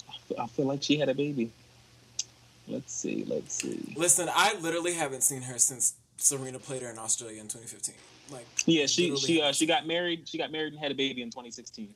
I 0.08 0.14
feel, 0.28 0.40
I 0.40 0.48
feel 0.48 0.66
like 0.66 0.82
she 0.82 0.98
had 0.98 1.10
a 1.10 1.14
baby. 1.14 1.52
Let's 2.70 2.94
see. 2.94 3.26
Let's 3.28 3.54
see. 3.54 3.94
Listen, 3.98 4.30
I 4.34 4.58
literally 4.62 4.94
haven't 4.94 5.24
seen 5.24 5.42
her 5.42 5.60
since 5.60 5.96
Serena 6.16 6.58
played 6.58 6.84
her 6.84 6.90
in 6.90 6.98
Australia 6.98 7.42
in 7.42 7.50
2015. 7.50 7.96
Like, 8.32 8.46
Yeah, 8.66 8.86
she 8.86 9.14
she 9.18 9.42
uh, 9.42 9.52
she 9.52 9.66
got 9.66 9.86
married. 9.86 10.28
She 10.28 10.38
got 10.38 10.54
married 10.54 10.72
and 10.72 10.82
had 10.82 10.92
a 10.92 10.96
baby 10.96 11.22
in 11.22 11.32
2016. 11.32 11.94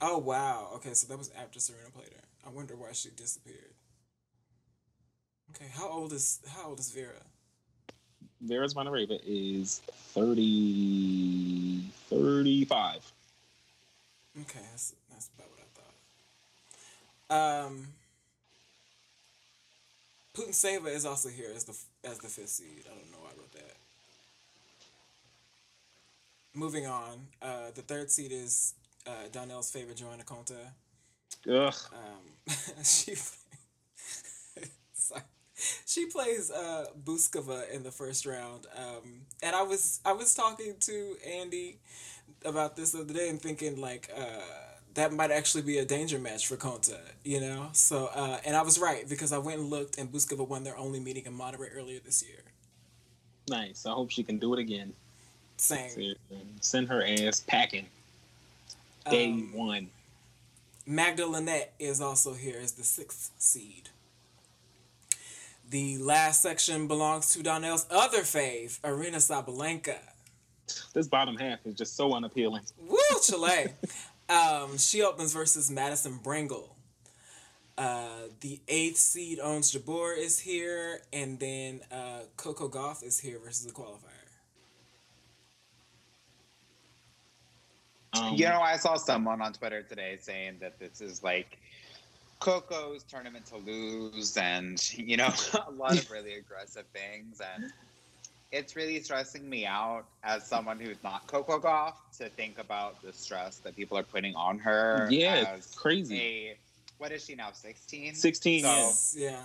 Oh 0.00 0.18
wow. 0.18 0.70
Okay, 0.76 0.94
so 0.94 1.08
that 1.08 1.18
was 1.18 1.30
after 1.36 1.58
Serena 1.58 1.90
played 1.90 2.12
her. 2.14 2.22
I 2.46 2.50
wonder 2.50 2.76
why 2.76 2.92
she 2.92 3.10
disappeared. 3.10 3.74
Okay, 5.50 5.70
how 5.74 5.88
old 5.88 6.12
is 6.12 6.38
how 6.48 6.68
old 6.68 6.78
is 6.78 6.90
Vera? 6.92 7.20
Vera 8.42 8.66
Zvonareva 8.66 9.20
is 9.24 9.80
30, 10.14 11.84
35. 12.10 13.12
Okay, 14.40 14.58
that's 14.70 14.94
that's 15.10 15.30
about 15.36 15.50
what 15.50 15.60
I 17.30 17.36
thought. 17.36 17.66
Um, 17.66 17.86
Putintseva 20.34 20.94
is 20.94 21.04
also 21.04 21.28
here 21.28 21.50
as 21.54 21.64
the 21.64 21.76
as 22.08 22.18
the 22.18 22.28
fifth 22.28 22.48
seed. 22.48 22.84
I 22.86 22.94
don't 22.94 23.10
know 23.12 23.18
why 23.20 23.28
I 23.28 23.38
wrote 23.38 23.52
that. 23.52 23.76
Moving 26.54 26.86
on, 26.86 27.26
uh, 27.40 27.70
the 27.74 27.82
third 27.82 28.10
seed 28.10 28.32
is 28.32 28.74
uh, 29.06 29.28
Donnell's 29.30 29.70
favorite 29.70 29.98
Johanna 29.98 30.24
Konta. 30.24 30.72
Ugh. 31.48 31.74
Um, 31.92 32.54
she. 32.84 33.14
she 35.86 36.06
plays 36.06 36.50
uh 36.50 36.86
Bouzkova 37.04 37.70
in 37.70 37.82
the 37.82 37.90
first 37.90 38.26
round. 38.26 38.66
Um 38.76 39.22
and 39.42 39.54
I 39.56 39.62
was 39.62 40.00
I 40.04 40.12
was 40.12 40.34
talking 40.34 40.74
to 40.80 41.16
Andy 41.26 41.78
about 42.44 42.76
this 42.76 42.92
the 42.92 43.00
other 43.00 43.14
day 43.14 43.28
and 43.28 43.40
thinking 43.40 43.80
like 43.80 44.10
uh 44.16 44.40
that 44.94 45.12
might 45.12 45.30
actually 45.30 45.62
be 45.62 45.78
a 45.78 45.84
danger 45.84 46.18
match 46.18 46.46
for 46.46 46.56
Konta, 46.56 46.98
you 47.24 47.40
know? 47.40 47.68
So 47.72 48.10
uh 48.14 48.38
and 48.44 48.56
I 48.56 48.62
was 48.62 48.78
right 48.78 49.08
because 49.08 49.32
I 49.32 49.38
went 49.38 49.60
and 49.60 49.70
looked 49.70 49.98
and 49.98 50.10
Bouzkova 50.12 50.46
won 50.46 50.64
their 50.64 50.76
only 50.76 51.00
meeting 51.00 51.24
in 51.26 51.36
Monterrey 51.36 51.70
earlier 51.74 52.00
this 52.04 52.22
year. 52.26 52.40
Nice. 53.48 53.86
I 53.86 53.90
hope 53.90 54.10
she 54.10 54.22
can 54.22 54.38
do 54.38 54.52
it 54.54 54.58
again. 54.60 54.92
Same. 55.56 56.14
Send 56.60 56.88
her 56.88 57.04
ass 57.06 57.40
packing. 57.40 57.86
Day 59.10 59.30
Um, 59.30 59.52
one. 59.52 59.90
Magda 60.86 61.26
Linette 61.26 61.72
is 61.78 62.00
also 62.00 62.34
here 62.34 62.58
as 62.60 62.72
the 62.72 62.82
sixth 62.84 63.30
seed. 63.38 63.88
The 65.72 65.96
last 65.96 66.42
section 66.42 66.86
belongs 66.86 67.30
to 67.30 67.42
Donnell's 67.42 67.86
other 67.90 68.24
fave, 68.24 68.78
Aryna 68.80 69.22
Sabalenka. 69.22 69.96
This 70.92 71.08
bottom 71.08 71.34
half 71.34 71.60
is 71.64 71.74
just 71.74 71.96
so 71.96 72.12
unappealing. 72.12 72.60
Woo, 72.78 72.98
Chile. 73.26 73.68
um, 74.28 74.76
she 74.76 75.02
opens 75.02 75.32
versus 75.32 75.70
Madison 75.70 76.20
Brengle. 76.22 76.68
Uh, 77.78 78.28
the 78.40 78.60
eighth 78.68 78.98
seed 78.98 79.40
Ons 79.40 79.72
Jabeur 79.72 80.14
is 80.14 80.38
here, 80.38 81.00
and 81.10 81.40
then 81.40 81.80
uh, 81.90 82.24
Coco 82.36 82.68
Gauff 82.68 83.02
is 83.02 83.18
here 83.18 83.38
versus 83.42 83.64
the 83.64 83.72
qualifier. 83.72 84.10
Um, 88.12 88.34
You 88.34 88.44
know, 88.44 88.60
I 88.60 88.76
saw 88.76 88.96
someone 88.96 89.40
on 89.40 89.54
Twitter 89.54 89.82
today 89.82 90.18
saying 90.20 90.58
that 90.60 90.78
this 90.78 91.00
is 91.00 91.22
like 91.22 91.56
Coco's 92.42 93.04
tournament 93.04 93.46
to 93.46 93.56
lose, 93.56 94.36
and 94.36 94.76
you 94.98 95.16
know, 95.16 95.32
a 95.66 95.70
lot 95.70 95.96
of 95.96 96.10
really 96.10 96.34
aggressive 96.34 96.84
things, 96.92 97.40
and 97.54 97.70
it's 98.50 98.74
really 98.74 99.00
stressing 99.00 99.48
me 99.48 99.64
out 99.64 100.06
as 100.24 100.44
someone 100.44 100.80
who's 100.80 101.00
not 101.04 101.28
Coco 101.28 101.60
Gauff 101.60 101.94
to 102.18 102.28
think 102.30 102.58
about 102.58 103.00
the 103.00 103.12
stress 103.12 103.58
that 103.58 103.76
people 103.76 103.96
are 103.96 104.02
putting 104.02 104.34
on 104.34 104.58
her. 104.58 105.06
Yeah, 105.08 105.54
it's 105.54 105.72
crazy. 105.76 106.18
A, 106.18 106.56
what 106.98 107.12
is 107.12 107.24
she 107.24 107.36
now? 107.36 107.52
Sixteen. 107.52 108.12
16, 108.12 108.62
So, 108.62 108.68
yes. 108.68 109.16
Yeah. 109.16 109.36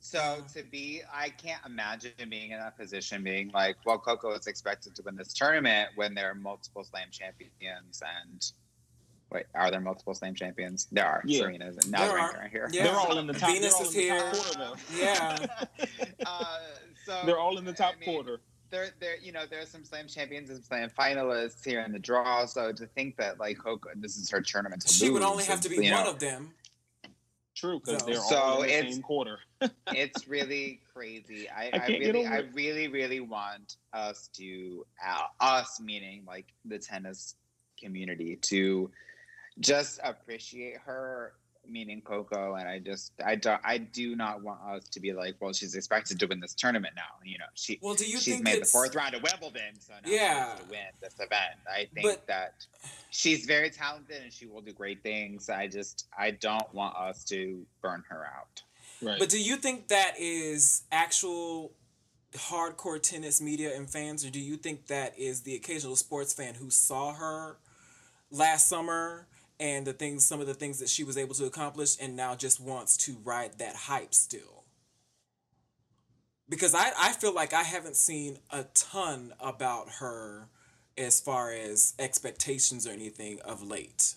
So 0.00 0.42
to 0.54 0.62
be, 0.62 1.02
I 1.12 1.28
can't 1.28 1.60
imagine 1.66 2.12
being 2.30 2.52
in 2.52 2.60
that 2.60 2.78
position, 2.78 3.22
being 3.22 3.50
like, 3.52 3.76
well, 3.84 3.98
Coco 3.98 4.32
is 4.32 4.46
expected 4.46 4.94
to 4.94 5.02
win 5.02 5.16
this 5.16 5.34
tournament 5.34 5.90
when 5.96 6.14
there 6.14 6.30
are 6.30 6.34
multiple 6.34 6.82
Slam 6.82 7.08
champions, 7.10 8.02
and 8.24 8.52
wait, 9.30 9.44
are 9.54 9.70
there 9.70 9.80
multiple 9.80 10.14
Slam 10.14 10.34
champions? 10.34 10.86
There 10.92 11.06
are. 11.06 11.22
Yeah. 11.24 11.40
Serena's 11.40 11.76
and 11.76 11.92
There 11.92 12.00
Nazarin 12.00 12.24
are. 12.24 12.42
are 12.44 12.48
here. 12.48 12.68
Yeah. 12.72 12.84
They're 12.84 12.96
all 12.96 13.18
in 13.18 13.26
the 13.26 13.32
top. 13.34 13.50
Venus 13.50 13.74
they're 13.74 13.80
all 13.80 13.86
is 13.88 13.94
in 13.96 14.08
the 14.08 14.18
top 14.18 14.34
here. 14.56 14.66
quarter. 14.66 14.80
Yeah. 14.96 15.46
uh, 16.26 16.58
so 17.04 17.22
They're 17.26 17.38
all 17.38 17.58
in 17.58 17.64
the 17.64 17.72
top 17.72 17.94
I 17.96 18.00
mean, 18.04 18.14
quarter. 18.14 18.40
There, 18.70 18.88
there, 19.00 19.16
you 19.22 19.32
know, 19.32 19.44
there's 19.48 19.68
some 19.70 19.84
Slam 19.84 20.06
champions 20.08 20.50
and 20.50 20.62
Slam 20.62 20.90
finalists 20.90 21.64
here 21.64 21.80
in 21.80 21.92
the 21.92 21.98
draw. 21.98 22.44
So 22.46 22.70
to 22.72 22.86
think 22.86 23.16
that 23.16 23.40
like 23.40 23.58
Coco, 23.58 23.88
this 23.96 24.16
is 24.18 24.30
her 24.30 24.40
tournament 24.42 24.82
to 24.82 24.92
She 24.92 25.08
would 25.10 25.22
only 25.22 25.44
have 25.44 25.60
to 25.62 25.68
be 25.70 25.76
one 25.78 26.04
know, 26.04 26.10
of 26.10 26.18
them. 26.18 26.50
True, 27.54 27.80
because 27.80 28.00
So- 28.00 28.06
they're 28.06 28.20
So 28.20 28.36
all 28.36 28.62
in 28.62 28.68
the 28.68 28.74
it's- 28.78 28.94
same 28.94 29.02
quarter. 29.02 29.38
it's 29.88 30.28
really 30.28 30.80
crazy. 30.94 31.48
I, 31.48 31.64
I 31.64 31.66
I, 31.66 31.70
can't 31.70 31.86
get 31.88 31.98
really, 32.14 32.26
over 32.26 32.34
I 32.34 32.38
really, 32.54 32.88
really 32.88 33.20
want 33.20 33.76
us 33.92 34.28
to, 34.34 34.86
uh, 35.04 35.22
us 35.40 35.80
meaning 35.80 36.22
like 36.26 36.46
the 36.64 36.78
tennis 36.78 37.34
community, 37.80 38.36
to 38.42 38.90
just 39.60 40.00
appreciate 40.04 40.76
her, 40.84 41.32
meaning 41.68 42.00
Coco. 42.00 42.54
And 42.54 42.68
I 42.68 42.78
just, 42.78 43.12
I 43.24 43.34
don't, 43.34 43.60
I 43.64 43.78
do 43.78 44.16
not 44.16 44.42
want 44.42 44.60
us 44.62 44.84
to 44.88 45.00
be 45.00 45.12
like, 45.12 45.36
well, 45.40 45.52
she's 45.52 45.74
expected 45.74 46.18
to 46.20 46.26
win 46.26 46.40
this 46.40 46.54
tournament 46.54 46.94
now. 46.96 47.02
You 47.24 47.38
know, 47.38 47.44
she. 47.54 47.78
Well, 47.82 47.94
do 47.94 48.04
you 48.04 48.18
She's 48.18 48.34
think 48.34 48.44
made 48.44 48.62
the 48.62 48.66
fourth 48.66 48.94
round 48.94 49.14
of 49.14 49.22
Wimbledon, 49.22 49.78
so 49.80 49.92
now 49.94 50.00
Yeah. 50.10 50.32
she 50.44 50.50
has 50.50 50.58
to 50.60 50.64
win 50.70 50.78
this 51.00 51.14
event. 51.14 51.54
I 51.70 51.88
think 51.94 52.06
But- 52.06 52.26
that 52.26 52.54
she's 53.10 53.44
very 53.46 53.70
talented 53.70 54.22
and 54.22 54.32
she 54.32 54.46
will 54.46 54.60
do 54.62 54.72
great 54.72 55.02
things. 55.02 55.48
I 55.48 55.66
just, 55.66 56.06
I 56.18 56.30
don't 56.32 56.72
want 56.74 56.96
us 56.96 57.24
to 57.24 57.66
burn 57.82 58.04
her 58.08 58.24
out. 58.26 58.62
Right. 59.00 59.18
But 59.18 59.28
do 59.28 59.40
you 59.40 59.56
think 59.56 59.88
that 59.88 60.14
is 60.18 60.82
actual 60.90 61.72
hardcore 62.34 63.00
tennis 63.00 63.40
media 63.40 63.74
and 63.76 63.88
fans, 63.88 64.24
or 64.24 64.30
do 64.30 64.40
you 64.40 64.56
think 64.56 64.86
that 64.88 65.18
is 65.18 65.42
the 65.42 65.54
occasional 65.54 65.96
sports 65.96 66.32
fan 66.32 66.54
who 66.54 66.68
saw 66.70 67.14
her 67.14 67.56
last 68.30 68.66
summer 68.68 69.26
and 69.60 69.86
the 69.86 69.92
things, 69.92 70.24
some 70.24 70.40
of 70.40 70.46
the 70.46 70.54
things 70.54 70.78
that 70.78 70.88
she 70.88 71.04
was 71.04 71.16
able 71.16 71.34
to 71.34 71.46
accomplish, 71.46 71.96
and 72.00 72.16
now 72.16 72.34
just 72.34 72.60
wants 72.60 72.96
to 72.98 73.16
ride 73.24 73.58
that 73.58 73.74
hype 73.74 74.14
still? 74.14 74.64
Because 76.48 76.74
I, 76.74 76.92
I 76.98 77.12
feel 77.12 77.34
like 77.34 77.52
I 77.52 77.62
haven't 77.62 77.96
seen 77.96 78.38
a 78.50 78.64
ton 78.74 79.34
about 79.40 79.88
her 80.00 80.48
as 80.96 81.20
far 81.20 81.52
as 81.52 81.94
expectations 81.98 82.86
or 82.86 82.90
anything 82.90 83.38
of 83.44 83.62
late. 83.62 84.14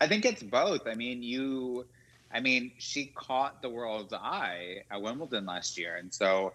I 0.00 0.08
think 0.08 0.24
it's 0.24 0.42
both. 0.42 0.86
I 0.86 0.94
mean, 0.94 1.22
you, 1.22 1.86
I 2.34 2.40
mean, 2.40 2.72
she 2.78 3.06
caught 3.14 3.62
the 3.62 3.68
world's 3.68 4.12
eye 4.12 4.82
at 4.90 5.00
Wimbledon 5.00 5.46
last 5.46 5.78
year, 5.78 5.96
and 5.96 6.12
so, 6.12 6.52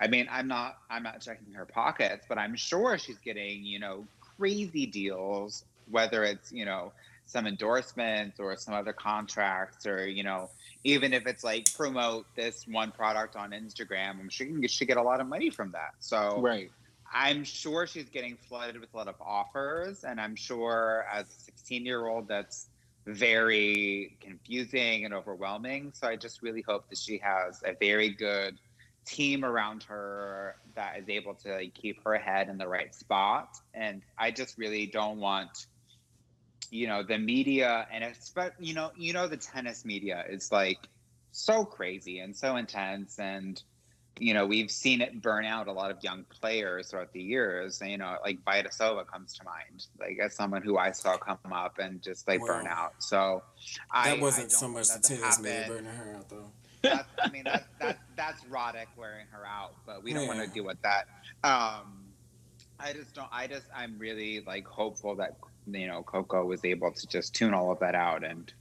I 0.00 0.08
mean, 0.08 0.26
I'm 0.30 0.48
not, 0.48 0.78
I'm 0.90 1.04
not 1.04 1.20
checking 1.20 1.54
her 1.54 1.64
pockets, 1.64 2.26
but 2.28 2.38
I'm 2.38 2.56
sure 2.56 2.98
she's 2.98 3.18
getting, 3.18 3.64
you 3.64 3.78
know, 3.78 4.04
crazy 4.36 4.86
deals, 4.86 5.64
whether 5.90 6.24
it's, 6.24 6.52
you 6.52 6.64
know, 6.64 6.92
some 7.26 7.46
endorsements 7.46 8.40
or 8.40 8.56
some 8.56 8.74
other 8.74 8.92
contracts, 8.92 9.86
or 9.86 10.06
you 10.06 10.22
know, 10.22 10.50
even 10.84 11.12
if 11.12 11.26
it's 11.26 11.44
like 11.44 11.72
promote 11.74 12.26
this 12.34 12.66
one 12.66 12.90
product 12.90 13.36
on 13.36 13.50
Instagram, 13.50 14.20
I'm 14.20 14.28
sure 14.28 14.46
she 14.46 14.68
should 14.68 14.88
get 14.88 14.96
a 14.96 15.02
lot 15.02 15.20
of 15.20 15.26
money 15.26 15.50
from 15.50 15.72
that. 15.72 15.94
So, 16.00 16.40
right. 16.40 16.70
I'm 17.14 17.44
sure 17.44 17.86
she's 17.86 18.08
getting 18.08 18.36
flooded 18.48 18.80
with 18.80 18.92
a 18.94 18.96
lot 18.96 19.08
of 19.08 19.16
offers, 19.20 20.04
and 20.04 20.20
I'm 20.20 20.34
sure 20.34 21.06
as 21.12 21.26
a 21.26 21.40
16 21.44 21.84
year 21.84 22.06
old, 22.06 22.26
that's 22.26 22.68
very 23.06 24.16
confusing 24.20 25.04
and 25.04 25.12
overwhelming. 25.12 25.92
So 25.94 26.08
I 26.08 26.16
just 26.16 26.42
really 26.42 26.62
hope 26.62 26.88
that 26.88 26.98
she 26.98 27.18
has 27.18 27.62
a 27.64 27.74
very 27.78 28.10
good 28.10 28.58
team 29.04 29.44
around 29.44 29.82
her 29.84 30.56
that 30.74 30.98
is 30.98 31.08
able 31.08 31.34
to 31.34 31.56
like, 31.56 31.74
keep 31.74 32.02
her 32.04 32.16
head 32.16 32.48
in 32.48 32.58
the 32.58 32.68
right 32.68 32.94
spot. 32.94 33.58
And 33.74 34.02
I 34.18 34.30
just 34.30 34.56
really 34.56 34.86
don't 34.86 35.18
want, 35.18 35.66
you 36.72 36.86
know, 36.86 37.02
the 37.02 37.18
media 37.18 37.86
and 37.92 38.02
especially, 38.02 38.66
you 38.66 38.74
know, 38.74 38.90
you 38.96 39.12
know, 39.12 39.28
the 39.28 39.36
tennis 39.36 39.84
media 39.84 40.24
is 40.28 40.50
like 40.50 40.78
so 41.30 41.64
crazy 41.64 42.20
and 42.20 42.34
so 42.34 42.56
intense 42.56 43.18
and 43.18 43.62
you 44.18 44.34
know, 44.34 44.46
we've 44.46 44.70
seen 44.70 45.00
it 45.00 45.22
burn 45.22 45.44
out 45.44 45.68
a 45.68 45.72
lot 45.72 45.90
of 45.90 45.96
young 46.02 46.24
players 46.24 46.90
throughout 46.90 47.12
the 47.12 47.22
years. 47.22 47.80
And, 47.80 47.90
you 47.90 47.96
know, 47.96 48.16
like 48.22 48.44
Vaidisova 48.44 49.06
comes 49.06 49.34
to 49.38 49.44
mind, 49.44 49.86
like 49.98 50.18
as 50.22 50.34
someone 50.34 50.62
who 50.62 50.76
I 50.76 50.92
saw 50.92 51.16
come 51.16 51.38
up 51.50 51.78
and 51.78 52.00
just 52.02 52.28
like 52.28 52.40
burn 52.40 52.66
out. 52.66 52.92
So 52.98 53.42
That 53.92 54.18
I 54.18 54.20
wasn't 54.20 54.50
don't 54.50 54.58
so 54.58 54.68
much 54.68 54.88
the 54.88 55.00
tennis 55.00 55.40
media 55.40 55.64
burning 55.66 55.84
her 55.86 56.14
out, 56.14 56.28
though. 56.28 56.52
That's, 56.82 57.08
I 57.22 57.30
mean, 57.30 57.44
that, 57.44 57.66
that 57.80 58.00
that's 58.14 58.44
Roddick 58.44 58.86
wearing 58.96 59.26
her 59.30 59.46
out, 59.46 59.72
but 59.86 60.02
we 60.02 60.12
don't 60.12 60.26
want 60.26 60.40
to 60.40 60.46
deal 60.46 60.64
with 60.64 60.82
that. 60.82 61.06
Um, 61.42 62.04
I 62.78 62.92
just 62.92 63.14
don't. 63.14 63.28
I 63.32 63.46
just 63.46 63.66
I'm 63.74 63.98
really 63.98 64.40
like 64.46 64.66
hopeful 64.66 65.16
that 65.16 65.36
you 65.66 65.86
know 65.86 66.02
Coco 66.02 66.44
was 66.44 66.64
able 66.64 66.92
to 66.92 67.06
just 67.06 67.34
tune 67.34 67.54
all 67.54 67.70
of 67.70 67.78
that 67.80 67.94
out 67.94 68.24
and 68.24 68.52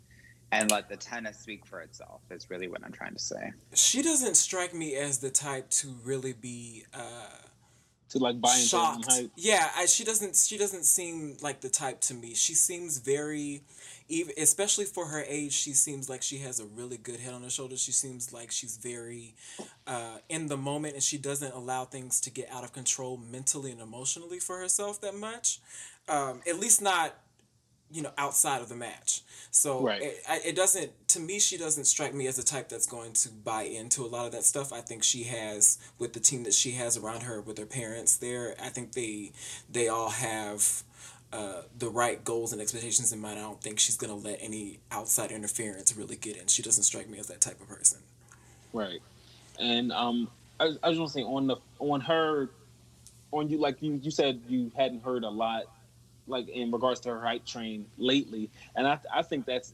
and 0.52 0.69
let 0.69 0.90
the 0.90 0.98
tennis 0.98 1.38
speak 1.40 1.65
for 1.65 1.80
itself. 1.82 2.22
Is 2.30 2.49
really 2.49 2.68
what 2.68 2.84
I'm 2.84 2.91
trying 2.91 3.14
to 3.14 3.19
say. 3.22 3.52
She 3.73 4.02
doesn't 4.02 4.36
strike 4.36 4.73
me 4.73 4.95
as 4.95 5.19
the 5.19 5.30
type 5.30 5.69
to 5.72 5.95
really 6.03 6.34
be 6.34 6.84
uh, 6.94 7.38
To 8.10 8.18
like 8.19 8.41
buy 8.41 8.49
into 8.49 8.60
any 8.60 8.68
shocked. 8.68 9.06
hype. 9.10 9.32
Yeah, 9.38 9.69
I, 9.78 9.86
she 9.86 10.03
doesn't. 10.03 10.36
She 10.36 10.57
doesn't 10.57 10.84
seem 10.86 11.38
like 11.41 11.61
the 11.61 11.69
type 11.69 12.02
to 12.02 12.14
me. 12.14 12.34
She 12.36 12.53
seems 12.53 12.98
very, 12.98 13.61
even 14.10 14.34
especially 14.38 14.84
for 14.84 15.06
her 15.07 15.23
age. 15.26 15.53
She 15.53 15.72
seems 15.72 16.10
like 16.10 16.22
she 16.22 16.40
has 16.40 16.60
a 16.60 16.65
really 16.65 16.98
good 16.98 17.22
head 17.22 17.34
on 17.34 17.44
her 17.44 17.49
shoulders. 17.49 17.82
She 17.82 17.94
seems 17.94 18.34
like 18.34 18.52
she's 18.52 18.76
very 18.76 19.36
uh, 19.88 20.18
in 20.28 20.48
the 20.48 20.57
moment, 20.57 20.95
and 20.95 21.03
she 21.03 21.18
doesn't 21.18 21.53
allow 21.53 21.86
things 21.86 22.19
to 22.22 22.30
get 22.30 22.52
out 22.52 22.65
of 22.65 22.73
control 22.73 23.15
mentally 23.15 23.72
and 23.72 23.80
emotionally 23.80 24.40
for 24.40 24.60
herself 24.60 24.99
that 24.99 25.15
much. 25.15 25.61
Um, 26.07 26.41
at 26.48 26.60
least 26.60 26.82
not 26.82 27.15
you 27.91 28.02
know 28.02 28.11
outside 28.18 28.61
of 28.61 28.69
the 28.69 28.76
match. 28.76 29.22
So 29.52 29.82
Right. 29.82 30.02
it, 30.02 30.22
it 30.45 30.56
doesn't 30.56 30.91
to 31.10 31.19
me 31.19 31.40
she 31.40 31.57
doesn't 31.57 31.86
strike 31.86 32.14
me 32.14 32.28
as 32.28 32.38
the 32.38 32.44
type 32.44 32.69
that's 32.69 32.88
going 32.88 33.14
to 33.14 33.30
buy 33.30 33.64
into 33.64 34.06
a 34.06 34.07
lot 34.07 34.26
of 34.26 34.32
that 34.32 34.45
stuff. 34.45 34.72
I 34.72 34.82
think 34.82 35.03
she 35.03 35.23
has 35.23 35.78
with 35.99 36.14
the 36.14 36.19
team 36.19 36.44
that 36.44 36.53
she 36.53 36.72
has 36.72 36.98
around 36.98 37.23
her 37.23 37.41
with 37.41 37.57
her 37.57 37.65
parents 37.65 38.15
there 38.18 38.56
i 38.61 38.69
think 38.69 38.94
they 38.94 39.32
they 39.69 39.88
all 39.90 40.10
have 40.10 40.84
uh, 41.34 41.61
the 41.78 41.90
right 41.90 42.23
goals 42.23 42.52
and 42.52 42.61
expectations 42.61 43.14
in 43.14 43.19
mind. 43.19 43.40
I 43.40 43.44
don't 43.44 43.61
think 43.61 43.80
she's 43.80 43.95
going 43.98 44.10
to 44.10 44.28
let 44.28 44.40
any 44.41 44.80
outside 44.91 45.32
interference 45.32 45.95
really 45.95 46.18
get 46.18 46.36
in. 46.36 46.48
She 46.48 46.61
doesn't 46.61 46.84
strike 46.84 47.10
me 47.10 47.19
as 47.19 47.28
that 47.28 47.40
type 47.40 47.61
of 47.61 47.69
person. 47.69 47.99
Right. 48.73 48.99
And 49.60 49.91
um, 49.91 50.30
I, 50.60 50.72
I 50.84 50.90
was 50.90 50.99
want 50.99 51.11
to 51.11 51.19
say 51.19 51.23
on 51.23 51.48
the 51.48 51.56
on 51.80 52.02
her, 52.02 52.49
on 53.32 53.49
you 53.49 53.57
like 53.60 53.82
you 53.82 53.99
you 54.03 54.11
said 54.11 54.41
you 54.48 54.72
hadn't 54.76 55.03
heard 55.03 55.23
a 55.23 55.30
lot, 55.30 55.64
like 56.27 56.48
in 56.49 56.72
regards 56.72 56.99
to 57.02 57.10
her 57.10 57.22
hype 57.22 57.45
train 57.45 57.88
lately, 57.98 58.49
and 58.76 58.88
I 58.88 58.99
I 59.14 59.22
think 59.23 59.45
that's 59.45 59.73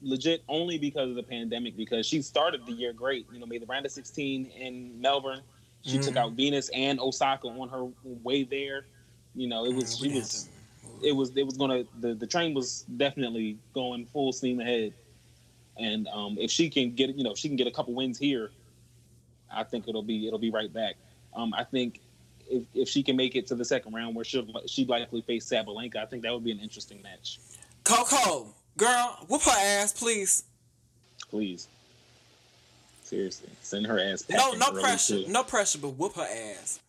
legit 0.00 0.42
only 0.48 0.78
because 0.78 1.10
of 1.10 1.16
the 1.16 1.22
pandemic. 1.22 1.76
Because 1.76 2.06
she 2.06 2.22
started 2.22 2.66
the 2.66 2.72
year 2.72 2.92
great. 2.92 3.26
You 3.30 3.40
know, 3.40 3.46
made 3.46 3.62
the 3.62 3.66
round 3.66 3.86
of 3.86 3.92
16 3.92 4.46
in 4.46 5.00
Melbourne. 5.00 5.42
She 5.82 5.98
took 5.98 6.14
Mhm. 6.14 6.18
out 6.18 6.32
Venus 6.32 6.68
and 6.70 7.00
Osaka 7.00 7.48
on 7.48 7.68
her 7.68 7.86
way 8.04 8.44
there. 8.44 8.86
You 9.34 9.48
know, 9.48 9.64
it 9.64 9.74
was 9.74 9.96
Mm, 9.96 10.02
she 10.02 10.08
was 10.10 10.50
it 11.02 11.12
was 11.12 11.36
it 11.36 11.44
was 11.44 11.56
gonna 11.56 11.84
the, 12.00 12.14
the 12.14 12.26
train 12.26 12.54
was 12.54 12.82
definitely 12.96 13.58
going 13.74 14.06
full 14.06 14.32
steam 14.32 14.60
ahead. 14.60 14.94
And 15.78 16.08
um, 16.08 16.36
if 16.38 16.50
she 16.50 16.70
can 16.70 16.94
get 16.94 17.14
you 17.16 17.24
know 17.24 17.32
if 17.32 17.38
she 17.38 17.48
can 17.48 17.56
get 17.56 17.66
a 17.66 17.72
couple 17.72 17.94
wins 17.94 18.18
here, 18.18 18.52
I 19.50 19.64
think 19.64 19.88
it'll 19.88 20.02
be 20.02 20.26
it'll 20.26 20.38
be 20.38 20.50
right 20.50 20.72
back. 20.72 20.96
Um, 21.34 21.52
I 21.54 21.64
think 21.64 22.00
if, 22.50 22.62
if 22.74 22.88
she 22.88 23.02
can 23.02 23.16
make 23.16 23.34
it 23.36 23.46
to 23.48 23.54
the 23.54 23.64
second 23.64 23.94
round 23.94 24.14
where 24.14 24.24
she'll 24.24 24.46
she'd 24.66 24.88
likely 24.88 25.22
face 25.22 25.48
Sabalenka, 25.48 25.96
I 25.96 26.06
think 26.06 26.22
that 26.22 26.32
would 26.32 26.44
be 26.44 26.52
an 26.52 26.60
interesting 26.60 27.00
match. 27.02 27.38
Coco, 27.84 28.46
girl, 28.76 29.18
whoop 29.28 29.42
her 29.42 29.50
ass, 29.50 29.92
please. 29.92 30.44
Please, 31.30 31.68
seriously, 33.04 33.48
send 33.62 33.86
her 33.86 33.98
ass. 33.98 34.24
No, 34.28 34.52
no 34.52 34.70
pressure, 34.72 35.22
too. 35.22 35.28
no 35.28 35.42
pressure, 35.42 35.78
but 35.78 35.90
whoop 35.90 36.14
her 36.16 36.28
ass. 36.60 36.80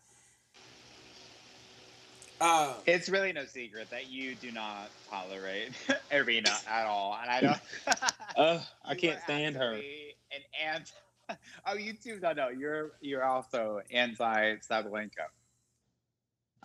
Uh, 2.42 2.74
It's 2.86 3.08
really 3.08 3.32
no 3.32 3.46
secret 3.46 3.90
that 3.90 4.12
you 4.12 4.36
do 4.36 4.52
not 4.52 4.90
tolerate 5.10 5.70
Aryna 6.12 6.68
at 6.68 6.86
all, 6.86 7.18
and 7.22 7.30
I 7.32 7.42
don't. 7.42 7.60
Uh, 8.36 8.60
I 8.84 8.96
can't 8.96 9.22
stand 9.22 9.56
her. 9.56 9.76
actively 9.76 10.16
An 10.32 10.42
anti. 10.74 10.92
Oh, 11.68 11.76
you 11.76 11.94
too. 11.94 12.20
No, 12.22 12.34
no. 12.34 12.50
You're 12.50 12.94
you're 13.00 13.24
also 13.24 13.82
anti 13.92 14.56
Sabalenka. 14.56 15.28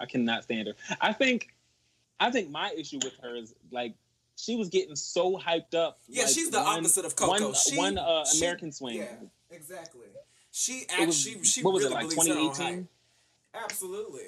I 0.01 0.07
cannot 0.07 0.45
stand 0.45 0.69
her. 0.69 0.75
I 1.01 1.13
think, 1.13 1.55
I 2.21 2.31
think 2.31 2.51
my 2.51 2.73
issue 2.77 2.99
with 3.03 3.15
her 3.23 3.37
is 3.37 3.55
like 3.71 3.95
she 4.37 4.57
was 4.57 4.69
getting 4.69 4.97
so 4.97 5.37
hyped 5.39 5.75
up. 5.75 5.99
yeah, 6.09 6.23
like, 6.25 6.33
she's 6.33 6.51
the 6.51 6.59
one- 6.61 6.79
opposite 6.81 7.05
of 7.05 7.17
Coco. 7.17 7.47
One, 7.47 7.55
she, 7.55 7.77
one 7.77 7.99
uh, 7.99 8.25
she- 8.25 8.39
American 8.39 8.73
swing. 8.73 8.99
Yeah, 8.99 9.15
exactly. 9.51 10.07
She 10.51 10.87
was- 10.99 11.17
actually, 11.27 11.45
she 11.45 11.63
what 11.63 11.75
was 11.75 11.85
really 11.85 11.95
it 11.95 11.97
like 11.97 12.09
believes 12.09 12.27
in 12.27 12.33
her 12.33 12.39
own 12.39 12.55
2018? 12.55 12.89
Absolutely, 13.55 14.23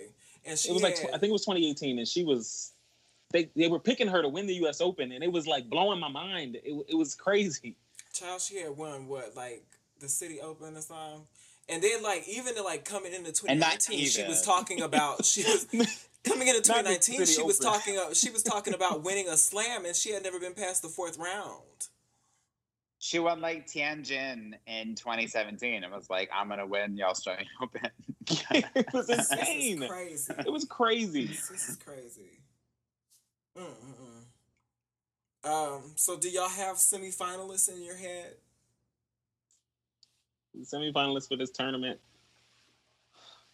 and 0.45 0.59
she 0.59 0.71
It 0.71 0.73
was 0.73 0.83
like 0.83 0.97
tw- 0.97 1.07
I 1.15 1.19
think 1.19 1.25
it 1.25 1.33
was 1.33 1.45
2018, 1.45 1.99
and 1.99 2.09
she 2.09 2.25
was. 2.25 2.73
They, 3.33 3.49
they 3.55 3.69
were 3.69 3.79
picking 3.79 4.09
her 4.09 4.23
to 4.23 4.29
win 4.29 4.49
the 4.49 4.55
U.S. 4.55 4.81
Open, 4.81 5.13
and 5.13 5.23
it 5.23 5.31
was 5.31 5.47
like 5.47 5.71
blowing 5.71 6.01
my 6.01 6.09
mind. 6.09 6.57
It, 6.65 6.85
it 6.89 6.97
was 6.97 7.15
crazy. 7.15 7.77
Child, 8.13 8.41
she 8.41 8.57
had 8.57 8.77
won 8.77 9.07
what, 9.07 9.37
like 9.37 9.65
the 10.01 10.09
City 10.09 10.41
Open 10.41 10.77
or 10.77 10.81
something. 10.81 11.23
And 11.71 11.83
then, 11.83 12.03
like, 12.03 12.27
even 12.29 12.55
like 12.65 12.85
coming 12.85 13.13
into 13.13 13.33
2019, 13.33 14.07
she 14.07 14.25
was 14.25 14.43
talking 14.43 14.83
about 14.83 15.25
she 15.33 15.43
was 15.45 15.67
coming 16.25 16.49
into 16.49 16.61
2019. 16.61 17.25
She 17.27 17.43
was 17.43 17.61
Open. 17.61 17.73
talking. 17.79 17.99
uh, 17.99 18.13
She 18.15 18.31
was 18.31 18.43
talking 18.43 18.75
about 18.75 19.03
winning 19.05 19.29
a 19.29 19.37
slam, 19.37 19.85
and 19.87 19.95
she 19.95 20.13
had 20.13 20.23
never 20.23 20.41
been 20.41 20.55
past 20.55 20.83
the 20.83 20.89
fourth 20.89 21.17
round. 21.19 21.63
She 23.03 23.19
won 23.19 23.41
like 23.41 23.67
Tianjin 23.67 24.53
in 24.67 24.95
2017 24.95 25.85
and 25.85 25.93
was 25.93 26.11
like, 26.11 26.29
"I'm 26.35 26.49
gonna 26.49 26.67
win 26.67 26.97
the 26.97 27.05
Australian 27.05 27.47
Open." 27.63 27.89
it 28.29 28.93
was 28.93 29.07
This 29.07 29.31
insane. 29.33 29.83
is 29.83 29.89
crazy. 29.89 30.35
It 30.39 30.53
was 30.53 30.65
crazy. 30.67 31.27
This 31.27 31.51
is 31.69 31.77
crazy. 31.77 32.41
Mm-mm-mm. 33.57 34.25
Um. 35.49 35.93
So, 35.97 36.19
do 36.19 36.29
y'all 36.29 36.49
have 36.49 36.77
semifinalists 36.77 37.71
in 37.75 37.83
your 37.83 37.97
head? 37.97 38.35
Semifinalists 40.59 41.29
for 41.29 41.37
this 41.37 41.51
tournament. 41.51 41.99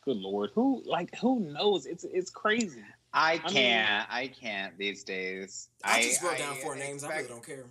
Good 0.05 0.17
lord, 0.17 0.51
who 0.55 0.83
like 0.87 1.15
who 1.17 1.41
knows? 1.41 1.87
It's 1.87 2.05
it's 2.05 2.31
crazy. 2.31 2.83
I 3.13 3.39
mean- 3.39 3.53
can't. 3.53 4.07
I 4.11 4.29
can't 4.29 4.77
these 4.79 5.03
days. 5.03 5.69
I, 5.83 6.03
just 6.03 6.23
wrote 6.23 6.39
down 6.39 6.57
I 6.57 6.61
four 6.61 6.77
names. 6.77 7.03
I 7.03 7.17
really 7.17 7.29
don't 7.29 7.45
care. 7.45 7.65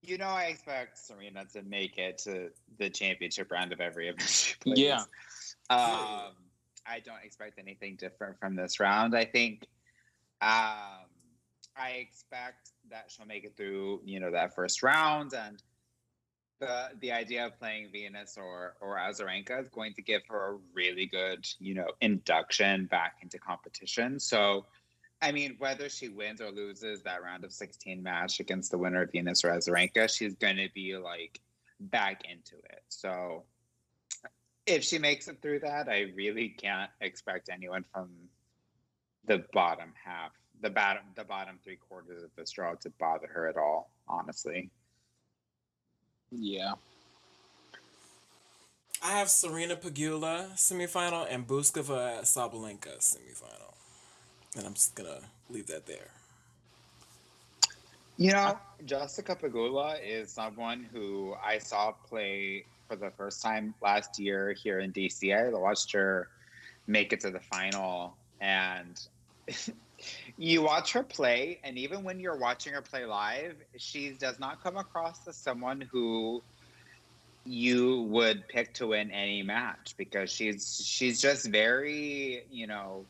You 0.00 0.18
know, 0.18 0.26
I 0.26 0.44
expect 0.46 0.98
Serena 0.98 1.44
to 1.52 1.62
make 1.62 1.96
it 1.98 2.18
to 2.24 2.50
the 2.78 2.90
championship 2.90 3.52
round 3.52 3.72
of 3.72 3.80
every 3.80 4.08
event 4.08 4.28
she 4.28 4.54
plays. 4.60 4.78
Yeah. 4.78 5.02
Um, 5.70 6.34
I 6.86 7.00
don't 7.04 7.22
expect 7.22 7.58
anything 7.58 7.96
different 7.96 8.38
from 8.40 8.56
this 8.56 8.80
round. 8.80 9.16
I 9.16 9.24
think 9.24 9.66
um, 10.40 11.06
I 11.76 11.90
expect 11.98 12.70
that 12.90 13.10
she'll 13.10 13.26
make 13.26 13.44
it 13.44 13.56
through, 13.56 14.00
you 14.04 14.18
know, 14.18 14.30
that 14.32 14.54
first 14.54 14.82
round, 14.82 15.32
and 15.34 15.62
the 16.62 16.90
the 17.00 17.12
idea 17.12 17.44
of 17.46 17.58
playing 17.58 17.88
Venus 17.92 18.38
or 18.38 18.76
or 18.80 18.96
Azarenka 18.96 19.60
is 19.60 19.68
going 19.68 19.94
to 19.94 20.02
give 20.02 20.22
her 20.28 20.54
a 20.54 20.58
really 20.72 21.06
good, 21.06 21.46
you 21.58 21.74
know, 21.74 21.88
induction 22.00 22.86
back 22.86 23.16
into 23.22 23.38
competition. 23.38 24.18
So. 24.18 24.66
I 25.24 25.30
mean, 25.30 25.54
whether 25.60 25.88
she 25.88 26.08
wins 26.08 26.40
or 26.40 26.50
loses 26.50 27.02
that 27.02 27.22
round 27.22 27.44
of 27.44 27.52
16 27.52 28.02
match 28.02 28.40
against 28.40 28.72
the 28.72 28.78
winner 28.78 29.02
of 29.02 29.12
Venus 29.12 29.44
or 29.44 29.50
Azarenka, 29.50 30.12
she's 30.12 30.34
going 30.34 30.56
to 30.56 30.68
be 30.74 30.96
like 30.96 31.38
back 31.78 32.22
into 32.28 32.56
it. 32.56 32.82
So 32.88 33.44
if 34.66 34.82
she 34.82 34.98
makes 34.98 35.28
it 35.28 35.40
through 35.40 35.60
that, 35.60 35.88
I 35.88 36.12
really 36.16 36.48
can't 36.48 36.90
expect 37.00 37.50
anyone 37.52 37.84
from 37.92 38.10
the 39.24 39.44
bottom 39.52 39.92
half, 40.04 40.32
the 40.60 40.70
bottom, 40.70 41.04
the 41.14 41.22
bottom 41.22 41.60
three 41.62 41.76
quarters 41.76 42.24
of 42.24 42.30
this 42.36 42.50
draw 42.50 42.74
to 42.74 42.90
bother 42.98 43.28
her 43.28 43.46
at 43.48 43.56
all. 43.56 43.92
Honestly, 44.08 44.72
Yeah. 46.34 46.74
I 49.04 49.18
have 49.18 49.28
Serena 49.28 49.76
Pegula 49.76 50.52
semifinal 50.52 51.26
and 51.28 51.46
Bouzkova 51.46 52.20
Sabalenka 52.22 52.98
semifinal. 52.98 53.74
And 54.56 54.66
I'm 54.66 54.74
just 54.74 54.94
gonna 54.94 55.20
leave 55.50 55.66
that 55.66 55.86
there. 55.86 56.10
you 58.16 58.30
know, 58.30 58.58
Jessica 58.84 59.34
Pegula 59.34 59.96
is 60.04 60.30
someone 60.30 60.86
who 60.92 61.34
I 61.44 61.58
saw 61.58 61.92
play 61.92 62.64
for 62.88 62.96
the 62.96 63.10
first 63.10 63.42
time 63.42 63.74
last 63.82 64.18
year 64.18 64.52
here 64.52 64.80
in 64.80 64.92
DC. 64.92 65.34
I 65.34 65.48
watched 65.58 65.92
her 65.92 66.28
make 66.86 67.12
it 67.12 67.20
to 67.20 67.30
the 67.30 67.40
final, 67.40 68.14
and 68.40 69.00
you 70.42 70.60
watch 70.62 70.92
her 70.92 71.04
play, 71.04 71.60
and 71.62 71.78
even 71.78 72.02
when 72.02 72.18
you're 72.18 72.36
watching 72.36 72.72
her 72.72 72.82
play 72.82 73.04
live, 73.04 73.54
she 73.76 74.10
does 74.10 74.40
not 74.40 74.60
come 74.60 74.76
across 74.76 75.26
as 75.28 75.36
someone 75.36 75.80
who 75.92 76.42
you 77.44 78.02
would 78.02 78.46
pick 78.48 78.74
to 78.74 78.88
win 78.88 79.10
any 79.12 79.42
match 79.42 79.94
because 79.96 80.30
she's 80.30 80.80
she's 80.84 81.20
just 81.20 81.48
very 81.48 82.44
you 82.50 82.68
know 82.68 83.04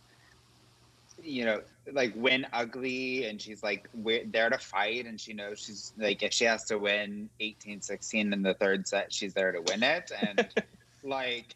you 1.23 1.45
know 1.45 1.61
like 1.93 2.15
win 2.17 2.47
ugly 2.53 3.27
and 3.27 3.41
she's 3.41 3.63
like 3.63 3.87
wi- 3.93 4.25
there 4.31 4.49
to 4.49 4.57
fight 4.57 5.05
and 5.05 5.21
she 5.21 5.35
knows 5.35 5.61
she's 5.61 5.93
like 5.99 6.23
if 6.23 6.33
she 6.33 6.45
has 6.45 6.65
to 6.65 6.79
win 6.79 7.29
18 7.41 7.83
16 7.83 8.33
in 8.33 8.43
the 8.43 8.55
third 8.55 8.89
set 8.89 9.13
she's 9.13 9.35
there 9.35 9.53
to 9.53 9.61
win 9.61 9.83
it. 9.83 10.11
And 10.23 10.49
like 11.03 11.55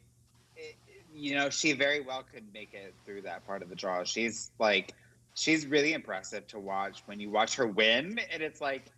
it, 0.54 0.76
you 1.14 1.34
know 1.34 1.48
she 1.48 1.72
very 1.72 2.00
well 2.00 2.24
could 2.30 2.44
make 2.52 2.74
it 2.74 2.94
through 3.04 3.22
that 3.22 3.46
part 3.46 3.62
of 3.62 3.70
the 3.70 3.76
draw. 3.76 4.04
She's 4.04 4.50
like 4.58 4.94
she's 5.36 5.66
really 5.66 5.92
impressive 5.92 6.46
to 6.48 6.58
watch 6.58 7.02
when 7.06 7.20
you 7.20 7.30
watch 7.30 7.54
her 7.54 7.66
win 7.66 8.18
and 8.32 8.42
it's 8.42 8.60
like 8.60 8.90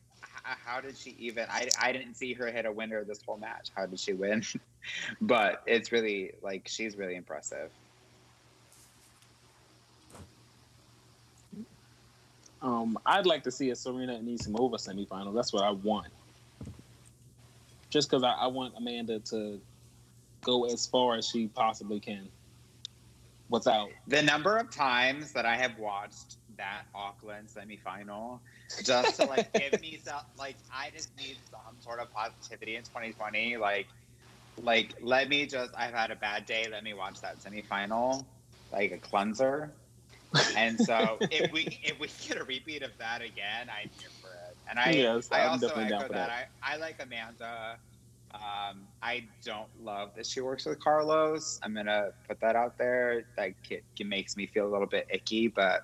how 0.43 0.81
did 0.81 0.97
she 0.97 1.11
even 1.19 1.47
I, 1.51 1.69
I 1.81 1.93
didn't 1.93 2.15
see 2.15 2.33
her 2.35 2.51
hit 2.51 2.65
a 2.65 2.73
winner 2.73 3.05
this 3.05 3.21
whole 3.27 3.37
match 3.37 3.71
how 3.77 3.87
did 3.87 4.01
she 4.01 4.15
win 4.15 4.43
but 5.21 5.63
it's 5.67 5.93
really 5.93 6.33
like 6.43 6.67
she's 6.69 6.97
really 6.97 7.17
impressive 7.17 7.71
Um, 12.61 12.99
I'd 13.07 13.27
like 13.27 13.45
to 13.45 13.53
see 13.53 13.71
a 13.71 13.77
Serena 13.77 14.15
and 14.15 14.27
Anisimova 14.27 14.75
semifinal. 14.75 15.35
That's 15.35 15.53
what 15.53 15.63
I 15.63 15.71
want. 15.71 16.09
Just 17.91 18.11
because 18.11 18.25
I, 18.25 18.33
I 18.33 18.47
want 18.49 18.75
Amanda 18.77 19.21
to 19.21 19.61
go 20.43 20.65
as 20.65 20.87
far 20.87 21.17
as 21.17 21.29
she 21.29 21.47
possibly 21.49 22.01
can 22.01 22.29
without. 23.49 23.91
The 24.07 24.23
number 24.23 24.57
of 24.59 24.71
times 24.71 25.33
that 25.33 25.47
I 25.47 25.57
have 25.57 25.79
watched 25.79 26.39
that 26.57 26.85
Auckland 26.95 27.49
semifinal 27.49 28.41
just 28.85 29.17
to 29.17 29.25
like 29.25 29.53
give 29.55 29.79
me 29.81 29.99
some 30.05 30.21
like 30.37 30.59
I 30.73 30.91
just 30.91 31.17
need 31.17 31.39
some 31.51 31.81
sort 31.81 32.01
of 32.01 32.11
positivity 32.11 32.77
in 32.77 32.85
2020. 32.85 33.57
Like 33.57 33.89
like 34.57 34.95
let 35.01 35.29
me 35.29 35.47
just 35.47 35.73
I've 35.77 35.95
had 35.95 36.11
a 36.11 36.17
bad 36.17 36.47
day, 36.47 36.69
let 36.71 36.85
me 36.85 36.95
watch 36.95 37.21
that 37.23 37.39
semifinal 37.41 38.27
like 38.71 38.93
a 38.93 38.99
cleanser. 38.99 39.79
And 40.55 40.81
so 40.81 41.23
if 41.31 41.51
we 41.53 41.79
if 41.83 41.99
we 41.99 42.09
get 42.27 42.39
a 42.39 42.45
repeat 42.45 42.83
of 42.83 42.93
that 42.99 43.23
again, 43.23 43.69
I'm 43.71 43.91
here 43.99 44.13
for 44.21 44.35
it. 44.51 44.59
And 44.69 44.79
I 44.79 44.93
Yes, 44.93 45.29
I 45.33 45.45
I'm 45.45 45.53
also 45.53 45.75
definitely 45.75 45.87
down 45.87 46.05
echo 46.05 46.09
for 46.09 46.15
that. 46.15 46.31
that. 46.31 46.31
I, 46.31 46.47
I 46.63 46.77
like 46.77 46.97
Amanda. 47.01 47.81
Um, 48.35 48.87
I 49.03 49.25
don't 49.45 49.69
love 49.83 50.11
that 50.17 50.27
she 50.27 50.41
works 50.41 50.67
with 50.67 50.79
Carlos. 50.81 51.59
I'm 51.63 51.75
gonna 51.75 52.11
put 52.27 52.41
that 52.41 52.57
out 52.57 52.77
there. 52.77 53.25
That 53.37 53.53
it, 53.71 53.85
it 53.99 54.07
makes 54.07 54.37
me 54.37 54.47
feel 54.47 54.67
a 54.67 54.71
little 54.71 54.87
bit 54.87 55.07
icky, 55.11 55.49
but 55.49 55.83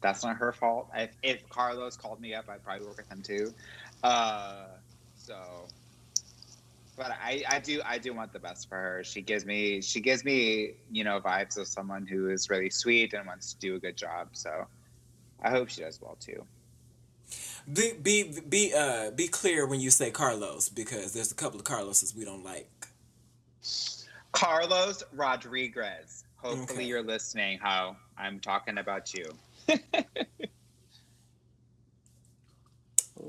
that's 0.00 0.22
not 0.22 0.36
her 0.36 0.52
fault. 0.52 0.88
If, 0.94 1.16
if 1.22 1.48
Carlos 1.48 1.96
called 1.96 2.20
me 2.20 2.34
up, 2.34 2.48
I'd 2.48 2.62
probably 2.62 2.86
work 2.86 2.98
with 2.98 3.10
him 3.10 3.22
too. 3.22 3.54
Uh, 4.02 4.66
so, 5.16 5.66
but 6.96 7.10
I, 7.10 7.42
I 7.48 7.58
do 7.58 7.80
I 7.84 7.98
do 7.98 8.14
want 8.14 8.32
the 8.32 8.38
best 8.38 8.68
for 8.68 8.76
her. 8.76 9.02
She 9.02 9.20
gives 9.22 9.44
me 9.44 9.80
she 9.80 10.00
gives 10.00 10.24
me 10.24 10.74
you 10.90 11.02
know 11.02 11.20
vibes 11.20 11.56
of 11.56 11.66
someone 11.66 12.06
who 12.06 12.28
is 12.28 12.50
really 12.50 12.70
sweet 12.70 13.14
and 13.14 13.26
wants 13.26 13.54
to 13.54 13.58
do 13.58 13.74
a 13.74 13.80
good 13.80 13.96
job. 13.96 14.28
So, 14.32 14.66
I 15.42 15.50
hope 15.50 15.70
she 15.70 15.80
does 15.80 16.00
well 16.00 16.16
too. 16.20 16.44
Be 17.72 17.92
be 17.94 18.40
be 18.48 18.74
uh 18.74 19.10
be 19.10 19.26
clear 19.28 19.66
when 19.66 19.80
you 19.80 19.90
say 19.90 20.10
Carlos 20.10 20.68
because 20.68 21.12
there's 21.14 21.32
a 21.32 21.34
couple 21.34 21.58
of 21.58 21.64
Carloses 21.64 22.14
we 22.14 22.24
don't 22.24 22.44
like. 22.44 22.68
Carlos 24.32 25.02
Rodriguez. 25.12 26.24
Hopefully 26.36 26.64
Okay. 26.80 26.84
you're 26.84 27.02
listening. 27.02 27.58
How 27.58 27.96
I'm 28.18 28.38
talking 28.40 28.78
about 28.78 29.14
you. 29.14 29.34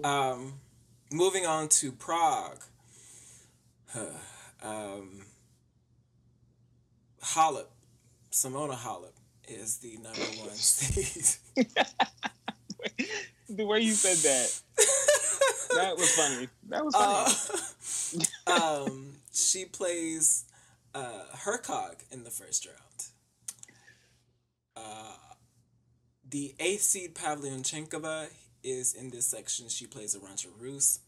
Um, 0.03 0.53
moving 1.11 1.45
on 1.45 1.69
to 1.69 1.91
Prague. 1.91 2.61
um, 4.61 5.21
Halep, 7.23 7.67
Simona 8.31 8.75
Halep 8.75 9.13
is 9.47 9.77
the 9.77 9.97
number 9.97 10.19
one 10.39 10.49
seed. 10.53 11.65
the 13.49 13.65
way 13.65 13.79
you 13.79 13.93
said 13.93 14.17
that, 14.17 14.61
that 15.75 15.97
was 15.97 16.11
funny. 16.15 16.47
That 16.69 16.85
was 16.85 16.95
funny. 16.95 18.25
Uh, 18.47 18.85
um, 18.87 19.13
she 19.33 19.65
plays 19.65 20.45
uh, 20.93 21.23
Hercog 21.35 21.95
in 22.11 22.23
the 22.23 22.29
first 22.29 22.65
round. 22.65 22.79
Uh, 24.77 25.15
the 26.29 26.55
eighth 26.59 26.81
seed 26.81 27.15
Pavlyuchenkova 27.15 28.27
is 28.63 28.93
in 28.93 29.11
this 29.11 29.27
section. 29.27 29.69
She 29.69 29.85
plays 29.87 30.15
Arantxa 30.15 30.47
Rus. 30.59 30.99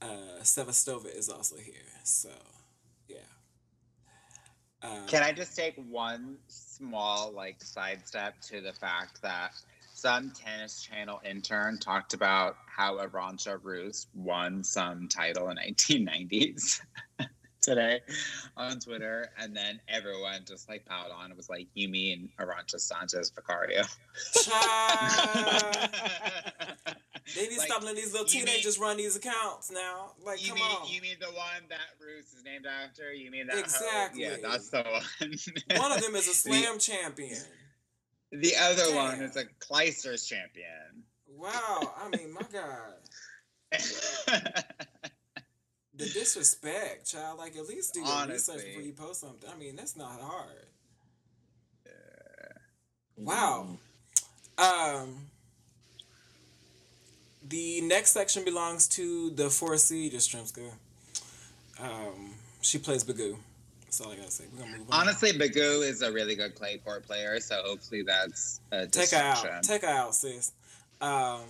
Uh, 0.00 0.40
Sevastova 0.42 1.14
is 1.14 1.28
also 1.28 1.56
here. 1.56 1.74
So, 2.04 2.30
yeah. 3.08 3.16
Uh, 4.82 5.06
Can 5.06 5.22
I 5.22 5.32
just 5.32 5.56
take 5.56 5.74
one 5.90 6.36
small 6.48 7.32
like 7.32 7.62
sidestep 7.62 8.40
to 8.42 8.60
the 8.60 8.72
fact 8.72 9.22
that 9.22 9.52
some 9.96 10.30
tennis 10.30 10.82
channel 10.82 11.18
intern 11.24 11.78
talked 11.78 12.12
about 12.12 12.56
how 12.66 12.98
Arantxa 12.98 13.58
Rus 13.62 14.06
won 14.14 14.62
some 14.62 15.08
title 15.08 15.48
in 15.48 15.56
1990s 15.56 16.82
today 17.62 18.00
on 18.58 18.78
Twitter, 18.78 19.30
and 19.40 19.56
then 19.56 19.80
everyone 19.88 20.42
just 20.46 20.68
like 20.68 20.84
piled 20.84 21.12
on. 21.16 21.30
It 21.30 21.36
was 21.36 21.48
like, 21.48 21.68
"You 21.72 21.88
mean 21.88 22.28
Arantxa 22.38 22.78
Sanchez 22.78 23.32
Vicario?" 23.34 23.84
They 27.34 27.42
need 27.42 27.50
to 27.50 27.58
Like, 27.58 27.66
stop 27.66 27.82
letting 27.82 27.96
these 27.96 28.12
little 28.12 28.28
you 28.28 28.38
mean- 28.38 28.46
teenagers 28.46 28.78
run 28.78 28.96
these 28.98 29.16
accounts 29.16 29.70
now. 29.72 30.12
Like, 30.24 30.40
You 30.42 30.50
come 30.50 30.58
mean 30.58 30.64
on. 30.82 30.88
you 30.88 31.02
mean 31.02 31.16
the 31.20 31.26
one 31.26 31.64
that 31.70 31.80
Rus 32.00 32.32
is 32.32 32.44
named 32.44 32.66
after? 32.66 33.12
You 33.12 33.30
mean 33.32 33.48
that? 33.48 33.56
Oh, 33.56 33.58
hoe? 33.58 33.64
Exactly. 33.64 34.22
Yeah, 34.22 34.36
that's 34.42 34.68
the 34.70 34.84
one. 34.84 35.80
One 35.80 35.90
of 35.92 36.00
them 36.02 36.14
is 36.14 36.28
a 36.28 36.34
slam 36.34 36.78
champion. 36.78 37.36
The 38.32 38.52
other 38.60 38.94
one 38.94 39.20
is 39.22 39.36
a 39.36 39.44
Kleisters 39.60 40.26
champion. 40.26 41.04
Wow. 41.28 41.94
I 42.02 42.08
mean, 42.08 42.32
my 42.32 42.42
God. 42.52 42.94
The 45.98 46.04
disrespect, 46.04 47.10
child. 47.10 47.38
Like, 47.38 47.56
at 47.56 47.66
least 47.66 47.94
do 47.94 48.00
your 48.00 48.26
research 48.26 48.64
before 48.64 48.82
you 48.82 48.92
post 48.92 49.20
something. 49.20 49.48
I 49.50 49.56
mean, 49.56 49.76
that's 49.76 49.96
not 49.96 50.20
hard. 50.20 50.66
Yeah. 51.86 51.92
Wow. 53.16 53.78
Um, 54.58 55.28
the 57.48 57.80
next 57.80 58.10
section 58.10 58.44
belongs 58.44 58.88
to 58.88 59.30
the 59.30 59.48
four 59.48 59.78
seed 59.78 60.12
Yastremska. 60.12 60.70
Um, 61.80 62.34
she 62.60 62.78
plays 62.78 63.02
Begu. 63.02 63.36
That's 63.96 64.06
all 64.06 64.12
I 64.12 64.16
gotta 64.16 64.30
say. 64.30 64.44
We're 64.52 64.64
gonna 64.64 64.78
move 64.78 64.90
on. 64.90 65.00
Honestly, 65.00 65.32
Begu 65.32 65.82
is 65.82 66.02
a 66.02 66.12
really 66.12 66.34
good 66.34 66.54
clay 66.54 66.76
court 66.76 67.06
player, 67.06 67.40
so 67.40 67.62
hopefully 67.64 68.02
that's 68.02 68.60
a 68.70 68.86
take 68.86 69.10
her 69.10 69.16
out. 69.16 69.62
Take 69.62 69.82
her 69.82 69.88
out, 69.88 70.14
sis. 70.14 70.52
Um, 71.00 71.44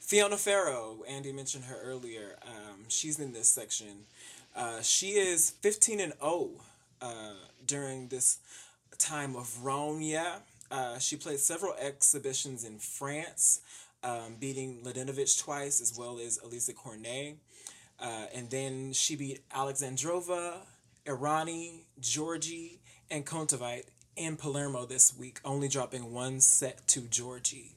Fiona 0.00 0.38
Ferro, 0.38 1.02
Andy 1.06 1.32
mentioned 1.32 1.64
her 1.64 1.78
earlier. 1.82 2.36
Um, 2.46 2.84
she's 2.88 3.18
in 3.18 3.34
this 3.34 3.48
section. 3.48 4.04
Uh, 4.54 4.80
she 4.80 5.08
is 5.08 5.50
15 5.60 6.00
and 6.00 6.14
0 6.22 6.50
uh, 7.02 7.32
during 7.66 8.08
this 8.08 8.38
time 8.96 9.36
of 9.36 9.58
Ronya. 9.62 10.40
Uh, 10.70 10.98
she 10.98 11.16
played 11.16 11.40
several 11.40 11.74
exhibitions 11.74 12.64
in 12.64 12.78
France, 12.78 13.60
um, 14.02 14.36
beating 14.40 14.80
Mladenovic 14.82 15.38
twice 15.42 15.82
as 15.82 15.94
well 15.98 16.18
as 16.18 16.38
Alizé 16.38 16.74
Cornet. 16.74 17.36
Uh, 17.98 18.26
and 18.34 18.50
then 18.50 18.92
she 18.92 19.16
beat 19.16 19.48
Alexandrova, 19.50 20.58
Errani, 21.06 21.80
Giorgi, 22.00 22.78
and 23.10 23.24
Kontaveit 23.24 23.84
in 24.16 24.36
Palermo 24.36 24.86
this 24.86 25.16
week, 25.16 25.40
only 25.44 25.68
dropping 25.68 26.12
one 26.12 26.40
set 26.40 26.86
to 26.88 27.02
Giorgi. 27.02 27.70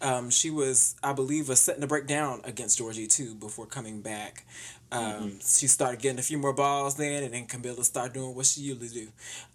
Um, 0.00 0.28
she 0.28 0.50
was, 0.50 0.96
I 1.02 1.12
believe, 1.12 1.48
a 1.48 1.56
setting 1.56 1.80
to 1.80 1.86
break 1.86 2.06
down 2.06 2.40
against 2.44 2.78
Giorgi 2.78 3.08
too 3.08 3.34
before 3.34 3.66
coming 3.66 4.02
back. 4.02 4.44
Um, 4.92 5.38
She 5.40 5.66
started 5.66 6.00
getting 6.00 6.18
a 6.18 6.22
few 6.22 6.38
more 6.38 6.52
balls 6.52 6.96
then, 6.96 7.22
and 7.22 7.32
then 7.32 7.46
Camila 7.46 7.84
started 7.84 8.12
doing 8.12 8.34
what 8.34 8.46
she 8.46 8.60
usually 8.62 8.88
do. 8.88 9.08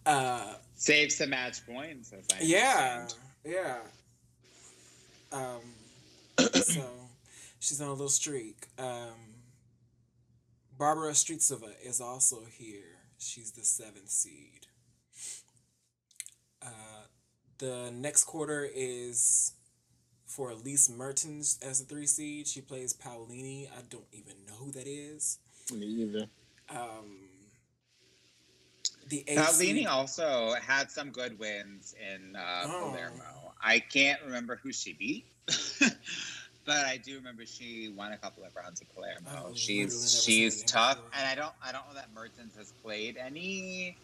Uh, 0.05 0.55
Save 0.75 1.11
some 1.11 1.29
match 1.31 1.65
points. 1.65 2.13
Yeah, 2.41 3.07
yeah. 3.45 3.77
Um, 5.31 5.61
so 6.53 6.83
she's 7.59 7.79
on 7.81 7.87
a 7.87 7.91
little 7.91 8.09
streak. 8.09 8.67
Um, 8.77 9.28
Barbora 10.79 11.11
Strycova 11.11 11.73
is 11.83 11.99
also 11.99 12.43
here. 12.57 12.97
She's 13.17 13.51
the 13.51 13.63
seventh 13.63 14.09
seed. 14.09 14.67
Uh, 16.61 16.69
the 17.57 17.91
next 17.93 18.23
quarter 18.25 18.67
is 18.73 19.53
for 20.25 20.51
Elise 20.51 20.89
Mertens 20.89 21.59
as 21.61 21.81
a 21.81 21.85
three 21.85 22.05
seed. 22.07 22.47
She 22.47 22.61
plays 22.61 22.93
Paolini. 22.93 23.67
I 23.69 23.81
don't 23.89 24.07
even 24.13 24.35
know 24.47 24.53
who 24.53 24.71
that 24.71 24.87
is. 24.87 25.39
Me 25.73 25.85
either. 25.85 26.27
Um, 26.69 27.27
the 29.09 29.25
eighth 29.27 29.39
Paolini 29.39 29.57
seed. 29.79 29.87
also 29.87 30.53
had 30.65 30.89
some 30.91 31.09
good 31.11 31.37
wins 31.39 31.93
in 32.13 32.35
uh, 32.37 32.63
Oh. 32.67 32.91
Palermo. 32.91 33.53
I 33.61 33.79
can't 33.79 34.21
remember 34.23 34.57
who 34.63 34.71
she 34.71 34.93
beat, 34.93 35.25
but 36.69 36.85
I 36.85 36.97
do 36.97 37.15
remember 37.15 37.47
she 37.47 37.89
won 37.89 38.11
a 38.13 38.17
couple 38.17 38.43
of 38.43 38.55
rounds 38.55 38.79
of 38.79 38.93
Palermo. 38.93 39.15
I've 39.25 39.33
literally 39.33 39.79
never 39.79 39.91
she's 39.91 40.23
she's 40.23 40.63
tough, 40.63 40.97
before. 40.97 41.09
and 41.17 41.27
I 41.27 41.33
don't 41.33 41.53
I 41.65 41.71
don't 41.71 41.87
know 41.87 41.95
that 41.95 42.09
Mertens 42.13 42.55
has 42.57 42.71
played 42.83 43.17
any 43.17 43.97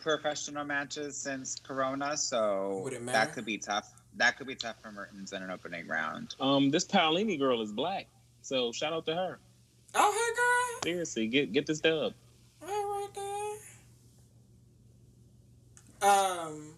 professional 0.00 0.64
matches 0.64 1.16
since 1.16 1.60
Corona, 1.60 2.16
so 2.16 2.80
Would 2.82 2.94
it 2.94 3.02
matter? 3.02 3.18
that 3.18 3.34
could 3.34 3.44
be 3.44 3.56
tough. 3.56 3.92
That 4.16 4.36
could 4.36 4.48
be 4.48 4.56
tough 4.56 4.82
for 4.82 4.90
Mertens 4.90 5.32
in 5.32 5.44
an 5.44 5.50
opening 5.52 5.86
round. 5.86 6.34
Um, 6.40 6.70
this 6.70 6.84
Paolini 6.84 7.38
girl 7.38 7.62
is 7.62 7.70
black, 7.70 8.08
so 8.42 8.72
shout 8.72 8.92
out 8.92 9.06
to 9.06 9.14
her. 9.14 9.38
Oh, 9.94 10.12
hey 10.12 10.34
girl! 10.34 10.92
Seriously, 10.92 11.28
get 11.28 11.52
get 11.52 11.66
this 11.66 11.78
dub. 11.78 12.14
hey 12.60 12.66
girl. 12.66 13.08
Right 13.14 13.58
there. 16.00 16.10
Um, 16.10 16.74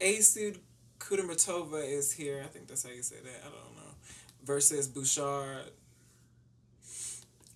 Asud 0.00 0.60
Kudermetova 0.98 1.86
is 1.86 2.10
here. 2.12 2.40
I 2.42 2.48
think 2.48 2.68
that's 2.68 2.84
how 2.84 2.90
you 2.90 3.02
say 3.02 3.16
that. 3.22 3.42
I 3.42 3.50
don't 3.50 3.76
know. 3.76 3.83
Versus 4.44 4.88
Bouchard. 4.88 5.70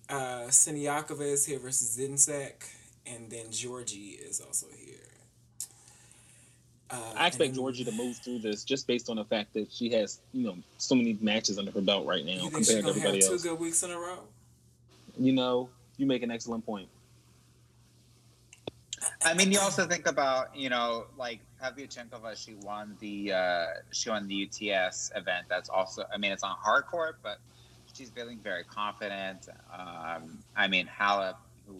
Uh, 0.09 0.47
Siniakova 0.47 1.21
is 1.21 1.45
here 1.45 1.59
versus 1.59 1.97
Zidansek. 1.97 2.67
And 3.05 3.29
then 3.29 3.47
Giorgi 3.47 4.19
is 4.19 4.41
also 4.41 4.67
here. 4.75 4.95
Uh, 6.91 7.13
I 7.15 7.27
expect 7.27 7.53
then- 7.53 7.63
Giorgi 7.63 7.85
to 7.85 7.91
move 7.91 8.17
through 8.17 8.39
this 8.39 8.63
just 8.63 8.87
based 8.87 9.09
on 9.09 9.17
the 9.17 9.25
fact 9.25 9.53
that 9.53 9.71
she 9.71 9.91
has, 9.91 10.19
you 10.33 10.43
know, 10.47 10.57
so 10.79 10.95
many 10.95 11.17
matches 11.21 11.59
under 11.59 11.71
her 11.71 11.81
belt 11.81 12.07
right 12.07 12.25
now 12.25 12.41
compared 12.49 12.65
to 12.83 12.89
everybody 12.89 13.21
two 13.21 13.33
else. 13.33 13.43
good 13.43 13.59
weeks 13.59 13.83
in 13.83 13.91
a 13.91 13.97
row? 13.97 14.19
You 15.19 15.33
know, 15.33 15.69
you 15.97 16.07
make 16.07 16.23
an 16.23 16.31
excellent 16.31 16.65
point. 16.65 16.87
I 19.23 19.33
mean, 19.33 19.51
you 19.51 19.59
also 19.59 19.85
think 19.85 20.07
about 20.07 20.55
you 20.55 20.69
know 20.69 21.05
like 21.17 21.39
Pavlyuchenkova. 21.61 22.35
She 22.35 22.55
won 22.55 22.95
the 22.99 23.33
uh, 23.33 23.65
she 23.91 24.09
won 24.09 24.27
the 24.27 24.47
UTS 24.47 25.11
event. 25.15 25.47
That's 25.49 25.69
also 25.69 26.05
I 26.13 26.17
mean 26.17 26.31
it's 26.31 26.43
on 26.43 26.55
hard 26.57 26.85
court, 26.85 27.17
but 27.23 27.39
she's 27.93 28.09
feeling 28.09 28.39
very 28.43 28.63
confident. 28.63 29.49
Um, 29.73 30.39
I 30.55 30.67
mean 30.67 30.87
Halep, 30.87 31.35
who 31.67 31.75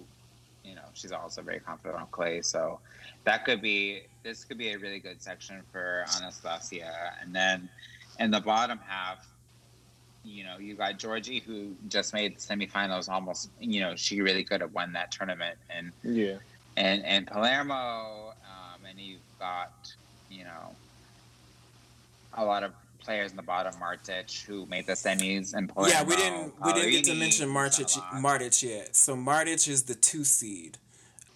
you 0.63 0.75
know 0.75 0.85
she's 0.93 1.11
also 1.11 1.41
very 1.41 1.59
confident 1.59 1.99
on 1.99 2.07
clay. 2.07 2.41
So 2.41 2.79
that 3.23 3.45
could 3.45 3.61
be 3.61 4.03
this 4.23 4.43
could 4.43 4.57
be 4.57 4.73
a 4.73 4.77
really 4.77 4.99
good 4.99 5.21
section 5.21 5.61
for 5.71 6.05
Anastasia. 6.17 7.13
And 7.21 7.33
then 7.33 7.69
in 8.19 8.31
the 8.31 8.41
bottom 8.41 8.79
half, 8.85 9.25
you 10.23 10.43
know 10.43 10.57
you 10.57 10.75
got 10.75 10.99
Giorgi 10.99 11.41
who 11.41 11.75
just 11.87 12.13
made 12.13 12.37
the 12.37 12.41
semifinals. 12.41 13.09
Almost 13.09 13.49
you 13.59 13.81
know 13.81 13.95
she 13.95 14.21
really 14.21 14.43
could 14.43 14.61
have 14.61 14.73
won 14.73 14.93
that 14.93 15.11
tournament 15.11 15.57
and 15.69 15.91
Yeah. 16.03 16.37
And 16.77 17.05
and 17.05 17.27
Palermo, 17.27 18.33
um, 18.43 18.85
and 18.89 18.99
you've 18.99 19.19
got 19.39 19.93
you 20.29 20.43
know 20.43 20.75
a 22.33 22.45
lot 22.45 22.63
of 22.63 22.73
players 22.99 23.31
in 23.31 23.37
the 23.37 23.43
bottom, 23.43 23.73
Martic, 23.75 24.45
who 24.45 24.65
made 24.67 24.85
the 24.85 24.93
semis, 24.93 25.53
and 25.53 25.69
Palermo. 25.69 25.91
yeah, 25.91 26.03
we 26.03 26.15
didn't 26.15 26.53
we 26.63 26.73
didn't 26.73 26.91
get 26.91 27.03
to 27.05 27.15
mention 27.15 27.49
Martic. 27.49 27.91
Martic 28.13 28.61
yet. 28.63 28.95
So 28.95 29.15
Martic 29.15 29.67
is 29.67 29.83
the 29.83 29.95
two 29.95 30.23
seed, 30.23 30.77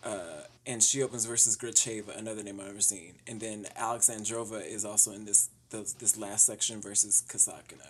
uh, 0.03 0.43
and 0.65 0.81
she 0.81 1.01
opens 1.01 1.25
versus 1.25 1.57
Gracheva, 1.57 2.17
another 2.17 2.43
name 2.43 2.59
I've 2.59 2.67
never 2.67 2.81
seen. 2.81 3.15
And 3.27 3.39
then 3.39 3.65
Alexandrova 3.77 4.65
is 4.65 4.85
also 4.85 5.11
in 5.11 5.25
this 5.25 5.49
those 5.71 5.93
this 5.93 6.17
last 6.17 6.45
section 6.45 6.81
versus 6.81 7.23
Kasatkina. 7.27 7.87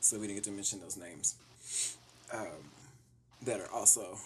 So 0.00 0.18
we 0.18 0.26
didn't 0.26 0.38
get 0.38 0.44
to 0.44 0.50
mention 0.50 0.80
those 0.80 0.96
names 0.96 1.36
um, 2.32 2.70
that 3.42 3.60
are 3.60 3.70
also 3.70 4.18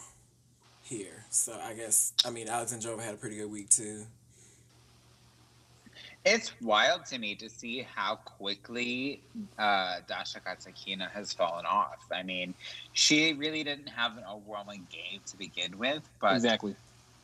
here. 0.86 1.24
So 1.30 1.58
I 1.62 1.74
guess 1.74 2.12
I 2.24 2.30
mean 2.30 2.46
Alexandrova 2.46 3.00
had 3.00 3.14
a 3.14 3.16
pretty 3.16 3.36
good 3.36 3.50
week 3.50 3.68
too. 3.68 4.04
It's 6.24 6.52
wild 6.60 7.06
to 7.06 7.18
me 7.18 7.36
to 7.36 7.48
see 7.48 7.86
how 7.94 8.16
quickly 8.16 9.22
uh, 9.58 9.98
Dasha 10.08 10.40
Kasatkina 10.40 11.08
has 11.12 11.32
fallen 11.32 11.64
off. 11.64 12.04
I 12.12 12.24
mean, 12.24 12.52
she 12.94 13.32
really 13.34 13.62
didn't 13.62 13.88
have 13.88 14.16
an 14.16 14.24
overwhelming 14.28 14.88
game 14.90 15.20
to 15.26 15.36
begin 15.36 15.78
with, 15.78 16.02
but 16.20 16.34
exactly 16.34 16.74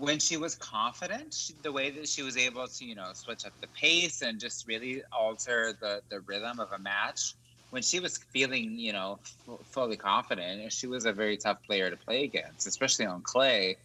when 0.03 0.19
she 0.19 0.37
was 0.37 0.57
confident, 0.57 1.33
she, 1.33 1.55
the 1.63 1.71
way 1.71 1.89
that 1.91 2.09
she 2.09 2.23
was 2.23 2.37
able 2.37 2.67
to, 2.67 2.85
you 2.85 2.97
know, 2.97 3.11
switch 3.15 3.47
up 3.47 3.53
the 3.61 3.69
pace 3.69 4.23
and 4.23 4.41
just 4.41 4.67
really 4.67 5.01
alter 5.13 5.75
the, 5.81 6.03
the 6.09 6.19
rhythm 6.21 6.59
of 6.59 6.73
a 6.73 6.79
match, 6.79 7.35
when 7.73 7.81
she 7.81 8.01
was 8.01 8.19
feeling, 8.35 8.79
you 8.79 8.93
know, 8.93 9.19
f- 9.49 9.67
fully 9.73 9.97
confident, 9.97 10.71
she 10.71 10.87
was 10.87 11.07
a 11.07 11.13
very 11.13 11.39
tough 11.39 11.57
player 11.67 11.89
to 11.89 11.97
play 11.97 12.23
against, 12.23 12.67
especially 12.67 13.07
on 13.07 13.23
clay. 13.23 13.79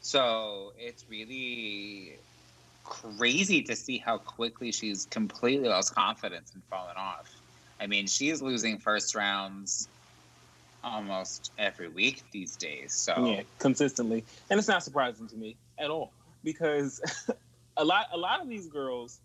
So 0.00 0.72
it's 0.78 1.04
really 1.10 2.20
crazy 2.84 3.62
to 3.64 3.76
see 3.76 3.98
how 3.98 4.16
quickly 4.16 4.72
she's 4.72 5.04
completely 5.10 5.68
lost 5.68 5.94
confidence 5.94 6.52
and 6.54 6.62
fallen 6.70 6.96
off. 6.96 7.28
I 7.78 7.86
mean, 7.86 8.06
she's 8.06 8.40
losing 8.40 8.78
first 8.78 9.14
rounds 9.14 9.90
almost 10.82 11.52
every 11.58 11.90
week 11.90 12.22
these 12.32 12.56
days. 12.56 12.94
So 12.94 13.26
yeah, 13.26 13.42
consistently, 13.58 14.24
and 14.48 14.58
it's 14.58 14.68
not 14.68 14.82
surprising 14.82 15.28
to 15.28 15.36
me 15.36 15.58
at 15.78 15.90
all 15.90 16.14
because 16.42 16.98
a 17.76 17.84
lot 17.84 18.06
a 18.10 18.16
lot 18.16 18.40
of 18.40 18.48
these 18.48 18.68
girls, 18.68 19.20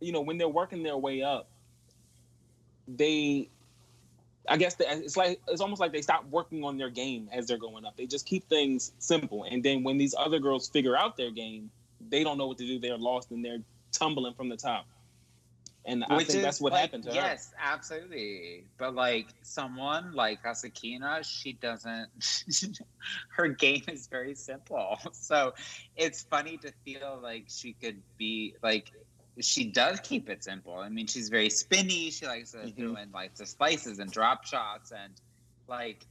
you 0.00 0.12
know, 0.12 0.20
when 0.20 0.38
they're 0.38 0.46
working 0.46 0.84
their 0.84 0.96
way 0.96 1.22
up, 1.22 1.48
they 2.86 3.50
I 4.48 4.56
guess 4.56 4.74
the, 4.74 4.84
it's 4.90 5.16
like 5.16 5.40
it's 5.48 5.60
almost 5.60 5.80
like 5.80 5.92
they 5.92 6.02
stop 6.02 6.26
working 6.30 6.64
on 6.64 6.76
their 6.76 6.90
game 6.90 7.28
as 7.32 7.46
they're 7.46 7.58
going 7.58 7.84
up. 7.84 7.96
They 7.96 8.06
just 8.06 8.26
keep 8.26 8.48
things 8.48 8.92
simple, 8.98 9.44
and 9.44 9.62
then 9.62 9.82
when 9.82 9.98
these 9.98 10.14
other 10.18 10.38
girls 10.38 10.68
figure 10.68 10.96
out 10.96 11.16
their 11.16 11.30
game, 11.30 11.70
they 12.08 12.24
don't 12.24 12.38
know 12.38 12.46
what 12.46 12.58
to 12.58 12.66
do. 12.66 12.78
They're 12.78 12.98
lost 12.98 13.30
and 13.30 13.44
they're 13.44 13.62
tumbling 13.92 14.34
from 14.34 14.48
the 14.48 14.56
top. 14.56 14.86
And 15.86 16.02
I 16.08 16.24
think 16.24 16.42
that's 16.42 16.62
what 16.62 16.72
like, 16.72 16.80
happened 16.80 17.04
to 17.04 17.10
yes, 17.10 17.16
her. 17.16 17.28
Yes, 17.28 17.52
absolutely. 17.62 18.64
But 18.78 18.94
like 18.94 19.26
someone 19.42 20.14
like 20.14 20.42
Asakina, 20.42 21.22
she 21.24 21.52
doesn't. 21.52 22.08
her 23.36 23.48
game 23.48 23.82
is 23.88 24.06
very 24.06 24.34
simple. 24.34 24.98
So 25.12 25.54
it's 25.96 26.22
funny 26.22 26.58
to 26.58 26.72
feel 26.84 27.18
like 27.22 27.46
she 27.48 27.74
could 27.74 28.02
be 28.16 28.54
like. 28.62 28.92
She 29.40 29.64
does 29.64 30.00
keep 30.00 30.30
it 30.30 30.44
simple. 30.44 30.78
I 30.78 30.88
mean, 30.88 31.06
she's 31.06 31.28
very 31.28 31.50
spinny. 31.50 32.10
She 32.10 32.26
likes 32.26 32.52
to 32.52 32.58
Mhm. 32.58 32.76
do 32.76 32.96
in 32.96 33.10
like 33.12 33.34
the 33.34 33.46
slices 33.46 33.98
and 33.98 34.10
drop 34.10 34.44
shots 34.44 34.92
and 34.92 35.20
like. 35.66 36.06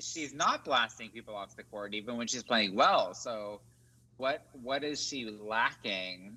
She's 0.00 0.32
not 0.32 0.64
blasting 0.64 1.10
people 1.10 1.34
off 1.34 1.56
the 1.56 1.64
court 1.64 1.92
even 1.92 2.16
when 2.16 2.28
she's 2.28 2.44
playing 2.44 2.76
well. 2.76 3.14
So, 3.14 3.62
what 4.18 4.46
what 4.52 4.84
is 4.84 5.02
she 5.04 5.24
lacking 5.24 6.36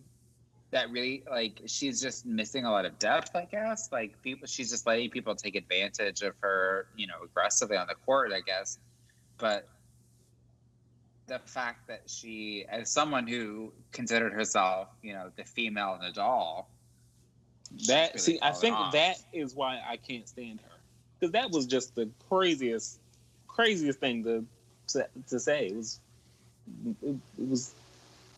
that 0.71 0.89
really 0.89 1.23
like 1.29 1.61
she's 1.65 2.01
just 2.01 2.25
missing 2.25 2.65
a 2.65 2.71
lot 2.71 2.85
of 2.85 2.97
depth 2.97 3.35
i 3.35 3.45
guess 3.45 3.89
like 3.91 4.21
people 4.23 4.47
she's 4.47 4.69
just 4.71 4.87
letting 4.87 5.09
people 5.09 5.35
take 5.35 5.55
advantage 5.55 6.21
of 6.21 6.33
her 6.41 6.87
you 6.95 7.07
know 7.07 7.15
aggressively 7.23 7.75
on 7.75 7.87
the 7.87 7.95
court 8.05 8.31
i 8.31 8.39
guess 8.39 8.79
but 9.37 9.67
the 11.31 11.39
fact 11.39 11.87
that 11.87 12.01
she 12.07 12.65
as 12.67 12.91
someone 12.91 13.25
who 13.25 13.71
considered 13.93 14.33
herself 14.33 14.89
you 15.01 15.13
know 15.13 15.31
the 15.37 15.45
female 15.45 15.97
nadal 16.03 16.65
she's 17.77 17.87
That 17.87 18.09
really 18.15 18.19
see, 18.19 18.39
I 18.41 18.51
think 18.51 18.75
off. 18.75 18.91
that 18.91 19.15
is 19.31 19.55
why 19.55 19.79
I 19.87 19.95
can't 19.95 20.27
stand 20.27 20.59
her 20.59 20.75
because 21.17 21.31
that 21.31 21.51
was 21.51 21.67
just 21.67 21.95
the 21.95 22.09
craziest, 22.27 22.99
craziest 23.47 23.99
thing 23.99 24.23
to 24.25 24.45
to, 24.89 25.07
to 25.29 25.39
say. 25.39 25.67
It 25.67 25.75
was 25.75 25.99
it, 27.01 27.15
it 27.39 27.47
was 27.47 27.73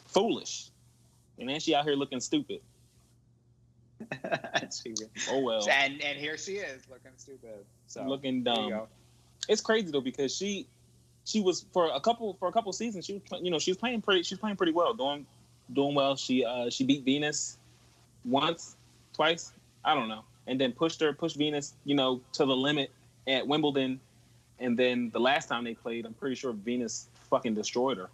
foolish, 0.08 0.70
and 1.40 1.50
then 1.50 1.60
she 1.60 1.74
out 1.74 1.86
here 1.86 1.96
looking 1.96 2.20
stupid. 2.20 2.62
She- 4.84 4.94
Oh 5.30 5.40
well, 5.40 5.68
and 5.70 6.02
and 6.04 6.20
here 6.20 6.38
she 6.38 6.54
is 6.54 6.84
looking 6.90 7.12
stupid 7.18 7.66
so 7.88 8.04
looking 8.04 8.44
dumb. 8.44 8.88
It's 9.48 9.62
crazy 9.62 9.92
though 9.92 10.02
because 10.02 10.36
she 10.36 10.68
she 11.26 11.42
was 11.42 11.66
for 11.74 11.90
a 11.94 12.00
couple 12.00 12.36
for 12.40 12.48
a 12.48 12.52
couple 12.52 12.72
seasons. 12.74 13.06
She 13.06 13.14
was 13.14 13.42
you 13.42 13.52
know 13.52 13.60
she 13.60 13.72
was 13.72 13.78
playing 13.78 14.02
pretty. 14.02 14.24
She's 14.24 14.38
playing 14.38 14.58
pretty 14.58 14.74
well, 14.74 14.94
doing 14.94 15.26
doing 15.72 15.96
well. 15.96 16.16
She 16.16 16.44
uh 16.44 16.70
she 16.70 16.84
beat 16.84 17.04
Venus 17.04 17.58
once, 18.26 18.76
twice. 19.14 19.54
I 19.86 19.94
don't 19.94 20.10
know, 20.10 20.24
and 20.48 20.60
then 20.60 20.72
pushed 20.72 21.02
her 21.02 21.14
pushed 21.14 21.38
Venus 21.38 21.74
you 21.86 21.96
know 21.96 22.22
to 22.34 22.46
the 22.46 22.56
limit 22.56 22.92
at 23.28 23.48
Wimbledon, 23.48 24.00
and 24.60 24.78
then 24.78 25.10
the 25.14 25.20
last 25.20 25.48
time 25.48 25.64
they 25.64 25.74
played, 25.74 26.06
I'm 26.06 26.14
pretty 26.14 26.36
sure 26.36 26.52
Venus 26.54 27.08
fucking 27.30 27.54
destroyed 27.54 27.98
her. 27.98 28.10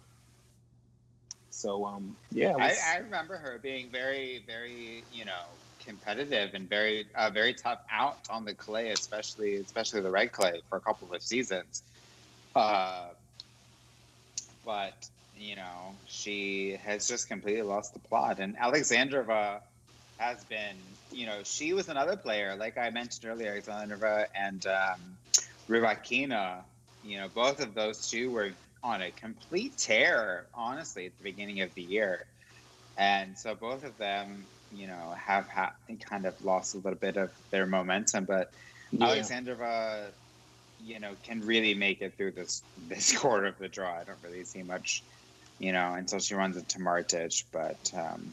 So 1.50 1.84
um 1.84 2.16
yeah, 2.30 2.54
it 2.54 2.60
I, 2.60 2.76
I 2.94 2.96
remember 2.98 3.36
her 3.36 3.58
being 3.62 3.90
very, 3.90 4.44
very, 4.46 5.04
you 5.12 5.24
know, 5.24 5.58
competitive 5.84 6.50
and 6.54 6.68
very, 6.68 7.06
uh, 7.14 7.30
very 7.30 7.54
tough 7.54 7.80
out 7.90 8.18
on 8.30 8.44
the 8.44 8.54
clay, 8.54 8.90
especially, 8.90 9.56
especially 9.56 10.00
the 10.00 10.10
red 10.10 10.32
clay 10.32 10.62
for 10.68 10.76
a 10.76 10.80
couple 10.80 11.12
of 11.12 11.22
seasons. 11.22 11.82
Uh, 12.54 13.08
but 14.64 14.94
you 15.40 15.56
know, 15.56 15.94
she 16.06 16.78
has 16.84 17.08
just 17.08 17.28
completely 17.28 17.62
lost 17.62 17.94
the 17.94 18.00
plot. 18.00 18.38
And 18.38 18.56
Alexandrova 18.58 19.60
has 20.18 20.44
been, 20.44 20.76
you 21.10 21.24
know, 21.24 21.40
she 21.44 21.72
was 21.72 21.88
another 21.88 22.14
player, 22.14 22.54
like 22.56 22.76
I 22.76 22.90
mentioned 22.90 23.30
earlier, 23.30 23.58
Alexandrova 23.58 24.26
and 24.34 24.64
um, 24.66 25.00
Rybakina. 25.68 26.58
You 27.02 27.20
know, 27.20 27.28
both 27.34 27.60
of 27.60 27.74
those 27.74 28.10
two 28.10 28.30
were 28.30 28.50
on 28.84 29.00
a 29.00 29.10
complete 29.10 29.78
tear, 29.78 30.44
honestly, 30.54 31.06
at 31.06 31.16
the 31.16 31.24
beginning 31.24 31.62
of 31.62 31.74
the 31.74 31.82
year. 31.82 32.26
And 32.98 33.36
so 33.38 33.54
both 33.54 33.82
of 33.84 33.96
them, 33.96 34.44
you 34.74 34.86
know, 34.86 35.14
have 35.16 35.48
ha- 35.48 35.72
kind 36.00 36.26
of 36.26 36.44
lost 36.44 36.74
a 36.74 36.78
little 36.78 36.98
bit 36.98 37.16
of 37.16 37.30
their 37.50 37.64
momentum. 37.64 38.26
But 38.26 38.52
yeah. 38.92 39.06
Alexandrova, 39.06 40.08
you 40.84 41.00
know, 41.00 41.14
can 41.22 41.40
really 41.40 41.74
make 41.74 42.00
it 42.02 42.16
through 42.16 42.32
this 42.32 42.62
this 42.88 43.16
quarter 43.16 43.46
of 43.46 43.58
the 43.58 43.68
draw. 43.68 43.98
I 44.00 44.04
don't 44.04 44.18
really 44.22 44.44
see 44.44 44.62
much, 44.62 45.02
you 45.58 45.72
know, 45.72 45.94
until 45.94 46.18
she 46.18 46.34
runs 46.34 46.56
into 46.56 46.78
Martic. 46.78 47.44
But 47.52 47.92
um, 47.94 48.32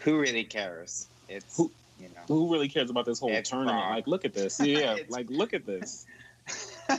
who 0.00 0.18
really 0.18 0.44
cares? 0.44 1.06
It's 1.28 1.56
Who- 1.56 1.70
you 2.00 2.08
know. 2.08 2.22
who 2.26 2.52
really 2.52 2.68
cares 2.68 2.90
about 2.90 3.06
this 3.06 3.20
whole 3.20 3.30
tournament? 3.42 3.78
Prague. 3.78 3.94
Like, 3.94 4.06
look 4.06 4.24
at 4.24 4.34
this. 4.34 4.60
Yeah, 4.64 4.96
like 5.08 5.30
look 5.30 5.54
at 5.54 5.66
this. 5.66 6.06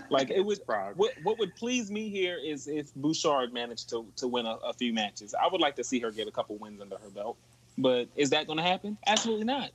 Like, 0.10 0.30
it 0.30 0.44
would- 0.46 0.60
It's 0.60 0.98
What 0.98 1.12
what 1.24 1.38
would 1.40 1.56
please 1.56 1.92
me 1.92 2.10
here 2.10 2.38
is 2.38 2.68
if 2.68 2.94
Bouchard 2.96 3.54
managed 3.54 3.90
to 3.90 4.06
to 4.18 4.28
win 4.28 4.46
a, 4.46 4.56
a 4.64 4.74
few 4.74 4.94
matches. 4.94 5.34
I 5.34 5.48
would 5.52 5.62
like 5.62 5.76
to 5.76 5.84
see 5.84 6.00
her 6.00 6.12
get 6.12 6.28
a 6.28 6.32
couple 6.32 6.56
wins 6.58 6.82
under 6.82 6.98
her 6.98 7.10
belt. 7.10 7.38
But 7.78 8.08
is 8.16 8.30
that 8.30 8.48
going 8.48 8.58
to 8.58 8.64
happen? 8.64 8.98
Absolutely 9.08 9.46
not. 9.46 9.72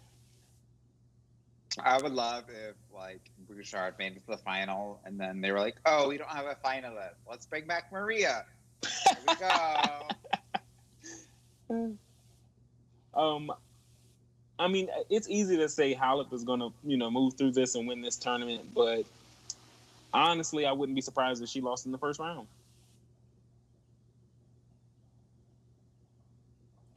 I 1.84 2.00
would 2.00 2.12
love 2.12 2.44
if 2.48 2.76
like 2.94 3.30
Bouchard 3.48 3.94
made 3.98 4.16
it 4.16 4.24
to 4.26 4.32
the 4.32 4.38
final, 4.38 5.00
and 5.04 5.18
then 5.18 5.40
they 5.40 5.50
were 5.52 5.60
like, 5.60 5.76
"Oh, 5.86 6.08
we 6.08 6.18
don't 6.18 6.30
have 6.30 6.46
a 6.46 6.56
finalist. 6.64 7.14
Let's 7.28 7.46
bring 7.46 7.66
back 7.66 7.90
Maria." 7.92 8.44
There 8.82 9.16
we 9.28 9.34
go. 9.36 10.08
Um, 13.14 13.50
I 14.60 14.68
mean, 14.68 14.88
it's 15.10 15.28
easy 15.28 15.56
to 15.56 15.68
say 15.68 15.94
Halep 15.94 16.32
is 16.32 16.44
going 16.44 16.60
to 16.60 16.72
you 16.84 16.96
know 16.96 17.10
move 17.10 17.34
through 17.34 17.50
this 17.52 17.74
and 17.74 17.88
win 17.88 18.00
this 18.00 18.16
tournament, 18.16 18.72
but 18.74 19.04
honestly, 20.14 20.66
I 20.66 20.72
wouldn't 20.72 20.94
be 20.94 21.02
surprised 21.02 21.42
if 21.42 21.48
she 21.48 21.60
lost 21.60 21.84
in 21.84 21.92
the 21.92 21.98
first 21.98 22.20
round. 22.20 22.46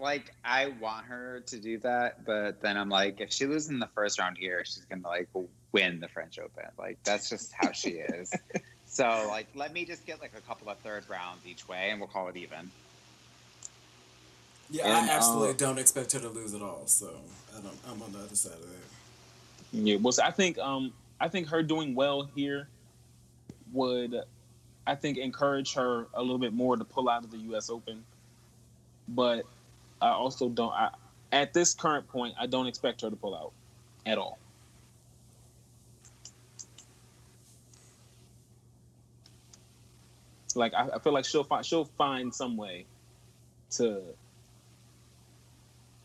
Like, 0.02 0.34
I 0.44 0.73
want 0.80 1.06
her 1.06 1.41
to 1.45 1.60
do 1.60 1.78
that, 1.80 2.26
but 2.26 2.60
then 2.61 2.76
I'm 2.76 2.90
like, 2.90 3.22
if 3.22 3.32
she 3.32 3.45
loses 3.45 3.69
in 3.69 3.80
the 3.80 3.90
first 3.94 4.19
round 4.19 4.38
here, 4.38 4.64
she's 4.65 4.86
gonna 4.86 5.07
like 5.07 5.30
win 5.72 5.99
the 5.99 6.07
French 6.07 6.40
Open. 6.40 6.65
Like, 6.78 6.98
that's 7.03 7.30
just 7.30 7.53
how 7.53 7.72
she 7.72 7.91
is. 7.91 8.34
so, 8.86 9.26
like, 9.30 9.48
let 9.56 9.72
me 9.73 9.86
just 9.86 10.06
get 10.06 10.19
like 10.19 10.32
a 10.36 10.41
couple 10.41 10.69
of 10.69 10.78
third 10.80 11.03
rounds 11.10 11.45
each 11.45 11.68
way, 11.68 11.90
and 11.91 11.99
we'll 11.99 12.10
call 12.10 12.28
it 12.28 12.36
even. 12.36 12.72
Yeah, 14.72 14.86
And, 14.86 15.10
I 15.10 15.14
absolutely 15.14 15.49
uh, 15.49 15.57
don't 15.57 15.78
expect 15.78 16.14
her 16.14 16.19
to 16.19 16.30
lose 16.30 16.53
at 16.53 16.61
all. 16.61 16.84
So 16.88 17.11
I 17.56 17.61
don't, 17.61 17.78
I'm 17.88 18.02
on 18.02 18.11
the 18.14 18.19
other 18.19 18.36
side 18.36 18.53
of 18.53 18.61
that. 18.61 18.78
Yeah, 19.73 19.98
well, 19.98 20.14
so 20.14 20.23
I 20.23 20.32
think 20.32 20.57
um, 20.57 20.94
I 21.19 21.28
think 21.28 21.48
her 21.49 21.61
doing 21.61 21.94
well 21.94 22.28
here 22.36 22.68
would, 23.72 24.15
I 24.88 24.95
think, 24.95 25.18
encourage 25.18 25.73
her 25.76 26.07
a 26.14 26.22
little 26.22 26.40
bit 26.40 26.53
more 26.53 26.76
to 26.76 26.84
pull 26.84 27.07
out 27.07 27.23
of 27.23 27.32
the 27.32 27.38
U.S. 27.38 27.69
Open. 27.69 28.03
But 29.07 29.45
I 30.02 30.10
also 30.10 30.49
don't. 30.49 30.72
I, 30.72 30.90
at 31.32 31.53
this 31.53 31.73
current 31.73 32.07
point, 32.07 32.36
I 32.40 32.48
don't 32.48 32.68
expect 32.68 33.02
her 33.02 33.10
to 33.10 33.15
pull 33.15 33.36
out 33.36 33.52
at 34.06 34.18
all. 34.18 34.40
Like 40.56 40.73
I, 40.73 40.90
I 40.95 40.99
feel 40.99 41.14
like 41.14 41.26
she'll 41.26 41.44
find 41.44 41.65
she'll 41.65 41.86
find 41.98 42.34
some 42.34 42.57
way 42.57 42.86
to 43.72 44.02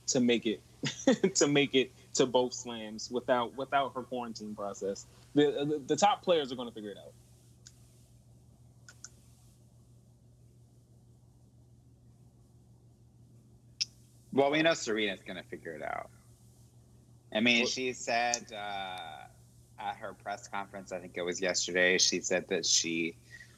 to 0.09 0.21
make 0.21 0.47
it 0.47 0.61
to 1.35 1.49
make 1.49 1.75
it 1.75 1.91
to 2.15 2.27
both 2.27 2.53
slams 2.53 3.11
without 3.11 3.57
without 3.57 3.95
her 3.95 4.03
quarantine 4.03 4.55
process. 4.55 5.07
The 5.35 5.67
the, 5.69 5.83
the 5.87 5.97
top 5.97 6.23
players 6.23 6.53
are 6.53 6.55
going 6.55 6.69
to 6.69 6.75
figure 6.75 6.91
it 6.91 6.99
out. 6.99 7.13
Well, 14.37 14.51
we 14.51 14.61
know 14.61 14.75
Serena's 14.75 15.23
going 15.27 15.39
to 15.39 15.43
figure 15.45 15.73
it 15.73 15.83
out. 15.83 16.11
I 17.35 17.41
mean, 17.41 17.67
she 17.67 17.95
said 17.95 18.45
uh, 18.53 19.83
at 19.83 19.97
her 19.97 20.13
press 20.23 20.47
conference, 20.47 20.93
I 20.93 20.99
think 20.99 21.15
it 21.17 21.23
was 21.23 21.41
yesterday, 21.41 21.97
she 21.97 22.21
said 22.21 22.47
that 22.49 22.67
she 22.67 23.17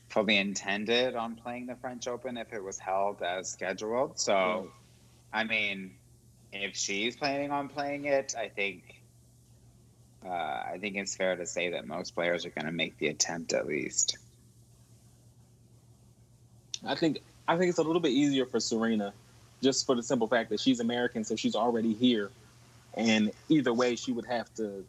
fully 0.09 0.37
intended 0.37 1.17
on 1.17 1.35
playing 1.35 1.67
the 1.67 1.75
French 1.75 2.07
Open 2.07 2.37
if 2.37 2.53
it 2.53 2.63
was 2.63 2.79
held 2.79 3.23
as 3.23 3.51
scheduled. 3.51 4.21
So, 4.21 4.71
I 5.33 5.43
mean, 5.43 5.97
if 6.53 6.77
she's 6.77 7.17
planning 7.17 7.51
on 7.51 7.69
playing 7.69 8.05
it, 8.05 8.37
I 8.39 8.49
think 8.49 9.03
uh, 10.25 10.29
I 10.29 10.79
think 10.81 10.97
it's 10.97 11.17
fair 11.17 11.35
to 11.35 11.45
say 11.45 11.71
that 11.71 11.89
most 11.89 12.15
players 12.15 12.47
are 12.47 12.51
going 12.51 12.67
to 12.67 12.73
make 12.73 12.97
the 12.99 13.09
attempt 13.09 13.53
at 13.53 13.67
least. 13.67 14.17
I 16.87 16.95
think 16.95 17.19
I 17.49 17.57
think 17.57 17.69
it's 17.69 17.79
a 17.79 17.83
little 17.83 18.01
bit 18.01 18.13
easier 18.13 18.47
for 18.47 18.61
Serena, 18.61 19.13
just 19.63 19.87
for 19.87 19.95
the 19.95 20.03
simple 20.03 20.29
fact 20.29 20.51
that 20.51 20.61
she's 20.61 20.81
American, 20.81 21.25
so 21.25 21.37
she's 21.37 21.55
already 21.55 21.95
here, 21.95 22.31
and 22.95 23.33
either 23.49 23.73
way, 23.73 23.97
she 23.97 24.13
would 24.13 24.27
have 24.27 24.53
to 24.55 24.85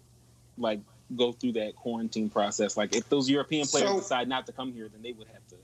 like 0.57 0.79
go 1.15 1.31
through 1.31 1.53
that 1.53 1.75
quarantine 1.75 2.29
process. 2.29 2.77
Like 2.77 2.95
if 2.95 3.09
those 3.09 3.29
European 3.29 3.65
players 3.67 3.89
So- 3.89 3.99
decide 3.99 4.27
not 4.27 4.45
to 4.47 4.51
come 4.51 4.71
here, 4.73 4.89
then 4.89 5.01
they 5.01 5.13
would 5.13 5.27
have 5.27 5.47
to, 5.49 5.55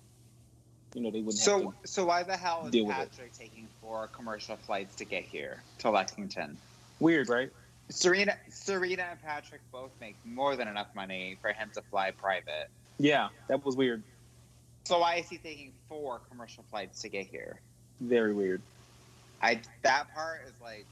you 0.96 1.02
know, 1.02 1.12
they 1.12 1.20
wouldn't 1.20 1.44
So, 1.44 1.72
have 1.72 1.82
to. 1.82 1.88
so 1.88 2.06
why 2.06 2.24
the 2.24 2.36
hell 2.36 2.68
is. 2.72 2.86
Patrick 2.86 3.34
taking 3.34 3.68
four 3.82 4.08
commercial 4.08 4.58
flights 4.58 4.96
to 4.96 5.06
get 5.06 5.24
here 5.24 5.62
to 5.80 5.92
Lexington? 5.92 6.58
Weird, 7.00 7.30
right? 7.30 7.52
Serena, 7.90 8.36
Serena, 8.50 9.04
and 9.12 9.22
Patrick 9.22 9.62
both 9.72 9.92
make 10.02 10.16
more 10.26 10.56
than 10.56 10.68
enough 10.68 10.88
money 10.96 11.38
for 11.42 11.50
him 11.50 11.70
to 11.76 11.82
fly 11.84 12.10
private. 12.10 12.70
Yeah, 12.98 13.30
that 13.48 13.64
was 13.64 13.76
weird. 13.76 14.02
So 14.86 15.00
why 15.00 15.16
is 15.16 15.30
he 15.30 15.38
taking 15.38 15.72
four 15.88 16.20
commercial 16.30 16.64
flights 16.72 17.02
to 17.04 17.10
get 17.10 17.28
here? 17.28 17.60
Very 18.02 18.34
weird. 18.34 18.62
I 19.46 19.62
that 19.84 20.14
part 20.14 20.42
is 20.48 20.56
like, 20.60 20.88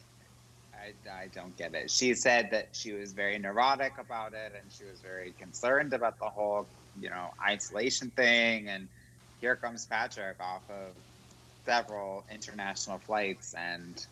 I, 0.73 0.93
I 1.11 1.27
don't 1.33 1.57
get 1.57 1.73
it. 1.73 1.89
She 1.89 2.13
said 2.13 2.49
that 2.51 2.69
she 2.73 2.93
was 2.93 3.13
very 3.13 3.39
neurotic 3.39 3.93
about 3.99 4.33
it, 4.33 4.53
and 4.61 4.71
she 4.71 4.85
was 4.85 5.01
very 5.01 5.33
concerned 5.33 5.93
about 5.93 6.19
the 6.19 6.29
whole, 6.29 6.67
you 6.99 7.09
know, 7.09 7.29
isolation 7.43 8.11
thing. 8.11 8.69
And 8.69 8.89
here 9.41 9.55
comes 9.55 9.87
Patrick 9.87 10.37
off 10.39 10.63
of 10.69 10.93
several 11.65 12.25
international 12.31 12.99
flights, 12.99 13.55
and 13.57 14.05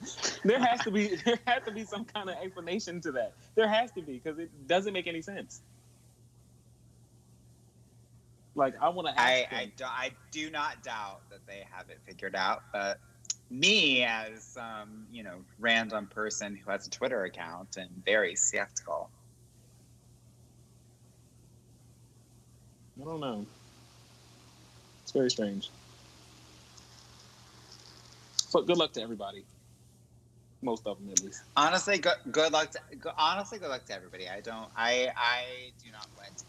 There 0.44 0.60
has 0.60 0.82
to 0.82 0.90
be 0.90 1.16
there 1.24 1.38
has 1.46 1.62
to 1.66 1.72
be 1.72 1.84
some 1.84 2.04
kind 2.04 2.28
of 2.28 2.36
explanation 2.42 3.00
to 3.02 3.12
that. 3.12 3.34
There 3.56 3.68
has 3.68 3.92
to 3.92 4.02
be 4.02 4.14
because 4.22 4.38
it 4.38 4.50
doesn't 4.66 4.92
make 4.92 5.06
any 5.06 5.22
sense. 5.22 5.62
Like 8.54 8.74
I 8.80 8.88
want 8.90 9.08
to 9.08 9.20
I, 9.20 9.46
I, 9.50 9.72
do, 9.76 9.84
I 9.84 10.12
do 10.30 10.50
not 10.50 10.82
doubt 10.82 11.22
that 11.30 11.46
they 11.46 11.64
have 11.70 11.90
it 11.90 12.00
figured 12.06 12.36
out, 12.36 12.62
but 12.72 13.00
me 13.50 14.04
as 14.04 14.44
some 14.44 15.06
you 15.10 15.22
know 15.22 15.44
random 15.58 16.06
person 16.08 16.56
who 16.56 16.70
has 16.70 16.86
a 16.86 16.90
Twitter 16.90 17.24
account 17.24 17.76
and 17.76 17.90
very 18.04 18.36
skeptical. 18.36 19.10
I 23.00 23.04
don't 23.04 23.20
know. 23.20 23.46
It's 25.02 25.12
very 25.12 25.30
strange. 25.30 25.70
But 28.52 28.66
good 28.66 28.76
luck 28.78 28.92
to 28.92 29.02
everybody. 29.02 29.44
Most 30.62 30.86
of 30.86 30.98
them, 30.98 31.10
at 31.10 31.20
least. 31.22 31.42
Honestly, 31.56 31.98
good, 31.98 32.14
good 32.30 32.52
luck. 32.52 32.70
To, 32.72 32.96
go- 32.96 33.12
honestly, 33.18 33.58
good 33.58 33.68
luck 33.68 33.84
to 33.86 33.94
everybody. 33.94 34.28
I 34.28 34.40
don't. 34.40 34.70
I 34.76 35.12
I 35.16 35.72
do 35.82 35.90
not 35.90 36.08
want. 36.16 36.44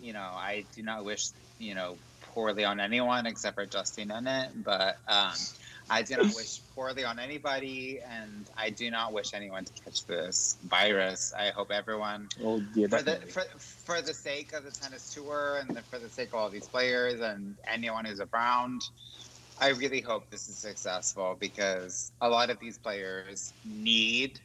You 0.00 0.12
know, 0.12 0.20
I 0.20 0.66
do 0.74 0.82
not 0.82 1.04
wish 1.04 1.28
you 1.58 1.74
know 1.74 1.98
poorly 2.20 2.64
on 2.64 2.80
anyone 2.80 3.26
except 3.26 3.56
for 3.56 3.66
Justin 3.66 4.08
Justine 4.08 4.24
Nennett, 4.24 4.64
but 4.64 4.96
um, 5.08 5.32
I 5.88 6.02
do 6.02 6.16
not 6.16 6.34
wish 6.34 6.60
poorly 6.74 7.04
on 7.04 7.18
anybody, 7.18 8.00
and 8.06 8.48
I 8.56 8.70
do 8.70 8.90
not 8.90 9.12
wish 9.12 9.34
anyone 9.34 9.64
to 9.64 9.72
catch 9.84 10.06
this 10.06 10.56
virus. 10.62 11.32
I 11.36 11.50
hope 11.50 11.70
everyone 11.70 12.28
Oh 12.42 12.62
yeah, 12.74 12.86
for 12.86 13.02
the 13.02 13.20
for, 13.28 13.42
for 13.58 14.02
the 14.02 14.14
sake 14.14 14.52
of 14.52 14.64
the 14.64 14.70
tennis 14.70 15.12
tour 15.12 15.58
and 15.60 15.76
the, 15.76 15.82
for 15.90 15.98
the 15.98 16.08
sake 16.08 16.28
of 16.28 16.34
all 16.34 16.50
these 16.50 16.68
players 16.68 17.20
and 17.20 17.56
anyone 17.66 18.04
who's 18.04 18.20
around 18.20 18.80
i 19.58 19.68
really 19.68 20.00
hope 20.00 20.30
this 20.30 20.48
is 20.48 20.58
successful 20.58 21.36
because 21.38 22.12
a 22.20 22.28
lot 22.28 22.50
of 22.50 22.58
these 22.60 22.78
players 22.78 23.52
need 23.64 24.40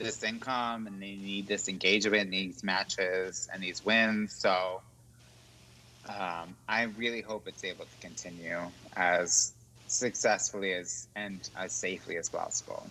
this 0.00 0.22
income 0.22 0.86
and 0.86 1.00
they 1.00 1.14
need 1.14 1.46
this 1.46 1.68
engagement 1.68 2.24
and 2.24 2.32
these 2.32 2.64
matches 2.64 3.48
and 3.52 3.62
these 3.62 3.84
wins 3.84 4.34
so 4.34 4.80
um, 6.08 6.56
i 6.68 6.82
really 6.96 7.20
hope 7.20 7.46
it's 7.46 7.64
able 7.64 7.84
to 7.84 7.96
continue 8.00 8.58
as 8.96 9.52
successfully 9.86 10.72
as 10.72 11.08
and 11.16 11.50
as 11.56 11.72
safely 11.72 12.16
as 12.16 12.28
possible 12.28 12.86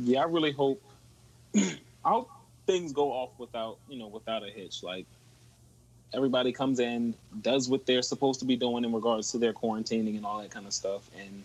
yeah, 0.00 0.20
I 0.20 0.24
really 0.24 0.52
hope. 0.52 0.82
I 1.56 1.70
hope 2.04 2.30
things 2.66 2.92
go 2.92 3.12
off 3.12 3.30
without 3.38 3.78
you 3.88 3.98
know 3.98 4.06
without 4.06 4.46
a 4.46 4.50
hitch. 4.50 4.82
Like 4.82 5.06
everybody 6.14 6.52
comes 6.52 6.78
in, 6.80 7.14
does 7.42 7.68
what 7.68 7.86
they're 7.86 8.02
supposed 8.02 8.40
to 8.40 8.46
be 8.46 8.56
doing 8.56 8.84
in 8.84 8.92
regards 8.92 9.32
to 9.32 9.38
their 9.38 9.52
quarantining 9.52 10.16
and 10.16 10.24
all 10.24 10.40
that 10.40 10.50
kind 10.50 10.66
of 10.66 10.72
stuff, 10.72 11.02
and 11.18 11.42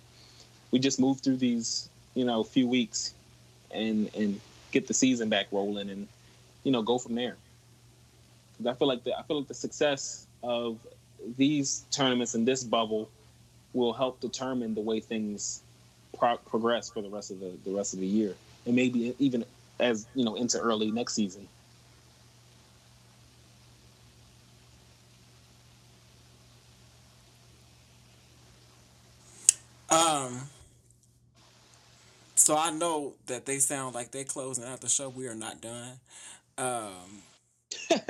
we 0.71 0.79
just 0.79 0.99
move 0.99 1.19
through 1.21 1.37
these 1.37 1.89
you 2.13 2.25
know 2.25 2.43
few 2.43 2.67
weeks 2.67 3.13
and 3.73 4.09
and 4.15 4.39
get 4.71 4.87
the 4.87 4.93
season 4.93 5.29
back 5.29 5.47
rolling 5.51 5.89
and 5.89 6.07
you 6.63 6.71
know 6.71 6.81
go 6.81 6.97
from 6.97 7.15
there. 7.15 7.37
'Cause 8.57 8.67
I 8.67 8.73
feel 8.75 8.87
like 8.87 9.03
the 9.03 9.17
I 9.17 9.23
feel 9.23 9.39
like 9.39 9.47
the 9.47 9.53
success 9.53 10.27
of 10.43 10.79
these 11.37 11.85
tournaments 11.91 12.35
in 12.35 12.45
this 12.45 12.63
bubble 12.63 13.09
will 13.73 13.93
help 13.93 14.19
determine 14.19 14.75
the 14.75 14.81
way 14.81 14.99
things 14.99 15.61
pro- 16.17 16.37
progress 16.37 16.89
for 16.89 17.01
the 17.01 17.09
rest 17.09 17.31
of 17.31 17.39
the, 17.39 17.51
the 17.65 17.71
rest 17.75 17.93
of 17.93 17.99
the 17.99 18.07
year, 18.07 18.35
and 18.65 18.75
maybe 18.75 19.15
even 19.19 19.45
as 19.79 20.05
you 20.15 20.23
know 20.23 20.35
into 20.35 20.59
early 20.59 20.91
next 20.91 21.13
season. 21.15 21.47
Um. 29.89 30.49
So 32.43 32.57
I 32.57 32.71
know 32.71 33.13
that 33.27 33.45
they 33.45 33.59
sound 33.59 33.95
like 33.95 34.11
they're 34.11 34.25
closing 34.25 34.65
out 34.65 34.81
the 34.81 34.89
show. 34.89 35.07
We 35.07 35.27
are 35.27 35.33
not 35.35 35.61
done. 35.61 35.93
Um. 36.57 37.21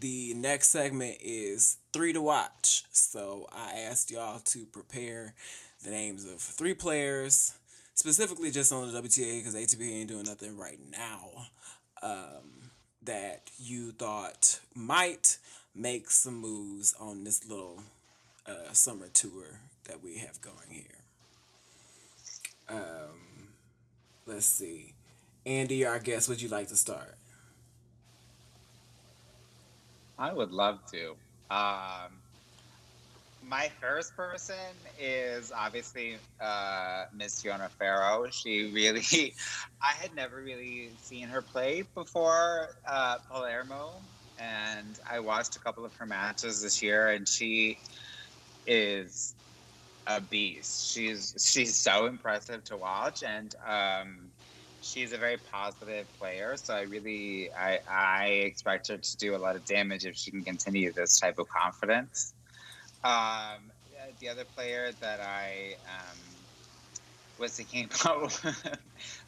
the 0.00 0.34
next 0.34 0.68
segment 0.68 1.16
is 1.20 1.78
three 1.92 2.12
to 2.12 2.22
watch. 2.22 2.84
So 2.92 3.48
I 3.50 3.80
asked 3.80 4.12
y'all 4.12 4.38
to 4.38 4.64
prepare 4.66 5.34
the 5.82 5.90
names 5.90 6.24
of 6.24 6.38
three 6.40 6.72
players, 6.72 7.54
specifically 7.94 8.52
just 8.52 8.72
on 8.72 8.92
the 8.92 9.02
WTA 9.02 9.40
because 9.40 9.56
ATP 9.56 9.90
ain't 9.90 10.10
doing 10.10 10.26
nothing 10.26 10.56
right 10.56 10.78
now. 10.88 11.46
Um, 12.00 12.70
that 13.02 13.50
you 13.58 13.90
thought 13.90 14.60
might 14.72 15.38
make 15.74 16.10
some 16.10 16.40
moves 16.40 16.94
on 17.00 17.24
this 17.24 17.44
little 17.48 17.82
uh, 18.46 18.72
summer 18.72 19.08
tour 19.12 19.58
that 19.88 20.00
we 20.00 20.18
have 20.18 20.40
going 20.40 20.70
here. 20.70 21.03
Um, 22.68 23.48
let's 24.26 24.46
see. 24.46 24.94
Andy, 25.46 25.84
our 25.84 25.98
guest, 25.98 26.28
would 26.28 26.40
you 26.40 26.48
like 26.48 26.68
to 26.68 26.76
start? 26.76 27.16
I 30.18 30.32
would 30.32 30.52
love 30.52 30.78
to. 30.92 31.10
Um, 31.50 32.12
my 33.46 33.70
first 33.80 34.16
person 34.16 34.54
is 34.98 35.52
obviously 35.54 36.16
uh, 36.40 37.04
Miss 37.14 37.42
Fiona 37.42 37.68
Ferro. 37.68 38.26
She 38.30 38.70
really, 38.72 39.34
I 39.82 39.92
had 39.92 40.14
never 40.14 40.36
really 40.36 40.90
seen 41.02 41.28
her 41.28 41.42
play 41.42 41.82
before 41.94 42.70
uh, 42.86 43.18
Palermo, 43.30 43.92
and 44.38 44.98
I 45.08 45.20
watched 45.20 45.56
a 45.56 45.58
couple 45.58 45.84
of 45.84 45.94
her 45.96 46.06
matches 46.06 46.62
this 46.62 46.82
year, 46.82 47.10
and 47.10 47.28
she 47.28 47.78
is 48.66 49.34
a 50.06 50.20
beast. 50.20 50.92
She's 50.92 51.34
she's 51.38 51.78
so 51.78 52.06
impressive 52.06 52.64
to 52.64 52.76
watch, 52.76 53.22
and 53.22 53.54
um, 53.66 54.30
she's 54.80 55.12
a 55.12 55.18
very 55.18 55.38
positive 55.38 56.06
player. 56.18 56.56
So 56.56 56.74
I 56.74 56.82
really 56.82 57.50
I 57.52 57.80
I 57.88 58.26
expect 58.44 58.88
her 58.88 58.98
to 58.98 59.16
do 59.16 59.34
a 59.34 59.38
lot 59.38 59.56
of 59.56 59.64
damage 59.64 60.04
if 60.04 60.16
she 60.16 60.30
can 60.30 60.44
continue 60.44 60.92
this 60.92 61.18
type 61.18 61.38
of 61.38 61.48
confidence. 61.48 62.34
Um, 63.02 63.70
the 64.20 64.28
other 64.28 64.44
player 64.44 64.92
that 65.00 65.20
I 65.20 65.76
um, 65.86 66.18
was 67.38 67.56
thinking 67.56 67.90
about, 68.00 68.32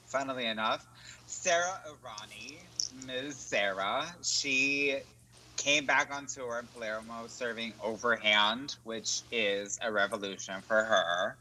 funnily 0.05 0.47
enough, 0.47 0.87
Sara 1.27 1.81
Errani, 1.89 2.59
Ms. 3.07 3.37
Sarah. 3.37 4.07
She 4.23 4.99
came 5.57 5.87
back 5.87 6.15
on 6.15 6.27
tour 6.27 6.59
in 6.59 6.69
Palermo 6.69 7.27
serving 7.27 7.75
overhand, 7.83 8.77
which 8.85 9.23
is 9.31 9.79
a 9.83 9.91
revolution 9.91 10.63
for 10.67 10.85
her. 10.85 11.39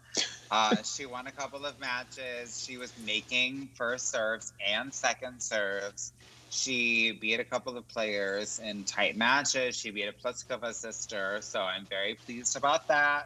Uh, 0.51 0.75
she 0.83 1.05
won 1.05 1.27
a 1.27 1.31
couple 1.31 1.65
of 1.65 1.79
matches. 1.79 2.61
She 2.63 2.77
was 2.77 2.93
making 2.97 3.69
first 3.75 4.09
serves 4.11 4.53
and 4.65 4.93
second 4.93 5.41
serves. 5.41 6.13
She 6.49 7.11
beat 7.11 7.39
a 7.39 7.43
couple 7.43 7.77
of 7.77 7.87
players 7.87 8.59
in 8.59 8.85
tight 8.85 9.17
matches. 9.17 9.75
She 9.75 9.91
beat 9.91 10.07
a 10.07 10.13
Pliskova 10.13 10.73
sister, 10.73 11.39
so 11.41 11.61
I'm 11.61 11.87
very 11.89 12.15
pleased 12.25 12.55
about 12.55 12.87
that. 12.87 13.25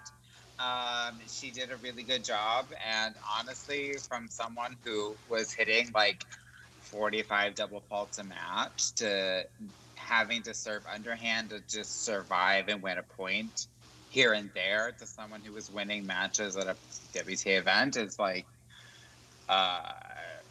Um, 0.57 1.19
she 1.27 1.51
did 1.51 1.71
a 1.71 1.77
really 1.77 2.03
good 2.03 2.23
job, 2.23 2.71
and 2.85 3.15
honestly, 3.39 3.93
from 4.09 4.27
someone 4.29 4.77
who 4.83 5.17
was 5.27 5.53
hitting 5.53 5.91
like 5.93 6.25
45 6.81 7.55
double 7.55 7.81
faults 7.89 8.17
a 8.17 8.23
match 8.23 8.95
to 8.95 9.45
having 10.09 10.41
to 10.43 10.53
serve 10.53 10.83
underhand 10.91 11.51
to 11.51 11.61
just 11.69 12.03
survive 12.03 12.67
and 12.67 12.81
win 12.81 12.97
a 12.97 13.03
point 13.03 13.67
here 14.09 14.33
and 14.33 14.49
there 14.55 14.91
to 14.97 15.05
someone 15.05 15.41
who 15.43 15.53
was 15.53 15.69
winning 15.69 16.05
matches 16.05 16.57
at 16.57 16.67
a 16.67 16.75
WTA 17.15 17.59
event 17.59 17.95
is 17.95 18.17
like 18.17 18.47
uh, 19.47 19.81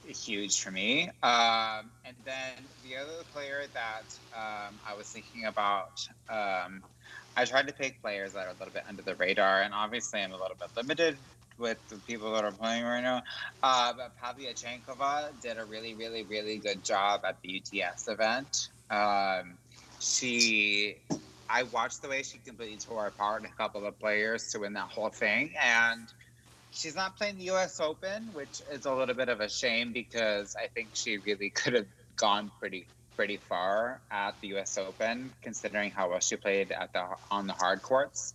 huge 0.04 0.60
for 0.60 0.70
me. 0.70 1.08
Um, 1.22 1.90
and 2.04 2.16
then 2.24 2.68
the 2.82 2.96
other 2.96 3.24
player 3.32 3.64
that 3.74 4.14
um, 4.32 4.80
I 4.86 4.94
was 4.96 5.10
thinking 5.10 5.44
about, 5.46 6.00
um, 6.28 6.84
I 7.36 7.44
tried 7.44 7.66
to 7.66 7.74
pick 7.74 8.00
players 8.00 8.32
that 8.34 8.46
are 8.46 8.50
a 8.50 8.56
little 8.58 8.72
bit 8.72 8.84
under 8.88 9.02
the 9.02 9.16
radar, 9.16 9.62
and 9.62 9.74
obviously 9.74 10.20
I'm 10.20 10.32
a 10.32 10.38
little 10.38 10.56
bit 10.58 10.70
limited 10.76 11.18
with 11.58 11.78
the 11.88 11.98
people 11.98 12.32
that 12.32 12.44
are 12.44 12.52
playing 12.52 12.84
right 12.84 13.02
now. 13.02 13.22
Uh, 13.62 13.92
but 13.92 14.12
Pavlyuchenkova 14.22 15.40
did 15.40 15.58
a 15.58 15.64
really, 15.64 15.94
really, 15.96 16.24
really 16.24 16.58
good 16.58 16.84
job 16.84 17.22
at 17.24 17.38
the 17.42 17.60
UTS 17.60 18.06
event. 18.08 18.68
Um, 18.90 19.58
she 20.00 20.96
I 21.48 21.64
watched 21.64 22.02
the 22.02 22.08
way 22.08 22.22
she 22.22 22.38
completely 22.38 22.78
tore 22.78 23.06
apart 23.06 23.44
a 23.44 23.54
couple 23.56 23.86
of 23.86 23.98
players 23.98 24.48
to 24.52 24.60
win 24.60 24.74
that 24.74 24.88
whole 24.90 25.10
thing, 25.10 25.54
and 25.60 26.08
she's 26.70 26.94
not 26.94 27.16
playing 27.16 27.38
the 27.38 27.44
U.S. 27.44 27.80
Open, 27.80 28.32
which 28.32 28.60
is 28.70 28.84
a 28.86 28.94
little 28.94 29.14
bit 29.14 29.28
of 29.28 29.40
a 29.40 29.48
shame 29.48 29.92
because 29.92 30.54
I 30.56 30.68
think 30.68 30.90
she 30.94 31.18
really 31.18 31.50
could 31.54 31.74
have 31.74 31.86
gone 32.16 32.50
pretty 32.58 32.88
pretty 33.16 33.38
far 33.38 34.02
at 34.10 34.34
the 34.40 34.48
U.S. 34.48 34.78
Open, 34.78 35.34
considering 35.42 35.90
how 35.90 36.10
well 36.10 36.20
she 36.20 36.36
played 36.36 36.70
at 36.72 36.92
the 36.92 37.04
on 37.30 37.46
the 37.46 37.54
hard 37.54 37.82
courts. 37.82 38.34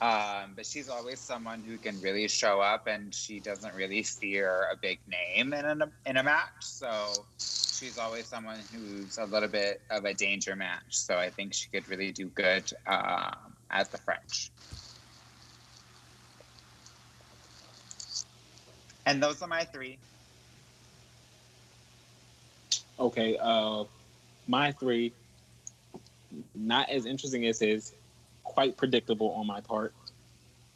Um, 0.00 0.54
but 0.56 0.66
she's 0.66 0.88
always 0.88 1.20
someone 1.20 1.62
who 1.62 1.78
can 1.78 2.00
really 2.00 2.26
show 2.26 2.60
up, 2.60 2.86
and 2.88 3.14
she 3.14 3.38
doesn't 3.38 3.74
really 3.74 4.02
fear 4.02 4.66
a 4.72 4.76
big 4.76 4.98
name 5.06 5.52
in 5.52 5.64
a 5.64 5.92
in 6.06 6.16
a 6.16 6.22
match. 6.22 6.48
So 6.60 6.88
she's 7.38 7.98
always 7.98 8.26
someone 8.26 8.58
who's 8.72 9.18
a 9.18 9.24
little 9.24 9.48
bit 9.48 9.80
of 9.90 10.04
a 10.04 10.14
danger 10.14 10.56
match. 10.56 10.90
So 10.90 11.18
I 11.18 11.30
think 11.30 11.54
she 11.54 11.68
could 11.70 11.88
really 11.88 12.12
do 12.12 12.26
good 12.26 12.68
um, 12.86 13.54
as 13.70 13.88
the 13.88 13.98
French. 13.98 14.50
And 19.06 19.22
those 19.22 19.42
are 19.42 19.48
my 19.48 19.64
three. 19.64 19.98
Okay, 22.98 23.36
uh, 23.40 23.84
my 24.46 24.70
three, 24.72 25.12
not 26.54 26.88
as 26.88 27.06
interesting 27.06 27.46
as 27.46 27.58
his, 27.58 27.94
quite 28.44 28.76
predictable 28.76 29.30
on 29.32 29.46
my 29.46 29.60
part. 29.60 29.92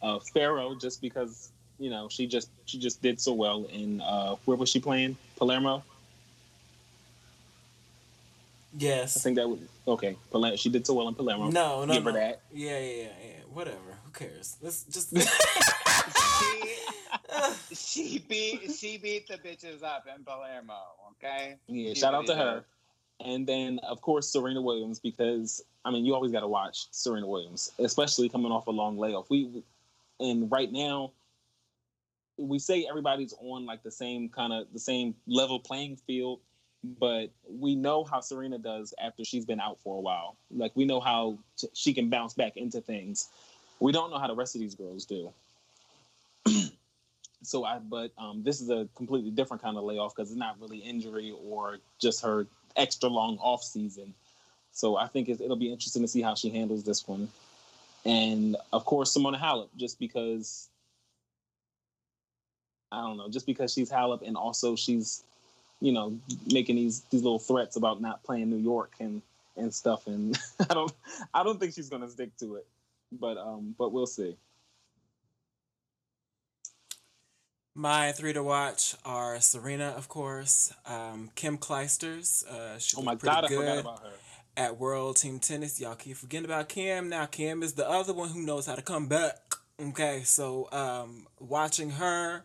Uh, 0.02 0.18
Ferro, 0.18 0.74
just 0.74 1.01
because 1.01 1.51
you 1.78 1.90
know 1.90 2.09
she 2.09 2.26
just 2.26 2.51
she 2.64 2.78
just 2.78 3.02
did 3.02 3.20
so 3.20 3.32
well 3.32 3.64
in 3.72 4.01
uh, 4.01 4.36
where 4.44 4.56
was 4.56 4.68
she 4.68 4.80
playing? 4.80 5.16
Palermo. 5.36 5.82
Yes. 8.78 9.16
I 9.16 9.20
think 9.20 9.36
that 9.36 9.48
was 9.48 9.59
okay. 9.88 10.16
Palermo. 10.30 10.56
She 10.56 10.68
did 10.68 10.86
so 10.86 10.94
well 10.94 11.09
in 11.09 11.14
Palermo. 11.14 11.48
No, 11.48 11.84
no, 11.84 11.94
Give 11.94 12.05
her 12.05 12.12
no. 12.12 12.18
that. 12.18 12.40
Yeah, 12.52 12.78
yeah, 12.78 12.78
yeah, 12.78 13.02
yeah. 13.02 13.32
Whatever. 13.52 13.98
Who 14.05 14.10
cares? 14.12 14.56
Let's 14.60 14.82
just. 14.84 15.16
she, 17.70 17.74
she 17.74 18.18
beat 18.28 18.72
she 18.78 18.98
beat 18.98 19.28
the 19.28 19.38
bitches 19.38 19.82
up 19.82 20.06
in 20.14 20.24
Palermo. 20.24 20.74
Okay. 21.12 21.56
Yeah, 21.66 21.94
She 21.94 22.01
shout 22.01 22.14
out 22.14 22.22
really 22.24 22.34
to 22.34 22.40
her. 22.40 22.64
And 23.24 23.47
then, 23.47 23.80
of 23.82 24.02
course, 24.02 24.30
Serena 24.30 24.60
Williams, 24.60 24.98
because 24.98 25.64
I 25.84 25.90
mean, 25.90 26.05
you 26.05 26.14
always 26.14 26.32
got 26.32 26.40
to 26.40 26.48
watch 26.48 26.86
Serena 26.90 27.26
Williams, 27.26 27.72
especially 27.78 28.28
coming 28.28 28.52
off 28.52 28.66
a 28.66 28.70
long 28.70 28.98
layoff. 28.98 29.30
We 29.30 29.62
and 30.20 30.51
right 30.51 30.70
now, 30.70 31.12
we 32.36 32.59
say 32.59 32.86
everybody's 32.88 33.34
on 33.40 33.66
like 33.66 33.82
the 33.82 33.90
same 33.90 34.28
kind 34.28 34.52
of 34.52 34.66
the 34.72 34.78
same 34.78 35.14
level 35.26 35.59
playing 35.59 35.97
field, 35.97 36.40
but 36.98 37.30
we 37.48 37.74
know 37.74 38.05
how 38.05 38.20
Serena 38.20 38.59
does 38.59 38.93
after 39.02 39.24
she's 39.24 39.44
been 39.44 39.60
out 39.60 39.78
for 39.80 39.97
a 39.97 40.01
while. 40.01 40.36
Like 40.51 40.72
we 40.74 40.84
know 40.84 41.01
how 41.01 41.38
t- 41.56 41.68
she 41.72 41.94
can 41.94 42.10
bounce 42.10 42.34
back 42.34 42.56
into 42.56 42.80
things. 42.80 43.28
We 43.80 43.93
don't 43.93 44.10
know 44.10 44.18
how 44.18 44.26
the 44.26 44.34
rest 44.34 44.55
of 44.55 44.60
these 44.60 44.74
girls 44.74 45.05
do. 45.05 45.32
so 47.43 47.64
I, 47.64 47.78
but 47.78 48.12
um, 48.18 48.43
this 48.43 48.60
is 48.60 48.70
a 48.70 48.88
completely 48.94 49.30
different 49.30 49.62
kind 49.62 49.76
of 49.76 49.84
layoff 49.84 50.14
because 50.14 50.30
it's 50.30 50.38
not 50.38 50.60
really 50.60 50.78
injury 50.78 51.34
or 51.44 51.78
just 51.98 52.22
her 52.22 52.47
extra 52.77 53.09
long 53.09 53.39
off 53.39 53.62
season. 53.62 54.15
So 54.73 54.97
I 54.97 55.07
think 55.07 55.28
it'll 55.28 55.57
be 55.57 55.73
interesting 55.73 56.03
to 56.03 56.09
see 56.09 56.23
how 56.23 56.35
she 56.35 56.51
handles 56.51 56.85
this 56.85 57.09
one. 57.09 57.28
And 58.05 58.57
of 58.73 58.85
course, 58.85 59.16
Simona 59.16 59.40
Halep, 59.40 59.69
just 59.77 59.98
because 59.98 60.69
I 62.93 63.01
don't 63.01 63.16
know, 63.16 63.28
just 63.28 63.47
because 63.47 63.73
she's 63.73 63.90
Halep 63.90 64.27
and 64.27 64.36
also 64.36 64.77
she's, 64.77 65.24
you 65.81 65.93
know, 65.93 66.19
making 66.53 66.77
these 66.77 67.01
these 67.11 67.23
little 67.23 67.39
threats 67.39 67.77
about 67.77 68.01
not 68.01 68.23
playing 68.23 68.51
New 68.51 68.59
York 68.59 68.93
and 69.01 69.23
and 69.57 69.74
stuff. 69.74 70.07
And 70.07 70.39
I 70.70 70.74
don't 70.74 70.93
I 71.35 71.43
don't 71.43 71.59
think 71.59 71.74
she's 71.74 71.89
gonna 71.89 72.09
stick 72.09 72.36
to 72.39 72.57
it. 72.57 72.66
But 73.12 73.39
um, 73.39 73.74
but 73.78 73.93
we'll 73.93 74.07
see. 74.07 74.36
My 77.78 78.12
three 78.12 78.32
to 78.32 78.43
watch 78.43 78.94
are 79.05 79.39
Serena, 79.39 79.89
of 79.98 80.09
course, 80.09 80.73
um, 80.86 81.31
Kim 81.35 81.59
Clijsters. 81.59 82.43
Uh, 82.47 82.78
she 82.78 82.97
Oh 82.97 83.03
my 83.03 83.15
pretty 83.16 83.35
god, 83.35 83.44
I 83.44 83.48
good 83.48 83.59
forgot 83.59 83.78
about 83.78 84.01
her. 84.03 84.12
at 84.57 84.78
World 84.78 85.16
Team 85.19 85.39
Tennis. 85.39 85.78
Y'all 85.78 85.94
keep 85.94 86.16
forgetting 86.16 86.47
about 86.47 86.70
Kim. 86.70 87.11
Now 87.11 87.27
Kim 87.27 87.62
is 87.62 87.74
the 87.74 87.86
other 87.86 88.15
one 88.15 88.31
who 88.31 88.40
knows 88.40 88.65
how 88.65 88.77
to 88.77 88.82
come 88.82 89.09
back. 89.09 89.36
Okay, 89.78 90.23
so 90.24 90.70
um, 90.73 91.27
watching 91.39 91.90
her, 91.90 92.44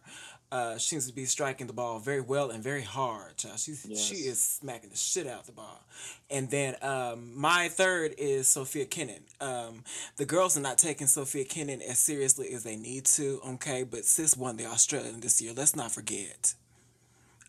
uh, 0.52 0.78
she 0.78 0.90
seems 0.90 1.07
to 1.07 1.14
be 1.14 1.26
striking 1.26 1.68
the 1.68 1.73
ball 1.73 1.99
very 1.99 2.19
well 2.19 2.49
and 2.49 2.61
very 2.61 2.82
hard. 2.82 3.38
Child. 3.38 3.57
She's 3.57 3.88
she 3.95 4.15
is 4.15 4.41
smacking 4.41 4.90
the 4.90 4.98
shit 4.98 5.26
out 5.26 5.41
of 5.41 5.45
the 5.45 5.53
ball. 5.53 5.82
And 6.30 6.49
then 6.49 6.76
um, 6.82 7.40
my 7.40 7.69
third 7.69 8.14
is 8.18 8.49
Sofia 8.49 8.86
Kenin. 8.86 9.23
Um, 9.40 9.84
the 10.18 10.26
girls 10.26 10.57
are 10.57 10.61
not 10.61 10.78
taking 10.78 11.07
Sofia 11.07 11.45
Kenin 11.45 11.82
as 11.82 11.99
seriously 11.99 12.53
as 12.53 12.64
they 12.64 12.76
need 12.76 13.06
to. 13.06 13.40
Okay, 13.48 13.84
but 13.84 14.03
sis 14.03 14.36
won 14.36 14.57
the 14.57 14.65
Australian 14.65 15.22
this 15.22 15.41
year. 15.41 15.53
Let's 15.56 15.76
not 15.76 15.91
forget. 15.91 16.53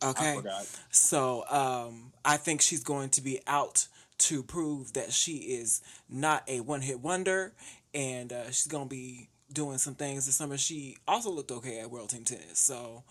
Okay. 0.05 0.37
forgot. 0.37 0.67
So 0.91 1.45
um, 1.51 2.13
I 2.25 2.37
think 2.37 2.61
she's 2.61 2.85
going 2.85 3.11
to 3.11 3.21
be 3.21 3.41
out 3.49 3.89
to 4.19 4.45
prove 4.45 4.93
that 4.93 5.13
she 5.13 5.39
is 5.39 5.83
not 6.09 6.45
a 6.47 6.61
one 6.61 6.83
hit 6.83 7.01
wonder, 7.01 7.53
and 7.93 8.33
uh, 8.33 8.47
she's 8.47 8.69
going 8.69 8.85
to 8.85 8.91
be 8.91 9.29
doing 9.53 9.79
some 9.79 9.95
things 9.95 10.27
this 10.27 10.37
summer. 10.37 10.57
She 10.57 10.97
also 11.07 11.31
looked 11.31 11.51
okay 11.53 11.81
at 11.81 11.91
World 11.91 12.11
Team 12.11 12.25
Tennis, 12.25 12.59
so 12.59 13.05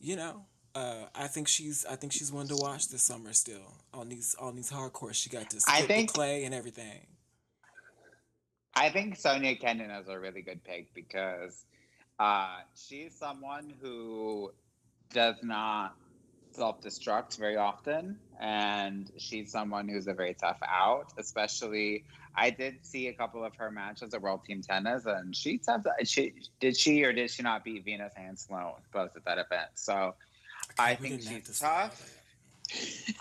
you 0.00 0.16
know. 0.16 0.44
Uh, 0.74 1.06
I 1.14 1.26
think 1.26 1.48
she's 1.48 1.86
I 1.86 1.96
think 1.96 2.12
she's 2.12 2.30
one 2.30 2.48
to 2.48 2.54
watch 2.56 2.88
this 2.88 3.02
summer 3.02 3.32
still 3.32 3.72
on 3.94 4.10
these 4.10 4.36
on 4.38 4.56
these 4.56 4.68
hard 4.68 4.92
courts. 4.92 5.16
She 5.16 5.30
got 5.30 5.48
to 5.48 5.60
I 5.66 5.80
think- 5.80 6.12
the 6.12 6.14
clay 6.18 6.44
and 6.44 6.54
everything. 6.54 7.06
I 8.74 8.90
think 8.90 9.16
Sofia 9.16 9.56
Kenin 9.56 9.90
is 9.90 10.06
a 10.08 10.18
really 10.18 10.42
good 10.42 10.62
pick 10.62 10.92
because 10.92 11.64
uh, 12.18 12.58
she's 12.74 13.14
someone 13.14 13.72
who 13.80 14.52
does 15.14 15.36
not 15.42 15.96
self 16.56 16.80
destruct 16.80 17.38
very 17.38 17.56
often, 17.56 18.18
and 18.40 19.10
she's 19.18 19.52
someone 19.52 19.88
who's 19.88 20.06
a 20.06 20.14
very 20.14 20.34
tough 20.34 20.58
out. 20.66 21.12
Especially, 21.18 22.04
I 22.34 22.50
did 22.50 22.78
see 22.82 23.08
a 23.08 23.12
couple 23.12 23.44
of 23.44 23.54
her 23.56 23.70
matches 23.70 24.14
at 24.14 24.22
World 24.22 24.44
Team 24.44 24.62
Tennis, 24.62 25.06
and 25.06 25.34
she 25.34 25.60
she 26.04 26.34
did 26.60 26.76
she 26.76 27.04
or 27.04 27.12
did 27.12 27.30
she 27.30 27.42
not 27.42 27.64
beat 27.64 27.84
Venus 27.84 28.12
and 28.16 28.38
Sloane 28.38 28.72
both 28.92 29.16
at 29.16 29.24
that 29.24 29.38
event. 29.38 29.70
So 29.74 30.14
I 30.78 30.96
We 31.00 31.10
think 31.10 31.22
she's 31.22 31.58
tough. 31.58 32.12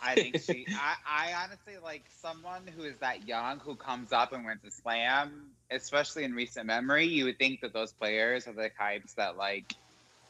I 0.01 0.15
think 0.15 0.41
she. 0.41 0.65
I, 0.69 0.95
I 1.07 1.43
honestly 1.43 1.75
like 1.83 2.03
someone 2.21 2.63
who 2.75 2.83
is 2.83 2.97
that 2.99 3.27
young 3.27 3.59
who 3.59 3.75
comes 3.75 4.11
up 4.11 4.33
and 4.33 4.45
wins 4.45 4.61
a 4.65 4.71
slam, 4.71 5.51
especially 5.69 6.23
in 6.23 6.33
recent 6.33 6.65
memory. 6.65 7.05
You 7.05 7.25
would 7.25 7.37
think 7.37 7.61
that 7.61 7.73
those 7.73 7.91
players 7.91 8.47
are 8.47 8.53
the 8.53 8.69
types 8.69 9.13
that 9.13 9.37
like 9.37 9.73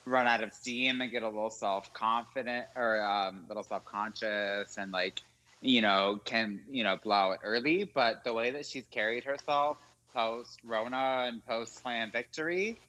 run 0.05 0.27
out 0.27 0.43
of 0.43 0.53
steam 0.53 1.01
and 1.01 1.11
get 1.11 1.23
a 1.23 1.27
little 1.27 1.49
self 1.49 1.91
confident 1.93 2.65
or 2.75 3.01
um, 3.01 3.43
a 3.45 3.47
little 3.47 3.63
self 3.63 3.85
conscious 3.85 4.77
and 4.77 4.91
like 4.91 5.21
you 5.61 5.81
know 5.81 6.19
can 6.25 6.61
you 6.69 6.83
know 6.83 6.97
blow 6.97 7.31
it 7.31 7.39
early. 7.43 7.83
But 7.83 8.23
the 8.23 8.33
way 8.33 8.51
that 8.51 8.65
she's 8.65 8.85
carried 8.91 9.23
herself 9.23 9.77
post 10.13 10.59
Rona 10.63 11.25
and 11.27 11.45
post 11.45 11.81
slam 11.81 12.11
victory, 12.11 12.79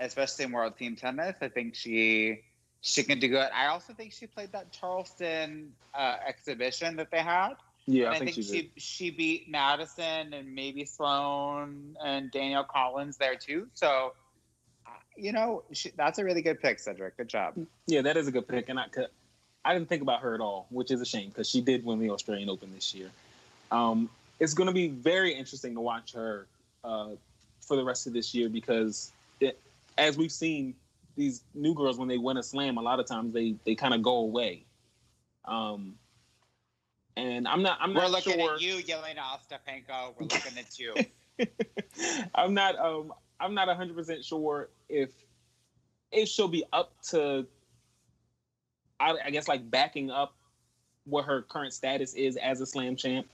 especially 0.00 0.46
in 0.46 0.52
World 0.52 0.76
Team 0.78 0.96
Tennis, 0.96 1.36
I 1.40 1.48
think 1.48 1.74
she 1.74 2.40
she 2.80 3.04
can 3.04 3.20
do 3.20 3.28
good. 3.28 3.48
I 3.54 3.66
also 3.68 3.92
think 3.92 4.12
she 4.12 4.26
played 4.26 4.52
that 4.52 4.72
Charleston 4.72 5.72
uh, 5.94 6.16
exhibition 6.26 6.96
that 6.96 7.10
they 7.10 7.22
had. 7.22 7.54
Yeah, 7.86 8.06
and 8.06 8.14
I 8.14 8.18
think, 8.18 8.34
she, 8.34 8.42
she 8.42 8.72
she 8.76 9.10
beat 9.10 9.50
Madison 9.50 10.32
and 10.32 10.54
maybe 10.54 10.84
Sloane 10.84 11.96
and 12.04 12.30
Danielle 12.30 12.64
Collins 12.64 13.16
there 13.16 13.34
too. 13.36 13.68
So, 13.74 14.14
you 15.16 15.32
know, 15.32 15.62
she, 15.72 15.90
that's 15.96 16.18
a 16.18 16.24
really 16.24 16.42
good 16.42 16.60
pick, 16.60 16.78
Cedric. 16.78 17.16
Good 17.16 17.28
job. 17.28 17.54
Yeah, 17.86 18.02
that 18.02 18.16
is 18.16 18.28
a 18.28 18.32
good 18.32 18.48
pick, 18.48 18.68
and 18.68 18.78
I 18.78 18.88
could, 18.88 19.08
I 19.64 19.74
didn't 19.74 19.88
think 19.88 20.02
about 20.02 20.20
her 20.20 20.34
at 20.34 20.40
all, 20.40 20.66
which 20.70 20.90
is 20.90 21.00
a 21.00 21.04
shame 21.04 21.28
because 21.28 21.48
she 21.48 21.60
did 21.60 21.84
win 21.84 21.98
the 21.98 22.10
Australian 22.10 22.48
Open 22.48 22.72
this 22.74 22.94
year. 22.94 23.10
Um, 23.70 24.10
it's 24.40 24.54
going 24.54 24.66
to 24.66 24.72
be 24.72 24.88
very 24.88 25.32
interesting 25.34 25.74
to 25.74 25.80
watch 25.80 26.12
her 26.14 26.46
uh, 26.84 27.10
for 27.60 27.76
the 27.76 27.84
rest 27.84 28.06
of 28.06 28.12
this 28.12 28.34
year 28.34 28.48
because, 28.48 29.12
it, 29.40 29.58
as 29.98 30.16
we've 30.16 30.32
seen, 30.32 30.74
these 31.16 31.42
new 31.54 31.74
girls 31.74 31.98
when 31.98 32.08
they 32.08 32.18
win 32.18 32.36
a 32.38 32.42
slam, 32.42 32.78
a 32.78 32.82
lot 32.82 32.98
of 32.98 33.06
times 33.06 33.34
they 33.34 33.54
they 33.64 33.74
kind 33.74 33.94
of 33.94 34.02
go 34.02 34.16
away. 34.16 34.64
Um, 35.44 35.94
and 37.16 37.46
I'm 37.46 37.62
not. 37.62 37.78
I'm 37.80 37.94
We're 37.94 38.02
not 38.02 38.10
looking 38.10 38.40
sure. 38.40 38.54
at 38.54 38.60
you, 38.60 38.76
Jelena 38.76 39.18
Ostapenko. 39.18 40.14
We're 40.18 40.26
looking 40.26 40.58
at 40.58 40.78
you. 40.78 40.94
I'm 42.34 42.54
not 42.54 42.78
um 42.78 43.12
I'm 43.42 43.54
not 43.54 43.68
100% 43.68 44.24
sure 44.24 44.68
if 44.88 45.10
if 46.12 46.28
she'll 46.28 46.48
be 46.48 46.64
up 46.72 46.92
to 47.10 47.46
I, 49.00 49.16
I 49.26 49.30
guess 49.30 49.48
like 49.48 49.68
backing 49.70 50.10
up 50.10 50.34
what 51.04 51.24
her 51.24 51.42
current 51.42 51.72
status 51.72 52.14
is 52.14 52.36
as 52.36 52.60
a 52.60 52.66
slam 52.66 52.96
champ. 52.96 53.26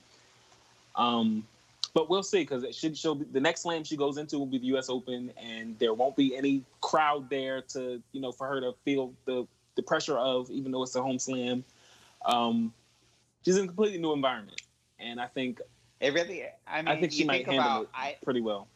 Um 0.97 1.47
but 1.95 2.09
we'll 2.09 2.23
see 2.23 2.41
because 2.41 2.65
she, 2.77 2.95
she'll 2.95 3.17
be, 3.17 3.25
the 3.33 3.41
next 3.41 3.63
slam 3.63 3.83
she 3.83 3.97
goes 3.97 4.19
into 4.19 4.39
will 4.39 4.47
be 4.47 4.59
the 4.59 4.67
U.S. 4.67 4.89
Open, 4.89 5.33
and 5.37 5.77
there 5.79 5.95
won't 5.95 6.15
be 6.17 6.37
any 6.37 6.63
crowd 6.81 7.29
there 7.29 7.63
to 7.63 8.01
you 8.13 8.21
know 8.21 8.31
for 8.31 8.47
her 8.47 8.61
to 8.61 8.73
feel 8.85 9.13
the 9.25 9.47
the 9.75 9.83
pressure 9.83 10.17
of, 10.19 10.51
even 10.51 10.71
though 10.71 10.83
it's 10.83 10.95
a 10.95 11.03
home 11.03 11.19
slam. 11.19 11.65
Um, 12.25 12.73
she's 13.45 13.57
in 13.57 13.65
a 13.65 13.67
completely 13.67 13.99
new 13.99 14.13
environment, 14.13 14.61
and 15.01 15.21
I 15.21 15.27
think 15.27 15.61
It 16.01 16.13
really. 16.13 16.45
I 16.67 16.83
mean, 16.83 16.89
I 16.89 17.01
think 17.01 17.13
she 17.13 17.25
might 17.25 17.47
think 17.47 17.61
handle 17.61 17.67
about. 17.67 17.83
it 17.83 17.89
I. 17.95 18.17
pretty 18.23 18.43
well. 18.43 18.69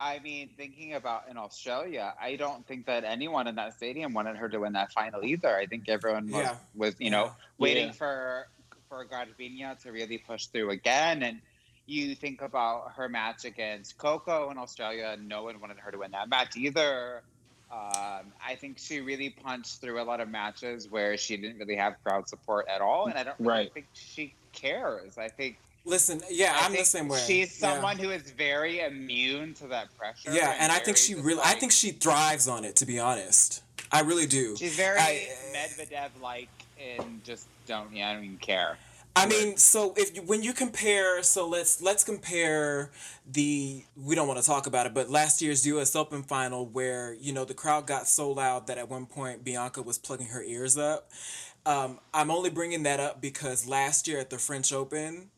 I 0.00 0.20
mean, 0.20 0.50
thinking 0.56 0.94
about 0.94 1.28
in 1.28 1.36
Australia, 1.36 2.14
I 2.20 2.36
don't 2.36 2.64
think 2.66 2.86
that 2.86 3.02
anyone 3.04 3.48
in 3.48 3.56
that 3.56 3.74
stadium 3.74 4.12
wanted 4.14 4.36
her 4.36 4.48
to 4.48 4.58
win 4.60 4.74
that 4.74 4.92
final 4.92 5.24
either. 5.24 5.56
I 5.56 5.66
think 5.66 5.88
everyone 5.88 6.30
was, 6.30 6.42
Yeah. 6.42 6.56
was 6.74 6.94
you 6.98 7.10
know, 7.10 7.24
Yeah. 7.24 7.32
waiting 7.58 7.86
Yeah. 7.86 7.92
for 7.92 8.48
for 8.88 9.04
Garbiñe 9.04 9.78
to 9.82 9.92
really 9.92 10.16
push 10.16 10.46
through 10.46 10.70
again. 10.70 11.22
And 11.22 11.42
you 11.84 12.14
think 12.14 12.40
about 12.40 12.92
her 12.92 13.06
match 13.08 13.44
against 13.44 13.98
Coco 13.98 14.50
in 14.50 14.56
Australia, 14.56 15.14
no 15.20 15.42
one 15.42 15.60
wanted 15.60 15.78
her 15.80 15.90
to 15.90 15.98
win 15.98 16.12
that 16.12 16.28
match 16.30 16.56
either. 16.56 17.22
Um, 17.70 18.32
I 18.42 18.54
think 18.58 18.78
she 18.78 19.00
really 19.00 19.28
punched 19.28 19.82
through 19.82 20.00
a 20.00 20.04
lot 20.04 20.20
of 20.20 20.28
matches 20.30 20.88
where 20.88 21.18
she 21.18 21.36
didn't 21.36 21.58
really 21.58 21.76
have 21.76 22.02
crowd 22.02 22.26
support 22.26 22.66
at 22.66 22.80
all, 22.80 23.08
and 23.08 23.18
I 23.18 23.24
don't 23.24 23.38
really 23.38 23.50
Right. 23.64 23.74
think 23.74 23.88
she 23.92 24.32
cares. 24.52 25.18
I 25.18 25.28
think 25.28 25.58
Listen, 25.84 26.20
yeah, 26.30 26.56
I 26.60 26.66
I'm 26.66 26.72
the 26.72 26.84
same 26.84 27.08
way. 27.08 27.18
She's 27.26 27.60
Yeah. 27.60 27.72
someone 27.74 27.98
who 27.98 28.10
is 28.10 28.30
very 28.32 28.80
immune 28.80 29.54
to 29.54 29.66
that 29.68 29.96
pressure. 29.96 30.32
Yeah, 30.32 30.54
and 30.58 30.70
I 30.70 30.78
think 30.78 30.96
she 30.96 31.14
really, 31.14 31.40
I 31.44 31.54
think 31.54 31.72
she 31.72 31.92
thrives 31.92 32.46
on 32.48 32.64
it. 32.64 32.76
To 32.76 32.86
be 32.86 32.98
honest, 32.98 33.62
I 33.90 34.00
really 34.00 34.26
do. 34.26 34.56
she's 34.56 34.76
very 34.76 34.98
I- 34.98 35.28
Medvedev 35.52 36.10
like 36.20 36.48
and 36.80 37.22
just 37.24 37.46
don't. 37.66 37.94
Yeah, 37.94 38.10
I 38.10 38.14
don't 38.14 38.24
even 38.24 38.36
care. 38.38 38.76
I 39.16 39.26
mean, 39.26 39.56
so 39.56 39.94
if 39.96 40.14
you, 40.14 40.22
when 40.22 40.44
you 40.44 40.52
compare, 40.52 41.22
so 41.24 41.48
let's 41.48 41.80
let's 41.80 42.04
compare 42.04 42.90
the 43.26 43.82
we 43.96 44.14
don't 44.14 44.28
want 44.28 44.38
to 44.38 44.46
talk 44.46 44.66
about 44.66 44.86
it, 44.86 44.94
but 44.94 45.10
last 45.10 45.42
year's 45.42 45.66
U.S. 45.66 45.96
Open 45.96 46.22
final 46.22 46.66
where 46.66 47.14
you 47.14 47.32
know 47.32 47.44
the 47.44 47.54
crowd 47.54 47.86
got 47.86 48.06
so 48.06 48.30
loud 48.30 48.66
that 48.68 48.78
at 48.78 48.88
one 48.88 49.06
point 49.06 49.42
Bianca 49.42 49.82
was 49.82 49.98
plugging 49.98 50.28
her 50.28 50.42
ears 50.42 50.76
up. 50.78 51.10
Um, 51.66 51.98
I'm 52.14 52.30
only 52.30 52.50
bringing 52.50 52.84
that 52.84 53.00
up 53.00 53.20
because 53.20 53.66
last 53.66 54.06
year 54.06 54.20
at 54.20 54.30
the 54.30 54.38
French 54.38 54.72
Open, 54.72 55.30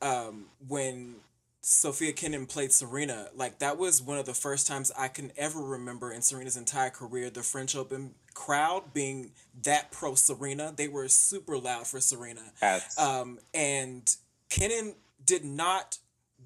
um, 0.00 0.46
when 0.66 1.16
Sofia 1.60 2.12
Kenin 2.12 2.46
played 2.46 2.72
Serena, 2.72 3.28
like 3.34 3.58
that 3.58 3.78
was 3.78 4.00
one 4.00 4.18
of 4.18 4.26
the 4.26 4.34
first 4.34 4.66
times 4.66 4.90
I 4.96 5.08
can 5.08 5.32
ever 5.36 5.60
remember 5.60 6.12
in 6.12 6.22
Serena's 6.22 6.56
entire 6.56 6.90
career 6.90 7.30
the 7.30 7.42
French 7.42 7.76
Open 7.76 8.14
crowd 8.34 8.94
being 8.94 9.32
that 9.62 9.90
pro 9.90 10.14
Serena. 10.14 10.72
They 10.74 10.88
were 10.88 11.08
super 11.08 11.58
loud 11.58 11.86
for 11.86 12.00
Serena. 12.00 12.52
Yes. 12.62 12.98
Um, 12.98 13.38
and 13.52 14.14
Kenin 14.48 14.94
did 15.24 15.44
not 15.44 15.98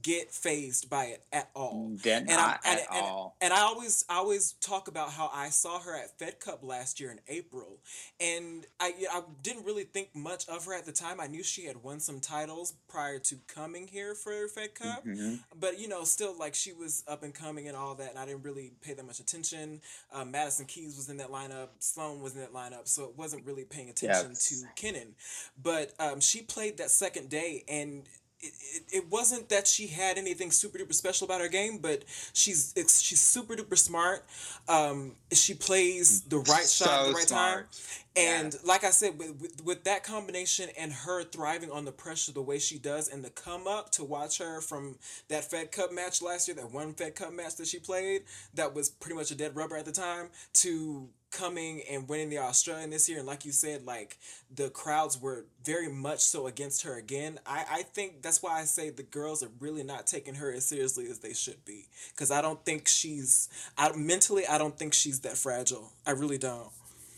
get 0.02 0.32
phased 0.32 0.90
by 0.90 1.06
it 1.06 1.24
at 1.32 1.50
all. 1.54 1.90
Did 2.02 2.12
And 2.18 2.26
not 2.26 2.60
and- 2.64 2.80
at 2.80 2.86
and- 2.90 3.00
all. 3.04 3.36
And 3.40 3.52
I 3.52 3.60
always 3.60 4.04
I 4.08 4.16
always 4.16 4.52
talk 4.60 4.88
about 4.88 5.12
how 5.12 5.30
I 5.32 5.50
saw 5.50 5.80
her 5.80 5.96
at 5.96 6.18
Fed 6.18 6.40
Cup 6.40 6.62
last 6.62 7.00
year 7.00 7.10
in 7.10 7.20
April, 7.28 7.78
and 8.20 8.66
I 8.80 8.94
I 9.10 9.22
didn't 9.42 9.64
really 9.64 9.84
think 9.84 10.14
much 10.14 10.48
of 10.48 10.64
her 10.66 10.74
at 10.74 10.84
the 10.86 10.92
time. 10.92 11.20
I 11.20 11.26
knew 11.26 11.42
she 11.42 11.64
had 11.66 11.82
won 11.82 12.00
some 12.00 12.20
titles 12.20 12.74
prior 12.88 13.18
to 13.20 13.36
coming 13.46 13.86
here 13.88 14.14
for 14.14 14.48
Fed 14.48 14.74
Cup, 14.74 15.04
Mhm. 15.04 15.42
but 15.54 15.78
you 15.78 15.88
know, 15.88 16.04
still 16.04 16.36
like 16.36 16.54
she 16.54 16.72
was 16.72 17.02
up 17.06 17.22
and 17.22 17.34
coming 17.34 17.68
and 17.68 17.76
all 17.76 17.94
that, 17.96 18.10
and 18.10 18.18
I 18.18 18.26
didn't 18.26 18.42
really 18.42 18.70
pay 18.80 18.94
that 18.94 19.04
much 19.04 19.20
attention. 19.20 19.80
Um, 20.10 20.30
Madison 20.30 20.66
Keys 20.66 20.96
was 20.96 21.08
in 21.08 21.16
that 21.18 21.28
lineup, 21.30 21.68
Sloane 21.78 22.20
was 22.20 22.34
in 22.34 22.40
that 22.40 22.52
lineup, 22.52 22.88
so 22.88 23.04
it 23.04 23.16
wasn't 23.16 23.44
really 23.46 23.64
paying 23.64 23.88
attention 23.90 24.30
Yes. 24.30 24.48
to 24.48 24.66
Kenin. 24.76 25.14
But 25.56 25.94
um, 25.98 26.20
she 26.20 26.42
played 26.42 26.76
that 26.78 26.90
second 26.90 27.28
day, 27.28 27.64
and 27.68 28.08
it, 28.42 28.82
it, 28.92 29.10
wasn't 29.10 29.48
that 29.50 29.66
she 29.66 29.86
had 29.86 30.18
anything 30.18 30.50
super 30.50 30.78
duper 30.78 30.94
special 30.94 31.24
about 31.24 31.40
her 31.40 31.48
game, 31.48 31.78
but 31.78 32.04
she's 32.32 32.72
it's, 32.76 33.00
she's 33.00 33.20
super 33.20 33.54
duper 33.54 33.78
smart. 33.78 34.24
Um, 34.68 35.14
she 35.32 35.54
plays 35.54 36.22
the 36.22 36.38
right 36.38 36.66
shot 36.66 36.88
at 36.88 37.06
the 37.08 37.14
right 37.14 37.28
smart. 37.28 37.72
time. 37.72 37.80
And 38.14 38.56
like 38.64 38.84
I 38.84 38.90
said, 38.90 39.18
with, 39.18 39.40
with, 39.40 39.64
with 39.64 39.84
that 39.84 40.04
combination 40.04 40.68
and 40.78 40.92
her 40.92 41.22
thriving 41.22 41.70
on 41.70 41.84
the 41.84 41.92
pressure 41.92 42.32
the 42.32 42.42
way 42.42 42.58
she 42.58 42.78
does, 42.78 43.08
and 43.08 43.24
the 43.24 43.30
come 43.30 43.66
up 43.66 43.90
to 43.92 44.04
watch 44.04 44.38
her 44.38 44.60
from 44.60 44.96
that 45.28 45.44
Fed 45.44 45.72
Cup 45.72 45.92
match 45.92 46.20
last 46.20 46.48
year, 46.48 46.56
that 46.56 46.70
one 46.70 46.92
Fed 46.94 47.14
Cup 47.14 47.32
match 47.32 47.56
that 47.56 47.68
she 47.68 47.78
played, 47.78 48.24
that 48.54 48.74
was 48.74 48.90
pretty 48.90 49.16
much 49.16 49.30
a 49.30 49.34
dead 49.34 49.56
rubber 49.56 49.76
at 49.76 49.86
the 49.86 49.92
time, 49.92 50.28
to 50.54 51.08
coming 51.32 51.82
and 51.90 52.08
winning 52.08 52.28
the 52.30 52.38
Australian 52.38 52.90
this 52.90 53.08
year. 53.08 53.18
And 53.18 53.26
like 53.26 53.44
you 53.44 53.52
said, 53.52 53.84
like 53.84 54.18
the 54.54 54.68
crowds 54.70 55.20
were 55.20 55.46
very 55.64 55.88
much 55.88 56.20
so 56.20 56.46
against 56.46 56.82
her 56.84 56.96
again. 56.96 57.40
I, 57.46 57.64
I 57.70 57.82
think 57.82 58.22
that's 58.22 58.42
why 58.42 58.60
I 58.60 58.64
say 58.64 58.90
the 58.90 59.02
girls 59.02 59.42
are 59.42 59.50
really 59.58 59.82
not 59.82 60.06
taking 60.06 60.34
her 60.36 60.52
as 60.52 60.66
seriously 60.66 61.06
as 61.10 61.18
they 61.18 61.32
should 61.32 61.64
be. 61.64 61.86
Because 62.10 62.30
I 62.30 62.42
don't 62.42 62.64
think 62.64 62.86
she's, 62.86 63.48
I, 63.76 63.90
mentally, 63.96 64.46
I 64.46 64.58
don't 64.58 64.78
think 64.78 64.94
she's 64.94 65.20
that 65.20 65.36
fragile. 65.36 65.90
I 66.06 66.12
really 66.12 66.38
don't. 66.38 66.68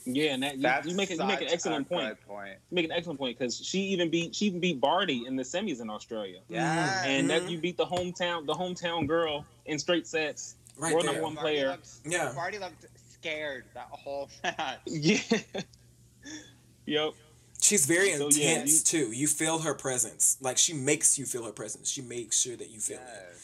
Yeah, 0.07 0.35
and 0.35 0.43
that, 0.43 0.85
you, 0.85 0.91
you 0.91 0.97
make 0.97 1.11
it, 1.11 1.19
you 1.19 1.24
make 1.24 1.41
an 1.41 1.49
excellent 1.51 1.89
point. 1.89 2.19
point. 2.28 2.51
You 2.70 2.74
make 2.74 2.85
an 2.85 2.93
excellent 2.93 3.19
point 3.19 3.39
because 3.39 3.57
she 3.59 3.81
even 3.85 4.11
beat 4.11 4.35
she 4.36 4.45
even 4.47 4.61
beat 4.61 4.78
Barty 4.78 5.24
in 5.27 5.35
the 5.35 5.43
semis 5.45 5.81
in 5.81 5.89
Australia, 5.89 6.41
Yeah. 6.51 7.05
and 7.07 7.31
that 7.31 7.45
Mhm. 7.45 7.51
you 7.53 7.59
beat 7.59 7.78
the 7.78 7.86
hometown 7.86 8.45
the 8.45 8.53
hometown 8.53 9.09
girl 9.09 9.47
in 9.65 9.78
straight 9.78 10.07
sets. 10.07 10.57
Right 10.77 10.93
World 10.93 11.07
there. 11.07 11.12
number 11.12 11.23
one 11.24 11.35
Barty 11.36 11.55
player. 11.55 11.69
looked- 11.70 11.89
Yeah. 12.05 12.32
Barty 12.35 12.59
looked 12.59 12.85
scared 13.24 13.64
that 13.74 13.88
whole 13.90 14.28
match. 14.44 14.78
Yeah. 14.86 15.18
yep. 16.86 17.12
She's 17.60 17.86
very 17.86 18.12
So, 18.12 18.28
yeah, 18.30 18.51
intense 18.51 18.82
too. 18.82 19.12
You 19.12 19.26
feel 19.26 19.60
her 19.60 19.74
presence. 19.74 20.36
Like 20.40 20.59
she 20.59 20.74
makes 20.74 21.18
you 21.18 21.24
feel 21.24 21.44
her 21.44 21.52
presence. 21.52 21.90
She 21.90 22.02
makes 22.02 22.38
sure 22.38 22.56
that 22.56 22.70
you 22.70 22.78
feel 22.80 22.98
it. 22.98 23.36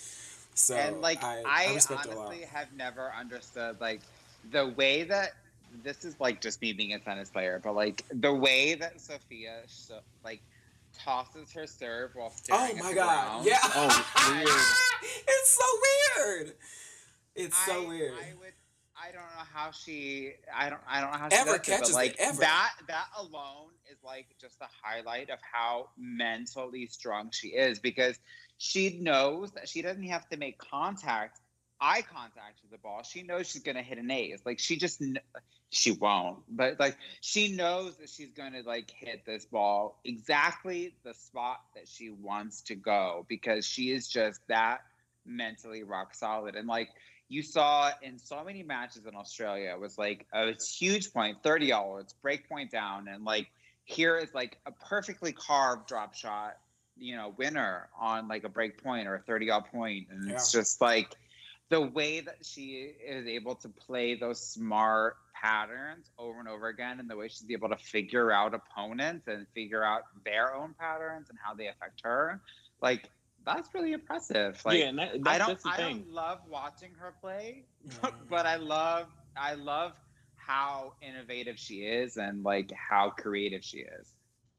So 0.55 0.77
and 0.77 1.01
like 1.01 1.25
I, 1.25 1.43
I, 1.47 1.67
I 1.71 1.75
respect 1.75 2.05
her 2.07 2.13
a 2.13 2.15
lot. 2.17 2.27
honestly 2.27 2.45
have 2.47 2.69
never 2.77 3.13
understood 3.19 3.81
like 3.81 4.01
the 4.51 4.69
way 4.69 5.05
that 5.05 5.33
this 5.83 6.05
is 6.05 6.15
like 6.21 6.41
just 6.43 6.61
me 6.61 6.73
being 6.73 6.93
a 6.93 6.99
tennis 6.99 7.31
player, 7.31 7.61
but 7.63 7.75
like 7.75 8.05
the 8.13 8.35
way 8.35 8.75
that 8.75 9.01
Sofia 9.01 9.61
so, 9.67 10.01
like 10.23 10.43
tosses 10.99 11.51
her 11.53 11.67
serve 11.67 12.11
while 12.15 12.33
oh 12.35 12.37
staring 12.37 12.63
Oh 12.63 12.77
at 12.77 12.83
my 12.83 12.89
the 12.91 12.95
god! 12.95 13.27
ground. 13.29 13.47
Yeah. 13.47 13.59
Oh, 13.63 14.07
it's 14.17 14.31
weird. 14.31 14.49
it's 15.29 15.51
so 15.51 15.65
weird. 16.27 16.53
It's 17.37 17.57
so 17.65 17.85
I, 17.85 17.89
weird. 17.89 18.13
I 18.13 18.35
would. 18.39 18.53
I 19.03 19.13
don't 19.13 19.23
know 19.23 19.45
how 19.53 19.71
she. 19.71 20.33
I 20.55 20.69
don't. 20.71 20.81
I 20.89 21.01
don't 21.01 21.13
know 21.13 21.19
how 21.19 21.29
she 21.29 21.37
Ever 21.37 21.45
does 21.47 21.55
it, 21.57 21.59
but, 21.59 21.65
catches 21.65 21.91
it, 21.91 21.95
like 21.95 22.17
ever. 22.19 22.41
that. 22.41 22.73
That 22.89 23.07
alone 23.19 23.71
is 23.91 23.99
like 24.05 24.27
just 24.41 24.59
the 24.59 24.67
highlight 24.83 25.31
of 25.31 25.39
how 25.41 25.89
mentally 25.99 26.87
strong 26.87 27.31
she 27.33 27.49
is 27.49 27.79
because 27.79 28.19
she 28.59 28.99
knows 29.01 29.53
that 29.53 29.69
she 29.69 29.83
doesn't 29.83 30.03
have 30.05 30.29
to 30.29 30.37
make 30.37 30.59
contact, 30.59 31.41
eye 31.81 32.03
contact 32.03 32.61
with 32.63 32.71
the 32.73 32.79
ball. 32.79 33.03
She 33.03 33.23
knows 33.23 33.49
she's 33.49 33.63
gonna 33.63 33.83
hit 33.83 33.99
an 33.99 34.11
ace. 34.11 34.41
Like 34.45 34.59
she 34.59 34.77
just. 34.77 34.99
kn- 34.99 35.19
She 35.73 35.93
won't, 35.93 36.39
but 36.49 36.81
like 36.81 36.97
she 37.21 37.53
knows 37.53 37.97
that 37.99 38.09
she's 38.09 38.33
going 38.33 38.55
to 38.55 38.63
like 38.63 38.91
hit 38.91 39.25
this 39.25 39.45
ball 39.45 40.01
exactly 40.05 40.95
the 41.05 41.15
spot 41.15 41.61
that 41.77 41.87
she 41.87 42.11
wants 42.11 42.63
to 42.63 42.75
go 42.75 43.25
because 43.29 43.65
she 43.65 43.93
is 43.93 44.09
just 44.09 44.41
that 44.49 44.79
mentally 45.25 45.85
rock 45.85 46.13
solid. 46.17 46.57
And 46.57 46.67
like 46.67 46.89
you 47.31 47.45
saw 47.45 47.93
in 48.03 48.19
so 48.19 48.43
many 48.45 48.65
matches 48.65 49.07
in 49.07 49.15
Australia, 49.15 49.71
it 49.71 49.81
was 49.81 49.97
like 49.97 50.27
a 50.35 50.53
huge 50.53 51.13
point, 51.13 51.39
30 51.45 51.67
yards, 51.67 52.13
break 52.13 52.47
point 52.49 52.73
down. 52.73 53.07
And 53.07 53.25
like 53.25 53.47
here 53.85 54.19
is 54.19 54.35
like 54.35 54.59
a 54.67 54.73
perfectly 54.73 55.33
carved 55.33 55.87
drop 55.87 56.13
shot, 56.13 56.57
you 56.99 57.17
know, 57.17 57.33
winner 57.39 57.89
on 57.99 58.27
like 58.27 58.43
a 58.43 58.49
break 58.49 58.83
point 58.83 59.07
or 59.07 59.15
a 59.15 59.21
30 59.21 59.47
yard 59.47 59.65
point. 59.73 60.09
And 60.11 60.29
it's 60.29 60.51
just 60.51 60.81
like 60.81 61.15
the 61.69 61.81
way 61.81 62.19
that 62.21 62.45
she 62.45 62.95
is 63.07 63.29
able 63.29 63.55
to 63.55 63.69
play 63.69 64.17
those 64.17 64.41
smart 64.41 65.15
patterns 65.41 66.11
over 66.19 66.41
and 66.41 66.49
over 66.49 66.67
again 66.67 66.99
and 66.99 67.09
the 67.09 67.17
way 67.17 67.29
she's 67.29 67.49
able 67.49 67.69
to 67.69 67.77
figure 67.77 68.33
out 68.33 68.55
opponents 68.55 69.29
and 69.29 69.47
figure 69.55 69.85
out 69.85 70.03
their 70.25 70.53
own 70.53 70.75
patterns 70.79 71.31
and 71.31 71.39
how 71.43 71.55
they 71.55 71.69
affect 71.69 72.01
her 72.03 72.41
like 72.83 73.09
that's 73.45 73.73
really 73.75 73.93
impressive. 73.93 74.61
Like 74.65 74.79
yeah, 74.79 74.87
and 74.87 74.99
that, 74.99 75.11
I 75.27 75.39
don't 75.39 75.49
that's 75.49 75.63
the 75.65 75.71
I 75.71 75.77
thing. 75.77 75.99
don't 76.01 76.13
love 76.13 76.39
watching 76.49 76.91
her 76.99 77.15
play, 77.21 77.65
Mhm. 77.89 78.13
but 78.29 78.47
I 78.47 78.57
love 78.57 79.07
I 79.37 79.55
love 79.55 79.93
how 80.37 80.95
innovative 81.01 81.59
she 81.59 81.83
is 81.87 82.17
and 82.17 82.43
like 82.43 82.73
how 82.73 83.11
creative 83.11 83.63
she 83.65 83.79
is. 83.79 84.13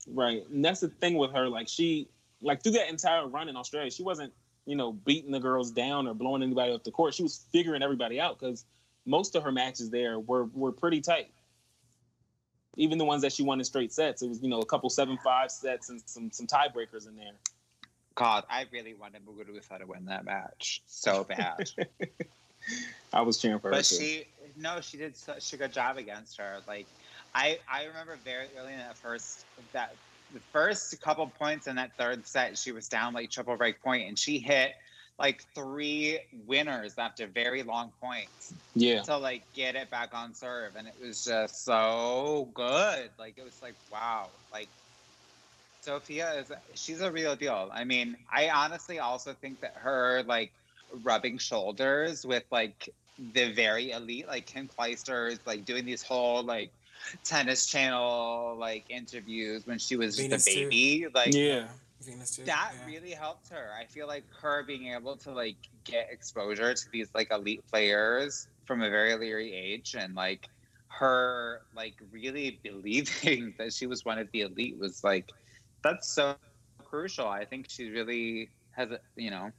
Right. 0.08 0.48
And 0.50 0.64
that's 0.64 0.80
the 0.80 0.88
thing 0.90 1.16
with 1.16 1.32
her. 1.34 1.48
Like 1.50 1.68
she 1.68 2.08
like 2.42 2.64
through 2.64 2.74
that 2.74 2.90
entire 2.90 3.28
run 3.28 3.50
in 3.50 3.56
Australia, 3.56 3.92
she 3.92 4.04
wasn't, 4.04 4.34
you 4.66 4.76
know, 4.76 4.94
beating 4.94 5.32
the 5.32 5.40
girls 5.40 5.72
down 5.72 6.08
or 6.08 6.14
blowing 6.14 6.42
anybody 6.42 6.72
off 6.74 6.84
the 6.84 6.92
court. 6.92 7.14
She 7.14 7.24
was 7.24 7.46
figuring 7.52 7.84
everybody 7.84 8.20
out 8.20 8.40
because 8.40 8.66
most 9.06 9.36
of 9.36 9.44
her 9.44 9.52
matches 9.52 9.90
there 9.90 10.20
were 10.20 10.46
were 10.54 10.72
pretty 10.72 11.02
tight. 11.02 11.32
Even 12.78 12.98
the 12.98 13.06
ones 13.06 13.22
that 13.22 13.34
she 13.34 13.44
won 13.44 13.60
in 13.60 13.66
straight 13.66 13.92
sets, 13.92 14.22
it 14.22 14.30
was, 14.30 14.42
you 14.42 14.48
know, 14.48 14.60
a 14.60 14.66
couple 14.66 14.90
seven 14.90 15.18
five 15.24 15.52
sets 15.52 15.90
and 15.90 16.02
some 16.06 16.32
some 16.32 16.48
tiebreakers 16.48 17.08
in 17.08 17.16
there. 17.16 17.34
God, 18.16 18.44
I 18.50 18.66
really 18.72 18.94
wanted 18.94 19.22
Muguruza 19.26 19.80
to 19.80 19.86
win 19.86 20.06
that 20.06 20.26
match 20.26 20.82
so 20.86 21.24
bad. 21.24 21.70
I 23.14 23.22
was 23.22 23.38
cheering 23.38 23.60
for 23.60 23.70
her. 23.70 23.76
but 23.76 23.86
she 23.86 24.26
no, 24.58 24.82
she 24.82 24.98
did 24.98 25.16
such 25.16 25.54
a 25.54 25.58
good 25.58 25.72
job 25.72 25.98
against 25.98 26.38
her. 26.38 26.60
Like 26.68 26.86
I 27.34 27.60
I 27.70 27.86
remember 27.86 28.18
very 28.24 28.48
early 28.58 28.74
in 28.74 28.80
that 28.80 28.98
first 28.98 29.46
that 29.74 29.96
the 30.34 30.40
first 30.52 31.02
couple 31.02 31.28
points 31.28 31.68
in 31.68 31.76
that 31.76 31.92
third 31.98 32.26
set, 32.26 32.58
she 32.58 32.72
was 32.72 32.88
down 32.88 33.14
like 33.14 33.30
triple 33.30 33.58
break 33.58 33.82
point, 33.82 34.08
and 34.08 34.18
she 34.18 34.40
hit 34.40 34.74
like 35.20 35.44
three 35.54 36.20
winners 36.48 36.94
after 36.98 37.28
very 37.28 37.64
long 37.64 37.92
points 38.02 38.54
yeah. 38.74 39.02
to 39.04 39.18
like 39.18 39.44
get 39.54 39.76
it 39.76 39.90
back 39.90 40.10
on 40.14 40.34
serve, 40.34 40.76
and 40.76 40.88
it 40.88 40.96
was 41.02 41.24
just 41.26 41.66
so 41.66 42.50
good. 42.54 43.10
Like 43.20 43.38
it 43.38 43.44
was 43.44 43.62
like 43.62 43.76
wow, 43.92 44.30
like 44.52 44.70
Sofia 45.82 46.34
is 46.36 46.52
she's 46.76 47.02
a 47.02 47.12
real 47.12 47.36
deal. 47.36 47.70
I 47.74 47.84
mean, 47.84 48.16
I 48.32 48.50
honestly 48.50 49.00
also 49.00 49.34
think 49.34 49.62
that 49.62 49.74
her 49.76 50.24
like 50.28 50.52
rubbing 51.04 51.38
shoulders 51.38 52.26
with 52.26 52.44
like 52.52 52.90
the 53.34 53.52
very 53.52 53.92
elite, 53.92 54.28
like 54.28 54.46
Kim 54.46 54.70
is 54.80 55.40
like 55.46 55.66
doing 55.66 55.86
these 55.86 56.04
whole 56.04 56.44
like 56.44 56.72
tennis 57.24 57.66
channel 57.66 58.56
like 58.60 58.86
interviews 58.90 59.66
when 59.66 59.80
she 59.80 59.96
was 59.96 60.18
Venus 60.18 60.46
just 60.46 60.56
a 60.56 60.64
too. 60.64 60.70
baby, 60.70 61.08
like 61.14 61.34
yeah. 61.34 61.68
Venus 62.02 62.36
too. 62.36 62.44
that 62.46 62.74
yeah. 62.74 62.86
really 62.86 63.12
helped 63.12 63.50
her. 63.50 63.70
I 63.80 63.86
feel 63.86 64.08
like 64.08 64.24
her 64.40 64.64
being 64.64 64.94
able 64.94 65.16
to 65.18 65.32
like 65.32 65.58
get 65.84 66.10
exposure 66.12 66.74
to 66.74 66.92
these 66.92 67.10
like 67.16 67.32
elite 67.32 67.64
players 67.70 68.48
from 68.66 68.82
a 68.84 68.90
very 68.90 69.14
early 69.14 69.54
age 69.54 69.96
and 69.98 70.14
like 70.14 70.48
her 70.88 71.62
like 71.76 71.96
really 72.12 72.60
believing 72.64 73.54
that 73.58 73.74
she 73.74 73.88
was 73.88 74.06
one 74.06 74.20
of 74.20 74.32
the 74.32 74.42
elite 74.42 74.78
was 74.78 75.04
like 75.04 75.32
that's 75.84 76.08
so 76.08 76.36
crucial. 76.86 77.28
I 77.28 77.46
think 77.46 77.70
she 77.70 77.90
really 77.90 78.50
has 78.72 78.90
you 79.16 79.32
know 79.32 79.52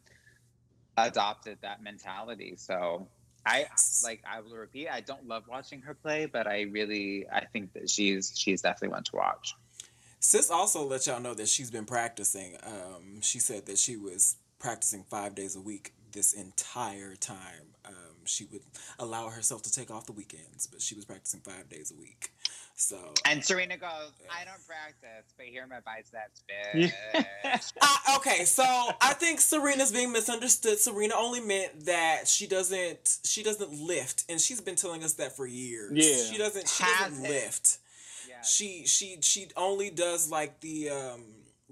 adopted 0.97 1.59
that 1.63 1.83
mentality. 1.83 2.55
So 2.57 3.09
I 3.45 3.67
like 4.05 4.23
I 4.31 4.41
will 4.41 4.57
repeat 4.57 4.89
I 4.89 5.01
don't 5.01 5.27
love 5.27 5.45
watching 5.49 5.81
her 5.83 5.95
play, 5.95 6.27
but 6.27 6.47
I 6.47 6.63
really 6.63 7.27
I 7.33 7.45
think 7.47 7.73
that 7.75 7.91
she's 7.91 8.33
she's 8.37 8.63
definitely 8.63 8.89
one 8.89 9.05
to 9.05 9.17
watch. 9.17 9.55
Sis 10.21 10.51
also 10.51 10.85
let 10.85 11.07
y'all 11.07 11.21
know 11.21 11.35
that 11.35 11.49
she's 11.49 11.71
been 11.71 11.85
practicing. 11.85 12.57
Um, 12.63 13.21
she 13.23 13.41
said 13.41 13.67
that 13.67 13.79
she 13.79 13.97
was 13.97 14.37
practicing 14.61 15.03
five 15.03 15.35
days 15.35 15.57
a 15.57 15.61
week 15.61 15.93
this 16.13 16.33
entire 16.33 17.17
time. 17.17 17.72
She 18.27 18.45
would 18.47 18.63
allow 18.99 19.29
herself 19.29 19.63
to 19.63 19.73
take 19.73 19.91
off 19.91 20.07
the 20.07 20.13
weekends, 20.13 20.67
but 20.67 20.81
she 20.83 20.95
was 20.95 21.05
practicing 21.05 21.41
five 21.41 21.69
days 21.69 21.93
a 21.97 22.01
week. 22.01 22.31
So, 22.75 22.97
And 23.27 23.45
Serena 23.45 23.77
goes, 23.77 24.11
I 24.31 24.45
don't 24.45 24.67
practice, 24.67 25.33
but 25.37 25.47
here 25.47 25.67
my 25.69 25.81
biceps, 25.81 26.43
bitch. 26.51 26.93
uh, 27.81 28.17
okay, 28.17 28.45
so 28.45 28.65
I 29.01 29.13
think 29.13 29.41
Serena's 29.41 29.93
being 29.93 30.11
misunderstood. 30.11 30.79
Serena 30.79 31.15
only 31.17 31.41
meant 31.41 31.85
that 31.85 32.27
she 32.27 32.47
doesn't 32.47 33.19
she 33.25 33.43
doesn't 33.43 33.73
lift, 33.73 34.25
and 34.29 34.41
she's 34.41 34.61
been 34.61 34.75
telling 34.75 35.05
us 35.05 35.13
that 35.15 35.37
for 35.37 35.47
years. 35.47 35.93
Yeah. 35.95 36.25
she 36.33 36.39
doesn't 36.39 36.67
she 36.69 36.83
Has 36.83 37.11
doesn't 37.11 37.25
it. 37.27 37.29
lift. 37.31 37.79
Yes. 38.29 38.53
she 38.53 38.85
she 38.87 39.19
she 39.21 39.49
only 39.57 39.91
does 39.91 40.31
like 40.31 40.59
the 40.61 40.89
um 40.91 41.21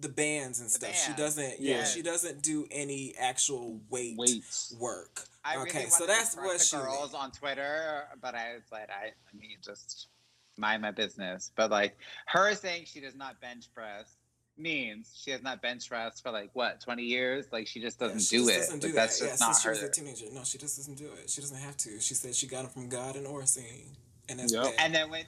the 0.00 0.08
bands 0.08 0.60
and 0.60 0.68
The 0.68 0.72
stuff. 0.72 0.94
She 0.96 1.12
doesn't 1.14 1.60
yeah, 1.60 1.78
yes. 1.78 1.94
she 1.94 2.02
doesn't 2.02 2.42
do 2.42 2.66
any 2.70 3.14
actual 3.18 3.80
weight 3.90 4.16
Weights. 4.16 4.74
work. 4.80 5.24
I 5.44 5.54
really 5.56 5.70
okay, 5.70 5.86
so 5.88 6.06
that's 6.06 6.36
what 6.36 6.58
the 6.58 6.64
she 6.64 6.76
girls 6.76 7.14
on 7.14 7.30
Twitter, 7.32 8.04
but 8.20 8.34
I 8.34 8.54
was 8.54 8.62
like, 8.70 8.88
I, 8.90 9.06
I 9.06 9.36
mean, 9.38 9.56
just 9.64 10.08
mind 10.56 10.82
my 10.82 10.90
business. 10.90 11.50
But 11.56 11.70
like 11.70 11.96
her 12.26 12.54
saying 12.54 12.84
she 12.86 13.00
does 13.00 13.14
not 13.14 13.40
bench 13.40 13.66
press 13.74 14.16
means 14.58 15.18
she 15.18 15.30
has 15.30 15.42
not 15.42 15.62
bench 15.62 15.88
pressed 15.88 16.22
for 16.22 16.30
like 16.30 16.50
what 16.52 16.80
twenty 16.80 17.04
years. 17.04 17.46
Like 17.50 17.66
she 17.66 17.80
just 17.80 17.98
doesn't 17.98 18.18
Yeah, 18.18 18.22
she 18.22 18.36
do 18.36 18.42
just 18.44 18.50
it. 18.50 18.60
Doesn't 18.60 18.72
Like, 18.74 18.82
do 18.82 18.92
that's 18.92 19.18
that. 19.18 19.28
just 19.28 19.40
yeah, 19.40 19.46
not 19.46 19.54
since 19.56 19.64
her. 19.64 19.74
she 19.74 19.82
was 19.84 19.90
a 19.90 19.92
teenager. 20.00 20.26
No, 20.34 20.44
she 20.44 20.58
just 20.58 20.76
doesn't 20.76 20.98
do 20.98 21.06
it. 21.22 21.30
She 21.30 21.40
doesn't 21.40 21.56
have 21.58 21.76
to. 21.78 22.00
She 22.00 22.14
said 22.14 22.34
she 22.34 22.46
got 22.46 22.64
it 22.66 22.70
from 22.72 22.88
God 22.90 23.16
and 23.16 23.26
Oracene, 23.26 23.86
and 24.28 24.38
that's 24.40 24.52
Yep. 24.52 24.62
bad. 24.64 24.74
And 24.78 24.94
then 24.94 25.08
when, 25.10 25.24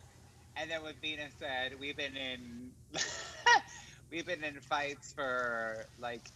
and 0.56 0.70
then 0.70 0.82
when 0.82 0.92
Venus 1.00 1.32
said, 1.40 1.80
we've 1.80 1.96
been 1.96 2.14
in, 2.14 2.70
we've 4.12 4.26
been 4.26 4.44
in 4.44 4.60
fights 4.60 5.12
for 5.12 5.86
like 5.98 6.30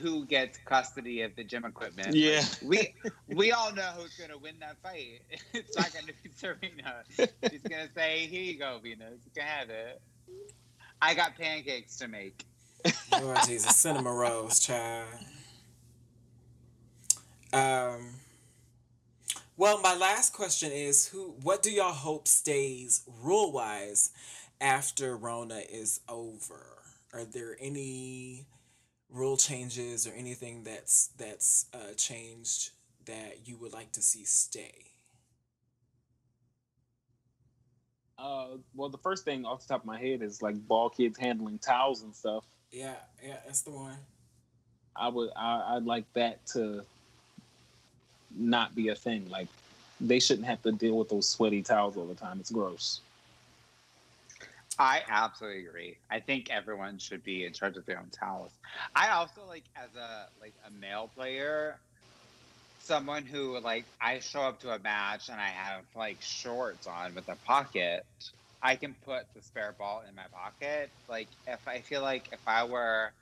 who 0.00 0.24
gets 0.26 0.58
custody 0.58 1.22
of 1.22 1.34
the 1.34 1.42
gym 1.42 1.64
equipment. 1.64 2.14
Yeah. 2.14 2.44
we 2.62 2.94
we 3.28 3.50
all 3.52 3.72
know 3.72 3.90
who's 3.96 4.14
gonna 4.16 4.38
win 4.38 4.54
that 4.60 4.76
fight. 4.82 5.22
It's 5.52 5.76
not 5.76 5.92
gonna 5.92 6.12
be 6.22 6.30
Serena. 6.36 7.02
She's 7.50 7.62
gonna 7.62 7.88
say, 7.94 8.26
"Here 8.26 8.42
you 8.42 8.58
go, 8.58 8.78
Venus. 8.82 9.20
You 9.24 9.30
can 9.34 9.44
have 9.44 9.70
it." 9.70 10.00
I 11.00 11.14
got 11.14 11.36
pancakes 11.36 11.96
to 11.96 12.08
make. 12.08 12.44
Lord 13.20 13.38
Jesus, 13.46 13.76
cinnamon 13.76 14.12
rolls, 14.12 14.60
child. 14.60 15.08
Um. 17.52 18.10
Well, 19.56 19.80
my 19.80 19.94
last 19.94 20.32
question 20.32 20.72
is 20.72 21.08
who 21.08 21.34
what 21.42 21.62
do 21.62 21.70
y'all 21.70 21.92
hope 21.92 22.28
stays 22.28 23.02
rule 23.22 23.52
wise 23.52 24.10
after 24.60 25.16
Rona 25.16 25.62
is 25.68 26.00
over? 26.08 26.81
Are 27.12 27.24
there 27.24 27.56
any 27.60 28.46
rule 29.10 29.36
changes 29.36 30.06
or 30.06 30.12
anything 30.12 30.64
that's 30.64 31.08
that's 31.18 31.66
uh, 31.74 31.92
changed 31.96 32.70
that 33.04 33.46
you 33.46 33.56
would 33.58 33.72
like 33.72 33.92
to 33.92 34.02
see 34.02 34.24
stay? 34.24 34.92
Uh, 38.18 38.56
well, 38.74 38.88
the 38.88 38.98
first 38.98 39.24
thing 39.24 39.44
off 39.44 39.62
the 39.62 39.68
top 39.68 39.80
of 39.80 39.86
my 39.86 39.98
head 39.98 40.22
is 40.22 40.42
like 40.42 40.56
ball 40.68 40.88
kids 40.88 41.18
handling 41.18 41.58
towels 41.58 42.02
and 42.02 42.14
stuff. 42.14 42.44
Yeah, 42.70 42.94
yeah, 43.22 43.36
that's 43.44 43.62
the 43.62 43.72
one. 43.72 43.96
I 44.94 45.08
would, 45.08 45.30
I, 45.34 45.76
I'd 45.76 45.84
like 45.84 46.04
that 46.14 46.44
to 46.48 46.84
not 48.36 48.74
be 48.74 48.88
a 48.88 48.94
thing. 48.94 49.28
Like 49.28 49.48
they 50.00 50.20
shouldn't 50.20 50.46
have 50.46 50.62
to 50.62 50.72
deal 50.72 50.96
with 50.98 51.08
those 51.08 51.28
sweaty 51.28 51.62
towels 51.62 51.96
all 51.96 52.06
the 52.06 52.14
time. 52.14 52.38
It's 52.40 52.50
gross. 52.50 53.00
I 54.78 55.02
absolutely 55.08 55.66
agree. 55.66 56.00
I 56.10 56.20
think 56.20 56.50
everyone 56.50 56.98
should 56.98 57.22
be 57.22 57.44
in 57.44 57.52
charge 57.52 57.76
of 57.76 57.86
their 57.86 57.98
own 58.00 58.10
towels. 58.10 58.58
I 58.94 59.10
also 59.10 59.44
like 59.44 59.66
as 59.76 59.94
a 59.94 60.30
like 60.40 60.56
a 60.64 60.70
male 60.70 61.08
player, 61.08 61.82
someone 62.78 63.26
who 63.26 63.58
like 63.60 63.88
I 64.00 64.20
show 64.20 64.42
up 64.42 64.60
to 64.60 64.72
a 64.74 64.78
match 64.78 65.28
and 65.28 65.40
I 65.40 65.48
have 65.48 65.86
like 65.94 66.22
shorts 66.22 66.86
on 66.86 67.14
with 67.14 67.28
a 67.28 67.36
pocket. 67.36 68.04
I 68.62 68.76
can 68.76 68.96
put 68.96 69.26
the 69.34 69.42
spare 69.42 69.74
ball 69.78 70.02
in 70.02 70.14
my 70.14 70.28
pocket. 70.28 70.92
Like 71.08 71.32
if 71.46 71.66
I 71.68 71.82
feel 71.82 72.02
like 72.02 72.28
if 72.32 72.42
I 72.46 72.64
were 72.64 73.14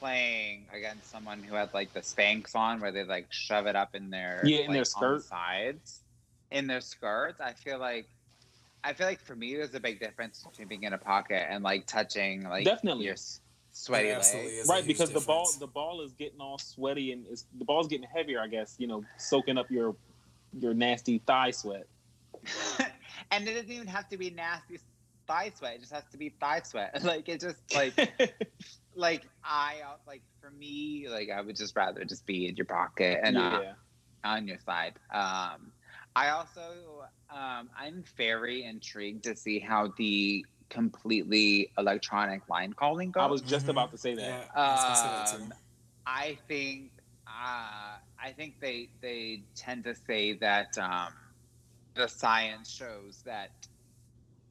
playing 0.00 0.68
against 0.72 1.10
someone 1.10 1.42
who 1.44 1.54
had 1.56 1.70
like 1.74 1.92
the 1.94 2.02
spanks 2.02 2.54
on 2.56 2.80
where 2.80 2.92
they 2.92 3.04
like 3.04 3.28
shove 3.32 3.66
it 3.68 3.76
up 3.76 3.94
in 3.94 4.10
their 4.10 4.52
Yeah, 4.52 4.58
in 4.58 4.72
like, 4.72 4.72
their 4.72 4.84
skirt. 4.84 5.26
sides 5.28 6.04
in 6.50 6.66
their 6.66 6.80
skirts, 6.80 7.40
I 7.40 7.54
feel 7.54 7.78
like 7.78 8.10
I 8.82 8.92
feel 8.92 9.06
like 9.06 9.20
for 9.20 9.36
me, 9.36 9.54
there's 9.54 9.74
a 9.74 9.80
big 9.80 10.00
difference 10.00 10.44
between 10.48 10.68
being 10.68 10.84
in 10.84 10.92
a 10.92 10.98
pocket 10.98 11.46
and 11.50 11.62
like 11.62 11.86
touching 11.86 12.44
like 12.44 12.64
Definitely. 12.64 13.06
your 13.06 13.16
sweaty 13.72 14.04
There 14.04 14.12
leg. 14.14 14.18
absolutely 14.18 14.52
is 14.52 14.68
a 14.68 14.72
right, 14.72 14.84
huge 14.84 14.98
because 14.98 15.12
the 15.12 15.20
ball, 15.20 15.50
the 15.58 15.66
ball 15.66 16.00
is 16.02 16.12
getting 16.14 16.40
all 16.40 16.58
sweaty 16.58 17.12
and 17.12 17.26
it's, 17.30 17.46
the 17.58 17.64
ball's 17.64 17.88
getting 17.88 18.06
heavier. 18.12 18.40
I 18.40 18.48
guess 18.48 18.76
you 18.78 18.86
know, 18.86 19.04
soaking 19.18 19.58
up 19.58 19.70
your 19.70 19.96
your 20.58 20.74
nasty 20.74 21.18
thigh 21.26 21.50
sweat. 21.50 21.86
and 23.30 23.46
it 23.46 23.54
doesn't 23.54 23.70
even 23.70 23.86
have 23.86 24.08
to 24.08 24.16
be 24.16 24.30
nasty 24.30 24.78
thigh 25.26 25.52
sweat. 25.56 25.74
It 25.74 25.80
just 25.80 25.92
has 25.92 26.04
to 26.12 26.16
be 26.16 26.30
thigh 26.40 26.62
sweat. 26.64 27.02
Like 27.04 27.28
it 27.28 27.40
just 27.40 27.58
like 27.74 27.94
like 28.94 29.22
I 29.44 29.76
like 30.06 30.22
for 30.40 30.50
me 30.50 31.06
like 31.08 31.28
I 31.30 31.40
would 31.40 31.56
just 31.56 31.76
rather 31.76 32.04
just 32.04 32.26
be 32.26 32.48
in 32.48 32.56
your 32.56 32.66
pocket 32.66 33.20
and 33.22 33.34
not 33.34 33.62
yeah, 33.62 33.72
on 34.24 34.48
your 34.48 34.58
side. 34.58 34.94
Um, 35.12 35.72
I 36.16 36.30
also 36.30 37.04
um, 37.30 37.70
I'm 37.76 38.04
very 38.16 38.64
intrigued 38.64 39.24
to 39.24 39.36
see 39.36 39.58
how 39.58 39.92
the 39.96 40.44
completely 40.68 41.70
electronic 41.78 42.48
line 42.48 42.72
calling 42.72 43.10
goes. 43.10 43.22
I 43.22 43.26
was 43.26 43.42
just 43.42 43.66
Mhm. 43.66 43.70
about 43.70 43.90
to 43.92 43.98
say 43.98 44.14
that. 44.14 44.22
Yeah, 44.28 44.46
I 44.54 44.72
was 44.72 44.80
say 44.98 45.08
that. 45.08 45.34
Um, 45.34 45.52
I 46.06 46.34
think 46.48 46.92
uh, 47.26 47.98
I 48.18 48.32
think 48.36 48.60
they 48.60 48.90
they 49.00 49.44
tend 49.56 49.84
to 49.84 49.94
say 49.94 50.34
that 50.38 50.76
um, 50.78 51.12
the 51.94 52.08
science 52.08 52.70
shows 52.70 53.22
that 53.24 53.50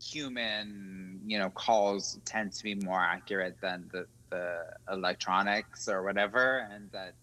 human 0.02 1.22
you 1.26 1.38
know 1.38 1.50
calls 1.50 2.20
tend 2.26 2.54
to 2.54 2.64
be 2.64 2.76
more 2.76 3.02
accurate 3.02 3.58
than 3.62 3.90
the 3.92 4.08
the 4.32 4.64
electronics 4.92 5.88
or 5.88 6.04
whatever, 6.04 6.60
and 6.72 6.92
that 6.92 7.16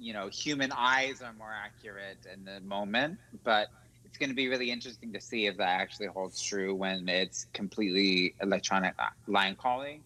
you 0.00 0.12
know 0.12 0.28
human 0.28 0.72
eyes 0.72 1.22
are 1.22 1.32
more 1.34 1.52
accurate 1.52 2.26
in 2.32 2.44
the 2.44 2.60
moment. 2.60 3.18
But 3.44 3.68
it's 4.04 4.18
going 4.18 4.30
to 4.30 4.34
be 4.34 4.48
really 4.48 4.70
interesting 4.72 5.12
to 5.12 5.20
see 5.20 5.46
if 5.46 5.56
that 5.58 5.80
actually 5.80 6.08
holds 6.08 6.42
true 6.42 6.74
when 6.74 7.08
it's 7.08 7.46
completely 7.52 8.34
electronic 8.42 8.94
line 9.28 9.54
calling. 9.54 10.02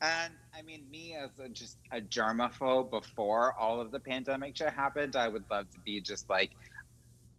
And 0.00 0.32
I 0.56 0.62
mean, 0.62 0.84
me 0.90 1.14
as 1.14 1.30
a, 1.38 1.48
just 1.48 1.76
a 1.92 2.00
germaphobe 2.00 2.90
before 2.90 3.54
all 3.58 3.80
of 3.80 3.90
the 3.90 4.00
pandemic 4.00 4.56
shit 4.56 4.70
happened, 4.70 5.16
I 5.16 5.28
would 5.28 5.44
love 5.50 5.70
to 5.72 5.78
be 5.80 6.00
just 6.00 6.30
like 6.30 6.50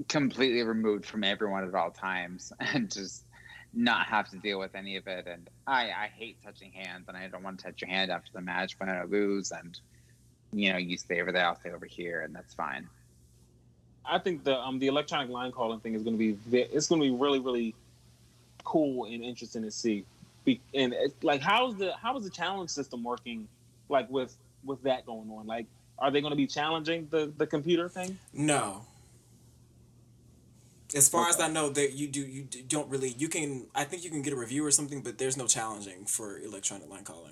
completely 0.08 0.64
removed 0.64 1.06
from 1.06 1.24
everyone 1.24 1.68
at 1.68 1.74
all 1.74 1.92
times 1.92 2.54
and 2.60 2.92
just 2.92 3.26
not 3.74 4.06
have 4.06 4.30
to 4.30 4.38
deal 4.38 4.60
with 4.60 4.76
any 4.76 4.98
of 4.98 5.08
it. 5.08 5.26
And 5.28 5.50
I, 5.66 5.90
I 5.90 6.12
hate 6.16 6.38
touching 6.44 6.72
hands, 6.72 7.06
and 7.08 7.18
I 7.18 7.28
don't 7.28 7.44
want 7.44 7.60
to 7.60 7.66
touch 7.66 7.82
your 7.82 7.90
hand 7.90 8.12
after 8.12 8.32
the 8.34 8.42
match 8.42 8.76
when 8.80 8.90
I 8.90 9.04
lose. 9.04 9.52
And 9.52 9.78
you 10.54 10.72
know, 10.72 10.78
you 10.78 10.98
stay 10.98 11.22
over 11.22 11.32
there, 11.32 11.46
I'll 11.46 11.60
stay 11.60 11.72
over 11.72 11.86
here, 11.86 12.22
and 12.22 12.36
that's 12.36 12.54
fine. 12.54 12.88
I 14.06 14.20
think 14.20 14.44
the 14.44 14.58
um 14.60 14.80
the 14.80 14.88
electronic 14.88 15.30
line 15.30 15.52
calling 15.52 15.80
thing 15.80 15.96
is 15.96 16.04
going 16.04 16.18
to 16.18 16.36
be 16.36 16.60
it's 16.60 16.88
going 16.88 17.02
to 17.02 17.08
be 17.08 17.16
really 17.16 17.40
really 17.40 17.76
cool 18.64 19.06
and 19.06 19.24
interesting 19.24 19.64
to 19.64 19.72
see. 19.72 20.06
Be, 20.46 20.60
and 20.74 20.94
it's 20.94 21.24
like 21.24 21.42
how's 21.42 21.76
the 21.78 21.94
how 21.94 22.18
is 22.18 22.24
the 22.26 22.30
challenge 22.30 22.70
system 22.70 23.04
working? 23.04 23.48
Like 23.90 24.10
with 24.10 24.36
with 24.66 24.82
that 24.84 25.06
going 25.06 25.30
on, 25.32 25.48
like 25.48 25.68
are 26.00 26.12
they 26.12 26.22
going 26.22 26.32
to 26.32 26.38
be 26.38 26.48
challenging 26.48 27.08
the 27.12 27.32
the 27.38 27.48
computer 27.48 27.88
thing? 27.88 28.18
No. 28.34 28.86
As 30.96 31.10
far 31.10 31.28
as 31.28 31.40
I 31.40 31.48
know, 31.48 31.70
that 31.70 31.94
you 31.94 32.08
do 32.08 32.22
you 32.22 32.48
don't 32.68 32.90
really 32.90 33.16
you 33.18 33.30
can 33.30 33.68
I 33.74 33.84
think 33.86 34.04
you 34.04 34.10
can 34.10 34.22
get 34.22 34.34
a 34.34 34.36
review 34.36 34.66
or 34.66 34.72
something, 34.72 35.02
but 35.02 35.18
there's 35.18 35.38
no 35.38 35.48
challenging 35.48 36.06
for 36.06 36.40
electronic 36.40 36.90
line 36.90 37.04
calling. 37.04 37.32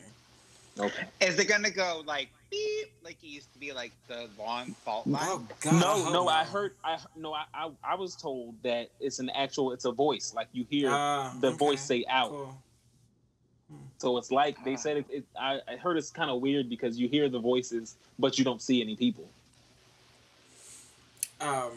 Okay. 0.79 1.03
Is 1.19 1.37
it 1.37 1.45
gonna 1.45 1.69
go 1.69 2.01
like 2.05 2.29
beep 2.51 2.91
like 3.03 3.17
it 3.23 3.27
used 3.27 3.51
to 3.53 3.59
be 3.59 3.71
like 3.71 3.91
the 4.07 4.29
long 4.37 4.73
fault 4.85 5.07
line? 5.07 5.23
Oh 5.25 5.47
God! 5.61 5.73
no, 5.73 6.03
hope 6.03 6.13
no, 6.13 6.27
I 6.27 6.43
heard. 6.43 6.75
I 6.83 6.99
no, 7.15 7.33
I, 7.33 7.45
I 7.53 7.69
I 7.83 7.95
was 7.95 8.15
told 8.15 8.53
that 8.63 8.89
it's 8.99 9.17
an 9.19 9.29
actual. 9.31 9.71
It's 9.71 9.85
a 9.85 9.91
voice. 9.91 10.33
Like 10.35 10.47
you 10.53 10.65
hear 10.69 10.89
Ah, 10.91 11.33
the 11.39 11.47
okay, 11.47 11.57
voice 11.57 11.81
say 11.81 12.05
out. 12.07 12.29
cool. 12.29 12.57
So 13.99 14.17
it's 14.17 14.31
like 14.31 14.63
they 14.65 14.75
said. 14.75 14.97
It, 14.97 15.05
it, 15.09 15.23
I, 15.39 15.61
I 15.67 15.75
heard 15.77 15.97
it's 15.97 16.09
kind 16.11 16.29
of 16.29 16.41
weird 16.41 16.69
because 16.69 16.99
you 16.99 17.07
hear 17.07 17.29
the 17.29 17.39
voices, 17.39 17.95
but 18.19 18.37
you 18.37 18.43
don't 18.45 18.61
see 18.61 18.81
any 18.81 18.95
people. 18.95 19.27
Um, 21.39 21.71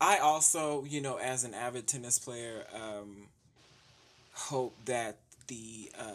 I 0.00 0.18
also, 0.18 0.84
you 0.84 1.00
know, 1.00 1.16
as 1.16 1.44
an 1.44 1.54
avid 1.54 1.86
tennis 1.86 2.18
player, 2.18 2.64
um, 2.74 3.26
hope 4.32 4.74
that 4.84 5.16
the 5.48 5.90
uh, 5.98 6.12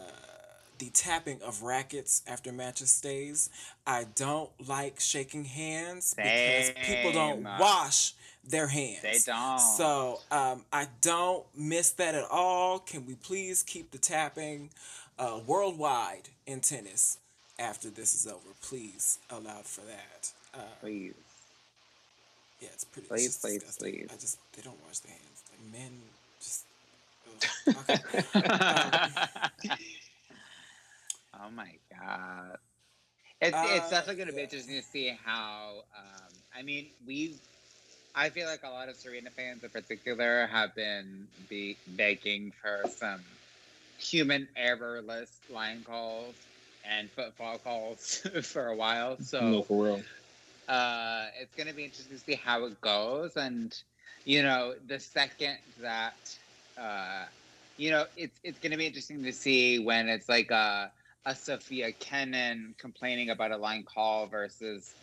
the 0.80 0.90
tapping 0.90 1.42
of 1.42 1.62
rackets 1.64 2.22
after 2.28 2.52
matches 2.52 2.92
stays. 2.92 3.50
I 3.86 4.06
don't 4.16 4.50
like 4.68 5.00
shaking 5.00 5.46
hands 5.46 6.14
because 6.16 6.72
people 6.86 7.12
don't 7.12 7.44
wash 7.44 8.14
their 8.48 8.68
hands. 8.68 9.02
They 9.02 9.20
don't. 9.26 9.60
So 9.60 10.20
um, 10.32 10.64
I 10.72 10.88
don't 11.02 11.44
miss 11.58 11.92
that 11.92 12.16
at 12.16 12.26
all. 12.30 12.80
Can 12.80 13.06
we 13.06 13.16
please 13.16 13.64
keep 13.64 13.92
the 13.92 13.98
tapping 13.98 14.70
uh, 15.18 15.40
worldwide 15.46 16.30
in 16.46 16.60
tennis 16.62 17.18
after 17.58 17.90
this 17.90 18.14
is 18.14 18.28
over? 18.28 18.50
Please 18.62 19.20
allow 19.30 19.62
for 19.64 19.82
that. 19.82 20.32
Uh, 20.54 20.60
Please. 20.82 21.14
yeah, 22.62 22.70
it's 22.74 22.86
pretty. 22.86 23.08
Please, 23.08 23.26
it's 23.26 23.38
please, 23.40 23.60
disgusting. 23.60 23.94
please. 23.94 24.08
I 24.12 24.16
just 24.16 24.38
they 24.56 24.62
don't 24.62 24.78
wash 24.86 25.00
their 25.00 25.12
hands. 25.14 25.44
Like 25.52 25.82
men, 25.82 25.92
just. 26.40 26.64
Okay. 27.68 28.00
Um, 28.40 29.78
oh 31.46 31.52
my 31.52 31.80
god. 31.92 32.58
It's 33.42 33.64
it's 33.64 33.90
Uh, 33.90 33.90
definitely 33.90 34.18
going 34.18 34.28
to 34.30 34.34
be 34.34 34.42
yeah. 34.42 34.46
interesting 34.46 34.76
to 34.76 34.84
see 34.84 35.10
how. 35.10 35.84
Um, 35.98 36.44
I 36.54 36.64
mean, 36.64 36.92
we've. 37.06 37.40
I 38.16 38.30
feel 38.30 38.48
like 38.48 38.64
a 38.64 38.70
lot 38.70 38.90
of 38.90 38.98
Serena 38.98 39.32
fans, 39.32 39.64
in 39.64 39.70
particular, 39.72 40.48
have 40.48 40.76
been 40.76 41.30
be 41.48 41.80
begging 41.88 42.52
for 42.62 42.86
some 42.88 43.40
human 43.98 44.50
errorless 44.56 45.42
line 45.50 45.84
calls 45.84 46.48
and 46.84 47.12
football 47.12 47.60
calls 47.60 48.18
for 48.44 48.68
a 48.68 48.76
while. 48.76 49.20
So 49.20 49.42
no, 49.42 49.64
for 49.64 49.84
real. 49.86 50.06
uh, 50.68 51.28
it's 51.42 51.54
going 51.56 51.68
to 51.68 51.74
be 51.74 51.86
interesting 51.86 52.18
to 52.18 52.24
see 52.24 52.36
how 52.36 52.66
it 52.66 52.82
goes. 52.82 53.36
And, 53.38 53.76
you 54.26 54.44
know, 54.44 54.76
the 54.86 55.00
second 55.00 55.58
that, 55.78 56.16
uh, 56.78 57.26
you 57.78 57.92
know, 57.92 58.06
it's, 58.16 58.40
it's 58.44 58.60
going 58.60 58.72
to 58.72 58.78
be 58.78 58.88
interesting 58.88 59.24
to 59.24 59.34
see 59.34 59.80
when 59.80 60.10
it's 60.10 60.30
like 60.30 60.52
a, 60.52 60.92
a 61.26 61.36
Sofia 61.36 61.92
Kenin 61.94 62.76
complaining 62.80 63.30
about 63.30 63.52
a 63.52 63.58
line 63.58 63.84
call 63.84 64.28
versus, 64.28 64.96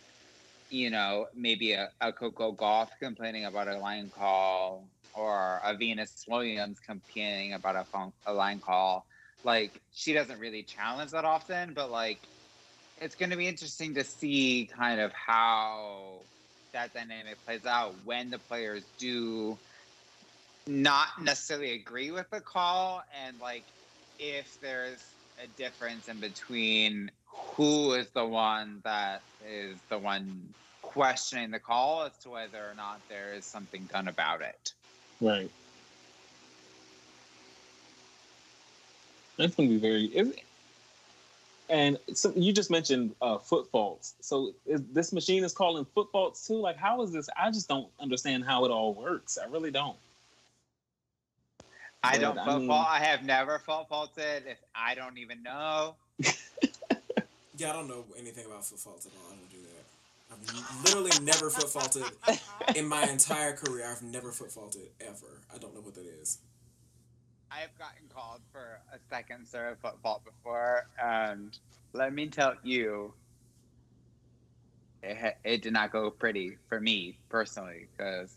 you 0.69 0.89
know, 0.89 1.27
maybe 1.35 1.73
a, 1.73 1.89
a 2.01 2.13
Coco 2.13 2.53
Gauff 2.53 2.89
complaining 3.01 3.45
about 3.45 3.67
a 3.67 3.77
line 3.77 4.09
call 4.09 4.89
or 5.13 5.61
a 5.63 5.75
Venus 5.75 6.25
Williams 6.27 6.79
complaining 6.79 7.53
about 7.53 7.75
a, 7.75 7.85
phone, 7.91 8.13
a 8.25 8.33
line 8.33 8.59
call. 8.59 9.05
Like, 9.43 9.81
she 9.91 10.13
doesn't 10.13 10.39
really 10.39 10.63
challenge 10.63 11.11
that 11.11 11.25
often, 11.25 11.73
but 11.73 11.91
like, 11.91 12.19
it's 13.01 13.15
going 13.15 13.31
to 13.31 13.37
be 13.37 13.47
interesting 13.47 13.95
to 13.95 14.03
see 14.03 14.69
kind 14.77 15.01
of 15.01 15.11
how 15.13 16.21
that 16.73 16.93
dynamic 16.93 17.43
plays 17.45 17.65
out 17.65 17.95
when 18.03 18.29
the 18.29 18.39
players 18.39 18.83
do 18.97 19.59
not 20.67 21.07
necessarily 21.21 21.73
agree 21.73 22.11
with 22.11 22.29
the 22.31 22.39
call 22.39 23.03
and 23.25 23.37
like 23.39 23.65
if 24.17 24.57
there's 24.61 25.12
a 25.41 25.47
difference 25.57 26.07
in 26.07 26.19
between 26.19 27.11
who 27.27 27.93
is 27.93 28.09
the 28.09 28.25
one 28.25 28.81
that 28.83 29.21
is 29.47 29.77
the 29.89 29.97
one 29.97 30.53
questioning 30.81 31.51
the 31.51 31.59
call 31.59 32.03
as 32.03 32.11
to 32.23 32.29
whether 32.29 32.57
or 32.57 32.73
not 32.75 32.99
there 33.09 33.33
is 33.33 33.45
something 33.45 33.87
done 33.91 34.07
about 34.07 34.41
it. 34.41 34.73
Right. 35.21 35.49
That's 39.37 39.55
going 39.55 39.69
to 39.69 39.75
be 39.75 39.81
very. 39.81 40.05
Is, 40.05 40.33
and 41.69 41.97
so 42.13 42.31
you 42.35 42.53
just 42.53 42.69
mentioned 42.69 43.15
uh, 43.21 43.39
foot 43.39 43.67
faults. 43.71 44.13
So 44.21 44.53
is, 44.65 44.81
this 44.91 45.11
machine 45.11 45.43
is 45.43 45.53
calling 45.53 45.85
foot 45.95 46.09
faults 46.11 46.45
too. 46.45 46.57
Like, 46.57 46.77
how 46.77 47.01
is 47.01 47.11
this? 47.11 47.29
I 47.41 47.49
just 47.49 47.67
don't 47.67 47.87
understand 47.99 48.45
how 48.45 48.65
it 48.65 48.71
all 48.71 48.93
works. 48.93 49.37
I 49.41 49.49
really 49.49 49.71
don't. 49.71 49.97
I 52.03 52.17
don't 52.17 52.37
I 52.37 52.45
fault 52.45 52.59
mean- 52.59 52.67
fault. 52.67 52.87
I 52.89 52.99
have 52.99 53.23
never 53.23 53.59
fault 53.59 53.87
faulted 53.89 54.43
if 54.47 54.57
I 54.75 54.93
don't 54.95 55.17
even 55.17 55.41
know. 55.41 55.95
yeah, 56.19 57.69
I 57.69 57.73
don't 57.73 57.87
know 57.87 58.05
anything 58.17 58.45
about 58.45 58.65
foot 58.65 58.79
faults 58.79 59.05
at 59.05 59.13
all. 59.13 59.31
I 59.31 59.35
don't 59.35 59.49
do 59.49 59.57
that. 59.57 59.85
I've 60.31 60.83
literally 60.83 61.11
never 61.23 61.49
foot 61.49 61.69
faulted 61.69 62.03
in 62.75 62.87
my 62.87 63.03
entire 63.03 63.53
career. 63.53 63.85
I've 63.89 64.01
never 64.01 64.31
foot 64.31 64.51
faulted 64.51 64.89
ever. 64.99 65.41
I 65.53 65.57
don't 65.59 65.73
know 65.73 65.81
what 65.81 65.93
that 65.95 66.05
is. 66.21 66.39
I 67.51 67.57
have 67.59 67.77
gotten 67.77 68.07
called 68.13 68.41
for 68.51 68.79
a 68.91 68.97
second 69.09 69.47
serve 69.47 69.77
foot 69.77 69.93
fault 70.01 70.23
before, 70.25 70.87
and 71.01 71.55
let 71.93 72.11
me 72.11 72.27
tell 72.27 72.55
you, 72.63 73.13
it, 75.03 75.37
it 75.43 75.61
did 75.61 75.71
not 75.73 75.91
go 75.91 76.09
pretty 76.09 76.57
for 76.67 76.79
me 76.81 77.17
personally 77.29 77.87
because 77.95 78.35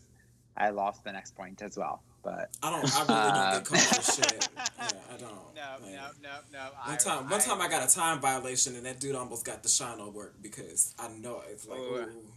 I 0.55 0.69
lost 0.69 1.03
the 1.03 1.11
next 1.11 1.35
point 1.35 1.63
as 1.63 1.77
well. 1.77 2.03
But 2.23 2.49
I 2.61 2.69
don't. 2.71 2.83
I 2.83 2.99
really 2.99 3.31
don't 3.31 3.37
Uh, 3.37 3.51
get 3.59 3.65
caught 3.65 3.79
for 3.79 4.11
shit. 4.21 4.49
Yeah, 4.57 4.89
I 5.13 5.17
don't. 5.17 5.31
no, 5.55 5.61
Like, 5.81 5.91
no, 5.91 6.07
no, 6.21 6.29
no. 6.51 6.69
One 6.85 6.97
time, 6.97 7.29
one 7.29 7.39
time 7.39 7.61
I 7.61 7.67
got 7.69 7.87
a 7.89 7.93
time 7.93 8.19
violation, 8.19 8.75
and 8.75 8.85
that 8.85 8.99
dude 8.99 9.15
almost 9.15 9.45
got 9.45 9.63
the 9.63 9.69
shine 9.69 9.99
on 9.99 10.13
work 10.13 10.35
because 10.41 10.93
I 10.99 11.07
know 11.09 11.41
it's 11.49 11.67
like, 11.67 11.79
Ooh. 11.79 11.95
ooh, 11.95 12.31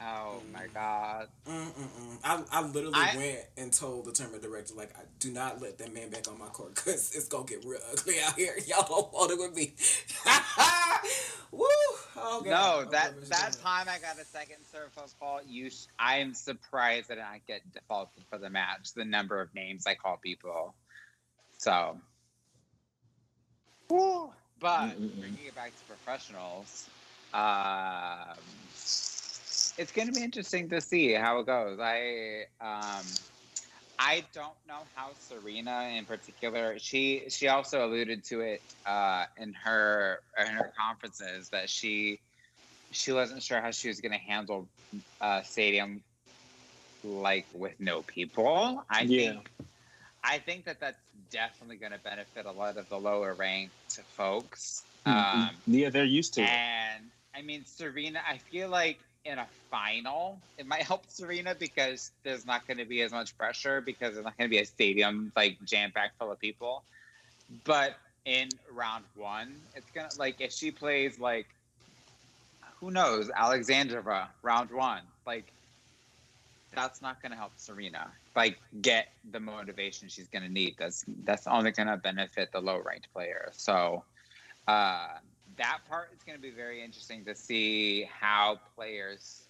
Oh 0.00 0.40
my 0.52 0.66
god! 0.72 1.26
Mm-mm-mm. 1.48 2.18
I, 2.22 2.42
I 2.52 2.62
literally 2.62 2.94
I- 2.94 3.16
went 3.16 3.38
and 3.56 3.72
told 3.72 4.04
the 4.04 4.12
tournament 4.12 4.42
director, 4.44 4.74
like, 4.74 4.96
I 4.96 5.02
do 5.18 5.32
not 5.32 5.60
let 5.60 5.78
that 5.78 5.92
man 5.92 6.08
back 6.10 6.28
on 6.30 6.38
my 6.38 6.46
court 6.46 6.76
because 6.76 7.12
it's 7.16 7.26
going 7.26 7.46
to 7.46 7.54
get 7.54 7.64
real 7.64 7.80
ugly 7.92 8.14
out 8.24 8.34
here. 8.34 8.54
Y'all 8.68 8.86
don't 8.88 9.12
want 9.12 9.32
it 9.32 9.38
with 9.38 9.56
me. 9.56 9.74
Woo! 11.50 11.66
Oh, 12.16 12.42
God. 12.42 12.46
No, 12.46 12.84
Oh, 12.86 12.90
that 12.90 13.28
that 13.30 13.56
time 13.60 13.86
I 13.88 13.98
got 13.98 14.20
a 14.20 14.24
second 14.24 14.58
serve 14.72 14.92
fault. 15.18 15.42
You, 15.48 15.70
sh- 15.70 15.86
I 15.98 16.18
am 16.18 16.32
surprised 16.34 17.08
that 17.08 17.18
I 17.18 17.40
get 17.48 17.62
defaulted 17.72 18.22
for 18.30 18.38
the 18.38 18.50
match. 18.50 18.92
The 18.94 19.04
number 19.04 19.40
of 19.40 19.52
names 19.54 19.86
I 19.86 19.94
call 19.96 20.18
people. 20.22 20.74
So, 21.56 21.98
Woo. 23.90 24.30
but 24.60 24.90
Mm-mm-mm. 24.90 25.18
bringing 25.18 25.46
it 25.46 25.54
back 25.56 25.72
to 25.76 25.84
professionals, 25.86 26.88
um, 27.34 28.36
it's 29.78 29.92
going 29.92 30.08
to 30.08 30.12
be 30.14 30.22
interesting 30.24 30.68
to 30.70 30.80
see 30.80 31.12
how 31.12 31.40
it 31.40 31.46
goes. 31.46 31.78
I 31.80 32.46
um, 32.60 33.06
I 33.98 34.26
don't 34.32 34.56
know 34.66 34.88
how 34.94 35.12
Serena 35.14 35.90
in 35.96 36.04
particular. 36.06 36.78
She 36.78 37.30
she 37.30 37.48
also 37.48 37.86
alluded 37.86 38.24
to 38.24 38.40
it 38.42 38.62
uh, 38.84 39.26
in 39.38 39.54
her 39.54 40.20
in 40.38 40.46
her 40.48 40.72
conferences 40.78 41.50
that 41.50 41.70
she 41.70 42.20
she 42.90 43.12
wasn't 43.12 43.42
sure 43.42 43.60
how 43.60 43.70
she 43.70 43.88
was 43.88 44.00
going 44.00 44.12
to 44.12 44.18
handle 44.18 44.68
uh, 45.20 45.42
stadium 45.42 46.04
like 47.04 47.48
with 47.52 47.78
no 47.78 48.02
people. 48.02 48.84
I 48.90 49.02
Yeah. 49.02 49.32
think 49.32 49.50
I 50.24 50.38
think 50.40 50.64
that 50.66 50.80
that's 50.80 51.00
definitely 51.30 51.76
going 51.76 51.92
to 51.92 51.98
benefit 51.98 52.46
a 52.46 52.52
lot 52.52 52.76
of 52.76 52.88
the 52.88 52.98
lower 52.98 53.34
ranked 53.34 54.00
folks. 54.16 54.86
Mm-hmm. 55.06 55.40
Um, 55.40 55.62
yeah, 55.66 55.90
they're 55.90 56.04
used 56.04 56.34
to 56.34 56.42
it. 56.42 56.48
and 56.48 57.12
I 57.34 57.42
mean, 57.42 57.64
Serena, 57.64 58.20
I 58.26 58.38
feel 58.38 58.68
like 58.68 59.00
in 59.24 59.38
a 59.38 59.46
final, 59.70 60.38
it 60.56 60.66
might 60.66 60.82
help 60.82 61.04
Serena 61.08 61.54
because 61.54 62.12
there's 62.24 62.46
not 62.46 62.66
going 62.66 62.78
to 62.78 62.84
be 62.84 63.02
as 63.02 63.12
much 63.12 63.36
pressure 63.36 63.80
because 63.80 64.14
there's 64.14 64.24
not 64.24 64.36
going 64.38 64.48
to 64.48 64.54
be 64.54 64.60
a 64.60 64.66
stadium 64.66 65.32
like 65.36 65.58
jam 65.64 65.90
packed 65.92 66.18
full 66.18 66.30
of 66.30 66.38
people. 66.38 66.82
But 67.64 67.96
in 68.24 68.48
round 68.72 69.04
one, 69.14 69.56
it's 69.74 69.90
gonna 69.94 70.08
like 70.18 70.40
if 70.40 70.52
she 70.52 70.70
plays 70.70 71.18
like 71.18 71.46
who 72.80 72.90
knows 72.90 73.30
Alexandra 73.34 74.28
round 74.42 74.70
one, 74.70 75.02
like 75.26 75.52
that's 76.74 77.00
not 77.02 77.20
going 77.22 77.32
to 77.32 77.38
help 77.38 77.52
Serena 77.56 78.12
like 78.36 78.58
get 78.82 79.08
the 79.32 79.40
motivation 79.40 80.08
she's 80.08 80.28
going 80.28 80.42
to 80.42 80.48
need. 80.48 80.76
That's 80.78 81.04
that's 81.24 81.46
only 81.46 81.72
going 81.72 81.88
to 81.88 81.96
benefit 81.96 82.52
the 82.52 82.60
low 82.60 82.80
ranked 82.84 83.12
player. 83.12 83.50
So 83.52 84.04
uh, 84.68 85.08
that 85.58 85.80
part 85.88 86.10
is 86.14 86.22
going 86.24 86.36
to 86.36 86.42
be 86.42 86.50
very 86.50 86.82
interesting 86.82 87.24
to 87.24 87.34
see 87.34 88.08
how 88.10 88.58
players 88.74 89.42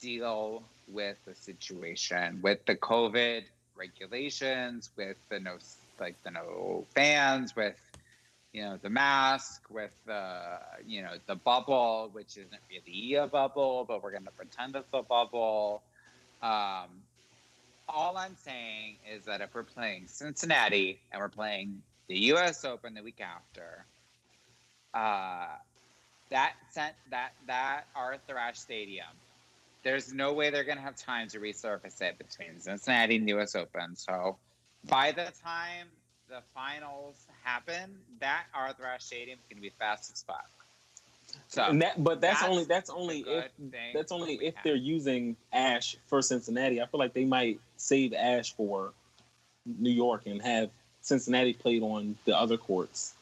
deal 0.00 0.62
with 0.88 1.16
the 1.24 1.34
situation 1.34 2.40
with 2.42 2.64
the 2.66 2.76
COVID 2.76 3.44
regulations, 3.76 4.90
with 4.96 5.16
the 5.30 5.40
no 5.40 5.56
like 5.98 6.16
the 6.24 6.30
no 6.30 6.84
fans, 6.94 7.54
with 7.56 7.76
you 8.52 8.62
know 8.62 8.78
the 8.82 8.90
mask, 8.90 9.62
with 9.70 9.92
the 10.06 10.58
you 10.86 11.02
know 11.02 11.12
the 11.26 11.34
bubble, 11.34 12.10
which 12.12 12.36
isn't 12.36 12.60
really 12.70 13.14
a 13.14 13.26
bubble, 13.26 13.84
but 13.86 14.02
we're 14.02 14.10
going 14.10 14.24
to 14.24 14.30
pretend 14.32 14.76
it's 14.76 14.88
a 14.92 15.02
bubble. 15.02 15.82
Um, 16.42 16.88
all 17.88 18.16
I'm 18.16 18.36
saying 18.36 18.96
is 19.12 19.24
that 19.24 19.40
if 19.40 19.54
we're 19.54 19.62
playing 19.62 20.04
Cincinnati 20.06 21.00
and 21.12 21.20
we're 21.20 21.28
playing 21.28 21.82
the 22.08 22.18
U.S. 22.26 22.64
Open 22.64 22.94
the 22.94 23.02
week 23.02 23.20
after, 23.20 23.84
uh, 24.94 25.48
that 26.30 26.54
sent 26.70 26.94
that 27.10 27.32
that 27.46 27.84
Arthur 27.94 28.38
Ashe 28.38 28.58
Stadium, 28.58 29.06
there's 29.82 30.12
no 30.12 30.32
way 30.32 30.50
they're 30.50 30.64
gonna 30.64 30.80
have 30.80 30.96
time 30.96 31.28
to 31.28 31.38
resurface 31.38 32.00
it 32.00 32.16
between 32.18 32.60
Cincinnati 32.60 33.16
and 33.16 33.28
U.S. 33.30 33.54
Open. 33.54 33.96
So 33.96 34.36
by 34.88 35.12
the 35.12 35.32
time 35.42 35.88
the 36.28 36.40
finals 36.54 37.16
happen, 37.42 37.96
that 38.20 38.44
Arthur 38.54 38.86
Ashe 38.86 39.04
Stadium 39.04 39.38
is 39.38 39.44
gonna 39.50 39.60
be 39.60 39.72
fast 39.78 40.12
as 40.12 40.22
fuck. 40.22 40.48
So 41.48 41.72
that, 41.72 42.02
but 42.02 42.20
that's, 42.20 42.40
that's 42.40 42.50
only 42.50 42.64
that's 42.64 42.90
only 42.90 43.24
if 43.26 43.50
that's 43.92 44.12
only 44.12 44.34
if 44.34 44.54
have. 44.54 44.64
they're 44.64 44.76
using 44.76 45.36
Ashe 45.52 45.96
for 46.06 46.22
Cincinnati. 46.22 46.80
I 46.80 46.86
feel 46.86 47.00
like 47.00 47.12
they 47.12 47.24
might 47.24 47.60
save 47.76 48.12
Ashe 48.12 48.54
for 48.54 48.92
New 49.66 49.90
York 49.90 50.22
and 50.26 50.40
have 50.42 50.70
Cincinnati 51.00 51.52
played 51.52 51.82
on 51.82 52.16
the 52.24 52.36
other 52.36 52.56
courts. 52.56 53.14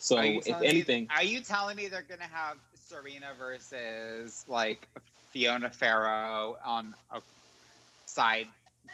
So 0.00 0.18
if 0.18 0.44
telling 0.44 0.60
me- 0.62 0.66
anything, 0.66 1.08
are 1.14 1.22
you 1.22 1.40
telling 1.40 1.76
me 1.76 1.88
they're 1.88 2.02
gonna 2.08 2.22
have 2.22 2.56
Serena 2.88 3.28
versus 3.38 4.44
like 4.48 4.88
Fiona 5.30 5.70
Ferro 5.70 6.56
on 6.64 6.94
a 7.12 7.20
side 8.06 8.48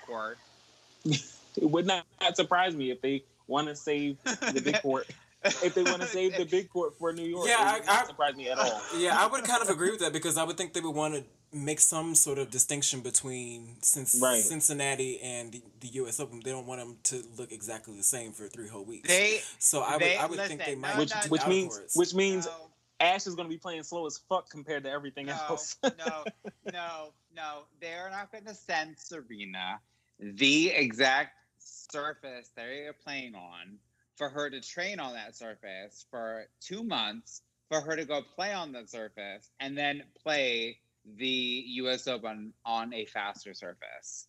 court? 0.04 0.36
it 1.04 1.22
would 1.62 1.86
not, 1.86 2.04
not 2.20 2.36
surprise 2.36 2.74
me 2.74 2.90
if 2.90 3.00
they 3.00 3.22
want 3.46 3.68
to 3.68 3.76
save 3.76 4.22
the 4.24 4.60
big 4.62 4.82
court. 4.82 5.06
If 5.62 5.74
they 5.74 5.84
want 5.84 6.02
to 6.02 6.08
save 6.08 6.36
the 6.36 6.44
big 6.44 6.68
court 6.70 6.98
for 6.98 7.12
New 7.12 7.22
York, 7.22 7.46
Yeah, 7.46 7.76
it 7.76 7.80
would 7.80 7.88
I- 7.88 7.94
not 7.94 8.04
I- 8.04 8.06
surprise 8.08 8.34
me 8.34 8.48
at 8.48 8.58
all. 8.58 8.82
Yeah, 8.96 9.16
I 9.16 9.28
would 9.28 9.44
kind 9.44 9.62
of 9.62 9.68
agree 9.68 9.92
with 9.92 10.00
that 10.00 10.12
because 10.12 10.36
I 10.36 10.42
would 10.42 10.56
think 10.56 10.72
they 10.72 10.80
would 10.80 10.90
want 10.94 11.14
to 11.14 11.22
make 11.52 11.80
some 11.80 12.14
sort 12.14 12.38
of 12.38 12.50
distinction 12.50 13.00
between 13.00 13.76
since 13.82 14.18
Right. 14.20 14.42
Cincinnati 14.42 15.20
and 15.20 15.52
the, 15.52 15.62
the 15.80 15.88
U.S. 15.88 16.20
Open. 16.20 16.40
They 16.44 16.50
don't 16.50 16.66
want 16.66 16.80
them 16.80 16.96
to 17.04 17.24
look 17.36 17.52
exactly 17.52 17.96
the 17.96 18.02
same 18.02 18.32
for 18.32 18.48
three 18.48 18.68
whole 18.68 18.84
weeks. 18.84 19.08
They 19.08 19.40
so 19.58 19.80
I 19.80 19.96
would 19.96 20.02
I 20.02 20.26
would 20.26 20.40
think 20.40 20.64
they 20.64 20.74
might 20.74 20.94
no, 20.94 21.00
Which 21.00 21.12
which 21.28 21.42
out 21.42 21.48
means 21.48 21.80
which 21.94 22.14
means 22.14 22.46
no, 22.46 22.70
Ashe 23.00 23.26
is 23.26 23.34
going 23.34 23.48
to 23.48 23.52
be 23.52 23.58
playing 23.58 23.82
slow 23.82 24.06
as 24.06 24.18
fuck 24.28 24.50
compared 24.50 24.84
to 24.84 24.90
everything 24.90 25.26
no, 25.26 25.38
else. 25.48 25.76
no, 25.82 26.24
no, 26.72 27.12
no. 27.34 27.62
They're 27.80 28.10
not 28.10 28.32
going 28.32 28.44
to 28.44 28.54
send 28.54 28.98
Serena 28.98 29.80
the 30.18 30.70
exact 30.70 31.34
surface 31.58 32.50
they're 32.56 32.92
playing 32.92 33.34
on 33.34 33.78
for 34.16 34.28
her 34.28 34.48
to 34.48 34.60
train 34.60 34.98
on 34.98 35.12
that 35.12 35.36
surface 35.36 36.06
for 36.10 36.46
two 36.60 36.82
months, 36.82 37.42
for 37.68 37.80
her 37.80 37.96
to 37.96 38.04
go 38.04 38.22
play 38.22 38.52
on 38.52 38.72
the 38.72 38.86
surface, 38.86 39.50
and 39.60 39.76
then 39.76 40.02
play 40.22 40.78
the 41.16 41.64
U.S. 41.68 42.08
Open 42.08 42.52
on 42.64 42.92
a 42.92 43.04
faster 43.06 43.54
surface. 43.54 44.26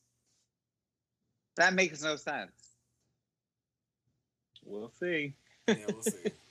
That 1.56 1.74
makes 1.74 2.04
no 2.04 2.16
sense. 2.16 2.52
we'll 4.64 4.92
see. 5.00 5.34
yeah, 5.68 5.76
we'll 5.88 6.02
see. 6.02 6.32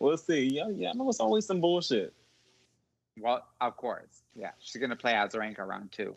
We'll 0.00 0.16
see. 0.16 0.44
Yeah, 0.44 0.68
yeah. 0.68 0.90
I 0.90 0.92
know 0.92 1.08
it's 1.08 1.18
always 1.18 1.44
some 1.44 1.60
bullshit. 1.60 2.14
Well, 3.18 3.44
of 3.60 3.76
course, 3.76 4.22
yeah, 4.36 4.52
she's 4.60 4.78
going 4.78 4.90
to 4.90 4.96
play 4.96 5.12
Azarenka 5.14 5.66
round 5.66 5.90
two. 5.90 6.14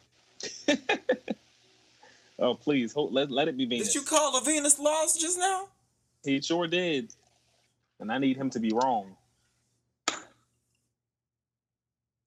Oh, 2.41 2.55
please, 2.55 2.91
hold, 2.91 3.13
let 3.13 3.29
let 3.29 3.47
it 3.47 3.55
be 3.55 3.65
Venus. 3.65 3.93
Did 3.93 3.95
you 3.95 4.01
call 4.01 4.35
a 4.35 4.43
Venus 4.43 4.79
loss 4.79 5.15
just 5.15 5.37
now? 5.37 5.67
He 6.25 6.41
sure 6.41 6.65
did, 6.65 7.13
and 7.99 8.11
I 8.11 8.17
need 8.17 8.35
him 8.35 8.49
to 8.49 8.59
be 8.59 8.71
wrong. 8.73 9.15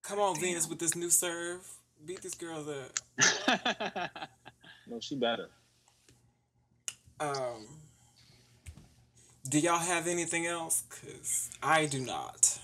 Come 0.04 0.20
on, 0.20 0.38
Venus, 0.38 0.68
with 0.68 0.78
this 0.78 0.94
new 0.94 1.08
serve. 1.08 1.66
Beat 2.04 2.20
these 2.20 2.34
girls 2.34 2.68
up. 2.68 4.28
No, 4.86 5.00
she 5.00 5.16
better. 5.16 5.48
Um, 7.18 7.66
do 9.48 9.58
y'all 9.58 9.78
have 9.78 10.06
anything 10.06 10.44
else? 10.44 10.84
Cause 10.90 11.50
I 11.62 11.86
do 11.86 12.00
not. 12.00 12.60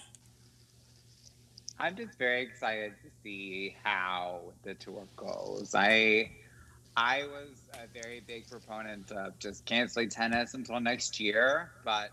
I'm 1.79 1.97
just 1.97 2.19
very 2.19 2.43
excited 2.43 2.93
to 3.03 3.11
see 3.23 3.75
how 3.83 4.53
the 4.65 4.75
tour 4.75 5.07
goes. 5.17 5.75
I 5.75 6.31
I 6.95 7.23
was 7.23 7.63
a 7.73 7.87
very 8.03 8.21
big 8.21 8.51
proponent 8.51 9.11
of 9.13 9.39
just 9.39 9.65
canceling 9.65 10.11
tennis 10.11 10.53
until 10.53 10.79
next 10.79 11.19
year, 11.19 11.71
but 11.87 12.11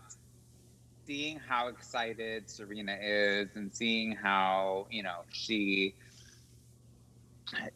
seeing 1.08 1.40
how 1.48 1.68
excited 1.68 2.50
Serena 2.50 2.94
is 3.02 3.48
and 3.54 3.74
seeing 3.74 4.12
how, 4.12 4.86
you 4.90 5.02
know, 5.02 5.20
she 5.30 5.94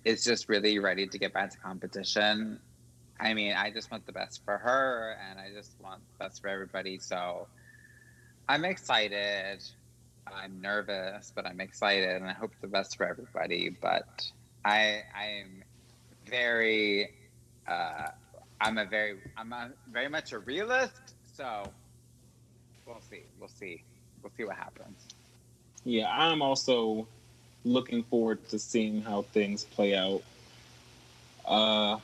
is 0.05 0.23
just 0.23 0.51
really 0.51 0.79
ready 0.79 1.07
to 1.07 1.19
get 1.19 1.33
back 1.33 1.51
to 1.51 1.57
competition. 1.57 2.61
I 3.19 3.33
mean, 3.33 3.55
I 3.55 3.71
just 3.71 3.91
want 3.91 4.05
the 4.05 4.13
best 4.13 4.43
for 4.45 4.59
her 4.59 5.17
and 5.31 5.41
I 5.41 5.51
just 5.51 5.73
want 5.83 6.03
the 6.13 6.25
best 6.27 6.43
for 6.43 6.49
everybody. 6.49 6.99
So 6.99 7.47
I'm 8.51 8.67
excited. 8.67 9.65
I'm 10.27 10.61
nervous, 10.61 11.33
but 11.35 11.47
I'm 11.47 11.61
excited, 11.61 12.11
and 12.11 12.29
I 12.29 12.33
hope 12.33 12.53
the 12.61 12.69
best 12.69 12.97
for 12.97 13.07
everybody. 13.07 13.71
But 13.71 14.31
I, 14.65 15.03
I 15.17 15.27
am 15.41 15.65
very, 16.27 17.11
uh, 17.67 18.09
I'm 18.61 18.79
a 18.79 18.85
very, 18.85 19.19
I'm 19.37 19.53
a, 19.53 19.71
very 19.91 20.09
much 20.09 20.33
a 20.33 20.39
realist. 20.39 21.15
So 21.35 21.65
we'll 22.87 23.01
see, 23.01 23.23
we'll 23.39 23.49
see, 23.49 23.83
we'll 24.23 24.33
see 24.37 24.45
what 24.45 24.57
happens. 24.57 24.97
Yeah, 25.85 26.09
I'm 26.11 26.43
also 26.43 27.07
looking 27.65 28.03
forward 28.05 28.49
to 28.49 28.59
seeing 28.59 29.03
how 29.03 29.23
things 29.23 29.65
play 29.65 29.97
out. 29.97 30.23
Uh, 31.45 31.99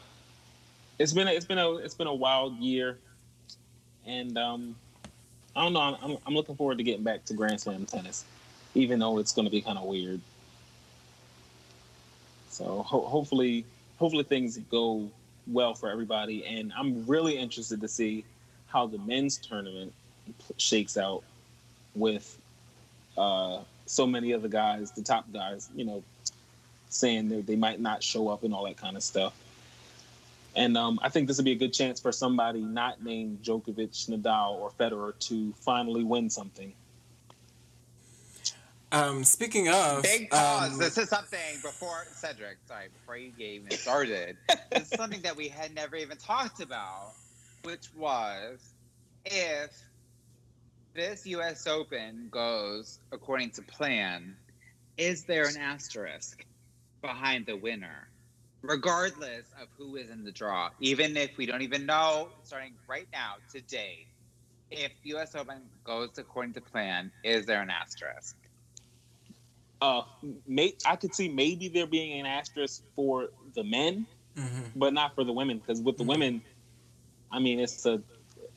it's 0.98 1.12
been 1.12 1.28
a, 1.28 1.32
it's 1.32 1.46
been 1.46 1.58
a 1.58 1.76
it's 1.76 1.94
been 1.94 2.08
a 2.08 2.14
wild 2.14 2.56
year, 2.58 2.98
and 4.06 4.36
um, 4.36 4.76
I 5.54 5.62
don't 5.62 5.72
know. 5.72 5.80
I'm, 5.80 6.16
I'm 6.26 6.34
looking 6.34 6.56
forward 6.56 6.78
to 6.78 6.84
getting 6.84 7.04
back 7.04 7.24
to 7.26 7.34
Grand 7.34 7.60
Slam 7.60 7.86
tennis, 7.86 8.24
even 8.74 8.98
though 8.98 9.18
it's 9.18 9.32
going 9.32 9.46
to 9.46 9.50
be 9.50 9.60
kind 9.60 9.78
of 9.78 9.84
weird. 9.84 10.20
So 12.50 12.82
ho- 12.82 13.06
hopefully, 13.06 13.64
hopefully 13.98 14.24
things 14.24 14.58
go 14.70 15.08
well 15.46 15.74
for 15.74 15.88
everybody, 15.88 16.44
and 16.44 16.72
I'm 16.76 17.06
really 17.06 17.38
interested 17.38 17.80
to 17.80 17.88
see 17.88 18.24
how 18.66 18.86
the 18.86 18.98
men's 18.98 19.38
tournament 19.38 19.94
shakes 20.56 20.96
out 20.96 21.22
with 21.94 22.38
uh, 23.16 23.60
so 23.86 24.06
many 24.06 24.32
of 24.32 24.42
the 24.42 24.48
guys, 24.48 24.92
the 24.92 25.02
top 25.02 25.30
guys, 25.32 25.68
you 25.74 25.84
know, 25.84 26.02
saying 26.88 27.28
that 27.28 27.46
they 27.46 27.56
might 27.56 27.80
not 27.80 28.02
show 28.02 28.28
up 28.28 28.44
and 28.44 28.54
all 28.54 28.64
that 28.64 28.76
kind 28.76 28.96
of 28.96 29.02
stuff. 29.02 29.34
And 30.56 30.76
um, 30.76 30.98
I 31.02 31.08
think 31.08 31.28
this 31.28 31.36
would 31.36 31.44
be 31.44 31.52
a 31.52 31.56
good 31.56 31.72
chance 31.72 32.00
for 32.00 32.10
somebody 32.10 32.60
not 32.60 33.04
named 33.04 33.42
Djokovic, 33.42 34.08
Nadal, 34.08 34.58
or 34.58 34.70
Federer 34.78 35.18
to 35.20 35.52
finally 35.60 36.04
win 36.04 36.30
something. 36.30 36.72
Um, 38.90 39.22
speaking 39.22 39.68
of 39.68 40.02
Big 40.02 40.30
pause. 40.30 40.72
um, 40.72 40.78
this 40.78 40.96
is 40.96 41.10
something 41.10 41.56
before 41.62 42.06
Cedric. 42.14 42.56
Sorry, 42.66 42.88
before 42.88 43.18
you 43.18 43.32
even 43.38 43.70
started. 43.72 44.36
this 44.70 44.90
is 44.90 44.96
something 44.96 45.20
that 45.22 45.36
we 45.36 45.48
had 45.48 45.74
never 45.74 45.94
even 45.96 46.16
talked 46.16 46.62
about, 46.62 47.12
which 47.64 47.88
was 47.94 48.72
if 49.26 49.70
this 50.98 51.26
U.S. 51.26 51.66
Open 51.66 52.28
goes 52.30 53.00
according 53.12 53.52
to 53.52 53.62
plan, 53.62 54.38
is 54.98 55.24
there 55.26 55.48
an 55.48 55.56
asterisk 55.56 56.44
behind 57.02 57.46
the 57.46 57.56
winner? 57.56 58.10
regardless 58.62 59.48
of 59.60 59.68
who 59.78 59.96
is 59.96 60.10
in 60.10 60.24
the 60.24 60.32
draw, 60.32 60.70
even 60.80 61.16
if 61.16 61.36
we 61.38 61.46
don't 61.46 61.62
even 61.62 61.86
know, 61.86 62.32
starting 62.42 62.76
right 62.88 63.08
now, 63.12 63.34
today, 63.50 64.08
if 64.70 64.92
US 65.04 65.34
Open 65.36 65.70
goes 65.84 66.10
according 66.18 66.54
to 66.54 66.60
plan, 66.62 67.12
is 67.24 67.46
there 67.46 67.62
an 67.62 67.70
asterisk? 67.70 68.36
Uh, 69.80 70.02
may, 70.46 70.74
I 70.86 70.96
could 70.96 71.14
see 71.14 71.28
maybe 71.28 71.68
there 71.68 71.86
being 71.86 72.20
an 72.20 72.26
asterisk 72.26 72.82
for 72.96 73.28
the 73.54 73.64
men, 73.64 74.06
Mm-hmm. 74.36 74.68
but 74.74 74.94
not 74.94 75.14
for 75.14 75.24
the 75.24 75.32
women. 75.32 75.58
Because 75.58 75.82
with 75.82 75.98
the 75.98 76.04
Mhm. 76.04 76.08
women, 76.08 76.42
I 77.32 77.40
mean, 77.40 77.60
it's 77.60 77.86
a, 77.86 78.02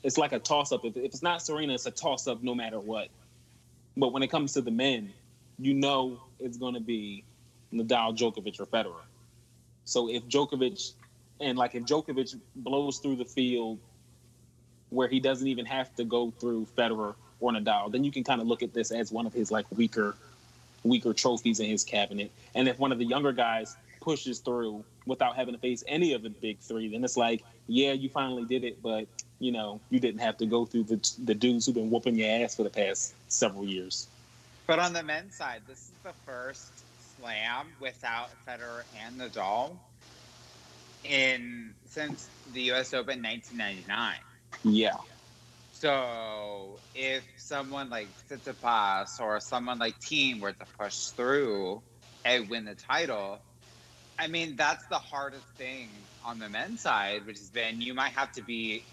it's 0.02 0.18
like 0.18 0.32
a 0.32 0.38
toss 0.38 0.72
up. 0.72 0.84
If, 0.84 0.96
if 0.96 1.04
it's 1.04 1.22
not 1.22 1.42
Serena, 1.42 1.74
it's 1.74 1.86
a 1.86 1.90
toss 1.90 2.26
up 2.26 2.42
no 2.42 2.54
matter 2.54 2.80
what. 2.80 3.08
But 3.96 4.12
when 4.12 4.22
it 4.22 4.28
comes 4.28 4.52
to 4.54 4.60
the 4.60 4.70
men, 4.70 5.12
you 5.58 5.74
know 5.74 6.20
it's 6.40 6.56
going 6.56 6.74
to 6.74 6.80
be 6.80 7.24
Nadal, 7.72 8.16
Djokovic, 8.16 8.60
or 8.60 8.66
Federer. 8.66 9.04
So 9.84 10.08
if 10.08 10.24
Djokovic, 10.28 10.92
and 11.40 11.58
like 11.58 11.74
if 11.74 11.84
Djokovic 11.84 12.38
blows 12.56 12.98
through 12.98 13.16
the 13.16 13.24
field 13.24 13.78
where 14.90 15.08
he 15.08 15.20
doesn't 15.20 15.46
even 15.46 15.66
have 15.66 15.94
to 15.96 16.04
go 16.04 16.30
through 16.38 16.66
Federer 16.76 17.14
or 17.40 17.52
Nadal, 17.52 17.90
then 17.90 18.04
you 18.04 18.12
can 18.12 18.24
kind 18.24 18.40
of 18.40 18.46
look 18.46 18.62
at 18.62 18.72
this 18.72 18.90
as 18.90 19.12
one 19.12 19.26
of 19.26 19.32
his 19.32 19.50
like 19.50 19.66
weaker, 19.70 20.16
weaker 20.84 21.12
trophies 21.12 21.60
in 21.60 21.66
his 21.66 21.84
cabinet. 21.84 22.30
And 22.54 22.68
if 22.68 22.78
one 22.78 22.92
of 22.92 22.98
the 22.98 23.04
younger 23.04 23.32
guys 23.32 23.76
pushes 24.00 24.40
through 24.40 24.84
without 25.06 25.36
having 25.36 25.54
to 25.54 25.60
face 25.60 25.82
any 25.86 26.12
of 26.12 26.22
the 26.22 26.30
big 26.30 26.58
three, 26.58 26.88
then 26.88 27.04
it's 27.04 27.16
like, 27.16 27.42
yeah, 27.66 27.92
you 27.92 28.08
finally 28.08 28.44
did 28.44 28.64
it, 28.64 28.82
but 28.82 29.06
you 29.42 29.52
know, 29.52 29.82
you 29.90 30.00
didn't 30.00 30.20
have 30.20 30.38
to 30.38 30.46
go 30.46 30.66
through 30.66 30.84
the 30.84 31.14
the 31.24 31.34
dudes 31.34 31.66
who've 31.66 31.74
been 31.74 31.90
whooping 31.90 32.16
your 32.16 32.44
ass 32.44 32.56
for 32.56 32.64
the 32.64 32.70
past 32.70 33.16
several 33.28 33.66
years. 33.66 34.08
But 34.66 34.78
on 34.80 34.92
the 34.94 35.02
men's 35.02 35.36
side, 35.36 35.64
this 35.66 35.90
is 35.90 35.98
the 36.02 36.14
first 36.26 36.84
slam 36.98 37.76
without 37.80 38.30
Federer 38.46 38.84
and 38.92 39.20
Nadal 39.20 39.80
in 41.04 41.76
since 41.86 42.30
the 42.46 42.62
US 42.72 42.94
Open 42.94 43.22
1999. 43.22 44.16
Yeah, 44.64 44.96
So 45.70 46.82
if 46.94 47.24
someone 47.36 47.90
like 47.90 48.14
Tsitsipas 48.30 49.20
or 49.20 49.40
someone 49.40 49.78
like 49.78 49.96
Thiem 50.00 50.40
were 50.40 50.52
to 50.52 50.66
push 50.78 51.08
through 51.16 51.82
and 52.24 52.48
win 52.50 52.64
the 52.66 52.76
title, 52.76 53.44
I 54.18 54.28
mean 54.28 54.56
that's 54.56 54.86
the 54.88 54.98
hardest 54.98 55.48
thing 55.58 56.08
on 56.22 56.38
the 56.38 56.48
men's 56.50 56.82
side, 56.82 57.26
which 57.26 57.38
has 57.38 57.50
been 57.50 57.80
you 57.80 57.94
might 57.94 58.12
have 58.12 58.32
to 58.32 58.42
be, 58.42 58.88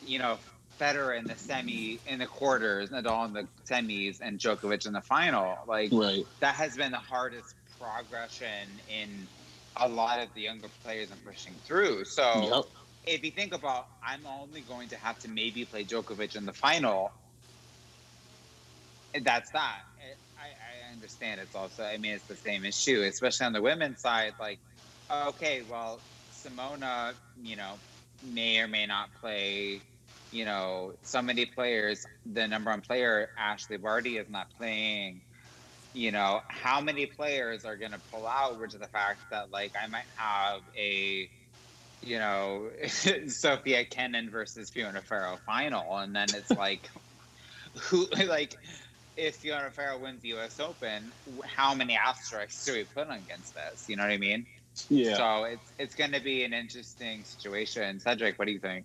you 0.00 0.18
know, 0.18 0.38
Federer 0.80 1.18
in 1.18 1.24
the 1.24 1.36
semi 1.36 2.00
in 2.06 2.18
the 2.18 2.26
quarters, 2.26 2.90
Nadal 2.90 3.26
in 3.26 3.32
the 3.32 3.48
semis, 3.70 4.18
and 4.20 4.38
Djokovic 4.38 4.86
in 4.86 4.92
the 4.92 5.00
final. 5.00 5.56
Like 5.66 5.90
right. 5.92 6.24
that 6.40 6.54
has 6.56 6.76
been 6.76 6.92
the 6.92 6.98
hardest 6.98 7.54
progression 7.78 8.80
in 8.88 9.28
a 9.76 9.88
lot 9.88 10.20
of 10.20 10.28
the 10.34 10.42
younger 10.42 10.68
players 10.82 11.10
and 11.10 11.22
pushing 11.24 11.60
through. 11.66 12.04
So 12.04 12.22
Yep. 12.42 12.64
if 13.04 13.24
you 13.24 13.30
think 13.30 13.54
about, 13.54 13.86
I'm 14.02 14.26
only 14.26 14.62
going 14.62 14.88
to 14.90 14.96
have 14.96 15.18
to 15.20 15.28
maybe 15.28 15.64
play 15.64 15.84
Djokovic 15.84 16.36
in 16.36 16.44
the 16.46 16.52
final. 16.52 17.12
That's 19.22 19.50
that. 19.52 19.80
It- 20.10 20.18
I, 20.38 20.88
I 20.90 20.92
understand. 20.92 21.40
It's 21.40 21.54
also, 21.54 21.82
I 21.82 21.96
mean, 21.96 22.12
it's 22.12 22.26
the 22.26 22.36
same 22.36 22.66
issue, 22.66 23.02
especially 23.02 23.46
on 23.46 23.54
the 23.54 23.62
women's 23.62 24.02
side. 24.02 24.34
Like, 24.38 24.60
okay, 25.10 25.62
well, 25.62 26.02
Simona, 26.30 27.14
you 27.40 27.56
know, 27.56 27.80
may 28.22 28.60
or 28.60 28.68
may 28.68 28.86
not 28.86 29.08
play. 29.20 29.82
You 30.32 30.44
know, 30.44 30.92
so 31.02 31.22
many 31.22 31.46
players. 31.46 32.04
The 32.24 32.46
number 32.46 32.70
one 32.70 32.80
player, 32.80 33.30
Ashleigh 33.38 33.80
Barty, 33.80 34.18
is 34.18 34.28
not 34.28 34.48
playing. 34.58 35.22
You 35.92 36.12
know, 36.12 36.40
how 36.48 36.80
many 36.80 37.06
players 37.06 37.64
are 37.64 37.76
going 37.76 37.92
to 37.92 38.00
pull 38.12 38.26
out? 38.26 38.60
Which 38.60 38.74
is 38.74 38.80
the 38.80 38.88
fact 38.88 39.20
that, 39.30 39.50
like, 39.50 39.72
I 39.80 39.86
might 39.86 40.04
have 40.16 40.60
a 40.76 41.30
you 42.02 42.18
know, 42.18 42.70
Sofia 42.86 43.84
Kenin 43.84 44.30
versus 44.30 44.70
Fiona 44.70 45.02
Ferro 45.02 45.38
final, 45.44 45.96
and 45.98 46.14
then 46.14 46.26
it's 46.34 46.50
like, 46.56 46.88
who 47.74 48.06
like, 48.26 48.54
if 49.16 49.36
Fiona 49.36 49.70
Ferro 49.70 49.98
wins 49.98 50.22
the 50.22 50.28
U.S. 50.28 50.60
Open, 50.60 51.12
how 51.44 51.74
many 51.74 51.96
asterisks 51.96 52.64
do 52.64 52.74
we 52.74 52.84
put 52.84 53.08
on 53.08 53.18
against 53.18 53.54
this? 53.54 53.84
You 53.88 53.96
know 53.96 54.04
what 54.04 54.12
I 54.12 54.18
mean? 54.18 54.46
Yeah. 54.88 55.16
So 55.16 55.44
it's 55.44 55.72
it's 55.78 55.94
going 55.94 56.12
to 56.12 56.20
be 56.20 56.44
an 56.44 56.52
interesting 56.52 57.24
situation. 57.24 58.00
Cedric, 58.00 58.38
what 58.38 58.46
do 58.46 58.52
you 58.52 58.60
think? 58.60 58.84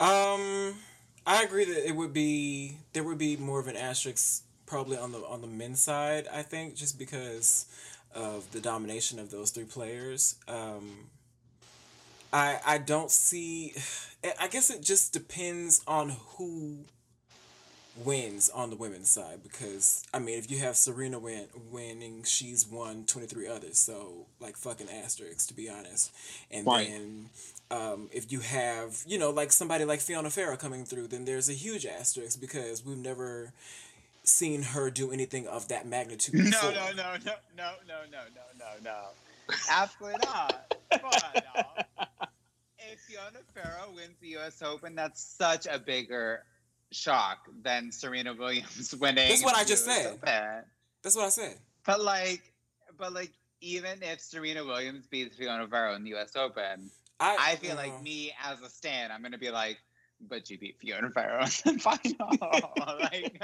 Um, 0.00 0.74
I 1.26 1.42
agree 1.44 1.64
that 1.64 1.88
it 1.88 1.96
would 1.96 2.12
be 2.12 2.76
there 2.92 3.04
would 3.04 3.18
be 3.18 3.36
more 3.36 3.60
of 3.60 3.68
an 3.68 3.76
asterisk 3.76 4.44
probably 4.66 4.98
on 4.98 5.12
the 5.12 5.18
on 5.18 5.40
the 5.40 5.46
men's 5.46 5.80
side. 5.80 6.26
I 6.32 6.42
think 6.42 6.74
just 6.74 6.98
because 6.98 7.66
of 8.14 8.50
the 8.52 8.60
domination 8.60 9.18
of 9.18 9.30
those 9.30 9.50
three 9.50 9.64
players. 9.64 10.36
Um, 10.48 11.10
I 12.32 12.60
I 12.66 12.78
don't 12.78 13.10
see. 13.10 13.74
I 14.40 14.48
guess 14.48 14.70
it 14.70 14.82
just 14.82 15.12
depends 15.12 15.82
on 15.86 16.16
who 16.36 16.78
wins 18.04 18.50
on 18.50 18.70
the 18.70 18.76
women's 18.76 19.08
side 19.08 19.42
because 19.42 20.04
I 20.12 20.18
mean 20.18 20.38
if 20.38 20.50
you 20.50 20.58
have 20.58 20.76
Serena 20.76 21.18
win 21.18 21.46
winning 21.70 22.24
she's 22.24 22.66
won 22.66 23.04
23 23.06 23.48
others 23.48 23.78
so 23.78 24.26
like 24.40 24.56
fucking 24.56 24.88
asterisks 24.90 25.46
to 25.46 25.54
be 25.54 25.68
honest 25.70 26.12
and 26.50 26.66
Right. 26.66 26.88
then 26.88 27.30
um, 27.70 28.08
if 28.12 28.30
you 28.30 28.40
have 28.40 29.02
you 29.06 29.18
know 29.18 29.30
like 29.30 29.50
somebody 29.50 29.84
like 29.84 30.00
Fiona 30.00 30.30
Ferro 30.30 30.56
coming 30.56 30.84
through 30.84 31.08
then 31.08 31.24
there's 31.24 31.48
a 31.48 31.54
huge 31.54 31.86
asterisk 31.86 32.40
because 32.40 32.84
we've 32.84 32.98
never 32.98 33.52
seen 34.24 34.62
her 34.62 34.90
do 34.90 35.10
anything 35.10 35.46
of 35.46 35.68
that 35.68 35.86
magnitude 35.86 36.34
No, 36.34 36.44
before. 36.44 36.72
no, 36.72 36.86
no, 36.96 37.12
no, 37.24 37.32
no, 37.56 37.70
no, 37.86 38.00
no, 38.10 38.20
no, 38.34 38.42
no, 38.58 38.66
no. 38.82 39.54
Absolutely 39.70 40.18
not. 40.24 40.76
Come 40.90 41.04
on, 41.04 41.42
now. 41.54 42.06
If 42.92 42.98
Fiona 43.00 43.38
Ferro 43.54 43.92
wins 43.94 44.16
the 44.20 44.28
U.S. 44.30 44.62
Open, 44.62 44.94
that's 44.96 45.20
such 45.22 45.66
a 45.70 45.78
bigger 45.78 46.42
shock 46.92 47.48
than 47.62 47.90
Serena 47.92 48.34
Williams 48.34 48.94
winning. 49.00 49.28
That's 49.28 49.44
what 49.44 49.56
I 49.56 49.64
just 49.64 49.84
said. 49.84 50.06
Open. 50.06 50.64
that's 51.02 51.16
what 51.16 51.26
I 51.26 51.28
said 51.30 51.56
But 51.84 52.00
like, 52.02 52.42
but 52.98 53.12
like, 53.12 53.30
even 53.60 54.02
if 54.02 54.20
Serena 54.20 54.64
Williams 54.64 55.06
beats 55.06 55.36
Fiona 55.36 55.66
Ferro 55.66 55.94
in 55.94 56.04
the 56.04 56.10
U.S. 56.10 56.36
Open, 56.36 56.90
I 57.20 57.36
I 57.52 57.56
feel 57.56 57.76
like 57.76 57.92
uh, 57.98 58.02
me 58.02 58.32
as 58.44 58.60
a 58.60 58.68
stan, 58.68 59.10
I'm 59.10 59.22
gonna 59.22 59.38
be 59.38 59.50
like, 59.50 59.78
but 60.28 60.48
you 60.50 60.58
beat 60.58 60.76
Fiona 60.78 61.10
Ferro 61.10 61.40
in 61.64 61.76
the 61.76 61.80
final. 61.80 63.00
like, 63.00 63.40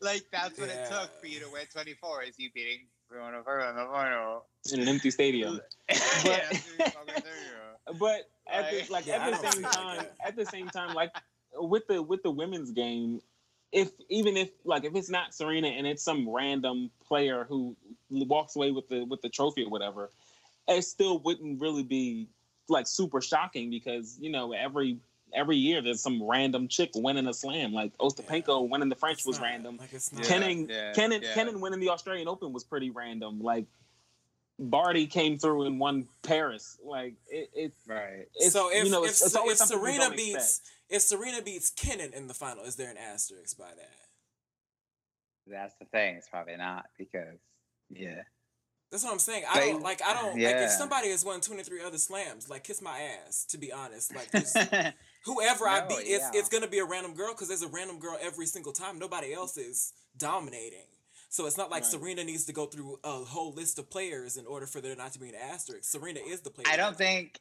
like 0.00 0.24
that's 0.32 0.58
what 0.58 0.68
it 0.68 0.88
took 0.90 1.20
for 1.20 1.26
you 1.26 1.40
to 1.40 1.46
win 1.52 1.62
24 1.72 2.24
is 2.24 2.38
you 2.38 2.50
beating 2.54 2.86
Fiona 3.10 3.42
Ferro 3.44 3.70
in 3.70 3.76
the 3.76 3.84
final. 3.86 4.44
in 4.72 4.80
an 4.80 4.88
empty 4.88 5.10
stadium. 5.10 5.56
But- 5.56 5.68
that's 5.88 6.24
what 6.24 6.52
you're 6.78 6.86
fucking 6.88 7.22
doing. 7.22 7.98
But 7.98 8.30
at 8.50 8.70
the, 8.70 8.78
Like- 8.78 8.90
like 8.90 9.06
Yeah, 9.06 9.26
at 9.26 9.30
the 9.42 9.50
same 9.50 9.52
see 9.52 9.58
it 9.58 9.62
like 9.64 9.72
time, 9.72 10.06
at 10.24 10.36
the 10.36 10.46
same 10.46 10.68
time, 10.70 10.94
like 10.94 11.12
with 11.54 11.86
the 11.86 12.02
with 12.02 12.22
the 12.22 12.30
women's 12.30 12.70
game, 12.70 13.20
if 13.72 13.90
even 14.08 14.36
if 14.36 14.50
like 14.64 14.84
if 14.84 14.94
it's 14.94 15.10
not 15.10 15.34
Serena 15.34 15.68
and 15.68 15.86
it's 15.86 16.02
some 16.02 16.28
random 16.28 16.90
player 17.06 17.44
who 17.48 17.76
walks 18.10 18.56
away 18.56 18.70
with 18.70 18.88
the 18.88 19.04
with 19.04 19.22
the 19.22 19.28
trophy 19.28 19.64
or 19.64 19.70
whatever, 19.70 20.10
it 20.68 20.82
still 20.82 21.18
wouldn't 21.20 21.60
really 21.60 21.82
be 21.82 22.28
like 22.68 22.86
super 22.86 23.20
shocking 23.20 23.70
because 23.70 24.16
you 24.20 24.30
know 24.30 24.52
every 24.52 24.98
every 25.34 25.56
year 25.56 25.80
there's 25.80 26.02
some 26.02 26.22
random 26.22 26.68
chick 26.68 26.90
winning 26.94 27.26
a 27.26 27.32
slam 27.32 27.72
like 27.72 27.96
Ostapenko 27.98 28.68
winning 28.68 28.90
the 28.90 28.94
French 28.94 29.18
it's 29.18 29.26
was 29.26 29.38
not- 29.38 29.44
random. 29.46 29.76
like 29.78 29.92
it's 29.92 30.12
not 30.12 30.22
Yeah. 30.22 30.28
Kenin, 30.28 30.68
yeah, 30.68 30.92
Kenin, 30.92 31.22
yeah. 31.22 31.32
Kenin 31.34 31.60
winning 31.60 31.80
the 31.80 31.88
Australian 31.88 32.28
Open 32.28 32.52
was 32.52 32.64
pretty 32.64 32.90
random. 32.90 33.40
Like 33.40 33.64
Barty 34.58 35.06
came 35.06 35.38
through 35.38 35.64
and 35.64 35.80
won 35.80 36.08
Paris. 36.22 36.78
Like 36.84 37.14
it, 37.28 37.50
it 37.54 37.72
Right. 37.86 38.26
it's, 38.34 38.52
so 38.52 38.70
if 38.70 38.84
you 38.84 38.90
know, 38.90 39.04
if, 39.04 39.10
it's, 39.10 39.22
it's 39.22 39.62
if 39.62 39.68
Serena 39.68 40.10
beats 40.10 40.58
expect. 40.58 40.70
if 40.90 41.02
Serena 41.02 41.42
beats 41.42 41.70
Kenin 41.70 42.12
in 42.12 42.28
the 42.28 42.34
final 42.34 42.64
is 42.64 42.76
there 42.76 42.90
an 42.90 42.96
asterisk 42.96 43.58
by 43.58 43.70
that 43.76 43.90
That's 45.46 45.74
the 45.80 45.86
thing. 45.86 46.16
It's 46.16 46.28
probably 46.28 46.56
not 46.56 46.86
because 46.98 47.38
yeah. 47.90 48.22
That's 48.90 49.04
what 49.04 49.12
I'm 49.14 49.18
saying. 49.18 49.44
I 49.50 49.70
don't 49.70 49.82
like. 49.82 50.02
I 50.02 50.12
don't 50.12 50.38
like. 50.38 50.56
If 50.56 50.70
somebody 50.70 51.10
has 51.10 51.24
won 51.24 51.40
23 51.40 51.82
other 51.82 51.96
slams, 51.96 52.50
like 52.50 52.62
kiss 52.62 52.82
my 52.82 53.00
ass. 53.26 53.46
To 53.46 53.58
be 53.58 53.72
honest, 53.72 54.14
like 54.14 54.30
just, 54.30 54.54
whoever 55.24 55.66
I 55.66 55.80
No, 55.80 55.88
beat, 55.88 56.04
it's 56.04 56.26
it's 56.34 56.50
gonna 56.50 56.68
be 56.68 56.78
a 56.78 56.84
random 56.84 57.14
girl 57.14 57.32
because 57.32 57.48
there's 57.48 57.62
a 57.62 57.68
random 57.68 57.98
girl 58.00 58.18
every 58.20 58.44
single 58.44 58.72
time. 58.72 58.98
Nobody 58.98 59.32
else 59.32 59.56
is 59.56 59.94
dominating. 60.18 60.84
So 61.32 61.46
it's 61.46 61.56
not 61.56 61.70
like 61.70 61.82
Right. 61.84 61.90
Serena 61.90 62.24
needs 62.24 62.44
to 62.44 62.52
go 62.52 62.66
through 62.66 63.00
a 63.02 63.24
whole 63.24 63.54
list 63.54 63.78
of 63.78 63.88
players 63.88 64.36
in 64.36 64.44
order 64.44 64.66
for 64.66 64.82
there 64.82 64.94
not 64.94 65.14
to 65.14 65.18
be 65.18 65.30
an 65.30 65.34
asterisk. 65.34 65.90
Serena 65.90 66.20
is 66.20 66.42
the 66.42 66.50
player. 66.50 66.66
I 66.68 66.76
don't 66.76 66.94
think 66.96 67.40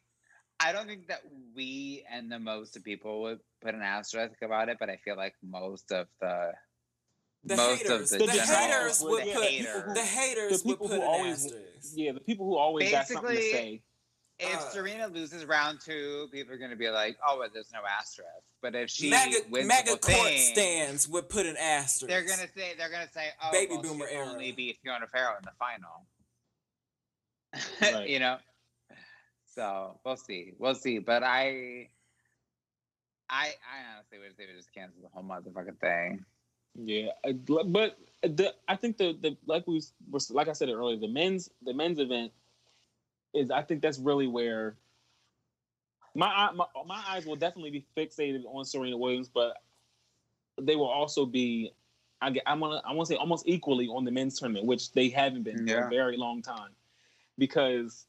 I 0.62 0.72
don't 0.72 0.88
think 0.88 1.08
that 1.08 1.20
we 1.54 2.06
and 2.10 2.32
the 2.32 2.40
most 2.40 2.78
of 2.78 2.86
people 2.86 3.22
would 3.24 3.40
put 3.62 3.76
an 3.76 3.82
asterisk 3.82 4.42
about 4.44 4.70
it, 4.70 4.78
but 4.80 4.90
I 4.90 4.96
feel 5.04 5.18
like 5.18 5.36
most 5.44 5.92
of 5.92 6.08
the 6.22 6.54
the 7.44 7.58
most 7.58 7.82
haters. 7.82 8.14
of 8.14 8.20
The, 8.20 8.26
the, 8.28 8.32
The 8.32 8.42
haters 8.46 9.02
would 9.02 9.26
yeah, 9.26 9.34
put 9.34 9.42
the 9.44 9.50
people 9.58 9.82
who- 9.82 9.94
the 9.94 10.02
haters 10.06 10.62
the 10.62 10.68
would 10.70 10.74
people 10.80 10.88
put 10.88 10.96
who 10.96 11.02
an 11.02 11.08
always- 11.08 11.46
asterisk. 11.46 11.92
Yeah, 11.96 12.12
the 12.14 12.20
people 12.22 12.46
who 12.46 12.56
always 12.56 12.92
got 12.92 13.08
something 13.10 13.36
to 13.36 13.42
say. 13.42 13.84
If 14.44 14.56
Uh, 14.56 14.70
Serena 14.72 15.08
loses 15.08 15.46
round 15.46 15.80
two, 15.82 16.28
people 16.32 16.54
are 16.54 16.58
going 16.58 16.72
to 16.72 16.76
be 16.76 16.90
like, 16.90 17.16
"Oh, 17.26 17.38
well, 17.40 17.50
there's 17.54 17.72
no 17.72 17.80
asterisk." 17.88 18.30
But 18.62 18.74
if 18.76 18.90
she 18.90 19.10
Mega, 19.12 19.38
wins 19.50 19.68
mega 19.68 19.92
the 19.92 19.98
court 20.00 20.18
thing, 20.28 20.38
stands 20.40 21.08
would 21.08 21.30
put 21.30 21.46
an 21.46 21.56
asterisk. 21.58 22.10
they're 22.10 22.26
going 22.26 22.40
to 22.40 22.50
say 22.60 22.74
they're 22.78 22.90
going 22.90 23.06
to 23.06 23.14
say, 23.14 23.28
"Oh, 23.44 23.52
Baby 23.52 23.74
well, 23.74 23.84
boomer 23.84 24.08
she 24.10 24.16
era. 24.16 24.26
only 24.28 24.52
beat 24.52 24.80
Fiona 24.84 25.06
Ferro 25.08 25.38
in 25.38 25.44
the 25.44 25.52
final." 25.60 26.08
Right. 27.82 28.10
you 28.10 28.20
know. 28.20 28.38
So 29.54 30.00
we'll 30.06 30.16
see, 30.18 30.54
we'll 30.58 30.76
see. 30.76 31.00
But 31.00 31.24
I, 31.24 31.90
I, 33.30 33.48
I 33.50 33.94
honestly 33.96 34.18
wish 34.20 34.34
they 34.38 34.46
would 34.46 34.56
just 34.56 34.74
cancel 34.74 35.02
the 35.02 35.10
whole 35.10 35.24
motherfucking 35.24 35.80
thing. 35.80 36.26
Yeah, 36.76 37.10
but 37.68 37.98
the 38.24 38.54
I 38.70 38.76
think 38.78 38.98
the 38.98 39.18
the 39.22 39.36
like 39.46 39.68
we 39.68 39.82
was 40.10 40.32
like 40.32 40.48
I 40.48 40.54
said 40.54 40.70
earlier, 40.70 40.98
the 40.98 41.08
men's 41.10 41.50
the 41.64 41.74
men's 41.74 42.00
event 42.00 42.32
is 43.34 43.52
I 43.52 43.62
think 43.62 43.82
that's 43.82 44.00
really 44.00 44.28
where 44.28 44.76
my 46.16 46.52
my 46.52 46.66
my 46.86 47.04
eyes 47.08 47.26
will 47.26 47.36
definitely 47.36 47.72
be 47.72 47.86
fixated 47.96 48.44
on 48.46 48.66
Serena 48.66 48.98
Williams, 48.98 49.30
but 49.30 49.58
they 50.60 50.76
will 50.76 50.90
also 50.90 51.26
be 51.26 51.74
I 52.22 52.32
get 52.32 52.44
I'm 52.46 52.60
gonna 52.60 52.82
I 52.86 52.94
want 52.94 53.08
to 53.08 53.14
say 53.14 53.18
almost 53.18 53.48
equally 53.48 53.88
on 53.88 54.04
the 54.04 54.12
men's 54.12 54.40
tournament, 54.40 54.66
which 54.66 54.92
they 54.92 55.10
haven't 55.10 55.44
been 55.44 55.66
for 55.68 55.74
a 55.88 55.90
very 55.90 56.18
long 56.18 56.42
time, 56.42 56.72
because 57.38 58.06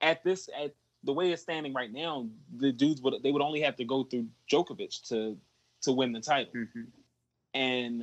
at 0.00 0.22
this 0.24 0.48
at 0.58 0.74
the 1.04 1.12
way 1.12 1.30
it's 1.30 1.42
standing 1.42 1.72
right 1.72 1.92
now, 1.92 2.26
the 2.56 2.72
dudes 2.72 3.00
would 3.02 3.14
they 3.22 3.30
would 3.30 3.42
only 3.42 3.60
have 3.60 3.76
to 3.76 3.84
go 3.84 4.04
through 4.04 4.26
Djokovic 4.50 5.06
to 5.08 5.36
to 5.82 5.92
win 5.92 6.12
the 6.12 6.20
title. 6.20 6.52
Mhm. 6.54 6.86
and 7.54 8.02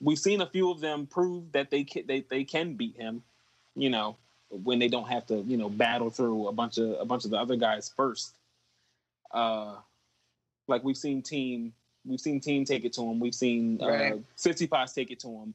we've 0.00 0.18
seen 0.18 0.40
a 0.42 0.46
few 0.46 0.70
of 0.70 0.80
them 0.80 1.06
prove 1.06 1.50
that 1.52 1.70
they 1.70 1.84
can 1.84 2.06
they, 2.06 2.20
they 2.28 2.44
can 2.44 2.74
beat 2.74 2.96
him 2.96 3.22
you 3.74 3.88
know 3.88 4.16
when 4.50 4.78
they 4.78 4.88
don't 4.88 5.08
have 5.08 5.26
to 5.26 5.38
you 5.42 5.56
know 5.56 5.68
battle 5.68 6.10
through 6.10 6.48
a 6.48 6.52
bunch 6.52 6.78
of 6.78 6.96
a 7.00 7.04
bunch 7.04 7.24
of 7.24 7.30
the 7.30 7.36
other 7.36 7.56
guys 7.56 7.90
first 7.96 8.32
uh 9.32 9.74
like 10.68 10.84
we've 10.84 10.96
seen 10.96 11.22
Thiem 11.22 11.72
we've 12.04 12.20
seen 12.20 12.40
Thiem 12.40 12.64
take 12.64 12.84
it 12.84 12.92
to 12.94 13.02
him 13.02 13.18
we've 13.18 13.34
seen 13.34 13.80
uh 13.82 13.86
Right. 13.88 14.22
50 14.36 14.68
take 14.94 15.10
it 15.10 15.20
to 15.20 15.28
him 15.28 15.54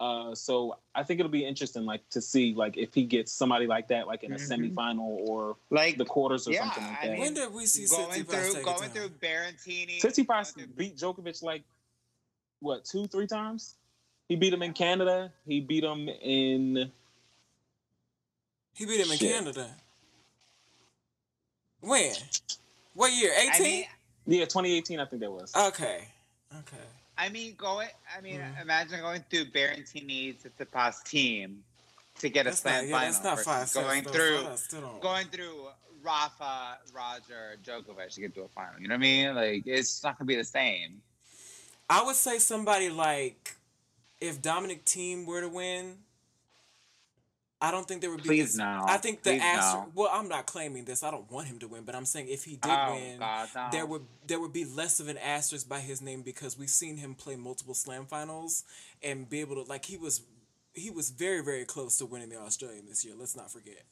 uh 0.00 0.34
so 0.34 0.76
i 0.94 1.02
think 1.02 1.20
it'll 1.20 1.30
be 1.32 1.44
interesting 1.44 1.84
like 1.84 2.06
to 2.10 2.20
see 2.20 2.54
like 2.54 2.76
if 2.76 2.92
he 2.92 3.04
gets 3.04 3.32
somebody 3.32 3.66
like 3.66 3.88
that 3.88 4.06
like 4.06 4.24
in 4.24 4.32
a 4.32 4.36
Mhm. 4.36 4.72
semifinal 4.74 5.00
or 5.28 5.56
Like 5.70 5.96
the 5.96 6.04
quarters 6.04 6.46
or 6.46 6.52
Yeah, 6.52 6.60
something 6.64 6.84
like 6.84 6.98
I 7.02 7.06
that 7.06 7.12
mean, 7.12 7.20
When 7.20 7.34
did 7.34 7.52
we 7.52 7.66
see 7.66 7.86
going 7.86 8.10
Tsitsipas 8.10 8.26
through, 8.26 8.52
take 8.54 8.64
going 8.64 8.90
through 8.90 9.08
down? 9.08 9.18
Berrettini. 9.20 10.00
Tsitsipas 10.00 10.54
going 10.54 10.66
through- 10.68 10.74
beat 10.76 10.96
Djokovic 10.96 11.42
like 11.42 11.62
what 12.60 12.84
two, 12.84 13.06
three 13.06 13.26
times. 13.26 13.74
He 14.28 14.36
beat 14.36 14.52
him 14.52 14.62
in 14.62 14.72
Canada. 14.72 15.32
He 15.46 15.60
beat 15.60 15.82
him 15.84 16.08
in 16.08 16.90
He 18.74 18.86
beat 18.86 19.00
him 19.04 19.10
in 19.12 19.18
Canada. 19.18 19.68
When? 21.80 22.12
What 22.94 23.12
year? 23.12 23.32
I 23.36 23.50
18? 23.54 23.62
mean, 23.66 23.84
yeah 24.26 24.44
2018. 24.44 25.00
I 25.00 25.04
think 25.06 25.20
that 25.20 25.30
was. 25.30 25.52
okay. 25.54 26.08
Okay. 26.58 26.76
I 27.18 27.28
mean, 27.28 27.54
going. 27.56 27.88
I 28.16 28.20
mean, 28.20 28.40
Mhm. 28.40 28.62
imagine 28.62 29.00
going 29.00 29.24
through 29.30 29.46
Berrettini 29.46 30.36
Tsitsipas 30.40 31.02
Thiem 31.04 31.58
to 32.18 32.28
get 32.28 32.46
a 32.46 32.50
That's 32.50 32.60
slam 32.60 32.74
not, 32.74 32.88
yeah, 32.88 32.96
final. 32.98 33.12
that's 33.12 33.24
not 33.24 33.30
versus 33.36 33.46
five 33.46 33.68
sets, 33.68 33.86
going 33.86 34.02
though, 34.04 34.12
through 34.12 34.38
so 34.42 34.52
I 34.52 34.56
still 34.56 34.80
don't- 34.82 35.00
going 35.02 35.28
through 35.28 35.68
Rafa, 36.02 36.78
Roger, 36.92 37.58
Djokovic 37.64 38.14
to 38.14 38.20
get 38.20 38.34
to 38.34 38.42
a 38.42 38.48
final. 38.48 38.80
You 38.80 38.88
know 38.88 38.94
what 38.94 38.98
I 38.98 39.00
mean? 39.00 39.34
Like 39.34 39.66
it's 39.66 40.02
not 40.02 40.18
gonna 40.18 40.26
be 40.26 40.36
the 40.36 40.44
same. 40.44 41.02
I 41.88 42.02
would 42.02 42.16
say 42.16 42.38
somebody 42.38 42.88
like 42.90 43.56
if 44.20 44.40
Dominic 44.42 44.84
Thiem 44.84 45.26
were 45.26 45.40
to 45.42 45.48
win, 45.48 46.02
I 47.64 47.70
don't 47.70 47.86
think 47.86 48.00
there 48.00 48.10
would 48.10 48.22
be. 48.22 48.28
Please 48.28 48.48
this- 48.52 48.56
no. 48.56 48.84
I 48.86 48.96
think 48.98 49.22
the 49.22 49.30
Please 49.30 49.42
asterisk. 49.42 49.86
no. 49.86 49.92
Well, 49.94 50.10
I'm 50.12 50.28
not 50.28 50.46
claiming 50.46 50.84
this. 50.84 51.02
I 51.04 51.10
don't 51.12 51.30
want 51.30 51.46
him 51.46 51.58
to 51.60 51.68
win, 51.68 51.84
but 51.84 51.94
I'm 51.94 52.04
saying 52.04 52.26
if 52.28 52.42
he 52.44 52.56
did 52.56 52.70
oh 52.70 52.94
win, 52.94 53.20
God, 53.20 53.48
no. 53.54 53.68
there 53.70 53.86
would 53.86 54.02
there 54.26 54.40
would 54.40 54.52
be 54.52 54.64
less 54.64 54.98
of 55.00 55.08
an 55.08 55.16
asterisk 55.18 55.68
by 55.68 55.78
his 55.80 56.02
name 56.02 56.22
because 56.22 56.58
we've 56.58 56.68
seen 56.68 56.96
him 56.96 57.14
play 57.14 57.36
multiple 57.36 57.74
slam 57.74 58.06
finals 58.06 58.64
and 59.02 59.30
be 59.30 59.40
able 59.40 59.62
to 59.62 59.70
like 59.70 59.84
he 59.84 59.96
was 59.96 60.22
he 60.74 60.90
was 60.90 61.10
very 61.10 61.40
very 61.42 61.64
close 61.64 61.96
to 61.98 62.06
winning 62.06 62.30
the 62.30 62.36
Australian 62.40 62.86
this 62.86 63.04
year. 63.04 63.14
Let's 63.16 63.36
not 63.36 63.50
forget. 63.50 63.84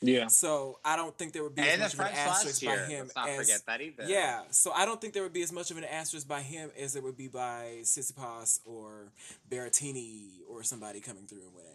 yeah. 0.00 0.26
So 0.26 0.80
I 0.84 0.96
don't 0.96 1.16
think 1.16 1.32
there 1.32 1.44
would 1.44 1.54
be 1.54 1.62
and 1.62 1.80
as 1.80 1.80
much 1.80 1.94
of 1.94 2.00
an 2.00 2.06
French 2.06 2.18
asterisk 2.28 2.64
by 2.64 2.76
him 2.76 3.04
Let's 3.04 3.14
not 3.14 3.28
as 3.28 3.36
forget 3.36 3.60
that 3.66 3.80
either. 3.80 4.04
yeah. 4.08 4.40
So 4.50 4.72
I 4.72 4.84
don't 4.84 5.00
think 5.00 5.12
there 5.14 5.22
would 5.22 5.32
be 5.32 5.42
as 5.42 5.52
much 5.52 5.70
of 5.70 5.76
an 5.78 5.84
asterisk 5.84 6.26
by 6.26 6.40
him 6.40 6.70
as 6.76 6.92
there 6.92 7.02
would 7.02 7.16
be 7.16 7.28
by 7.28 7.76
Tsitsipas 7.82 8.58
or 8.64 9.12
Berrettini 9.48 10.40
or 10.48 10.64
somebody 10.64 11.00
coming 11.00 11.26
through 11.26 11.42
and 11.42 11.54
winning. 11.54 11.71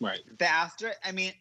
Right. 0.00 0.20
The 0.38 0.46
asterisk. 0.46 0.98
I 1.04 1.12
mean, 1.12 1.32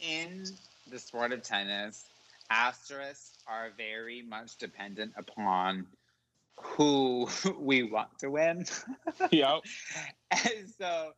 in 0.00 0.44
the 0.90 0.98
sport 0.98 1.32
of 1.32 1.42
tennis, 1.42 2.04
asterisks 2.50 3.38
are 3.48 3.70
very 3.76 4.22
much 4.22 4.56
dependent 4.58 5.12
upon 5.16 5.86
who 6.60 7.28
we 7.58 7.82
want 7.82 8.18
to 8.20 8.30
win. 8.30 8.64
Yeah. 9.30 9.58
and 10.30 10.68
so 10.78 11.12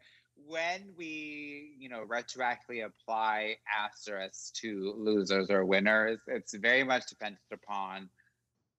when 0.46 0.92
we, 0.96 1.74
you 1.78 1.88
know, 1.88 2.04
retroactively 2.06 2.84
apply 2.84 3.56
asterisks 3.76 4.50
to 4.62 4.94
losers 4.96 5.50
or 5.50 5.64
winners, 5.64 6.20
it's 6.26 6.54
very 6.54 6.84
much 6.84 7.06
dependent 7.08 7.40
upon 7.52 8.08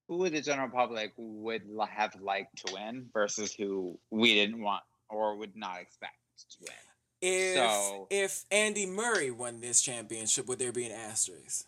who 0.08 0.28
the 0.30 0.42
general 0.42 0.70
public 0.70 1.14
would 1.18 1.62
have 1.90 2.16
liked 2.20 2.66
to 2.66 2.74
win 2.74 3.08
versus 3.14 3.54
who 3.54 4.00
we 4.10 4.34
didn't 4.34 4.62
want 4.62 4.84
or 5.10 5.36
would 5.36 5.56
not 5.56 5.80
expect 5.80 6.16
to 6.50 6.58
win. 6.62 6.89
If 7.22 7.56
So- 7.56 8.08
if 8.10 8.46
Andy 8.52 8.86
Murray 8.86 9.32
won 9.32 9.60
this 9.60 9.82
championship, 9.82 10.46
would 10.48 10.60
there 10.60 10.72
be 10.72 10.86
an 10.86 10.92
asterisk? 10.94 11.66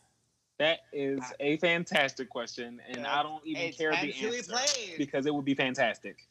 That 0.58 0.82
is 0.94 1.20
a 1.40 1.58
fantastic 1.58 2.30
question, 2.30 2.80
and 2.88 2.98
Yeah. 3.02 3.20
I 3.20 3.24
don't 3.24 3.46
even 3.46 3.62
It 3.64 3.78
care 3.78 3.92
the 3.92 3.98
depends 3.98 4.18
who 4.20 4.32
he 4.32 4.38
answer 4.38 4.52
plays. 4.52 4.98
because 4.98 5.26
it 5.26 5.34
would 5.34 5.46
be 5.46 5.56
fantastic. 5.56 6.28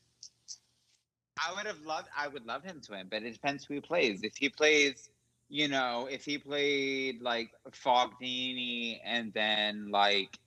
I 1.43 1.53
would 1.55 1.67
have 1.67 1.81
loved. 1.81 2.09
I 2.17 2.29
would 2.29 2.47
love 2.47 2.63
him 2.63 2.81
to 2.83 2.93
win, 2.93 3.09
but 3.09 3.23
it 3.23 3.33
depends 3.33 3.65
who 3.65 3.75
he 3.75 3.81
plays. 3.81 4.23
If 4.23 4.37
he 4.37 4.49
plays, 4.49 5.11
you 5.49 5.69
know, 5.69 6.07
if 6.07 6.25
he 6.25 6.39
played 6.39 7.21
like 7.23 7.51
Fognini 7.71 9.01
and 9.05 9.33
then 9.33 9.91
like, 9.91 10.39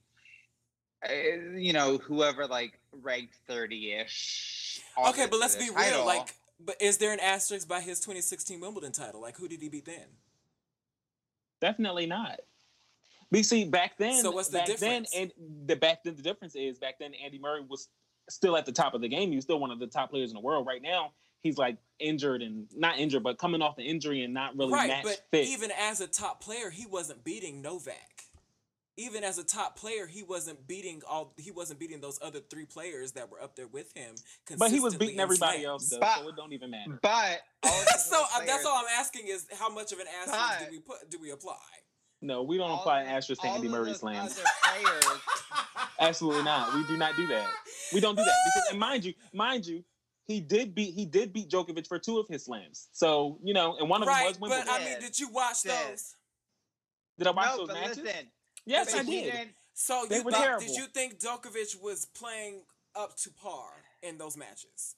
uh, 1.08 1.12
you 1.12 1.72
know, 1.72 1.98
whoever 1.98 2.46
like 2.46 2.78
ranked 2.92 3.34
thirty 3.46 3.92
ish. 3.92 4.80
Okay, 4.96 5.26
but 5.26 5.38
let's 5.40 5.56
be 5.56 5.68
real. 5.70 6.06
Like, 6.06 6.34
but 6.60 6.80
is 6.80 6.98
there 6.98 7.12
an 7.12 7.20
asterisk 7.20 7.68
by 7.68 7.80
his 7.80 8.00
2016 8.00 8.60
Wimbledon 8.60 8.92
title? 8.92 9.20
Like, 9.20 9.36
who 9.36 9.48
did 9.48 9.60
he 9.60 9.68
beat 9.68 9.84
then? 9.84 10.06
Definitely 11.60 12.06
not. 12.06 12.40
But 13.30 13.44
see, 13.44 13.64
back 13.64 13.96
then, 13.98 14.20
So 14.22 14.30
what's 14.30 14.48
the 14.48 14.58
back 14.58 14.66
difference? 14.66 15.10
then, 15.10 15.22
and 15.38 15.66
the 15.66 15.76
back 15.76 16.04
then 16.04 16.14
the 16.14 16.22
difference 16.22 16.54
is 16.54 16.78
back 16.78 16.98
then 17.00 17.12
Andy 17.14 17.38
Murray 17.38 17.62
was 17.68 17.88
still 18.28 18.56
at 18.56 18.66
the 18.66 18.72
top 18.72 18.94
of 18.94 19.00
the 19.00 19.08
game. 19.08 19.30
He 19.30 19.36
was 19.36 19.44
still 19.44 19.58
one 19.58 19.70
of 19.70 19.78
the 19.78 19.86
top 19.86 20.10
players 20.10 20.30
in 20.30 20.34
the 20.34 20.40
world. 20.40 20.66
Right 20.66 20.82
now, 20.82 21.12
he's 21.42 21.58
like 21.58 21.78
injured 21.98 22.42
and 22.42 22.66
not 22.76 22.98
injured, 22.98 23.22
but 23.22 23.38
coming 23.38 23.62
off 23.62 23.76
the 23.76 23.82
injury 23.82 24.22
and 24.22 24.34
not 24.34 24.56
really 24.56 24.72
right, 24.72 24.88
match 24.88 25.04
but 25.04 25.26
fit. 25.30 25.48
even 25.48 25.70
as 25.78 26.00
a 26.00 26.06
top 26.06 26.42
player, 26.42 26.70
he 26.70 26.86
wasn't 26.86 27.24
beating 27.24 27.62
Novak. 27.62 28.13
Even 28.96 29.24
as 29.24 29.38
a 29.38 29.44
top 29.44 29.76
player, 29.76 30.06
he 30.06 30.22
wasn't 30.22 30.66
beating 30.68 31.02
all. 31.08 31.34
He 31.36 31.50
wasn't 31.50 31.80
beating 31.80 32.00
those 32.00 32.18
other 32.22 32.38
three 32.38 32.64
players 32.64 33.12
that 33.12 33.28
were 33.28 33.40
up 33.42 33.56
there 33.56 33.66
with 33.66 33.92
him. 33.96 34.14
but 34.56 34.70
he 34.70 34.78
was 34.78 34.94
beating 34.94 35.18
everybody 35.18 35.62
slams. 35.62 35.66
else, 35.66 35.88
though, 35.90 35.98
But- 36.00 36.18
so 36.20 36.28
it 36.28 36.36
don't 36.36 36.52
even 36.52 36.70
matter. 36.70 36.98
But 37.02 37.40
all 37.64 37.72
of 37.80 37.86
those 37.92 38.08
so 38.08 38.22
other 38.34 38.44
uh, 38.44 38.46
that's 38.46 38.64
all 38.64 38.76
I'm 38.78 38.84
asking 38.98 39.26
is 39.26 39.46
how 39.58 39.68
much 39.68 39.90
of 39.92 39.98
an 39.98 40.06
asterisk 40.22 40.60
do 40.60 40.70
we 40.70 40.78
put? 40.80 41.10
Do 41.10 41.18
we 41.20 41.30
apply? 41.32 41.56
No, 42.22 42.42
we 42.44 42.56
don't 42.56 42.70
all 42.70 42.78
apply 42.78 43.02
of- 43.02 43.08
asterisk 43.08 43.42
to 43.42 43.48
Andy 43.48 43.66
of 43.66 43.72
Murray 43.72 43.94
slams. 43.94 44.40
Absolutely 46.00 46.42
not. 46.44 46.74
We 46.74 46.84
do 46.84 46.96
not 46.96 47.16
do 47.16 47.26
that. 47.28 47.48
We 47.92 48.00
don't 48.00 48.16
do 48.16 48.24
that 48.24 48.34
because, 48.54 48.70
and 48.70 48.78
mind 48.80 49.04
you, 49.04 49.14
mind 49.32 49.66
you, 49.66 49.84
he 50.26 50.40
did 50.40 50.74
beat 50.74 50.94
he 50.94 51.04
did 51.04 51.32
beat 51.32 51.50
Djokovic 51.50 51.86
for 51.86 51.98
two 51.98 52.18
of 52.18 52.28
his 52.28 52.44
slams. 52.44 52.88
So 52.92 53.38
you 53.42 53.54
know, 53.54 53.76
and 53.78 53.88
one 53.88 54.02
of 54.02 54.08
right, 54.08 54.20
them 54.32 54.40
was 54.40 54.40
Wimbledon. 54.40 54.66
but 54.68 54.80
I 54.80 54.84
mean, 54.84 55.00
did 55.00 55.18
you 55.18 55.28
watch 55.30 55.56
Sis. 55.56 55.72
those? 55.72 56.14
did 57.18 57.26
I 57.26 57.30
watch 57.32 57.46
no, 57.52 57.56
those 57.58 57.66
but 57.68 57.74
matches? 57.74 57.98
listen. 57.98 58.26
Yes, 58.66 58.92
but 58.92 59.00
I 59.00 59.04
did. 59.04 59.48
So 59.74 60.06
They 60.08 60.18
you 60.18 60.22
were 60.22 60.30
thought, 60.30 60.42
terrible. 60.44 60.66
did 60.66 60.76
you 60.76 60.86
think 60.86 61.18
Djokovic 61.18 61.80
was 61.82 62.06
playing 62.06 62.62
up 62.94 63.16
to 63.18 63.30
par 63.30 63.70
in 64.02 64.18
those 64.18 64.36
matches? 64.36 64.94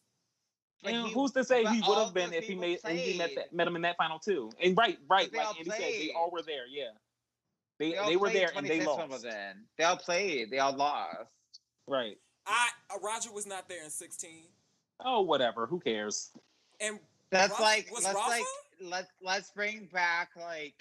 And 0.84 1.06
he- 1.06 1.12
who's 1.12 1.32
to 1.32 1.43
say 1.44 1.64
he 1.64 1.82
would 1.88 1.98
have 1.98 2.12
been 2.14 2.32
if 2.34 2.44
he 2.44 2.55
made 2.55 2.80
if 2.84 2.98
he 3.01 3.16
met 3.18 3.30
that, 3.34 3.52
met 3.52 3.66
him 3.66 3.76
in 3.76 3.82
that 3.82 3.97
final 3.97 4.18
too? 4.18 4.51
And 4.62 4.76
right, 4.76 4.98
right, 5.09 5.30
they 5.32 5.38
like 5.38 5.47
all 5.47 5.55
Andy 5.59 5.70
said, 5.70 5.80
they 5.80 6.12
all 6.14 6.30
were 6.30 6.43
there. 6.43 6.66
Yeah, 6.68 6.90
they 7.78 7.97
all 7.97 8.09
they 8.09 8.16
were 8.16 8.30
there 8.30 8.51
and 8.55 8.66
they 8.66 8.84
lost. 8.84 8.98
Wimbledon. 8.98 9.64
They 9.78 9.84
all 9.84 9.97
played. 9.97 10.51
They 10.51 10.59
all 10.59 10.74
lost. 10.76 11.30
Right. 11.88 12.18
I 12.47 12.68
uh, 12.94 12.98
Roger 13.02 13.32
was 13.32 13.47
not 13.47 13.68
there 13.68 13.82
in 13.82 13.90
16, 13.90 14.44
Oh, 15.05 15.22
whatever. 15.22 15.66
Who 15.66 15.80
cares? 15.80 16.30
and 16.80 17.01
That's 17.30 17.51
Rafa- 17.52 17.62
like 17.62 17.90
was 17.90 18.05
let's 18.05 18.14
Rafa? 18.16 18.30
like 18.30 18.44
let's 18.82 19.10
let's 19.22 19.51
bring 19.51 19.86
back 19.93 20.30
like 20.36 20.74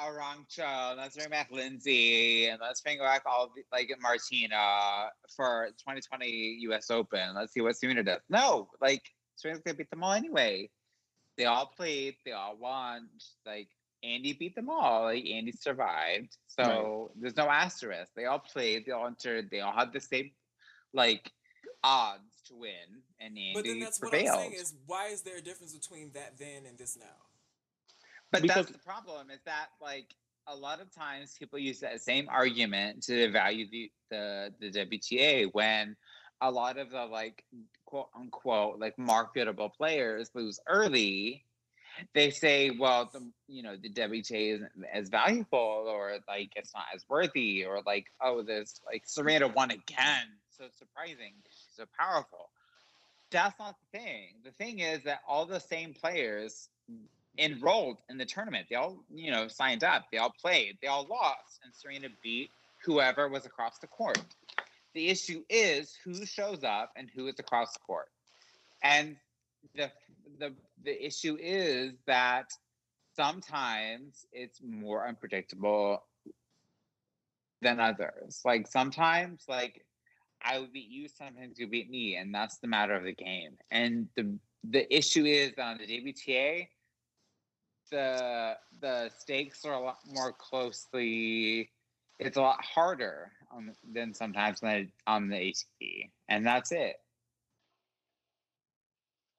Arantxa, 0.00 0.96
let's 0.96 1.16
bring 1.16 1.30
back 1.30 1.50
Lindsay, 1.50 2.46
and 2.46 2.60
let's 2.60 2.80
bring 2.80 2.98
back 2.98 3.22
all 3.26 3.50
the, 3.54 3.62
like 3.72 3.90
Martina 4.00 5.08
for 5.36 5.68
2020 5.78 6.26
U.S. 6.62 6.90
Open. 6.90 7.34
Let's 7.34 7.52
see 7.52 7.60
what 7.60 7.76
Serena 7.76 8.02
does. 8.02 8.20
No, 8.28 8.68
like 8.80 9.02
Serena's 9.36 9.60
gonna 9.64 9.76
beat 9.76 9.90
them 9.90 10.04
all 10.04 10.12
anyway. 10.12 10.70
They 11.36 11.44
all 11.46 11.66
played. 11.66 12.14
They 12.24 12.32
all 12.32 12.56
won. 12.56 13.08
Like 13.44 13.68
Andy 14.02 14.32
beat 14.34 14.54
them 14.54 14.70
all. 14.70 15.04
Like 15.04 15.26
Andy 15.26 15.52
survived. 15.52 16.36
So 16.46 17.10
there's 17.20 17.36
no 17.36 17.48
asterisk. 17.48 18.12
They 18.16 18.26
all 18.26 18.40
played. 18.40 18.84
They 18.86 18.92
all 18.92 19.06
entered. 19.06 19.48
They 19.50 19.60
all 19.60 19.72
had 19.72 19.92
the 19.92 20.00
same 20.00 20.30
like 20.94 21.30
odds 21.84 22.42
to 22.48 22.54
win, 22.54 23.02
and 23.20 23.36
Andy 23.36 23.52
but 23.54 23.64
then 23.64 23.80
that's 23.80 24.00
what 24.00 24.14
I'm 24.14 24.26
saying 24.26 24.52
is 24.52 24.74
why 24.86 25.08
is 25.08 25.22
there 25.22 25.38
a 25.38 25.42
difference 25.42 25.74
between 25.74 26.12
that 26.12 26.38
then 26.38 26.66
and 26.66 26.78
this 26.78 26.96
now? 26.96 27.27
But 28.30 28.42
Because- 28.42 28.66
that's 28.66 28.72
the 28.72 28.84
problem 28.84 29.30
is 29.30 29.40
that 29.44 29.68
like 29.80 30.14
a 30.46 30.54
lot 30.54 30.80
of 30.80 30.90
times 30.94 31.36
people 31.38 31.58
use 31.58 31.80
that 31.80 32.00
same 32.00 32.28
argument 32.28 33.02
to 33.04 33.30
value 33.30 33.68
the, 33.70 33.92
the 34.10 34.54
the 34.60 34.70
WTA 34.70 35.46
when 35.52 35.96
a 36.40 36.50
lot 36.50 36.78
of 36.78 36.90
the 36.90 37.04
like 37.04 37.44
quote 37.84 38.08
unquote 38.14 38.78
like 38.78 38.98
marketable 38.98 39.70
players 39.70 40.30
lose 40.34 40.60
early. 40.66 41.44
They 42.14 42.30
say, 42.30 42.70
well, 42.70 43.10
the 43.12 43.28
you 43.48 43.62
know 43.62 43.76
the 43.76 43.90
WTA 43.90 44.54
isn't 44.54 44.70
as 44.92 45.08
valuable, 45.08 45.86
or 45.88 46.18
like 46.28 46.52
it's 46.54 46.72
not 46.72 46.84
as 46.94 47.04
worthy, 47.08 47.64
or 47.64 47.82
like 47.84 48.06
oh, 48.20 48.42
this 48.42 48.80
like 48.86 49.02
Serena 49.06 49.48
won 49.48 49.72
again, 49.72 50.28
so 50.56 50.64
surprising, 50.78 51.32
so 51.76 51.84
powerful. 51.98 52.50
That's 53.30 53.58
not 53.58 53.76
the 53.92 53.98
thing. 53.98 54.34
The 54.44 54.52
thing 54.52 54.78
is 54.78 55.02
that 55.04 55.20
all 55.26 55.44
the 55.44 55.58
same 55.60 55.92
players 55.92 56.68
enrolled 57.38 57.98
in 58.08 58.18
the 58.18 58.24
tournament. 58.24 58.66
They 58.68 58.76
all, 58.76 58.98
you 59.14 59.30
know, 59.30 59.48
signed 59.48 59.84
up. 59.84 60.06
They 60.10 60.18
all 60.18 60.34
played. 60.40 60.78
They 60.82 60.88
all 60.88 61.06
lost, 61.08 61.60
and 61.64 61.72
Serena 61.74 62.08
beat 62.22 62.50
whoever 62.84 63.28
was 63.28 63.46
across 63.46 63.78
the 63.78 63.86
court. 63.86 64.20
The 64.94 65.08
issue 65.08 65.44
is 65.48 65.96
who 66.04 66.26
shows 66.26 66.64
up 66.64 66.92
and 66.96 67.08
who 67.14 67.28
is 67.28 67.38
across 67.38 67.72
the 67.72 67.80
court. 67.80 68.08
And 68.82 69.16
the 69.74 69.90
the 70.38 70.52
the 70.84 71.06
issue 71.06 71.36
is 71.40 71.94
that 72.06 72.52
sometimes 73.14 74.26
it's 74.32 74.60
more 74.62 75.06
unpredictable 75.06 76.02
than 77.60 77.80
others. 77.80 78.40
Like 78.44 78.66
sometimes, 78.66 79.44
like 79.48 79.84
I 80.42 80.58
would 80.58 80.72
beat 80.72 80.88
you, 80.88 81.08
sometimes 81.08 81.58
you 81.58 81.66
beat 81.66 81.90
me, 81.90 82.16
and 82.16 82.34
that's 82.34 82.58
the 82.58 82.68
matter 82.68 82.94
of 82.94 83.04
the 83.04 83.14
game. 83.14 83.56
And 83.70 84.08
the 84.16 84.38
the 84.64 84.92
issue 84.94 85.24
is 85.24 85.52
on 85.58 85.78
the 85.78 85.86
WTA, 85.86 86.68
the 87.90 88.56
the 88.80 89.10
stakes 89.18 89.64
are 89.64 89.74
a 89.74 89.80
lot 89.80 89.98
more 90.14 90.32
closely. 90.32 91.70
It's 92.18 92.36
a 92.36 92.40
lot 92.40 92.62
harder 92.64 93.30
on, 93.52 93.72
than 93.92 94.12
sometimes 94.12 94.62
on 94.62 94.68
the, 94.68 94.88
on 95.06 95.28
the 95.28 95.36
ATP, 95.36 96.10
and 96.28 96.44
that's 96.44 96.72
it. 96.72 97.00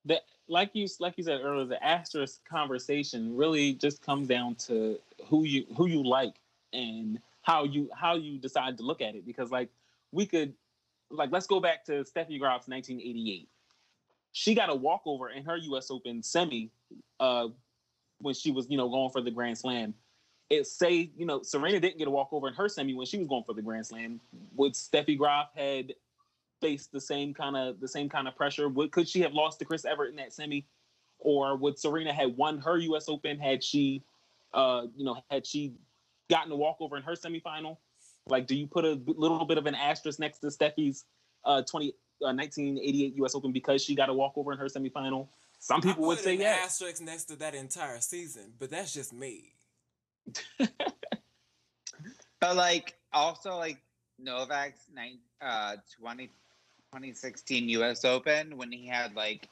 the 0.05 0.21
like 0.47 0.71
you 0.73 0.87
like 0.99 1.13
you 1.17 1.23
said 1.23 1.41
earlier, 1.43 1.65
the 1.65 1.83
asterisk 1.83 2.43
conversation 2.45 3.35
really 3.35 3.73
just 3.73 4.01
comes 4.01 4.27
down 4.27 4.55
to 4.55 4.99
who 5.27 5.43
you 5.43 5.65
who 5.77 5.87
you 5.87 6.03
like 6.03 6.35
and 6.73 7.19
how 7.43 7.63
you 7.63 7.89
how 7.95 8.15
you 8.15 8.37
decide 8.39 8.77
to 8.77 8.83
look 8.83 9.01
at 9.01 9.15
it. 9.15 9.25
Because 9.25 9.51
like 9.51 9.69
we 10.11 10.25
could 10.25 10.53
like 11.11 11.31
let's 11.31 11.47
go 11.47 11.59
back 11.59 11.85
to 11.85 12.03
Steffi 12.03 12.39
Graf's 12.39 12.67
1988. 12.67 13.47
She 14.31 14.55
got 14.55 14.69
a 14.69 14.75
walkover 14.75 15.29
in 15.29 15.43
her 15.43 15.57
U.S. 15.57 15.91
Open 15.91 16.23
semi 16.23 16.71
uh, 17.19 17.47
when 18.19 18.33
she 18.33 18.51
was 18.51 18.67
you 18.69 18.77
know 18.77 18.89
going 18.89 19.09
for 19.09 19.21
the 19.21 19.31
Grand 19.31 19.57
Slam. 19.57 19.93
It 20.49 20.65
say 20.65 21.11
you 21.15 21.25
know 21.25 21.41
Serena 21.43 21.79
didn't 21.79 21.97
get 21.97 22.07
a 22.07 22.11
walkover 22.11 22.47
in 22.47 22.53
her 22.55 22.69
semi 22.69 22.93
when 22.93 23.05
she 23.05 23.17
was 23.17 23.27
going 23.27 23.43
for 23.43 23.53
the 23.53 23.61
Grand 23.61 23.85
Slam. 23.85 24.19
Would 24.55 24.73
Steffi 24.73 25.17
Graf 25.17 25.47
had 25.55 25.93
faced 26.61 26.91
the 26.91 27.01
same 27.01 27.33
kind 27.33 27.55
of 27.55 27.79
the 27.79 27.87
same 27.87 28.09
kind 28.09 28.27
of 28.27 28.35
pressure? 28.35 28.67
Would 28.69 28.91
could 28.91 29.07
she 29.07 29.21
have 29.21 29.33
lost 29.33 29.59
to 29.59 29.65
Chris 29.65 29.85
Evert 29.85 30.09
in 30.09 30.15
that 30.17 30.33
semi, 30.33 30.65
or 31.19 31.55
would 31.55 31.77
Serena 31.77 32.13
had 32.13 32.35
won 32.37 32.59
her 32.59 32.77
U.S. 32.77 33.07
Open 33.07 33.37
had 33.37 33.63
she, 33.63 34.03
uh, 34.53 34.83
you 34.95 35.05
know, 35.05 35.21
had 35.29 35.45
she 35.45 35.73
gotten 36.29 36.51
a 36.51 36.55
walkover 36.55 36.97
in 36.97 37.03
her 37.03 37.13
semifinal? 37.13 37.77
Like, 38.27 38.47
do 38.47 38.55
you 38.55 38.67
put 38.67 38.85
a 38.85 38.99
little 39.05 39.45
bit 39.45 39.57
of 39.57 39.65
an 39.65 39.75
asterisk 39.75 40.19
next 40.19 40.39
to 40.39 40.47
Steffi's 40.47 41.05
uh, 41.45 41.63
20, 41.63 41.87
uh, 42.21 42.33
1988 42.33 43.15
U.S. 43.17 43.35
Open 43.35 43.51
because 43.51 43.83
she 43.83 43.95
got 43.95 44.09
a 44.09 44.13
walkover 44.13 44.51
in 44.51 44.57
her 44.59 44.67
semifinal? 44.67 45.27
Some 45.59 45.81
people 45.81 46.05
I 46.05 46.07
would 46.07 46.19
say 46.19 46.35
an 46.35 46.41
yes. 46.41 46.65
asterisk 46.65 47.01
next 47.01 47.25
to 47.25 47.35
that 47.37 47.53
entire 47.53 47.99
season, 47.99 48.53
but 48.57 48.69
that's 48.69 48.93
just 48.93 49.13
me. 49.13 49.53
But 52.39 52.55
like 52.55 52.95
also 53.11 53.57
like 53.57 53.81
Novak's 54.17 54.87
nine, 54.93 55.19
uh, 55.41 55.77
20, 55.99 56.27
2016 56.27 57.69
U.S. 57.69 58.05
Open 58.05 58.57
when 58.57 58.71
he 58.71 58.87
had 58.87 59.15
like 59.15 59.47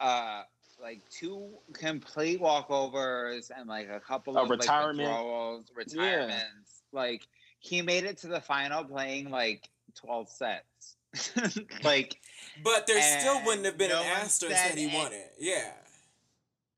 uh 0.00 0.42
like 0.80 1.00
two 1.10 1.48
complete 1.72 2.40
walkovers 2.40 3.50
and 3.56 3.68
like 3.68 3.88
a 3.88 3.98
couple 4.00 4.36
A 4.36 4.42
of 4.42 4.50
retirement. 4.50 4.98
like 4.98 5.08
withdrawals, 5.08 5.66
retirements. 5.74 6.82
Like 6.92 7.26
he 7.58 7.82
made 7.82 8.04
it 8.04 8.18
to 8.18 8.28
the 8.28 8.40
final 8.40 8.84
playing 8.84 9.30
like 9.30 9.68
twelve 9.94 10.28
sets. 10.28 10.95
like 11.84 12.16
But 12.64 12.86
there 12.86 13.00
still 13.20 13.44
wouldn't 13.44 13.66
have 13.66 13.78
been 13.78 13.90
no 13.90 14.00
an 14.00 14.06
asterisk 14.06 14.56
said 14.56 14.72
that 14.72 14.78
he 14.78 14.86
it. 14.86 14.94
won 14.94 15.12
it. 15.12 15.32
Yeah. 15.38 15.72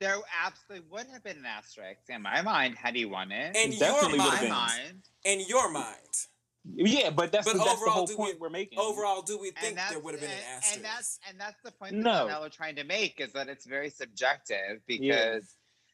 there 0.01 0.17
absolutely 0.45 0.87
would 0.91 1.07
have 1.13 1.23
been 1.25 1.39
an 1.39 1.47
asterisk 1.47 2.01
in 2.09 2.23
my 2.23 2.41
mind 2.43 2.77
had 2.77 2.95
he 2.95 3.05
won 3.05 3.33
it. 3.33 3.57
In 3.57 3.73
It 3.73 3.79
your 3.81 3.89
definitely 3.89 4.19
would've 4.19 4.33
my 4.35 4.41
been. 4.41 4.51
mind. 4.51 4.83
mind. 4.85 5.03
In 5.25 5.41
your 5.49 5.71
mind. 5.71 5.95
Yeah, 6.75 7.11
but 7.11 7.33
that's 7.33 7.47
But 7.47 7.55
the, 7.55 7.59
that's 7.65 7.71
the 7.71 7.77
overall, 7.77 7.95
whole 7.95 8.07
do 8.07 8.17
point 8.17 8.35
we- 8.35 8.41
we, 8.41 8.47
are 8.47 8.51
making. 8.51 8.79
Overall, 8.79 9.23
do 9.23 9.39
we 9.39 9.53
think 9.53 9.79
there 9.89 9.99
would 10.01 10.13
have 10.15 10.21
been 10.21 10.31
an 10.31 10.37
and- 10.37 10.57
asterisk? 10.59 10.77
And 10.77 10.85
that's 10.85 11.19
and 11.29 11.41
that's 11.41 11.63
the 11.65 11.73
point 11.73 11.95
No. 11.95 12.27
that 12.27 12.37
Canelo 12.43 12.53
trying 12.53 12.77
to 12.77 12.85
make 12.85 13.21
is 13.21 13.33
that 13.33 13.49
it's 13.49 13.65
very 13.67 13.89
subjective 13.91 14.81
because 14.87 15.03
Yeah. 15.03 15.41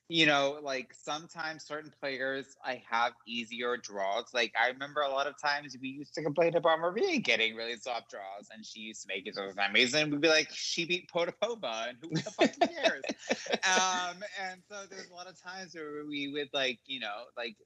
You 0.08 0.26
know, 0.26 0.58
like 0.62 0.92
sometimes 0.94 1.64
certain 1.64 1.92
players 2.00 2.56
I 2.64 2.82
have 2.90 3.14
easier 3.26 3.76
draws. 3.76 4.32
Like 4.34 4.52
I 4.60 4.68
remember 4.68 5.00
a 5.00 5.08
lot 5.10 5.26
of 5.26 5.38
times 5.40 5.76
we 5.80 5.88
used 5.88 6.14
to 6.14 6.22
complain 6.22 6.56
about 6.56 6.80
Maria 6.80 7.18
getting 7.20 7.54
really 7.56 7.76
soft 7.76 8.10
draws, 8.10 8.48
and 8.52 8.64
she 8.64 8.80
used 8.80 9.02
to 9.02 9.08
make 9.08 9.26
it 9.26 9.34
so 9.34 9.50
amazing. 9.58 10.02
And 10.04 10.12
we'd 10.12 10.20
be 10.20 10.28
like, 10.28 10.48
she 10.52 10.86
beat 10.86 11.10
Potapova, 11.14 11.90
and 11.90 11.98
who 12.02 12.20
the 12.22 12.32
fuck 12.32 12.50
cares? 12.60 13.04
um, 13.64 14.22
and 14.40 14.62
so 14.68 14.86
there's 14.90 15.08
a 15.10 15.14
lot 15.14 15.28
of 15.28 15.40
times 15.40 15.74
where 15.74 16.04
we 16.06 16.30
would 16.32 16.50
like, 16.52 16.80
you 16.86 17.00
know, 17.00 17.24
like 17.36 17.56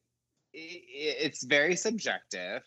i 0.55 0.59
i- 0.59 1.19
it's 1.27 1.44
very 1.44 1.77
subjective. 1.77 2.62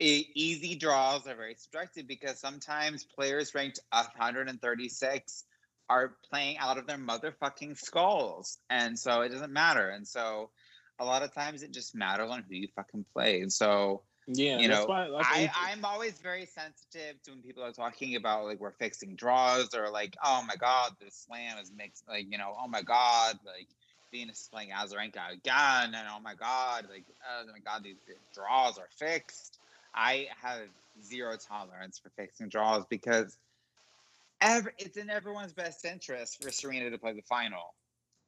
E- 0.00 0.30
easy 0.34 0.76
draws 0.76 1.26
are 1.26 1.36
very 1.36 1.54
subjective 1.54 2.06
because 2.06 2.40
sometimes 2.40 3.04
players 3.04 3.54
ranked 3.54 3.80
136 3.90 5.45
are 5.88 6.14
playing 6.30 6.58
out 6.58 6.78
of 6.78 6.86
their 6.86 6.98
motherfucking 6.98 7.78
skulls, 7.78 8.58
and 8.70 8.98
so 8.98 9.20
it 9.20 9.30
doesn't 9.30 9.52
matter. 9.52 9.88
And 9.88 10.06
so 10.06 10.50
a 10.98 11.04
lot 11.04 11.22
of 11.22 11.34
times 11.34 11.62
it 11.62 11.72
just 11.72 11.94
matters 11.94 12.30
on 12.30 12.44
who 12.48 12.54
you 12.54 12.68
fucking 12.74 13.04
play. 13.12 13.40
And 13.40 13.52
so 13.52 14.02
yeah, 14.26 14.58
you 14.58 14.66
know, 14.66 14.86
why 14.86 15.08
I, 15.20 15.50
I'm 15.54 15.84
always 15.84 16.18
very 16.18 16.46
sensitive 16.46 17.22
to 17.22 17.30
when 17.30 17.42
people 17.42 17.62
are 17.62 17.72
talking 17.72 18.16
about 18.16 18.44
like 18.44 18.58
we're 18.58 18.72
fixing 18.72 19.14
draws 19.14 19.72
or 19.74 19.88
like, 19.90 20.16
oh 20.24 20.42
my 20.46 20.56
god, 20.56 20.92
this 21.00 21.26
slam 21.28 21.58
is 21.58 21.70
mixed 21.76 22.04
like, 22.08 22.26
you 22.30 22.38
know, 22.38 22.52
oh 22.60 22.66
my 22.66 22.82
god, 22.82 23.38
like 23.44 23.68
Venus 24.12 24.42
is 24.42 24.48
playing 24.52 24.70
Azarenka 24.70 25.32
again, 25.32 25.94
and 25.94 26.08
oh 26.10 26.20
my 26.20 26.34
god, 26.34 26.88
like 26.90 27.04
oh 27.30 27.44
my 27.52 27.60
god, 27.64 27.84
these 27.84 27.96
draws 28.34 28.78
are 28.78 28.88
fixed. 28.98 29.58
I 29.94 30.26
have 30.42 30.68
zero 31.02 31.36
tolerance 31.36 31.98
for 31.98 32.10
fixing 32.10 32.48
draws 32.48 32.84
because 32.86 33.36
every, 34.40 34.72
it's 34.78 34.96
in 34.96 35.10
everyone's 35.10 35.52
best 35.52 35.84
interest 35.84 36.42
for 36.42 36.50
Serena 36.50 36.90
to 36.90 36.98
play 36.98 37.12
the 37.12 37.22
final. 37.22 37.74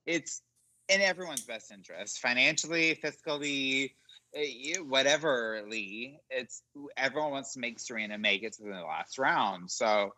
It's 0.07 0.43
in 0.89 1.01
everyone's 1.01 1.45
best 1.45 1.71
interest, 1.71 2.21
financially, 2.21 2.99
fiscally, 3.03 3.91
eh, 4.35 4.79
whatever 4.81 5.63
Lee, 5.69 6.19
it's 6.31 6.63
everyone 6.97 7.31
wants 7.31 7.53
to 7.55 7.61
make 7.61 7.79
Serena 7.79 8.17
make 8.19 8.43
it 8.43 8.55
to 8.55 8.63
the 8.63 8.71
last 8.71 9.19
round. 9.19 9.71
So 9.71 10.15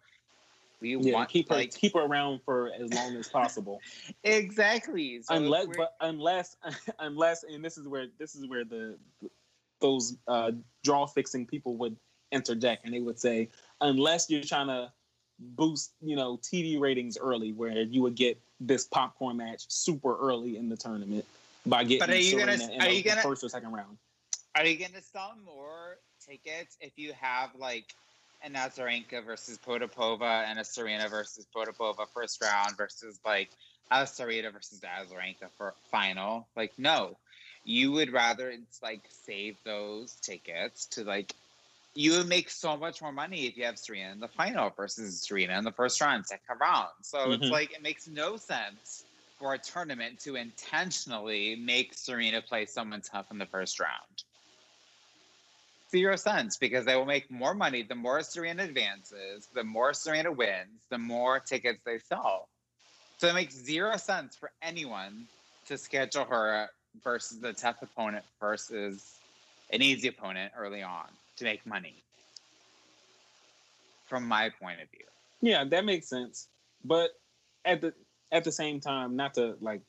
we 0.80 0.96
yeah, 0.96 1.14
want 1.14 1.28
keep 1.28 1.48
her 1.48 1.56
like 1.56 1.74
keep 1.74 1.94
her 1.94 2.00
around 2.00 2.40
for 2.44 2.70
as 2.72 2.92
long 2.92 3.16
as 3.16 3.28
possible. 3.28 3.80
exactly. 4.24 5.20
So 5.22 5.34
unless 5.34 5.66
but 5.76 5.94
unless 6.00 6.56
unless 6.98 7.42
and 7.42 7.64
this 7.64 7.76
is 7.76 7.86
where 7.86 8.06
this 8.18 8.34
is 8.34 8.48
where 8.48 8.64
the 8.64 8.96
those 9.80 10.16
uh 10.28 10.52
draw 10.84 11.06
fixing 11.06 11.46
people 11.46 11.76
would 11.78 11.96
interject 12.32 12.84
and 12.84 12.94
they 12.94 13.00
would 13.00 13.18
say 13.18 13.48
unless 13.80 14.30
you're 14.30 14.42
trying 14.42 14.68
to 14.68 14.92
boost 15.40 15.92
you 16.02 16.16
know 16.16 16.36
tv 16.38 16.78
ratings 16.78 17.16
early 17.18 17.52
where 17.52 17.80
you 17.82 18.02
would 18.02 18.14
get 18.14 18.38
this 18.60 18.84
popcorn 18.84 19.38
match 19.38 19.62
super 19.68 20.16
early 20.18 20.56
in 20.58 20.68
the 20.68 20.76
tournament 20.76 21.24
by 21.66 21.82
getting 21.82 21.98
But 22.00 22.10
are 22.10 22.16
you 22.16 22.38
gonna- 22.38 22.52
in 22.52 22.80
are 22.80 22.88
the 22.88 22.94
you 22.94 23.02
gonna- 23.02 23.22
first 23.22 23.42
or 23.42 23.48
second 23.48 23.72
round 23.72 23.96
Are 24.54 24.66
you 24.66 24.76
going 24.78 24.92
to 24.92 25.02
sell 25.02 25.34
more 25.44 25.98
tickets 26.26 26.76
if 26.80 26.92
you 26.96 27.12
have 27.14 27.54
like 27.54 27.94
an 28.42 28.54
Azarenka 28.54 29.24
versus 29.24 29.58
Potapova 29.58 30.44
and 30.44 30.58
a 30.58 30.64
Serena 30.64 31.08
versus 31.08 31.46
Potapova 31.54 32.06
first 32.12 32.42
round 32.42 32.76
versus 32.76 33.20
like 33.24 33.50
a 33.90 34.06
Serena 34.06 34.50
versus 34.50 34.80
Azarenka 34.80 35.48
for 35.56 35.74
final? 35.90 36.46
Like, 36.56 36.72
no. 36.78 37.16
You 37.64 37.92
would 37.92 38.12
rather 38.12 38.50
it's 38.50 38.82
like 38.82 39.02
save 39.24 39.56
those 39.64 40.14
tickets 40.22 40.86
to 40.86 41.04
like 41.04 41.34
you 41.94 42.12
would 42.12 42.28
make 42.28 42.50
so 42.50 42.76
much 42.76 43.02
more 43.02 43.12
money 43.12 43.46
if 43.46 43.56
you 43.56 43.64
have 43.64 43.78
Serena 43.78 44.12
in 44.12 44.20
the 44.20 44.28
final 44.28 44.70
versus 44.70 45.22
Serena 45.22 45.58
in 45.58 45.64
the 45.64 45.72
first 45.72 46.00
round, 46.00 46.26
second 46.26 46.58
round. 46.60 46.90
So 47.02 47.32
it's 47.32 47.48
Mhm. 47.48 47.50
like 47.50 47.72
it 47.72 47.82
makes 47.82 48.06
no 48.06 48.36
sense 48.36 49.06
for 49.38 49.54
a 49.54 49.58
tournament 49.58 50.20
to 50.20 50.36
intentionally 50.36 51.56
make 51.56 51.94
Serena 51.94 52.42
play 52.42 52.66
someone 52.66 53.02
tough 53.02 53.30
in 53.30 53.38
the 53.38 53.46
first 53.46 53.80
round 53.80 54.24
zero 55.90 56.16
sense 56.16 56.56
because 56.56 56.84
they 56.84 56.96
will 56.96 57.04
make 57.04 57.30
more 57.30 57.54
money 57.54 57.82
the 57.82 57.94
more 57.94 58.22
Serena 58.22 58.62
advances, 58.62 59.48
the 59.54 59.64
more 59.64 59.92
Serena 59.92 60.32
wins, 60.32 60.84
the 60.90 60.98
more 60.98 61.40
tickets 61.40 61.80
they 61.84 61.98
sell. 61.98 62.48
So 63.18 63.28
it 63.28 63.34
makes 63.34 63.54
zero 63.54 63.96
sense 63.96 64.36
for 64.36 64.50
anyone 64.62 65.26
to 65.66 65.76
schedule 65.76 66.24
her 66.24 66.68
versus 67.02 67.40
the 67.40 67.52
tough 67.52 67.82
opponent 67.82 68.24
versus 68.40 69.20
an 69.72 69.82
easy 69.82 70.08
opponent 70.08 70.52
early 70.56 70.82
on 70.82 71.08
to 71.40 71.44
make 71.44 71.66
money. 71.66 72.04
From 74.06 74.26
my 74.26 74.50
point 74.60 74.80
of 74.80 74.88
view. 74.90 75.06
Yeah, 75.40 75.64
that 75.64 75.84
makes 75.84 76.08
sense. 76.08 76.48
But 76.84 77.10
at 77.64 77.80
the 77.80 77.92
at 78.32 78.44
the 78.44 78.52
same 78.52 78.80
time, 78.80 79.16
not 79.16 79.34
to 79.34 79.56
like 79.60 79.82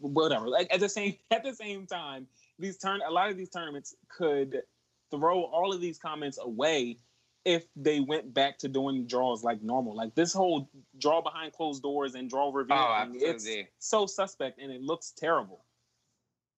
whatever. 0.00 0.48
Like 0.48 0.72
at 0.72 0.80
the 0.80 0.88
same 0.88 1.16
at 1.30 1.42
the 1.42 1.54
same 1.54 1.86
time, 1.86 2.26
these 2.58 2.78
turn 2.78 3.00
a 3.06 3.10
lot 3.10 3.30
of 3.30 3.36
these 3.36 3.50
tournaments 3.50 3.94
could 4.08 4.62
throw 5.10 5.42
all 5.42 5.72
of 5.72 5.80
these 5.80 5.98
comments 5.98 6.38
away 6.40 6.98
if 7.44 7.64
they 7.74 8.00
went 8.00 8.34
back 8.34 8.58
to 8.58 8.68
doing 8.68 9.06
draws 9.06 9.42
like 9.42 9.62
normal. 9.62 9.94
Like 9.96 10.14
this 10.14 10.32
whole 10.32 10.68
draw 10.98 11.20
behind 11.20 11.52
closed 11.52 11.82
doors 11.82 12.14
and 12.14 12.28
draw 12.28 12.46
oh, 12.46 12.52
review, 12.52 12.76
Oh, 12.76 13.06
it's 13.14 13.48
so 13.78 14.06
suspect 14.06 14.60
and 14.60 14.70
it 14.70 14.82
looks 14.82 15.12
terrible. 15.12 15.64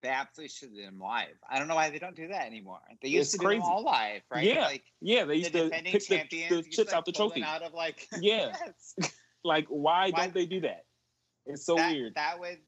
They 0.02 0.08
absolutely 0.08 0.48
should 0.48 0.74
do 0.74 0.82
them 0.82 0.98
live. 0.98 1.36
I 1.48 1.58
don't 1.60 1.68
know 1.68 1.76
why 1.76 1.90
they 1.90 2.00
don't 2.00 2.16
do 2.16 2.26
that 2.28 2.46
anymore. 2.46 2.80
They 3.00 3.08
used 3.08 3.26
It's 3.26 3.32
to 3.32 3.38
do 3.38 3.44
crazy. 3.46 3.60
them 3.60 3.68
all 3.70 3.84
live, 3.84 4.22
right? 4.30 4.44
Yeah. 4.44 4.62
Like 4.62 4.82
Yeah, 5.00 5.24
they 5.24 5.34
the 5.34 5.38
used 5.38 5.52
to 5.52 5.62
defending 5.64 5.92
pick 5.92 6.06
the, 6.08 6.16
champions 6.16 6.64
the 6.66 6.70
chips 6.70 6.90
like, 6.90 6.96
out 6.98 7.04
the 7.04 7.12
trophy. 7.12 7.42
out 7.44 7.62
of 7.62 7.72
like 7.72 8.08
Yeah. 8.20 8.56
Yes. 8.98 9.12
Like, 9.44 9.66
why, 9.68 10.10
Why- 10.10 10.20
don't 10.20 10.34
they 10.34 10.46
do 10.46 10.60
that? 10.60 10.84
It's 11.46 11.66
so 11.66 11.74
that, 11.74 11.90
weird. 11.92 12.14
That 12.14 12.38
would 12.38 12.58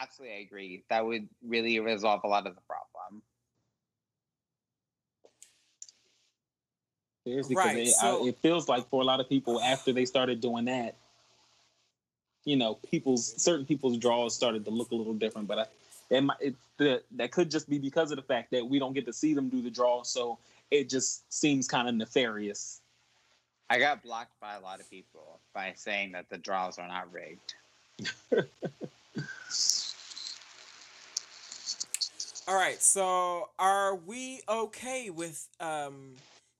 absolutely 0.00 0.36
I 0.36 0.40
agree. 0.40 0.84
That 0.88 1.04
would 1.04 1.28
really 1.42 1.78
resolve 1.80 2.22
a 2.24 2.28
lot 2.28 2.46
of 2.46 2.54
the 2.54 2.62
problem. 2.62 3.22
Seriously, 7.26 7.56
Right, 7.56 7.76
it, 7.78 7.88
so- 7.88 8.24
I- 8.24 8.28
it 8.28 8.38
feels 8.38 8.68
like 8.68 8.88
for 8.88 9.02
a 9.02 9.04
lot 9.04 9.20
of 9.20 9.28
people 9.28 9.60
after 9.60 9.92
they 9.92 10.04
started 10.06 10.40
doing 10.40 10.64
that, 10.66 10.96
you 12.44 12.56
know, 12.56 12.76
people's 12.90 13.34
certain 13.42 13.66
people's 13.66 13.98
draws 13.98 14.34
started 14.34 14.64
to 14.64 14.70
look 14.70 14.90
a 14.90 14.94
little 14.94 15.12
different. 15.14 15.46
But 15.48 15.58
I, 15.58 15.66
it, 16.10 16.20
might- 16.22 16.40
it 16.40 16.54
the, 16.78 17.02
that 17.16 17.32
could 17.32 17.50
just 17.50 17.68
be 17.68 17.78
because 17.78 18.10
of 18.12 18.16
the 18.16 18.22
fact 18.22 18.50
that 18.52 18.66
we 18.66 18.78
don't 18.78 18.92
get 18.92 19.04
to 19.06 19.12
see 19.12 19.34
them 19.34 19.48
do 19.48 19.60
the 19.60 19.70
draw, 19.70 20.02
so 20.02 20.38
it 20.70 20.88
just 20.88 21.30
seems 21.32 21.66
kind 21.66 21.88
of 21.88 21.94
nefarious. 21.94 22.80
I 23.70 23.78
got 23.78 24.02
blocked 24.02 24.38
by 24.40 24.54
a 24.54 24.60
lot 24.60 24.80
of 24.80 24.88
people 24.88 25.40
by 25.52 25.72
saying 25.76 26.12
that 26.12 26.28
the 26.30 26.38
draws 26.38 26.78
are 26.78 26.88
not 26.88 27.12
rigged. 27.12 27.54
All 32.48 32.54
right, 32.54 32.80
so 32.80 33.50
are 33.58 33.94
we 33.96 34.40
okay 34.48 35.10
with 35.10 35.46
um 35.60 36.12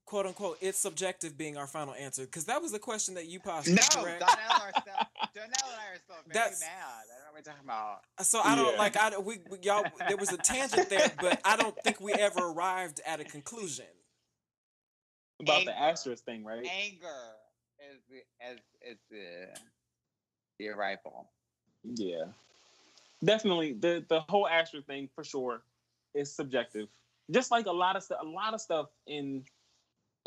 quote 0.08 0.24
unquote 0.24 0.56
it's 0.62 0.78
subjective 0.78 1.36
being 1.36 1.58
our 1.58 1.66
final 1.66 1.92
answer? 1.94 2.22
Because 2.22 2.46
that 2.46 2.62
was 2.62 2.72
the 2.72 2.78
question 2.78 3.14
that 3.14 3.26
you 3.26 3.38
posed. 3.40 3.68
No, 3.68 3.82
correct? 4.02 4.20
Donnell, 4.20 4.62
are 4.62 4.70
still, 4.80 4.94
Donnell 5.34 5.44
and 5.44 5.52
I 5.54 5.92
are 5.92 5.98
still 6.02 6.16
very 6.26 6.32
That's- 6.32 6.60
mad. 6.60 6.70
I 6.72 7.18
don't 7.18 7.26
know 7.26 7.32
what 7.32 7.44
you're 7.44 7.52
talking 7.54 7.64
about. 7.68 8.00
So 8.24 8.40
I 8.40 8.56
don't 8.56 8.72
Yeah. 8.72 8.78
like 8.78 8.96
I 8.96 9.18
we, 9.18 9.38
we 9.50 9.58
y'all 9.60 9.84
there 10.08 10.16
was 10.16 10.32
a 10.32 10.38
tangent 10.38 10.88
there, 10.88 11.12
but 11.20 11.40
I 11.44 11.56
don't 11.56 11.76
think 11.84 12.00
we 12.00 12.14
ever 12.14 12.40
arrived 12.40 13.02
at 13.06 13.20
a 13.20 13.24
conclusion. 13.24 13.84
About 15.40 15.66
the 15.66 15.78
asterisk 15.78 16.24
thing, 16.24 16.42
right? 16.42 16.66
Anger 16.66 17.34
is 17.92 18.00
the 18.08 18.16
is 18.50 18.58
is 18.92 18.98
the 19.10 19.48
the 20.58 20.68
rifle. 20.70 21.28
Yeah, 21.84 22.24
definitely. 23.22 23.74
the 23.74 24.04
The 24.08 24.20
whole 24.20 24.48
asterisk 24.48 24.86
thing 24.86 25.10
for 25.14 25.22
sure 25.22 25.62
is 26.14 26.34
subjective. 26.34 26.88
Just 27.30 27.50
like 27.50 27.66
a 27.66 27.72
lot 27.72 27.94
of 27.94 28.02
stuff, 28.02 28.20
a 28.22 28.26
lot 28.26 28.54
of 28.54 28.60
stuff 28.62 28.86
in 29.06 29.44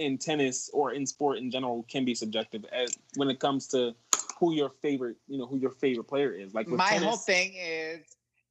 in 0.02 0.18
tennis 0.18 0.70
or 0.74 0.94
in 0.94 1.06
sport 1.06 1.38
in 1.38 1.52
general 1.52 1.86
can 1.88 2.04
be 2.04 2.16
subjective 2.16 2.66
as 2.72 2.98
when 3.16 3.30
it 3.30 3.40
comes 3.40 3.68
to 3.68 3.94
who 4.40 4.54
your 4.54 4.70
favorite, 4.82 5.18
you 5.28 5.38
know, 5.38 5.46
who 5.46 5.58
your 5.58 5.70
favorite 5.70 6.06
player 6.06 6.32
is. 6.34 6.54
Like 6.54 6.68
My 6.68 6.88
tennis, 6.88 7.04
whole 7.06 7.18
thing 7.18 7.54
is 7.56 8.02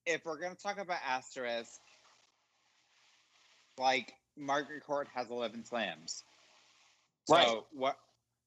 if 0.06 0.24
we're 0.24 0.40
gonna 0.40 0.54
talk 0.54 0.78
about 0.78 0.98
asterisk, 1.06 1.80
like 3.76 4.12
Margaret 4.36 4.84
Court 4.84 5.08
has 5.12 5.28
eleven 5.30 5.64
slams. 5.64 6.22
So 7.24 7.34
Right. 7.34 7.62
what 7.72 7.96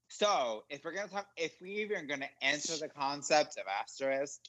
so 0.07 0.63
if 0.69 0.85
we're 0.85 0.93
gonna 0.93 1.09
talk 1.09 1.27
if 1.35 1.53
we 1.61 1.71
even 1.81 2.07
gonna 2.07 2.29
answer 2.41 2.77
the 2.77 2.87
concept 2.87 3.57
of 3.57 3.65
asterisk, 3.67 4.39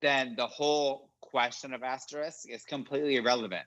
then 0.00 0.34
the 0.36 0.46
whole 0.46 1.10
question 1.20 1.74
of 1.74 1.82
asterisk 1.82 2.48
is 2.48 2.64
completely 2.64 3.16
irrelevant. 3.16 3.66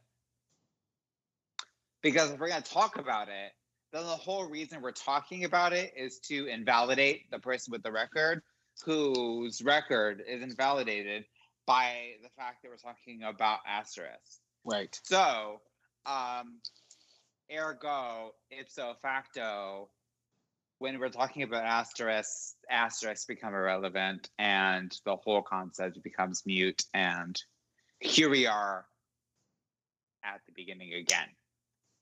Because 2.02 2.32
if 2.32 2.40
we're 2.40 2.50
gonna 2.50 2.62
talk 2.62 2.98
about 2.98 3.28
it, 3.28 3.52
the 3.92 4.00
whole 4.00 4.50
reason 4.50 4.82
we're 4.82 4.92
talking 4.92 5.46
about 5.46 5.74
it 5.74 5.94
is 5.96 6.20
to 6.20 6.48
invalidate 6.48 7.30
the 7.32 7.40
person 7.40 7.72
with 7.72 7.84
the 7.84 7.92
record 7.92 8.42
whose 8.86 9.62
record 9.62 10.22
is 10.28 10.44
invalidated 10.44 11.26
by 11.66 12.12
the 12.22 12.30
fact 12.38 12.62
that 12.64 12.70
we're 12.70 12.78
talking 12.78 13.24
about 13.24 13.60
asterisk. 13.68 14.40
right? 14.64 14.98
So, 15.04 15.62
um, 16.06 16.60
ergo, 17.54 18.34
ipso 18.52 18.96
facto, 19.02 19.90
when 20.80 21.00
we're 21.00 21.10
talking 21.10 21.44
about 21.44 21.64
asterisks, 21.64 22.56
asterisks 22.70 23.26
become 23.26 23.54
irrelevant 23.54 24.30
and 24.38 24.96
the 25.06 25.16
whole 25.16 25.42
concept 25.42 26.02
becomes 26.04 26.44
mute. 26.46 26.84
And 26.94 27.42
here 28.00 28.30
we 28.30 28.46
are 28.46 28.86
at 30.24 30.42
the 30.46 30.54
beginning 30.56 30.94
again. 30.94 31.28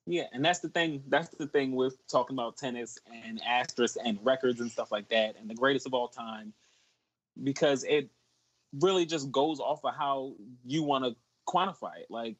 Yeah, 0.07 0.25
and 0.33 0.45
that's 0.45 0.59
the 0.59 0.69
thing. 0.69 1.03
That's 1.07 1.29
the 1.29 1.47
thing 1.47 1.75
with 1.75 1.95
talking 2.07 2.35
about 2.35 2.57
tennis 2.57 2.99
and 3.25 3.41
asterisks 3.43 3.97
and 4.03 4.19
records 4.23 4.59
and 4.59 4.71
stuff 4.71 4.91
like 4.91 5.09
that, 5.09 5.35
and 5.39 5.49
the 5.49 5.55
greatest 5.55 5.87
of 5.87 5.93
all 5.93 6.07
time, 6.07 6.53
because 7.43 7.83
it 7.83 8.09
really 8.79 9.05
just 9.05 9.31
goes 9.31 9.59
off 9.59 9.83
of 9.83 9.95
how 9.95 10.33
you 10.63 10.83
want 10.83 11.05
to 11.05 11.15
quantify 11.47 11.97
it. 11.97 12.07
Like, 12.09 12.35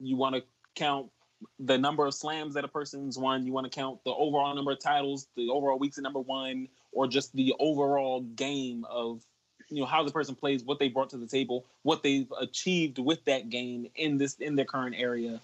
you 0.00 0.16
want 0.16 0.36
to 0.36 0.42
count 0.74 1.10
the 1.58 1.78
number 1.78 2.04
of 2.04 2.12
slams 2.12 2.54
that 2.54 2.64
a 2.64 2.68
person's 2.68 3.16
won. 3.16 3.46
You 3.46 3.52
want 3.52 3.64
to 3.64 3.74
count 3.74 4.04
the 4.04 4.12
overall 4.12 4.54
number 4.54 4.72
of 4.72 4.80
titles, 4.80 5.28
the 5.36 5.48
overall 5.48 5.78
weeks 5.78 5.96
at 5.96 6.04
number 6.04 6.20
one, 6.20 6.68
or 6.92 7.06
just 7.06 7.34
the 7.34 7.54
overall 7.58 8.20
game 8.20 8.84
of 8.90 9.22
you 9.70 9.80
know 9.80 9.86
how 9.86 10.02
the 10.02 10.10
person 10.10 10.34
plays, 10.34 10.62
what 10.64 10.78
they 10.78 10.88
brought 10.88 11.08
to 11.10 11.16
the 11.16 11.26
table, 11.26 11.64
what 11.84 12.02
they've 12.02 12.30
achieved 12.38 12.98
with 12.98 13.24
that 13.24 13.48
game 13.48 13.86
in 13.94 14.18
this 14.18 14.34
in 14.34 14.56
their 14.56 14.66
current 14.66 14.96
area 14.98 15.40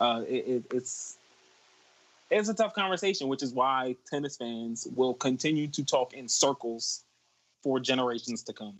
uh, 0.00 0.22
it, 0.28 0.46
it, 0.46 0.64
it's 0.72 1.18
it's 2.30 2.48
a 2.48 2.54
tough 2.54 2.74
conversation, 2.74 3.28
which 3.28 3.42
is 3.42 3.52
why 3.52 3.96
tennis 4.10 4.36
fans 4.36 4.88
will 4.94 5.14
continue 5.14 5.68
to 5.68 5.84
talk 5.84 6.14
in 6.14 6.28
circles 6.28 7.04
for 7.62 7.78
generations 7.78 8.42
to 8.44 8.52
come. 8.52 8.78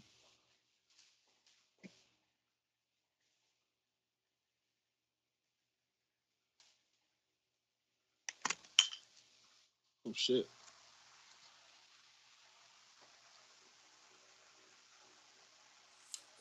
Oh 10.07 10.13
shit! 10.15 10.49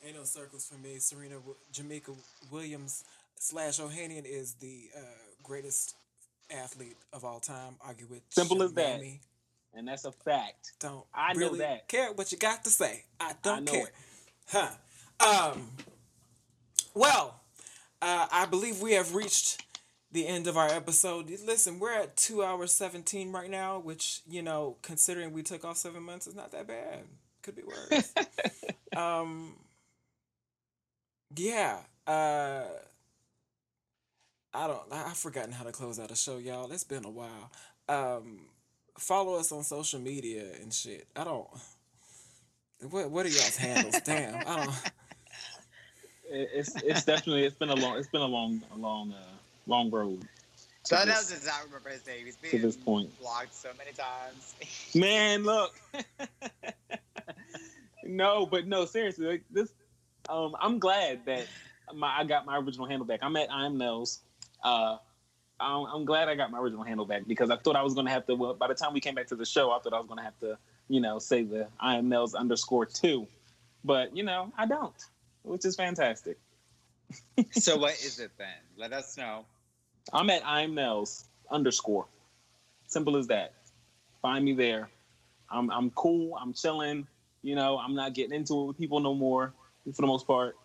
Ain't 0.04 0.16
no 0.16 0.24
circles 0.24 0.66
for 0.66 0.78
me. 0.78 0.98
Serena 0.98 1.36
Jamaica 1.72 2.12
Williams 2.50 3.04
slash 3.42 3.80
Ohanian 3.80 4.24
is 4.24 4.54
the 4.54 4.88
uh, 4.96 5.00
greatest 5.42 5.96
athlete 6.50 6.96
of 7.12 7.24
all 7.24 7.40
time. 7.40 7.74
Argue 7.84 8.06
with 8.08 8.22
Simple 8.30 8.62
as 8.62 8.72
that. 8.74 9.02
And 9.74 9.88
that's 9.88 10.04
a 10.04 10.12
fact. 10.12 10.72
Don't 10.80 11.04
I 11.14 11.32
know 11.32 11.38
really 11.40 11.58
that. 11.60 11.88
care 11.88 12.12
what 12.12 12.30
you 12.30 12.38
got 12.38 12.64
to 12.64 12.70
say. 12.70 13.04
I 13.18 13.32
don't 13.42 13.64
know 13.64 13.72
care. 13.72 13.86
it. 13.86 13.94
Huh. 14.48 15.52
Um. 15.54 15.70
Well, 16.94 17.40
uh, 18.02 18.26
I 18.30 18.46
believe 18.46 18.80
we 18.80 18.92
have 18.92 19.14
reached 19.14 19.64
the 20.10 20.26
end 20.26 20.46
of 20.46 20.56
our 20.58 20.68
episode. 20.68 21.30
Listen, 21.46 21.78
we're 21.78 21.92
at 21.92 22.16
two 22.16 22.44
hours 22.44 22.72
seventeen 22.72 23.32
right 23.32 23.48
now, 23.48 23.78
which 23.78 24.20
you 24.28 24.42
know, 24.42 24.76
considering 24.82 25.32
we 25.32 25.42
took 25.42 25.64
off 25.64 25.78
seven 25.78 26.02
months, 26.02 26.26
is 26.26 26.34
not 26.34 26.52
that 26.52 26.66
bad. 26.66 27.04
Could 27.42 27.56
be 27.56 27.62
worse. 27.62 28.12
um. 28.96 29.54
Yeah. 31.34 31.78
Uh. 32.06 32.64
I 34.54 34.66
don't. 34.66 34.80
I- 34.90 35.06
I've 35.10 35.16
forgotten 35.16 35.52
how 35.52 35.64
to 35.64 35.72
close 35.72 35.98
out 35.98 36.10
a 36.10 36.16
show, 36.16 36.38
y'all. 36.38 36.70
It's 36.72 36.84
been 36.84 37.04
a 37.04 37.10
while. 37.10 37.50
Um 37.88 38.46
follow 38.98 39.34
us 39.36 39.50
on 39.52 39.64
social 39.64 40.00
media 40.00 40.44
and 40.60 40.72
shit. 40.72 41.06
I 41.16 41.24
don't. 41.24 41.46
What 42.90 43.10
what 43.10 43.26
are 43.26 43.30
y'all's 43.30 43.56
handles? 43.56 44.00
Damn, 44.04 44.36
I 44.46 44.64
don't. 44.64 44.74
It's 46.30 46.74
it's 46.82 47.04
definitely 47.04 47.44
it's 47.44 47.56
been 47.56 47.70
a 47.70 47.74
long 47.74 47.98
it's 47.98 48.08
been 48.08 48.20
a 48.22 48.26
long 48.26 48.62
a 48.74 48.76
long 48.78 49.12
uh, 49.12 49.16
long 49.66 49.90
road. 49.90 50.22
to 50.84 50.94
Donnell 50.94 51.06
this- 51.14 51.30
does 51.30 51.46
not 51.46 51.64
remember 51.64 51.90
his 51.90 52.06
name. 52.06 52.24
He's 52.26 52.36
to 52.50 52.58
this 52.58 52.76
point. 52.76 53.18
blocked 53.20 53.54
so 53.54 53.70
many 53.78 53.92
times. 53.92 54.54
Man, 54.94 55.44
look. 55.44 55.74
no, 58.04 58.46
but 58.46 58.66
no, 58.66 58.84
seriously, 58.84 59.26
like 59.26 59.42
this. 59.50 59.72
Um, 60.28 60.54
I'm 60.60 60.78
glad 60.78 61.24
that 61.26 61.46
my 61.94 62.20
I 62.20 62.24
got 62.24 62.46
my 62.46 62.56
original 62.58 62.86
handle 62.86 63.06
back. 63.06 63.20
I'm 63.22 63.36
at 63.36 63.50
I'm 63.52 63.76
Nels. 63.78 64.20
Uh, 64.62 64.96
I'm, 65.60 65.86
I'm 65.86 66.04
glad 66.04 66.28
I 66.28 66.34
got 66.34 66.50
my 66.50 66.58
original 66.58 66.82
handle 66.84 67.06
back 67.06 67.22
because 67.26 67.50
I 67.50 67.56
thought 67.56 67.76
I 67.76 67.82
was 67.82 67.94
gonna 67.94 68.10
have 68.10 68.26
to. 68.26 68.34
Well, 68.34 68.54
by 68.54 68.68
the 68.68 68.74
time 68.74 68.92
we 68.92 69.00
came 69.00 69.14
back 69.14 69.28
to 69.28 69.36
the 69.36 69.46
show, 69.46 69.70
I 69.70 69.78
thought 69.78 69.92
I 69.92 69.98
was 69.98 70.08
gonna 70.08 70.22
have 70.22 70.38
to, 70.40 70.58
you 70.88 71.00
know, 71.00 71.18
say 71.18 71.42
the 71.42 71.68
I 71.80 71.96
am 71.96 72.08
Nels 72.08 72.34
underscore 72.34 72.86
two. 72.86 73.26
but 73.84 74.16
you 74.16 74.22
know, 74.22 74.52
I 74.58 74.66
don't, 74.66 74.94
which 75.42 75.64
is 75.64 75.76
fantastic. 75.76 76.38
so 77.52 77.76
what 77.78 77.92
is 77.94 78.18
it 78.18 78.32
then? 78.38 78.48
Let 78.76 78.92
us 78.92 79.16
know. 79.16 79.44
I'm 80.12 80.30
at 80.30 80.42
I'm 80.44 80.74
Nels 80.74 81.24
underscore. 81.50 82.06
Simple 82.86 83.16
as 83.16 83.28
that. 83.28 83.54
Find 84.20 84.44
me 84.44 84.52
there. 84.54 84.88
I'm 85.50 85.70
I'm 85.70 85.90
cool. 85.90 86.36
I'm 86.40 86.52
chilling. 86.52 87.06
You 87.42 87.54
know, 87.56 87.78
I'm 87.78 87.94
not 87.94 88.14
getting 88.14 88.34
into 88.34 88.60
it 88.62 88.66
with 88.66 88.78
people 88.78 89.00
no 89.00 89.14
more 89.14 89.52
for 89.94 90.02
the 90.02 90.06
most 90.06 90.26
part. 90.26 90.56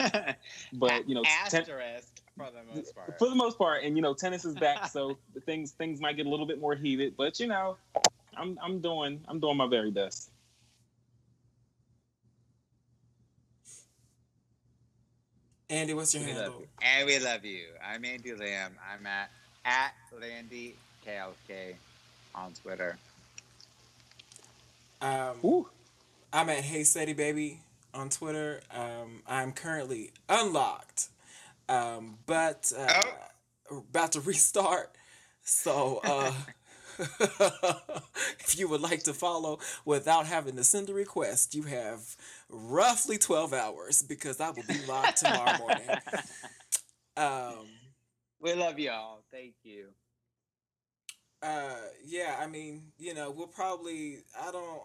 But 0.72 1.08
you 1.08 1.14
know, 1.16 1.24
ten- 1.48 1.62
asterisk 1.62 2.17
for 2.38 2.50
the 2.50 2.74
most 2.74 2.94
part. 2.94 3.18
for 3.18 3.28
the 3.28 3.34
most 3.34 3.58
part, 3.58 3.82
and 3.84 3.96
you 3.96 4.02
know, 4.02 4.14
tennis 4.14 4.44
is 4.44 4.54
back, 4.54 4.86
so 4.88 5.18
things 5.46 5.72
things 5.72 6.00
might 6.00 6.16
get 6.16 6.26
a 6.26 6.30
little 6.30 6.46
bit 6.46 6.60
more 6.60 6.74
heated. 6.74 7.14
But 7.16 7.38
you 7.40 7.46
know, 7.48 7.76
I'm 8.36 8.58
I'm 8.62 8.80
doing 8.80 9.20
I'm 9.28 9.40
doing 9.40 9.56
my 9.56 9.66
very 9.68 9.90
best. 9.90 10.30
Andy, 15.70 15.92
what's 15.94 16.14
your 16.14 16.24
We 16.24 16.32
love 16.32 16.36
handle? 16.42 16.60
you. 16.60 16.66
And 16.82 17.06
we 17.06 17.18
love 17.18 17.44
you. 17.44 17.66
I'm 17.84 18.04
Andy 18.04 18.34
Lamb. 18.34 18.74
I'm 18.90 19.06
at 19.06 19.30
at 19.64 19.92
Landy 20.18 20.76
KLK 21.06 21.74
on 22.34 22.52
Twitter. 22.54 22.96
Um, 25.02 25.36
Ooh. 25.44 25.68
I'm 26.32 26.48
at 26.48 26.58
Hey 26.60 26.84
Steady 26.84 27.12
Baby 27.12 27.60
on 27.92 28.08
Twitter. 28.08 28.60
Um, 28.72 29.22
I'm 29.26 29.52
currently 29.52 30.10
unlocked, 30.28 31.08
um, 31.68 32.18
but 32.26 32.72
uh, 32.76 33.02
about 33.70 34.12
to 34.12 34.20
restart. 34.22 34.94
So 35.42 36.00
uh, 36.04 36.32
if 38.40 38.58
you 38.58 38.68
would 38.68 38.80
like 38.80 39.04
to 39.04 39.14
follow 39.14 39.58
without 39.84 40.26
having 40.26 40.56
to 40.56 40.64
send 40.64 40.90
a 40.90 40.94
request, 40.94 41.54
you 41.54 41.64
have 41.64 42.16
roughly 42.48 43.18
12 43.18 43.52
hours 43.52 44.02
because 44.02 44.40
I 44.40 44.50
will 44.50 44.64
be 44.64 44.80
live 44.86 45.14
tomorrow 45.14 45.52
morning. 45.54 45.88
Um, 47.16 47.66
we 48.40 48.54
love 48.54 48.78
y'all. 48.78 49.24
Thank 49.30 49.54
you. 49.62 49.88
uh, 51.42 51.76
yeah, 52.04 52.36
I 52.40 52.46
mean, 52.46 52.92
you 52.98 53.14
know, 53.14 53.30
we'll 53.30 53.46
probably. 53.46 54.18
I 54.40 54.50
don't. 54.52 54.82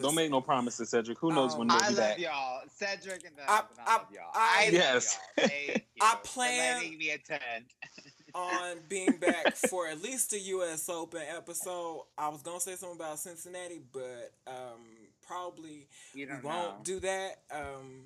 Don't 0.00 0.14
make 0.16 0.30
no 0.30 0.40
promises, 0.40 0.88
Cedric. 0.90 1.18
Who 1.18 1.32
knows 1.32 1.52
Um, 1.52 1.60
when 1.60 1.68
they'll 1.68 1.76
I 1.76 1.88
be 1.88 1.94
love 1.94 1.96
back? 1.96 2.18
y'all. 2.18 2.60
Cedric 2.74 3.24
and 3.26 3.36
the 3.36 3.48
I- 3.48 3.54
I, 3.54 3.62
I- 3.86 4.00
y'all. 4.12 4.30
I- 4.34 4.64
I, 4.66 4.70
Yes. 4.72 5.18
y'all. 5.38 5.46
Thank 5.48 5.68
you 5.94 6.00
I 6.02 6.10
for 6.16 6.22
plan- 6.24 6.76
letting 6.82 6.98
me 6.98 7.10
attend. 7.10 7.64
on 8.34 8.78
being 8.88 9.12
back 9.18 9.54
for 9.54 9.86
at 9.86 10.02
least 10.02 10.32
a 10.32 10.38
U.S. 10.40 10.88
Open 10.88 11.22
episode. 11.36 12.02
I 12.18 12.28
was 12.30 12.42
gonna 12.42 12.58
say 12.58 12.74
something 12.74 12.96
about 12.98 13.20
Cincinnati, 13.20 13.80
but 13.92 14.32
um, 14.48 14.80
probably 15.24 15.86
You 16.14 16.26
we 16.26 16.32
don't 16.32 16.42
won't 16.42 16.78
know. 16.78 16.82
do 16.82 16.98
that. 17.00 17.42
Um, 17.52 18.04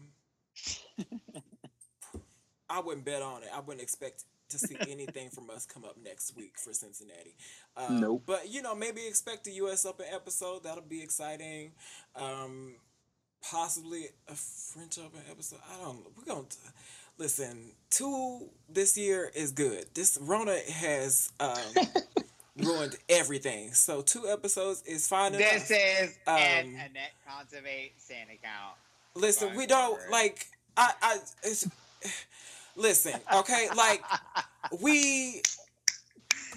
I 2.68 2.80
wouldn't 2.80 3.06
bet 3.06 3.22
on 3.22 3.42
it. 3.42 3.48
I 3.54 3.60
wouldn't 3.60 3.80
expect 3.82 4.24
to 4.50 4.58
see 4.58 4.76
anything 4.88 5.30
from 5.30 5.50
us 5.50 5.66
come 5.66 5.84
up 5.84 5.96
next 6.02 6.36
week 6.36 6.54
for 6.56 6.72
Cincinnati. 6.72 7.34
Um, 7.76 8.00
Nope. 8.00 8.22
But 8.26 8.48
you 8.50 8.62
know, 8.62 8.74
maybe 8.74 9.06
expect 9.06 9.46
a 9.46 9.50
U.S. 9.52 9.84
Open 9.86 10.06
episode. 10.12 10.64
That'll 10.64 10.82
be 10.82 11.02
exciting. 11.02 11.72
Um, 12.16 12.74
possibly 13.42 14.06
a 14.28 14.34
French 14.34 14.98
Open 14.98 15.20
episode. 15.30 15.60
I 15.72 15.82
don't. 15.84 15.96
know. 16.04 16.10
We're 16.16 16.24
gonna 16.34 16.46
listen. 17.18 17.72
Two 17.90 18.48
this 18.68 18.96
year 18.96 19.30
is 19.34 19.52
good. 19.52 19.86
This 19.94 20.18
Rona 20.20 20.56
has 20.72 21.32
um, 21.40 21.56
ruined 22.56 22.96
everything. 23.08 23.72
So 23.72 24.02
two 24.02 24.28
episodes 24.28 24.82
is 24.86 25.06
fine 25.08 25.34
enough. 25.34 25.50
This 25.52 25.70
is 25.70 26.18
an 26.26 26.66
Um, 26.66 26.74
Annette 26.74 27.12
Contivate 27.28 27.92
Sand 27.98 28.30
account. 28.30 28.74
Listen, 29.14 29.54
we 29.56 29.66
don't 29.66 29.96
forward. 29.98 30.10
like. 30.10 30.46
I. 30.76 30.92
I. 31.02 31.16
It's, 31.42 31.66
listen, 32.78 33.20
okay, 33.34 33.68
like 33.76 34.02
we. 34.80 35.42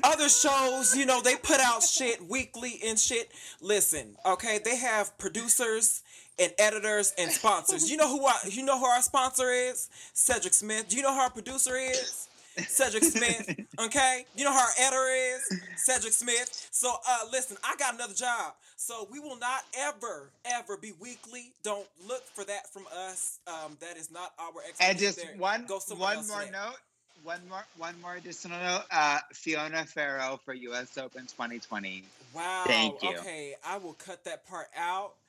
Other 0.04 0.30
shows, 0.30 0.96
you 0.96 1.06
know, 1.06 1.22
they 1.22 1.36
put 1.36 1.60
out 1.60 1.84
shit 1.84 2.28
weekly 2.28 2.80
and 2.84 2.98
shit. 2.98 3.30
Listen, 3.62 4.16
okay, 4.26 4.58
they 4.64 4.76
have 4.76 5.16
producers 5.20 6.02
and 6.40 6.52
editors 6.58 7.14
and 7.20 7.30
sponsors. 7.30 7.92
You 7.92 7.98
know 7.98 8.10
who 8.10 8.26
our, 8.26 8.34
you 8.50 8.64
know 8.66 8.80
who 8.80 8.86
our 8.86 9.02
sponsor 9.04 9.52
is? 9.52 9.90
Cedric 10.14 10.56
Smith. 10.56 10.88
Do 10.90 10.98
you 10.98 11.04
know 11.04 11.14
who 11.14 11.20
our 11.20 11.30
producer 11.30 11.76
is? 11.76 12.30
Cedric 12.58 13.04
Smith. 13.04 13.60
Okay, 13.80 14.26
you 14.36 14.44
know 14.44 14.52
our 14.52 14.68
editor 14.80 15.08
is? 15.10 15.60
Cedric 15.78 16.14
Smith. 16.14 16.68
So, 16.72 16.94
uh, 17.08 17.20
listen, 17.32 17.58
I 17.64 17.76
got 17.78 17.96
another 17.96 18.14
job. 18.14 18.54
So 18.76 19.08
we 19.12 19.20
will 19.20 19.38
not 19.38 19.64
ever, 19.78 20.30
ever 20.46 20.76
be 20.78 20.92
weekly. 21.00 21.52
Don't 21.64 21.88
look 22.08 22.24
for 22.34 22.44
that 22.46 22.72
from 22.72 22.86
us. 22.96 23.40
Um, 23.48 23.78
that 23.80 23.98
is 23.98 24.12
not 24.12 24.34
our 24.40 24.62
expertise. 24.68 24.90
And 24.90 25.00
just 25.00 25.18
there. 25.18 25.36
one 25.38 25.66
Go 25.68 25.80
one 25.96 26.28
more 26.28 26.40
that. 26.42 26.52
note. 26.52 26.78
One 27.24 27.40
more 27.50 27.64
one 27.78 27.94
more 28.02 28.16
additional 28.16 28.60
note. 28.60 28.84
Uh, 28.90 29.20
Fiona 29.34 29.86
Ferro 29.86 30.40
for 30.44 30.54
U.S. 30.56 30.98
Open 30.98 31.22
2020. 31.28 32.04
Wow. 32.34 32.64
Thank 32.66 33.04
you. 33.04 33.18
Okay, 33.18 33.54
I 33.66 33.78
will 33.78 33.94
cut 33.94 34.24
that 34.26 34.48
part 34.48 34.68
out. 34.76 35.14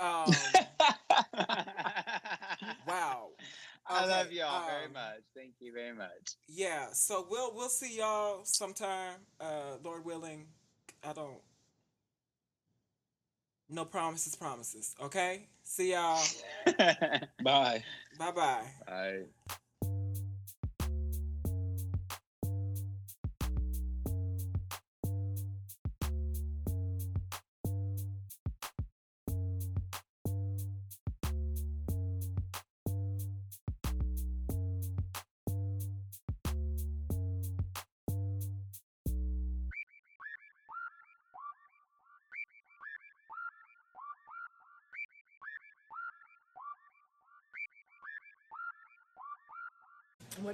Um, 0.00 0.32
wow. 2.86 3.26
I 3.88 4.06
love 4.06 4.32
y'all 4.32 4.66
very 4.66 4.86
um, 4.86 4.92
much. 4.92 5.22
Thank 5.34 5.54
you 5.60 5.72
very 5.72 5.94
much. 5.94 6.36
Yeah. 6.46 6.88
So 6.92 7.26
we'll 7.30 7.54
we'll 7.54 7.68
see 7.68 7.98
y'all 7.98 8.44
sometime. 8.44 9.14
Uh, 9.40 9.76
Lord 9.82 10.04
willing. 10.04 10.46
I 11.02 11.12
don't. 11.12 11.40
No 13.70 13.84
promises, 13.84 14.34
promises. 14.34 14.94
Okay. 15.02 15.48
See 15.62 15.92
y'all. 15.92 16.22
Bye. 16.78 17.22
Bye. 17.42 17.84
Bye 18.18 18.30
bye. 18.86 19.24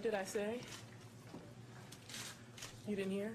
Did 0.05 0.13
I 0.13 0.25
say? 0.25 0.61
You 2.87 2.95
didn't 2.95 3.13
hear? 3.13 3.35